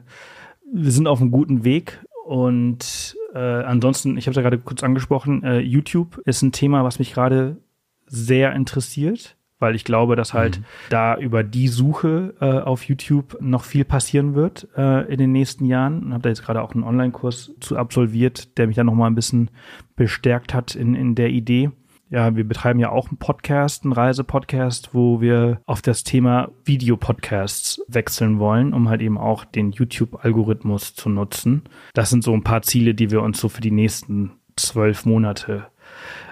wir 0.72 0.90
sind 0.92 1.08
auf 1.08 1.20
einem 1.20 1.32
guten 1.32 1.64
Weg. 1.64 1.98
Und 2.24 3.16
äh, 3.34 3.38
ansonsten, 3.38 4.16
ich 4.16 4.26
habe 4.26 4.32
es 4.32 4.36
ja 4.36 4.42
gerade 4.42 4.58
kurz 4.58 4.82
angesprochen, 4.82 5.42
äh, 5.42 5.60
YouTube 5.60 6.18
ist 6.24 6.42
ein 6.42 6.52
Thema, 6.52 6.84
was 6.84 6.98
mich 6.98 7.12
gerade 7.12 7.58
sehr 8.06 8.52
interessiert 8.54 9.36
weil 9.64 9.74
ich 9.74 9.84
glaube, 9.84 10.14
dass 10.14 10.34
halt 10.34 10.58
mhm. 10.58 10.64
da 10.90 11.16
über 11.16 11.42
die 11.42 11.68
Suche 11.68 12.34
äh, 12.38 12.60
auf 12.60 12.84
YouTube 12.84 13.38
noch 13.40 13.64
viel 13.64 13.86
passieren 13.86 14.34
wird 14.34 14.68
äh, 14.76 15.10
in 15.10 15.16
den 15.16 15.32
nächsten 15.32 15.64
Jahren. 15.64 16.04
Ich 16.06 16.12
habe 16.12 16.22
da 16.22 16.28
jetzt 16.28 16.44
gerade 16.44 16.60
auch 16.60 16.74
einen 16.74 16.84
Online-Kurs 16.84 17.52
zu 17.60 17.78
absolviert, 17.78 18.58
der 18.58 18.66
mich 18.66 18.76
dann 18.76 18.84
noch 18.84 18.94
mal 18.94 19.06
ein 19.06 19.14
bisschen 19.14 19.50
bestärkt 19.96 20.52
hat 20.52 20.74
in, 20.74 20.94
in 20.94 21.14
der 21.14 21.30
Idee. 21.30 21.70
Ja, 22.14 22.36
wir 22.36 22.46
betreiben 22.46 22.78
ja 22.78 22.90
auch 22.90 23.08
einen 23.08 23.16
Podcast, 23.16 23.82
einen 23.82 23.92
Reisepodcast, 23.92 24.94
wo 24.94 25.20
wir 25.20 25.60
auf 25.66 25.82
das 25.82 26.04
Thema 26.04 26.52
Videopodcasts 26.64 27.82
wechseln 27.88 28.38
wollen, 28.38 28.72
um 28.72 28.88
halt 28.88 29.02
eben 29.02 29.18
auch 29.18 29.44
den 29.44 29.72
YouTube-Algorithmus 29.72 30.94
zu 30.94 31.08
nutzen. 31.08 31.64
Das 31.92 32.10
sind 32.10 32.22
so 32.22 32.32
ein 32.32 32.44
paar 32.44 32.62
Ziele, 32.62 32.94
die 32.94 33.10
wir 33.10 33.20
uns 33.20 33.40
so 33.40 33.48
für 33.48 33.62
die 33.62 33.72
nächsten 33.72 34.30
zwölf 34.54 35.06
Monate 35.06 35.66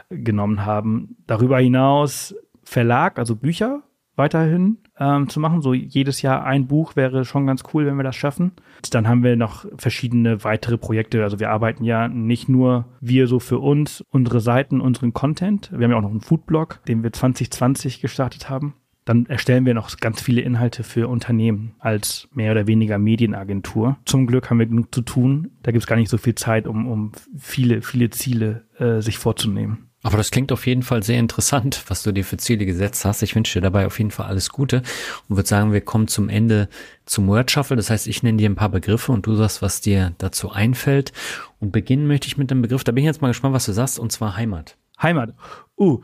genommen 0.08 0.64
haben. 0.64 1.16
Darüber 1.26 1.58
hinaus 1.58 2.36
Verlag, 2.62 3.18
also 3.18 3.34
Bücher 3.34 3.82
weiterhin 4.16 4.78
ähm, 4.98 5.28
zu 5.28 5.40
machen. 5.40 5.62
So 5.62 5.74
jedes 5.74 6.22
Jahr 6.22 6.44
ein 6.44 6.66
Buch 6.66 6.96
wäre 6.96 7.24
schon 7.24 7.46
ganz 7.46 7.62
cool, 7.72 7.86
wenn 7.86 7.96
wir 7.96 8.04
das 8.04 8.16
schaffen. 8.16 8.52
Dann 8.90 9.08
haben 9.08 9.22
wir 9.22 9.36
noch 9.36 9.66
verschiedene 9.76 10.44
weitere 10.44 10.78
Projekte. 10.78 11.22
Also 11.22 11.40
wir 11.40 11.50
arbeiten 11.50 11.84
ja 11.84 12.08
nicht 12.08 12.48
nur 12.48 12.86
wir 13.00 13.26
so 13.26 13.40
für 13.40 13.58
uns, 13.58 14.02
unsere 14.10 14.40
Seiten, 14.40 14.80
unseren 14.80 15.12
Content. 15.12 15.70
Wir 15.72 15.84
haben 15.84 15.90
ja 15.92 15.96
auch 15.96 16.02
noch 16.02 16.10
einen 16.10 16.20
Foodblog, 16.20 16.80
den 16.86 17.02
wir 17.02 17.12
2020 17.12 18.00
gestartet 18.00 18.48
haben. 18.48 18.74
Dann 19.04 19.26
erstellen 19.26 19.66
wir 19.66 19.74
noch 19.74 19.96
ganz 19.96 20.20
viele 20.22 20.42
Inhalte 20.42 20.84
für 20.84 21.08
Unternehmen 21.08 21.74
als 21.80 22.28
mehr 22.32 22.52
oder 22.52 22.68
weniger 22.68 22.98
Medienagentur. 22.98 23.96
Zum 24.04 24.28
Glück 24.28 24.48
haben 24.48 24.60
wir 24.60 24.66
genug 24.66 24.94
zu 24.94 25.02
tun. 25.02 25.50
Da 25.62 25.72
gibt 25.72 25.82
es 25.82 25.88
gar 25.88 25.96
nicht 25.96 26.08
so 26.08 26.18
viel 26.18 26.36
Zeit, 26.36 26.68
um, 26.68 26.88
um 26.88 27.12
viele, 27.36 27.82
viele 27.82 28.10
Ziele 28.10 28.64
äh, 28.78 29.00
sich 29.00 29.18
vorzunehmen. 29.18 29.88
Aber 30.02 30.16
das 30.16 30.32
klingt 30.32 30.50
auf 30.50 30.66
jeden 30.66 30.82
Fall 30.82 31.02
sehr 31.02 31.18
interessant, 31.18 31.84
was 31.86 32.02
du 32.02 32.10
dir 32.10 32.24
für 32.24 32.36
Ziele 32.36 32.66
gesetzt 32.66 33.04
hast. 33.04 33.22
Ich 33.22 33.36
wünsche 33.36 33.58
dir 33.58 33.62
dabei 33.62 33.86
auf 33.86 33.98
jeden 33.98 34.10
Fall 34.10 34.26
alles 34.26 34.50
Gute 34.50 34.82
und 35.28 35.36
würde 35.36 35.48
sagen, 35.48 35.72
wir 35.72 35.80
kommen 35.80 36.08
zum 36.08 36.28
Ende 36.28 36.68
zum 37.06 37.28
Word 37.28 37.50
Shuffle. 37.50 37.76
Das 37.76 37.88
heißt, 37.88 38.08
ich 38.08 38.22
nenne 38.22 38.38
dir 38.38 38.50
ein 38.50 38.56
paar 38.56 38.68
Begriffe 38.68 39.12
und 39.12 39.26
du 39.26 39.36
sagst, 39.36 39.62
was 39.62 39.80
dir 39.80 40.14
dazu 40.18 40.50
einfällt. 40.50 41.12
Und 41.60 41.70
beginnen 41.70 42.08
möchte 42.08 42.26
ich 42.26 42.36
mit 42.36 42.50
dem 42.50 42.62
Begriff, 42.62 42.82
da 42.82 42.90
bin 42.90 43.04
ich 43.04 43.06
jetzt 43.06 43.22
mal 43.22 43.28
gespannt, 43.28 43.54
was 43.54 43.66
du 43.66 43.72
sagst, 43.72 44.00
und 44.00 44.10
zwar 44.10 44.36
Heimat. 44.36 44.76
Heimat. 45.00 45.34
Uh, 45.78 46.02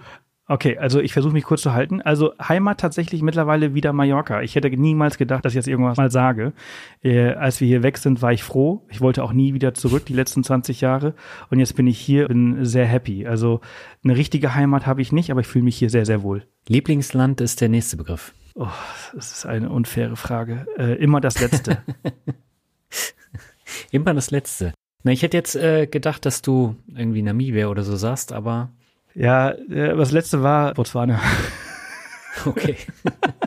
Okay, 0.51 0.79
also 0.79 1.01
ich 1.01 1.13
versuche 1.13 1.35
mich 1.35 1.45
kurz 1.45 1.61
zu 1.61 1.75
halten. 1.75 2.01
Also 2.01 2.33
Heimat 2.41 2.81
tatsächlich 2.81 3.21
mittlerweile 3.21 3.75
wieder 3.75 3.93
Mallorca. 3.93 4.41
Ich 4.41 4.55
hätte 4.55 4.71
niemals 4.71 5.19
gedacht, 5.19 5.45
dass 5.45 5.53
ich 5.53 5.57
jetzt 5.57 5.69
irgendwas 5.69 5.99
mal 5.99 6.11
sage. 6.11 6.55
Äh, 7.03 7.33
als 7.33 7.61
wir 7.61 7.69
hier 7.69 7.83
weg 7.83 7.99
sind, 7.99 8.23
war 8.23 8.33
ich 8.33 8.43
froh. 8.43 8.83
Ich 8.89 9.03
wollte 9.03 9.23
auch 9.23 9.35
nie 9.35 9.53
wieder 9.53 9.75
zurück, 9.75 10.07
die 10.07 10.15
letzten 10.15 10.43
20 10.43 10.81
Jahre. 10.81 11.15
Und 11.51 11.59
jetzt 11.59 11.77
bin 11.77 11.87
ich 11.87 11.99
hier, 11.99 12.29
bin 12.29 12.65
sehr 12.65 12.87
happy. 12.87 13.27
Also 13.27 13.61
eine 14.03 14.17
richtige 14.17 14.55
Heimat 14.55 14.87
habe 14.87 15.03
ich 15.03 15.13
nicht, 15.13 15.31
aber 15.31 15.43
ich 15.43 15.47
fühle 15.47 15.65
mich 15.65 15.77
hier 15.77 15.91
sehr, 15.91 16.07
sehr 16.07 16.23
wohl. 16.23 16.47
Lieblingsland 16.67 17.43
ist 17.43 17.61
der 17.61 17.69
nächste 17.69 17.99
Begriff. 17.99 18.33
Oh, 18.55 18.69
das 19.15 19.33
ist 19.33 19.47
eine 19.47 19.69
unfaire 19.69 20.17
Frage. 20.17 20.67
Äh, 20.79 20.95
immer 20.95 21.21
das 21.21 21.39
Letzte. 21.41 21.83
immer 23.91 24.15
das 24.15 24.31
Letzte. 24.31 24.73
Na, 25.05 25.13
ich 25.13 25.23
hätte 25.23 25.37
jetzt 25.37 25.57
äh, 25.57 25.87
gedacht, 25.87 26.25
dass 26.25 26.41
du 26.41 26.75
irgendwie 26.89 27.23
Namibia 27.23 27.69
oder 27.69 27.83
so 27.83 27.97
sagst, 27.97 28.33
aber 28.33 28.71
ja, 29.19 29.51
äh, 29.51 29.97
das 29.97 30.12
letzte 30.12 30.43
war 30.43 30.75
Botswana. 30.75 31.21
Okay. 32.47 32.77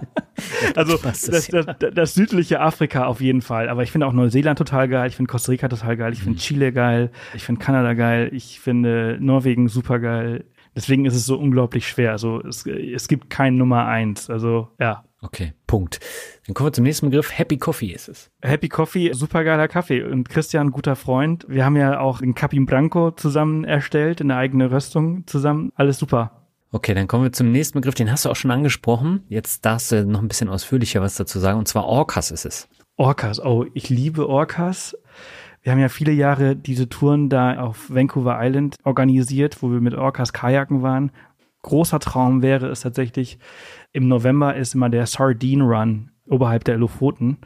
also 0.75 0.97
das, 0.97 1.21
das, 1.21 1.47
das, 1.47 1.65
das, 1.93 2.13
südliche 2.13 2.59
Afrika 2.59 3.05
auf 3.05 3.21
jeden 3.21 3.41
Fall. 3.41 3.69
Aber 3.69 3.83
ich 3.83 3.91
finde 3.91 4.05
auch 4.05 4.11
Neuseeland 4.11 4.57
total 4.57 4.89
geil. 4.89 5.07
Ich 5.07 5.15
finde 5.15 5.31
Costa 5.31 5.49
Rica 5.49 5.69
total 5.69 5.95
geil. 5.95 6.11
Ich 6.11 6.19
finde 6.19 6.35
mhm. 6.35 6.41
Chile 6.41 6.73
geil. 6.73 7.09
Ich 7.33 7.45
finde 7.45 7.61
Kanada 7.61 7.93
geil. 7.93 8.29
Ich 8.33 8.59
finde 8.59 9.17
Norwegen 9.21 9.69
super 9.69 9.99
geil. 9.99 10.43
Deswegen 10.75 11.05
ist 11.05 11.15
es 11.15 11.25
so 11.25 11.37
unglaublich 11.37 11.87
schwer. 11.87 12.11
Also 12.11 12.41
es, 12.41 12.65
es 12.65 13.07
gibt 13.07 13.29
kein 13.29 13.55
Nummer 13.55 13.85
eins. 13.85 14.29
Also 14.29 14.67
ja. 14.77 15.05
Okay, 15.23 15.53
Punkt. 15.67 15.99
Dann 16.47 16.55
kommen 16.55 16.67
wir 16.67 16.73
zum 16.73 16.83
nächsten 16.83 17.09
Begriff. 17.09 17.37
Happy 17.37 17.57
Coffee 17.57 17.91
ist 17.91 18.09
es. 18.09 18.31
Happy 18.41 18.69
Coffee, 18.69 19.13
supergeiler 19.13 19.67
Kaffee. 19.67 20.03
Und 20.03 20.27
Christian, 20.27 20.71
guter 20.71 20.95
Freund. 20.95 21.45
Wir 21.47 21.63
haben 21.63 21.75
ja 21.75 21.99
auch 21.99 22.19
den 22.19 22.33
Capim 22.33 22.65
Branco 22.65 23.11
zusammen 23.11 23.63
erstellt, 23.63 24.19
in 24.19 24.29
der 24.29 24.37
eigenen 24.37 24.69
Röstung 24.69 25.27
zusammen. 25.27 25.71
Alles 25.75 25.99
super. 25.99 26.47
Okay, 26.71 26.95
dann 26.95 27.07
kommen 27.07 27.23
wir 27.23 27.31
zum 27.31 27.51
nächsten 27.51 27.79
Begriff. 27.79 27.93
Den 27.93 28.11
hast 28.11 28.25
du 28.25 28.29
auch 28.29 28.35
schon 28.35 28.49
angesprochen. 28.49 29.23
Jetzt 29.27 29.63
darfst 29.63 29.91
du 29.91 30.05
noch 30.05 30.21
ein 30.21 30.27
bisschen 30.27 30.49
ausführlicher 30.49 31.01
was 31.01 31.15
dazu 31.15 31.37
sagen. 31.37 31.59
Und 31.59 31.67
zwar 31.67 31.85
Orcas 31.85 32.31
ist 32.31 32.45
es. 32.45 32.67
Orcas. 32.97 33.39
Oh, 33.39 33.65
ich 33.75 33.89
liebe 33.89 34.27
Orcas. 34.27 34.97
Wir 35.61 35.71
haben 35.71 35.79
ja 35.79 35.89
viele 35.89 36.11
Jahre 36.11 36.55
diese 36.55 36.89
Touren 36.89 37.29
da 37.29 37.59
auf 37.59 37.89
Vancouver 37.89 38.39
Island 38.41 38.77
organisiert, 38.83 39.61
wo 39.61 39.69
wir 39.69 39.81
mit 39.81 39.93
Orcas 39.93 40.33
Kajaken 40.33 40.81
waren. 40.81 41.11
Großer 41.63 41.99
Traum 41.99 42.41
wäre 42.41 42.67
es 42.67 42.81
tatsächlich, 42.81 43.37
im 43.91 44.07
November 44.07 44.55
ist 44.55 44.73
immer 44.73 44.89
der 44.89 45.05
Sardine 45.05 45.63
Run 45.63 46.11
oberhalb 46.27 46.63
der 46.63 46.77
Lofoten. 46.77 47.37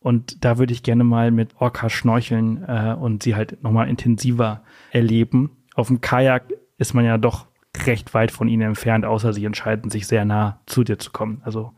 Und 0.00 0.44
da 0.44 0.58
würde 0.58 0.72
ich 0.72 0.82
gerne 0.82 1.04
mal 1.04 1.30
mit 1.30 1.54
Orcas 1.60 1.92
schnorcheln 1.92 2.64
äh, 2.66 2.94
und 2.98 3.22
sie 3.22 3.36
halt 3.36 3.62
nochmal 3.62 3.88
intensiver 3.88 4.62
erleben. 4.90 5.56
Auf 5.74 5.86
dem 5.86 6.00
Kajak 6.00 6.52
ist 6.76 6.92
man 6.92 7.04
ja 7.04 7.18
doch 7.18 7.46
recht 7.86 8.12
weit 8.12 8.30
von 8.30 8.48
ihnen 8.48 8.62
entfernt, 8.62 9.04
außer 9.04 9.32
sie 9.32 9.44
entscheiden 9.44 9.90
sich 9.90 10.06
sehr 10.06 10.24
nah 10.24 10.60
zu 10.66 10.84
dir 10.84 10.98
zu 10.98 11.12
kommen. 11.12 11.40
Also 11.44 11.72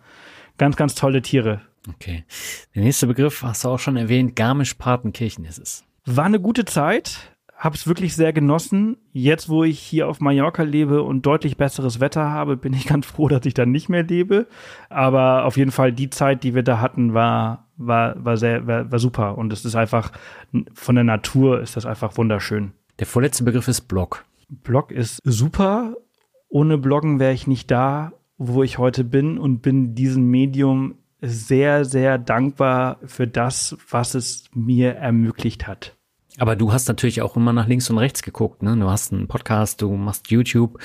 ganz, 0.58 0.76
ganz 0.76 0.94
tolle 0.94 1.22
Tiere. 1.22 1.60
Okay. 1.88 2.24
Der 2.74 2.82
nächste 2.82 3.06
Begriff 3.06 3.42
hast 3.42 3.64
du 3.64 3.68
auch 3.68 3.78
schon 3.78 3.96
erwähnt, 3.96 4.36
Garmisch-Partenkirchen 4.36 5.44
ist 5.44 5.58
es. 5.58 5.84
War 6.06 6.24
eine 6.24 6.40
gute 6.40 6.64
Zeit 6.64 7.33
habe 7.64 7.76
es 7.76 7.86
wirklich 7.86 8.14
sehr 8.14 8.34
genossen. 8.34 8.98
Jetzt, 9.12 9.48
wo 9.48 9.64
ich 9.64 9.80
hier 9.80 10.06
auf 10.06 10.20
Mallorca 10.20 10.62
lebe 10.62 11.02
und 11.02 11.24
deutlich 11.24 11.56
besseres 11.56 11.98
Wetter 11.98 12.28
habe, 12.28 12.58
bin 12.58 12.74
ich 12.74 12.86
ganz 12.86 13.06
froh, 13.06 13.26
dass 13.26 13.46
ich 13.46 13.54
da 13.54 13.64
nicht 13.64 13.88
mehr 13.88 14.02
lebe. 14.02 14.46
Aber 14.90 15.46
auf 15.46 15.56
jeden 15.56 15.70
Fall 15.70 15.90
die 15.90 16.10
Zeit, 16.10 16.44
die 16.44 16.54
wir 16.54 16.62
da 16.62 16.80
hatten, 16.80 17.14
war 17.14 17.66
war 17.76 18.22
war 18.22 18.36
sehr 18.36 18.66
war, 18.66 18.92
war 18.92 18.98
super 18.98 19.36
und 19.38 19.52
es 19.52 19.64
ist 19.64 19.74
einfach 19.74 20.12
von 20.74 20.94
der 20.94 21.04
Natur 21.04 21.60
ist 21.60 21.76
das 21.76 21.86
einfach 21.86 22.16
wunderschön. 22.18 22.72
Der 22.98 23.06
vorletzte 23.06 23.42
Begriff 23.44 23.66
ist 23.66 23.88
Blog. 23.88 24.24
Blog 24.48 24.92
ist 24.92 25.20
super. 25.24 25.96
Ohne 26.48 26.78
Bloggen 26.78 27.18
wäre 27.18 27.32
ich 27.32 27.48
nicht 27.48 27.70
da, 27.70 28.12
wo 28.36 28.62
ich 28.62 28.78
heute 28.78 29.02
bin 29.02 29.38
und 29.38 29.62
bin 29.62 29.94
diesem 29.94 30.30
Medium 30.30 30.96
sehr 31.20 31.86
sehr 31.86 32.18
dankbar 32.18 32.98
für 33.06 33.26
das, 33.26 33.76
was 33.90 34.14
es 34.14 34.44
mir 34.52 34.94
ermöglicht 34.96 35.66
hat. 35.66 35.96
Aber 36.38 36.56
du 36.56 36.72
hast 36.72 36.88
natürlich 36.88 37.22
auch 37.22 37.36
immer 37.36 37.52
nach 37.52 37.68
links 37.68 37.88
und 37.90 37.98
rechts 37.98 38.22
geguckt. 38.22 38.62
Ne? 38.62 38.76
Du 38.76 38.90
hast 38.90 39.12
einen 39.12 39.28
Podcast, 39.28 39.82
du 39.82 39.92
machst 39.94 40.30
YouTube, 40.30 40.80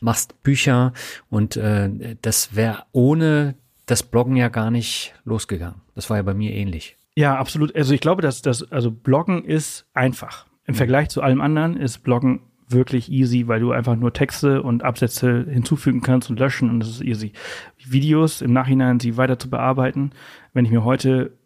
machst 0.00 0.42
Bücher 0.42 0.92
und 1.28 1.56
äh, 1.56 2.16
das 2.22 2.56
wäre 2.56 2.84
ohne 2.92 3.54
das 3.86 4.02
Bloggen 4.02 4.36
ja 4.36 4.48
gar 4.48 4.70
nicht 4.70 5.14
losgegangen. 5.24 5.82
Das 5.94 6.08
war 6.08 6.16
ja 6.16 6.22
bei 6.22 6.34
mir 6.34 6.52
ähnlich. 6.52 6.96
Ja, 7.16 7.36
absolut. 7.36 7.74
Also 7.76 7.94
ich 7.94 8.00
glaube, 8.00 8.22
dass 8.22 8.42
das, 8.42 8.70
also 8.72 8.90
Bloggen 8.90 9.44
ist 9.44 9.86
einfach. 9.92 10.46
Im 10.66 10.74
mhm. 10.74 10.78
Vergleich 10.78 11.10
zu 11.10 11.22
allem 11.22 11.40
anderen 11.40 11.76
ist 11.76 11.98
Bloggen 11.98 12.40
wirklich 12.68 13.12
easy, 13.12 13.46
weil 13.46 13.60
du 13.60 13.72
einfach 13.72 13.94
nur 13.94 14.14
Texte 14.14 14.62
und 14.62 14.82
Absätze 14.82 15.46
hinzufügen 15.48 16.00
kannst 16.00 16.30
und 16.30 16.40
löschen 16.40 16.70
und 16.70 16.80
das 16.80 16.88
ist 16.88 17.02
easy. 17.02 17.32
Videos 17.76 18.40
im 18.40 18.54
Nachhinein 18.54 19.00
sie 19.00 19.18
weiter 19.18 19.38
zu 19.38 19.50
bearbeiten. 19.50 20.10
Wenn 20.54 20.64
ich 20.64 20.70
mir 20.70 20.82
heute 20.82 21.36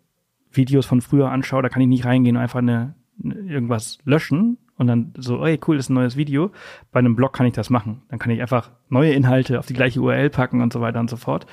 Videos 0.53 0.87
von 0.87 1.01
früher 1.01 1.31
anschaue, 1.31 1.63
da 1.63 1.69
kann 1.69 1.83
ich 1.83 1.89
nicht 1.89 2.05
reingehen 2.05 2.37
und 2.37 2.43
einfach 2.43 2.61
eine 2.61 2.95
irgendwas 3.23 3.99
löschen 4.05 4.59
und 4.77 4.87
dann 4.87 5.12
so, 5.19 5.45
ey, 5.45 5.59
cool, 5.66 5.77
ist 5.77 5.91
ein 5.91 5.95
neues 5.95 6.16
Video. 6.16 6.53
Bei 6.93 7.01
einem 7.01 7.16
Blog 7.16 7.33
kann 7.33 7.47
ich 7.47 7.53
das 7.53 7.69
machen. 7.69 8.03
Dann 8.09 8.19
kann 8.21 8.31
ich 8.31 8.41
einfach 8.41 8.71
neue 8.89 9.12
Inhalte 9.12 9.59
auf 9.59 9.66
die 9.66 9.75
gleiche 9.75 10.01
URL 10.01 10.31
packen 10.31 10.62
und 10.62 10.73
so 10.73 10.81
weiter 10.81 11.01
und 11.01 11.11
so 11.11 11.16
fort. 11.16 11.47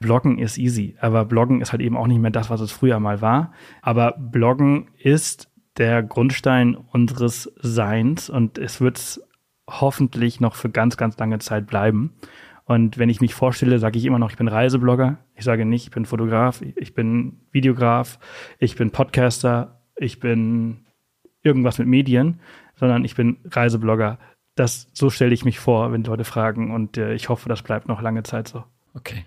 Bloggen 0.00 0.38
ist 0.38 0.56
easy, 0.56 0.96
aber 1.00 1.26
Bloggen 1.26 1.60
ist 1.60 1.72
halt 1.72 1.82
eben 1.82 1.96
auch 1.96 2.06
nicht 2.06 2.20
mehr 2.20 2.30
das, 2.30 2.48
was 2.48 2.62
es 2.62 2.72
früher 2.72 2.98
mal 2.98 3.20
war. 3.20 3.52
Aber 3.82 4.12
Bloggen 4.18 4.88
ist 4.98 5.50
der 5.76 6.02
Grundstein 6.02 6.74
unseres 6.74 7.52
Seins 7.60 8.30
und 8.30 8.58
es 8.58 8.80
wird 8.80 9.20
hoffentlich 9.68 10.40
noch 10.40 10.54
für 10.54 10.70
ganz, 10.70 10.96
ganz 10.96 11.18
lange 11.18 11.38
Zeit 11.38 11.66
bleiben. 11.66 12.14
Und 12.64 12.96
wenn 12.96 13.10
ich 13.10 13.20
mich 13.20 13.34
vorstelle, 13.34 13.78
sage 13.78 13.98
ich 13.98 14.06
immer 14.06 14.18
noch, 14.18 14.30
ich 14.30 14.36
bin 14.36 14.48
Reiseblogger. 14.48 15.18
Ich 15.34 15.44
sage 15.44 15.66
nicht, 15.66 15.84
ich 15.84 15.90
bin 15.90 16.06
Fotograf, 16.06 16.62
ich 16.62 16.94
bin 16.94 17.40
Videograf, 17.50 18.18
ich 18.58 18.76
bin 18.76 18.90
Podcaster, 18.90 19.82
ich 19.96 20.20
bin 20.20 20.81
irgendwas 21.42 21.78
mit 21.78 21.88
Medien, 21.88 22.40
sondern 22.76 23.04
ich 23.04 23.14
bin 23.14 23.38
Reiseblogger. 23.44 24.18
Das, 24.54 24.88
so 24.92 25.10
stelle 25.10 25.34
ich 25.34 25.44
mich 25.44 25.58
vor, 25.58 25.92
wenn 25.92 26.04
Leute 26.04 26.24
fragen 26.24 26.74
und 26.74 26.98
äh, 26.98 27.14
ich 27.14 27.28
hoffe, 27.28 27.48
das 27.48 27.62
bleibt 27.62 27.88
noch 27.88 28.02
lange 28.02 28.22
Zeit 28.22 28.48
so. 28.48 28.64
Okay. 28.94 29.24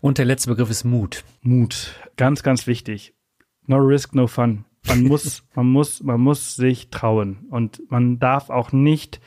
Und 0.00 0.18
der 0.18 0.24
letzte 0.24 0.50
Begriff 0.50 0.70
ist 0.70 0.84
Mut. 0.84 1.24
Mut. 1.42 1.94
Ganz, 2.16 2.42
ganz 2.42 2.66
wichtig. 2.66 3.14
No 3.66 3.78
risk, 3.78 4.14
no 4.14 4.26
fun. 4.26 4.64
Man 4.86 5.02
muss, 5.02 5.44
man 5.54 5.66
muss, 5.66 6.02
man 6.02 6.20
muss 6.20 6.54
sich 6.54 6.90
trauen. 6.90 7.46
Und 7.50 7.82
man 7.90 8.18
darf 8.18 8.50
auch 8.50 8.72
nicht 8.72 9.20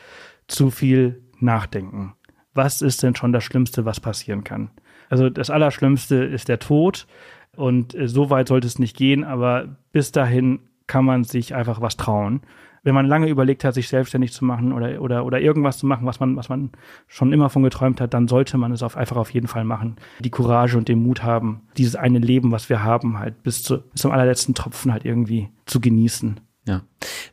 zu 0.48 0.70
viel 0.70 1.22
nachdenken. 1.40 2.14
Was 2.54 2.82
ist 2.82 3.04
denn 3.04 3.16
schon 3.16 3.34
das 3.34 3.44
Schlimmste, 3.44 3.84
was 3.84 4.00
passieren 4.00 4.44
kann? 4.44 4.72
Also 5.10 5.30
das 5.30 5.50
Allerschlimmste 5.50 6.16
ist 6.24 6.48
der 6.48 6.60
Tod. 6.60 7.08
Und 7.56 7.94
äh, 7.96 8.08
so 8.08 8.30
weit 8.30 8.48
sollte 8.48 8.68
es 8.68 8.80
nicht 8.80 8.96
gehen, 8.96 9.24
aber 9.24 9.78
bis 9.92 10.12
dahin 10.12 10.60
kann 10.88 11.06
man 11.06 11.24
sich 11.24 11.56
einfach 11.56 11.82
was 11.82 11.98
trauen 11.98 12.42
wenn 12.84 12.94
man 12.94 13.06
lange 13.06 13.30
überlegt 13.30 13.64
hat, 13.64 13.74
sich 13.74 13.88
selbstständig 13.88 14.34
zu 14.34 14.44
machen 14.46 14.74
oder, 14.74 15.02
oder, 15.02 15.26
oder 15.26 15.40
irgendwas 15.40 15.78
zu 15.78 15.86
machen, 15.86 16.06
was 16.06 16.20
man, 16.20 16.36
was 16.36 16.50
man 16.50 16.72
schon 17.08 17.32
immer 17.32 17.50
von 17.50 17.64
geträumt 17.64 18.02
hat, 18.02 18.14
dann 18.14 18.28
sollte 18.28 18.58
man 18.58 18.72
es 18.74 18.84
auf, 18.84 18.98
einfach 18.98 19.16
auf 19.16 19.30
jeden 19.30 19.48
Fall 19.48 19.64
machen. 19.64 19.96
Die 20.20 20.30
Courage 20.30 20.78
und 20.78 20.90
den 20.90 21.02
Mut 21.02 21.24
haben, 21.24 21.62
dieses 21.78 21.96
eine 21.96 22.20
Leben, 22.20 22.52
was 22.52 22.70
wir 22.70 22.84
haben, 22.84 23.20
halt 23.20 23.42
bis, 23.42 23.64
zu, 23.64 23.80
bis 23.80 24.02
zum 24.02 24.12
allerletzten 24.12 24.54
Tropfen 24.54 24.92
halt 24.92 25.06
irgendwie 25.06 25.50
zu 25.66 25.80
genießen. 25.80 26.42
Ja, 26.66 26.82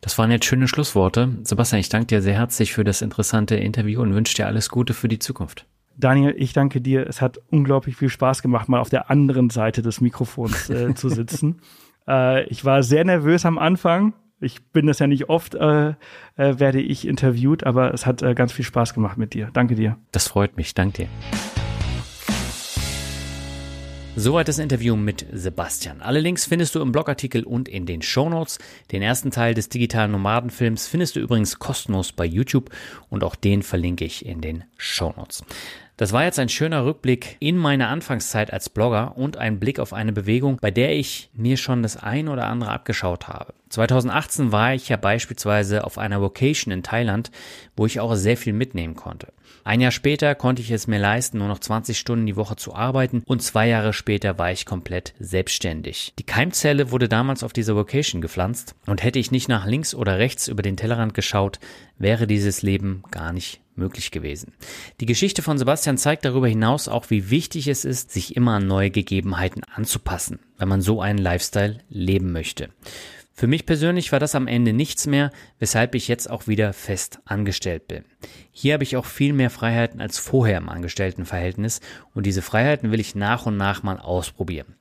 das 0.01 0.19
waren 0.19 0.31
jetzt 0.31 0.47
schöne 0.47 0.69
Schlussworte. 0.69 1.37
Sebastian, 1.43 1.81
ich 1.81 1.89
danke 1.89 2.07
dir 2.07 2.23
sehr 2.23 2.35
herzlich 2.35 2.73
für 2.73 2.85
das 2.85 3.03
interessante 3.03 3.57
Interview 3.57 4.01
und 4.03 4.15
wünsche 4.15 4.35
dir 4.35 4.47
alles 4.47 4.71
Gute 4.71 4.95
für 4.95 5.09
die 5.09 5.19
Zukunft. 5.19 5.67
Daniel, 5.97 6.35
ich 6.37 6.53
danke 6.53 6.81
dir. 6.81 7.07
Es 7.07 7.21
hat 7.21 7.41
unglaublich 7.51 7.97
viel 7.97 8.09
Spaß 8.09 8.43
gemacht, 8.43 8.69
mal 8.69 8.81
auf 8.81 8.89
der 8.89 9.11
anderen 9.11 9.51
Seite 9.51 9.83
des 9.83 10.01
Mikrofons 10.01 10.71
äh, 10.71 10.95
zu 10.95 11.09
sitzen. 11.09 11.61
äh, 12.09 12.45
ich 12.45 12.65
war 12.65 12.83
sehr 12.83 13.05
nervös 13.05 13.45
am 13.45 13.59
Anfang, 13.59 14.15
ich 14.41 14.63
bin 14.73 14.87
das 14.87 14.99
ja 14.99 15.07
nicht 15.07 15.29
oft, 15.29 15.55
äh, 15.55 15.91
äh, 15.91 15.95
werde 16.37 16.81
ich 16.81 17.07
interviewt, 17.07 17.65
aber 17.65 17.93
es 17.93 18.07
hat 18.07 18.23
äh, 18.23 18.35
ganz 18.35 18.53
viel 18.53 18.65
Spaß 18.65 18.95
gemacht 18.95 19.19
mit 19.19 19.35
dir. 19.35 19.51
Danke 19.53 19.75
dir. 19.75 19.99
Das 20.13 20.29
freut 20.29 20.57
mich. 20.57 20.73
Danke 20.75 21.03
dir. 21.03 21.09
Soweit 24.17 24.49
das 24.49 24.59
Interview 24.59 24.97
mit 24.97 25.25
Sebastian. 25.33 26.03
Alle 26.03 26.21
Links 26.21 26.45
findest 26.45 26.75
du 26.75 26.81
im 26.81 26.91
Blogartikel 26.91 27.45
und 27.45 27.69
in 27.69 27.87
den 27.87 28.03
Shownotes. 28.03 28.59
Den 28.91 29.03
ersten 29.03 29.31
Teil 29.31 29.55
des 29.55 29.69
digitalen 29.69 30.11
Nomadenfilms 30.11 30.89
findest 30.89 31.17
du 31.17 31.21
übrigens 31.21 31.59
kostenlos 31.59 32.13
bei 32.13 32.25
YouTube 32.25 32.71
und 33.09 33.23
auch 33.23 33.37
den 33.37 33.63
verlinke 33.63 34.05
ich 34.05 34.27
in 34.27 34.41
den 34.41 34.65
Shownotes. 34.77 35.45
Das 36.01 36.15
war 36.15 36.25
jetzt 36.25 36.39
ein 36.39 36.49
schöner 36.49 36.87
Rückblick 36.87 37.37
in 37.41 37.59
meine 37.59 37.89
Anfangszeit 37.89 38.55
als 38.55 38.71
Blogger 38.71 39.19
und 39.19 39.37
ein 39.37 39.61
Blick 39.61 39.79
auf 39.79 39.93
eine 39.93 40.15
Bewegung, 40.15 40.57
bei 40.59 40.71
der 40.71 40.97
ich 40.97 41.29
mir 41.35 41.59
schon 41.59 41.83
das 41.83 41.99
ein 41.99 42.29
oder 42.29 42.47
andere 42.47 42.71
abgeschaut 42.71 43.29
habe. 43.29 43.53
2018 43.69 44.51
war 44.51 44.73
ich 44.73 44.89
ja 44.89 44.97
beispielsweise 44.97 45.85
auf 45.85 45.99
einer 45.99 46.23
Vocation 46.23 46.73
in 46.73 46.83
Thailand, 46.83 47.31
wo 47.77 47.85
ich 47.85 48.01
auch 48.01 48.15
sehr 48.15 48.39
viel 48.39 48.55
mitnehmen 48.55 48.97
konnte. 48.97 49.35
Ein 49.63 49.83
Jahr 49.83 49.91
später 49.91 50.35
konnte 50.35 50.63
ich 50.63 50.71
es 50.71 50.87
mir 50.87 50.99
leisten, 50.99 51.37
nur 51.37 51.49
noch 51.49 51.59
20 51.59 51.99
Stunden 51.99 52.25
die 52.25 52.37
Woche 52.37 52.57
zu 52.57 52.75
arbeiten 52.75 53.23
und 53.27 53.43
zwei 53.43 53.69
Jahre 53.69 53.93
später 53.93 54.39
war 54.39 54.51
ich 54.51 54.65
komplett 54.65 55.13
selbstständig. 55.21 56.15
Die 56.19 56.25
Keimzelle 56.25 56.93
wurde 56.93 57.11
damals 57.11 57.43
auf 57.43 57.53
dieser 57.53 57.77
Vocation 57.77 58.23
gepflanzt 58.23 58.75
und 58.87 59.03
hätte 59.03 59.19
ich 59.19 59.33
nicht 59.33 59.51
nach 59.51 59.67
links 59.67 59.95
oder 59.95 60.17
rechts 60.17 60.49
über 60.49 60.63
den 60.63 60.79
Tellerrand 60.79 61.13
geschaut, 61.13 61.61
wäre 61.99 62.27
dieses 62.27 62.63
Leben 62.63 63.03
gar 63.11 63.35
nicht 63.35 63.61
möglich 63.81 64.13
gewesen. 64.13 64.53
Die 65.01 65.07
Geschichte 65.07 65.43
von 65.43 65.59
Sebastian 65.59 65.99
zeigt 65.99 66.25
darüber 66.25 66.47
hinaus 66.47 66.87
auch, 66.87 67.11
wie 67.11 67.31
wichtig 67.31 67.67
es 67.67 67.85
ist, 67.85 68.13
sich 68.13 68.37
immer 68.37 68.53
an 68.53 68.69
neue 68.69 68.91
Gegebenheiten 68.91 69.63
anzupassen, 69.65 70.39
wenn 70.59 70.69
man 70.69 70.83
so 70.83 71.01
einen 71.01 71.19
Lifestyle 71.19 71.79
leben 71.89 72.31
möchte. 72.31 72.69
Für 73.41 73.47
mich 73.47 73.65
persönlich 73.65 74.13
war 74.13 74.21
das 74.21 74.35
am 74.35 74.47
Ende 74.47 74.75
nichts 74.75 75.07
mehr, 75.07 75.31
weshalb 75.59 75.95
ich 75.95 76.09
jetzt 76.09 76.29
auch 76.29 76.47
wieder 76.47 76.75
fest 76.75 77.21
angestellt 77.25 77.89
bin. 77.89 78.05
Hier 78.53 78.75
habe 78.75 78.85
ich 78.85 78.99
auch 78.99 79.07
viel 79.07 79.33
mehr 79.33 79.49
Freiheiten 79.49 80.03
als 80.03 80.19
vorher 80.19 80.59
im 80.59 80.69
Angestelltenverhältnis 80.69 81.81
und 82.15 82.27
diese 82.27 82.43
Freiheiten 82.43 82.93
will 82.93 83.01
ich 83.01 83.15
nach 83.15 83.47
und 83.47 83.57
nach 83.57 83.83
mal 83.83 83.99
ausprobieren. 83.99 84.77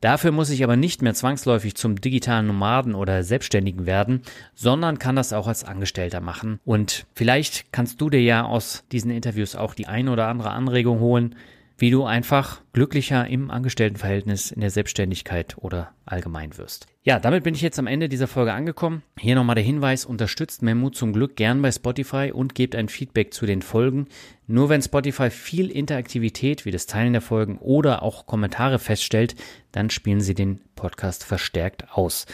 Dafür 0.00 0.30
muss 0.30 0.50
ich 0.50 0.62
aber 0.62 0.76
nicht 0.76 1.00
mehr 1.02 1.14
zwangsläufig 1.14 1.74
zum 1.74 2.00
digitalen 2.00 2.46
Nomaden 2.46 2.94
oder 2.94 3.22
Selbstständigen 3.22 3.86
werden, 3.86 4.22
sondern 4.54 4.98
kann 4.98 5.16
das 5.16 5.32
auch 5.32 5.46
als 5.46 5.64
Angestellter 5.64 6.20
machen. 6.20 6.60
Und 6.64 7.06
vielleicht 7.14 7.72
kannst 7.72 8.00
du 8.00 8.10
dir 8.10 8.22
ja 8.22 8.44
aus 8.44 8.84
diesen 8.92 9.10
Interviews 9.10 9.56
auch 9.56 9.74
die 9.74 9.86
ein 9.86 10.08
oder 10.08 10.28
andere 10.28 10.50
Anregung 10.50 11.00
holen, 11.00 11.34
wie 11.78 11.90
du 11.90 12.04
einfach 12.04 12.60
glücklicher 12.72 13.26
im 13.26 13.50
Angestelltenverhältnis, 13.50 14.50
in 14.50 14.60
der 14.60 14.70
Selbstständigkeit 14.70 15.56
oder 15.58 15.92
allgemein 16.04 16.56
wirst. 16.56 16.86
Ja, 17.06 17.20
damit 17.20 17.44
bin 17.44 17.54
ich 17.54 17.60
jetzt 17.60 17.78
am 17.78 17.86
Ende 17.86 18.08
dieser 18.08 18.26
Folge 18.26 18.52
angekommen. 18.52 19.04
Hier 19.16 19.36
nochmal 19.36 19.54
der 19.54 19.62
Hinweis, 19.62 20.04
unterstützt 20.04 20.62
Mut 20.62 20.96
zum 20.96 21.12
Glück 21.12 21.36
gern 21.36 21.62
bei 21.62 21.70
Spotify 21.70 22.32
und 22.34 22.56
gebt 22.56 22.74
ein 22.74 22.88
Feedback 22.88 23.32
zu 23.32 23.46
den 23.46 23.62
Folgen. 23.62 24.08
Nur 24.48 24.70
wenn 24.70 24.82
Spotify 24.82 25.30
viel 25.30 25.70
Interaktivität 25.70 26.64
wie 26.64 26.72
das 26.72 26.86
Teilen 26.86 27.12
der 27.12 27.22
Folgen 27.22 27.58
oder 27.58 28.02
auch 28.02 28.26
Kommentare 28.26 28.80
feststellt, 28.80 29.36
dann 29.70 29.88
spielen 29.88 30.20
sie 30.20 30.34
den 30.34 30.58
Podcast 30.74 31.22
verstärkt 31.22 31.92
aus. 31.92 32.26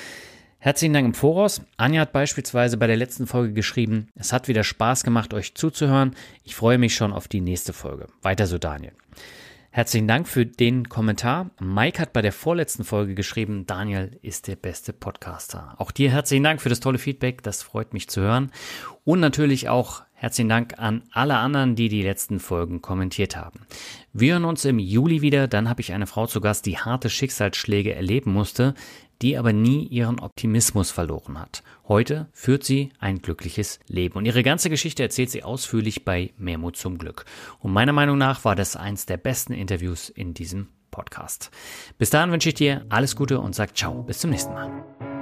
Herzlichen 0.57 0.95
Dank 0.95 1.05
im 1.05 1.15
Voraus. 1.15 1.61
Anja 1.77 2.01
hat 2.01 2.15
beispielsweise 2.15 2.79
bei 2.79 2.87
der 2.87 2.97
letzten 2.97 3.27
Folge 3.27 3.53
geschrieben, 3.53 4.09
es 4.15 4.33
hat 4.33 4.49
wieder 4.49 4.65
Spaß 4.65 5.05
gemacht, 5.05 5.35
euch 5.35 5.55
zuzuhören. 5.55 6.17
Ich 6.45 6.55
freue 6.55 6.79
mich 6.79 6.95
schon 6.95 7.13
auf 7.13 7.29
die 7.29 7.43
nächste 7.43 7.75
Folge. 7.75 8.07
Weiter 8.23 8.47
so, 8.47 8.57
Daniel. 8.57 8.93
Herzlichen 9.75 10.07
Dank 10.07 10.29
für 10.29 10.45
den 10.45 10.91
Kommentar. 10.91 11.51
Mike 11.59 11.99
hat 11.99 12.13
bei 12.13 12.21
der 12.21 12.33
vorletzten 12.33 12.85
Folge 12.85 13.15
geschrieben, 13.15 13.65
Daniel 13.65 14.19
ist 14.21 14.47
der 14.47 14.57
beste 14.57 14.93
Podcaster. 14.93 15.75
Auch 15.79 15.91
dir 15.91 16.11
herzlichen 16.11 16.45
Dank 16.45 16.61
für 16.61 16.69
das 16.69 16.81
tolle 16.81 16.99
Feedback. 16.99 17.43
Das 17.43 17.63
freut 17.63 17.95
mich 17.95 18.07
zu 18.07 18.21
hören. 18.21 18.53
Und 19.05 19.21
natürlich 19.21 19.71
auch 19.71 20.03
herzlichen 20.13 20.51
Dank 20.51 20.79
an 20.79 21.05
alle 21.11 21.37
anderen, 21.39 21.75
die 21.75 21.89
die 21.89 22.03
letzten 22.03 22.39
Folgen 22.39 22.83
kommentiert 22.83 23.35
haben. 23.35 23.61
Wir 24.13 24.35
hören 24.35 24.45
uns 24.45 24.67
im 24.67 24.79
Juli 24.79 25.23
wieder. 25.23 25.49
Dann 25.49 25.71
habe 25.71 25.81
ich 25.81 25.95
eine 25.95 26.07
Frau 26.07 26.27
zu 26.27 26.43
Gast, 26.43 26.67
die 26.67 26.77
harte 26.77 27.09
Schicksalsschläge 27.09 27.95
erleben 27.95 28.31
musste 28.31 28.75
die 29.23 29.39
aber 29.39 29.53
nie 29.53 29.87
ihren 29.87 30.21
Optimismus 30.21 30.91
verloren 30.91 31.39
hat. 31.39 31.63
Heute 31.89 32.29
führt 32.33 32.65
sie 32.65 32.91
ein 32.99 33.23
glückliches 33.23 33.79
Leben 33.87 34.17
und 34.17 34.27
ihre 34.27 34.43
ganze 34.43 34.69
Geschichte 34.69 35.03
erzählt 35.03 35.31
sie 35.31 35.45
ausführlich 35.45 36.05
bei 36.05 36.33
Memo 36.37 36.73
zum 36.73 36.99
Glück. 36.99 37.25
Und 37.61 37.73
meiner 37.73 37.93
Meinung 37.93 38.19
nach 38.19 38.45
war 38.45 38.57
das 38.57 38.77
eins 38.77 39.07
der 39.07 39.17
besten 39.17 39.53
Interviews 39.53 40.09
in 40.09 40.35
diesem 40.35 40.69
Podcast. 40.91 41.51
Bis 41.99 42.11
dahin 42.11 42.33
wünsche 42.33 42.51
ich 42.51 42.55
dir 42.55 42.85
alles 42.89 43.17
Gute 43.17 43.41
und 43.41 43.55
sag 43.55 43.77
ciao, 43.77 44.03
bis 44.03 44.19
zum 44.19 44.31
nächsten 44.31 44.53
Mal. 44.53 45.22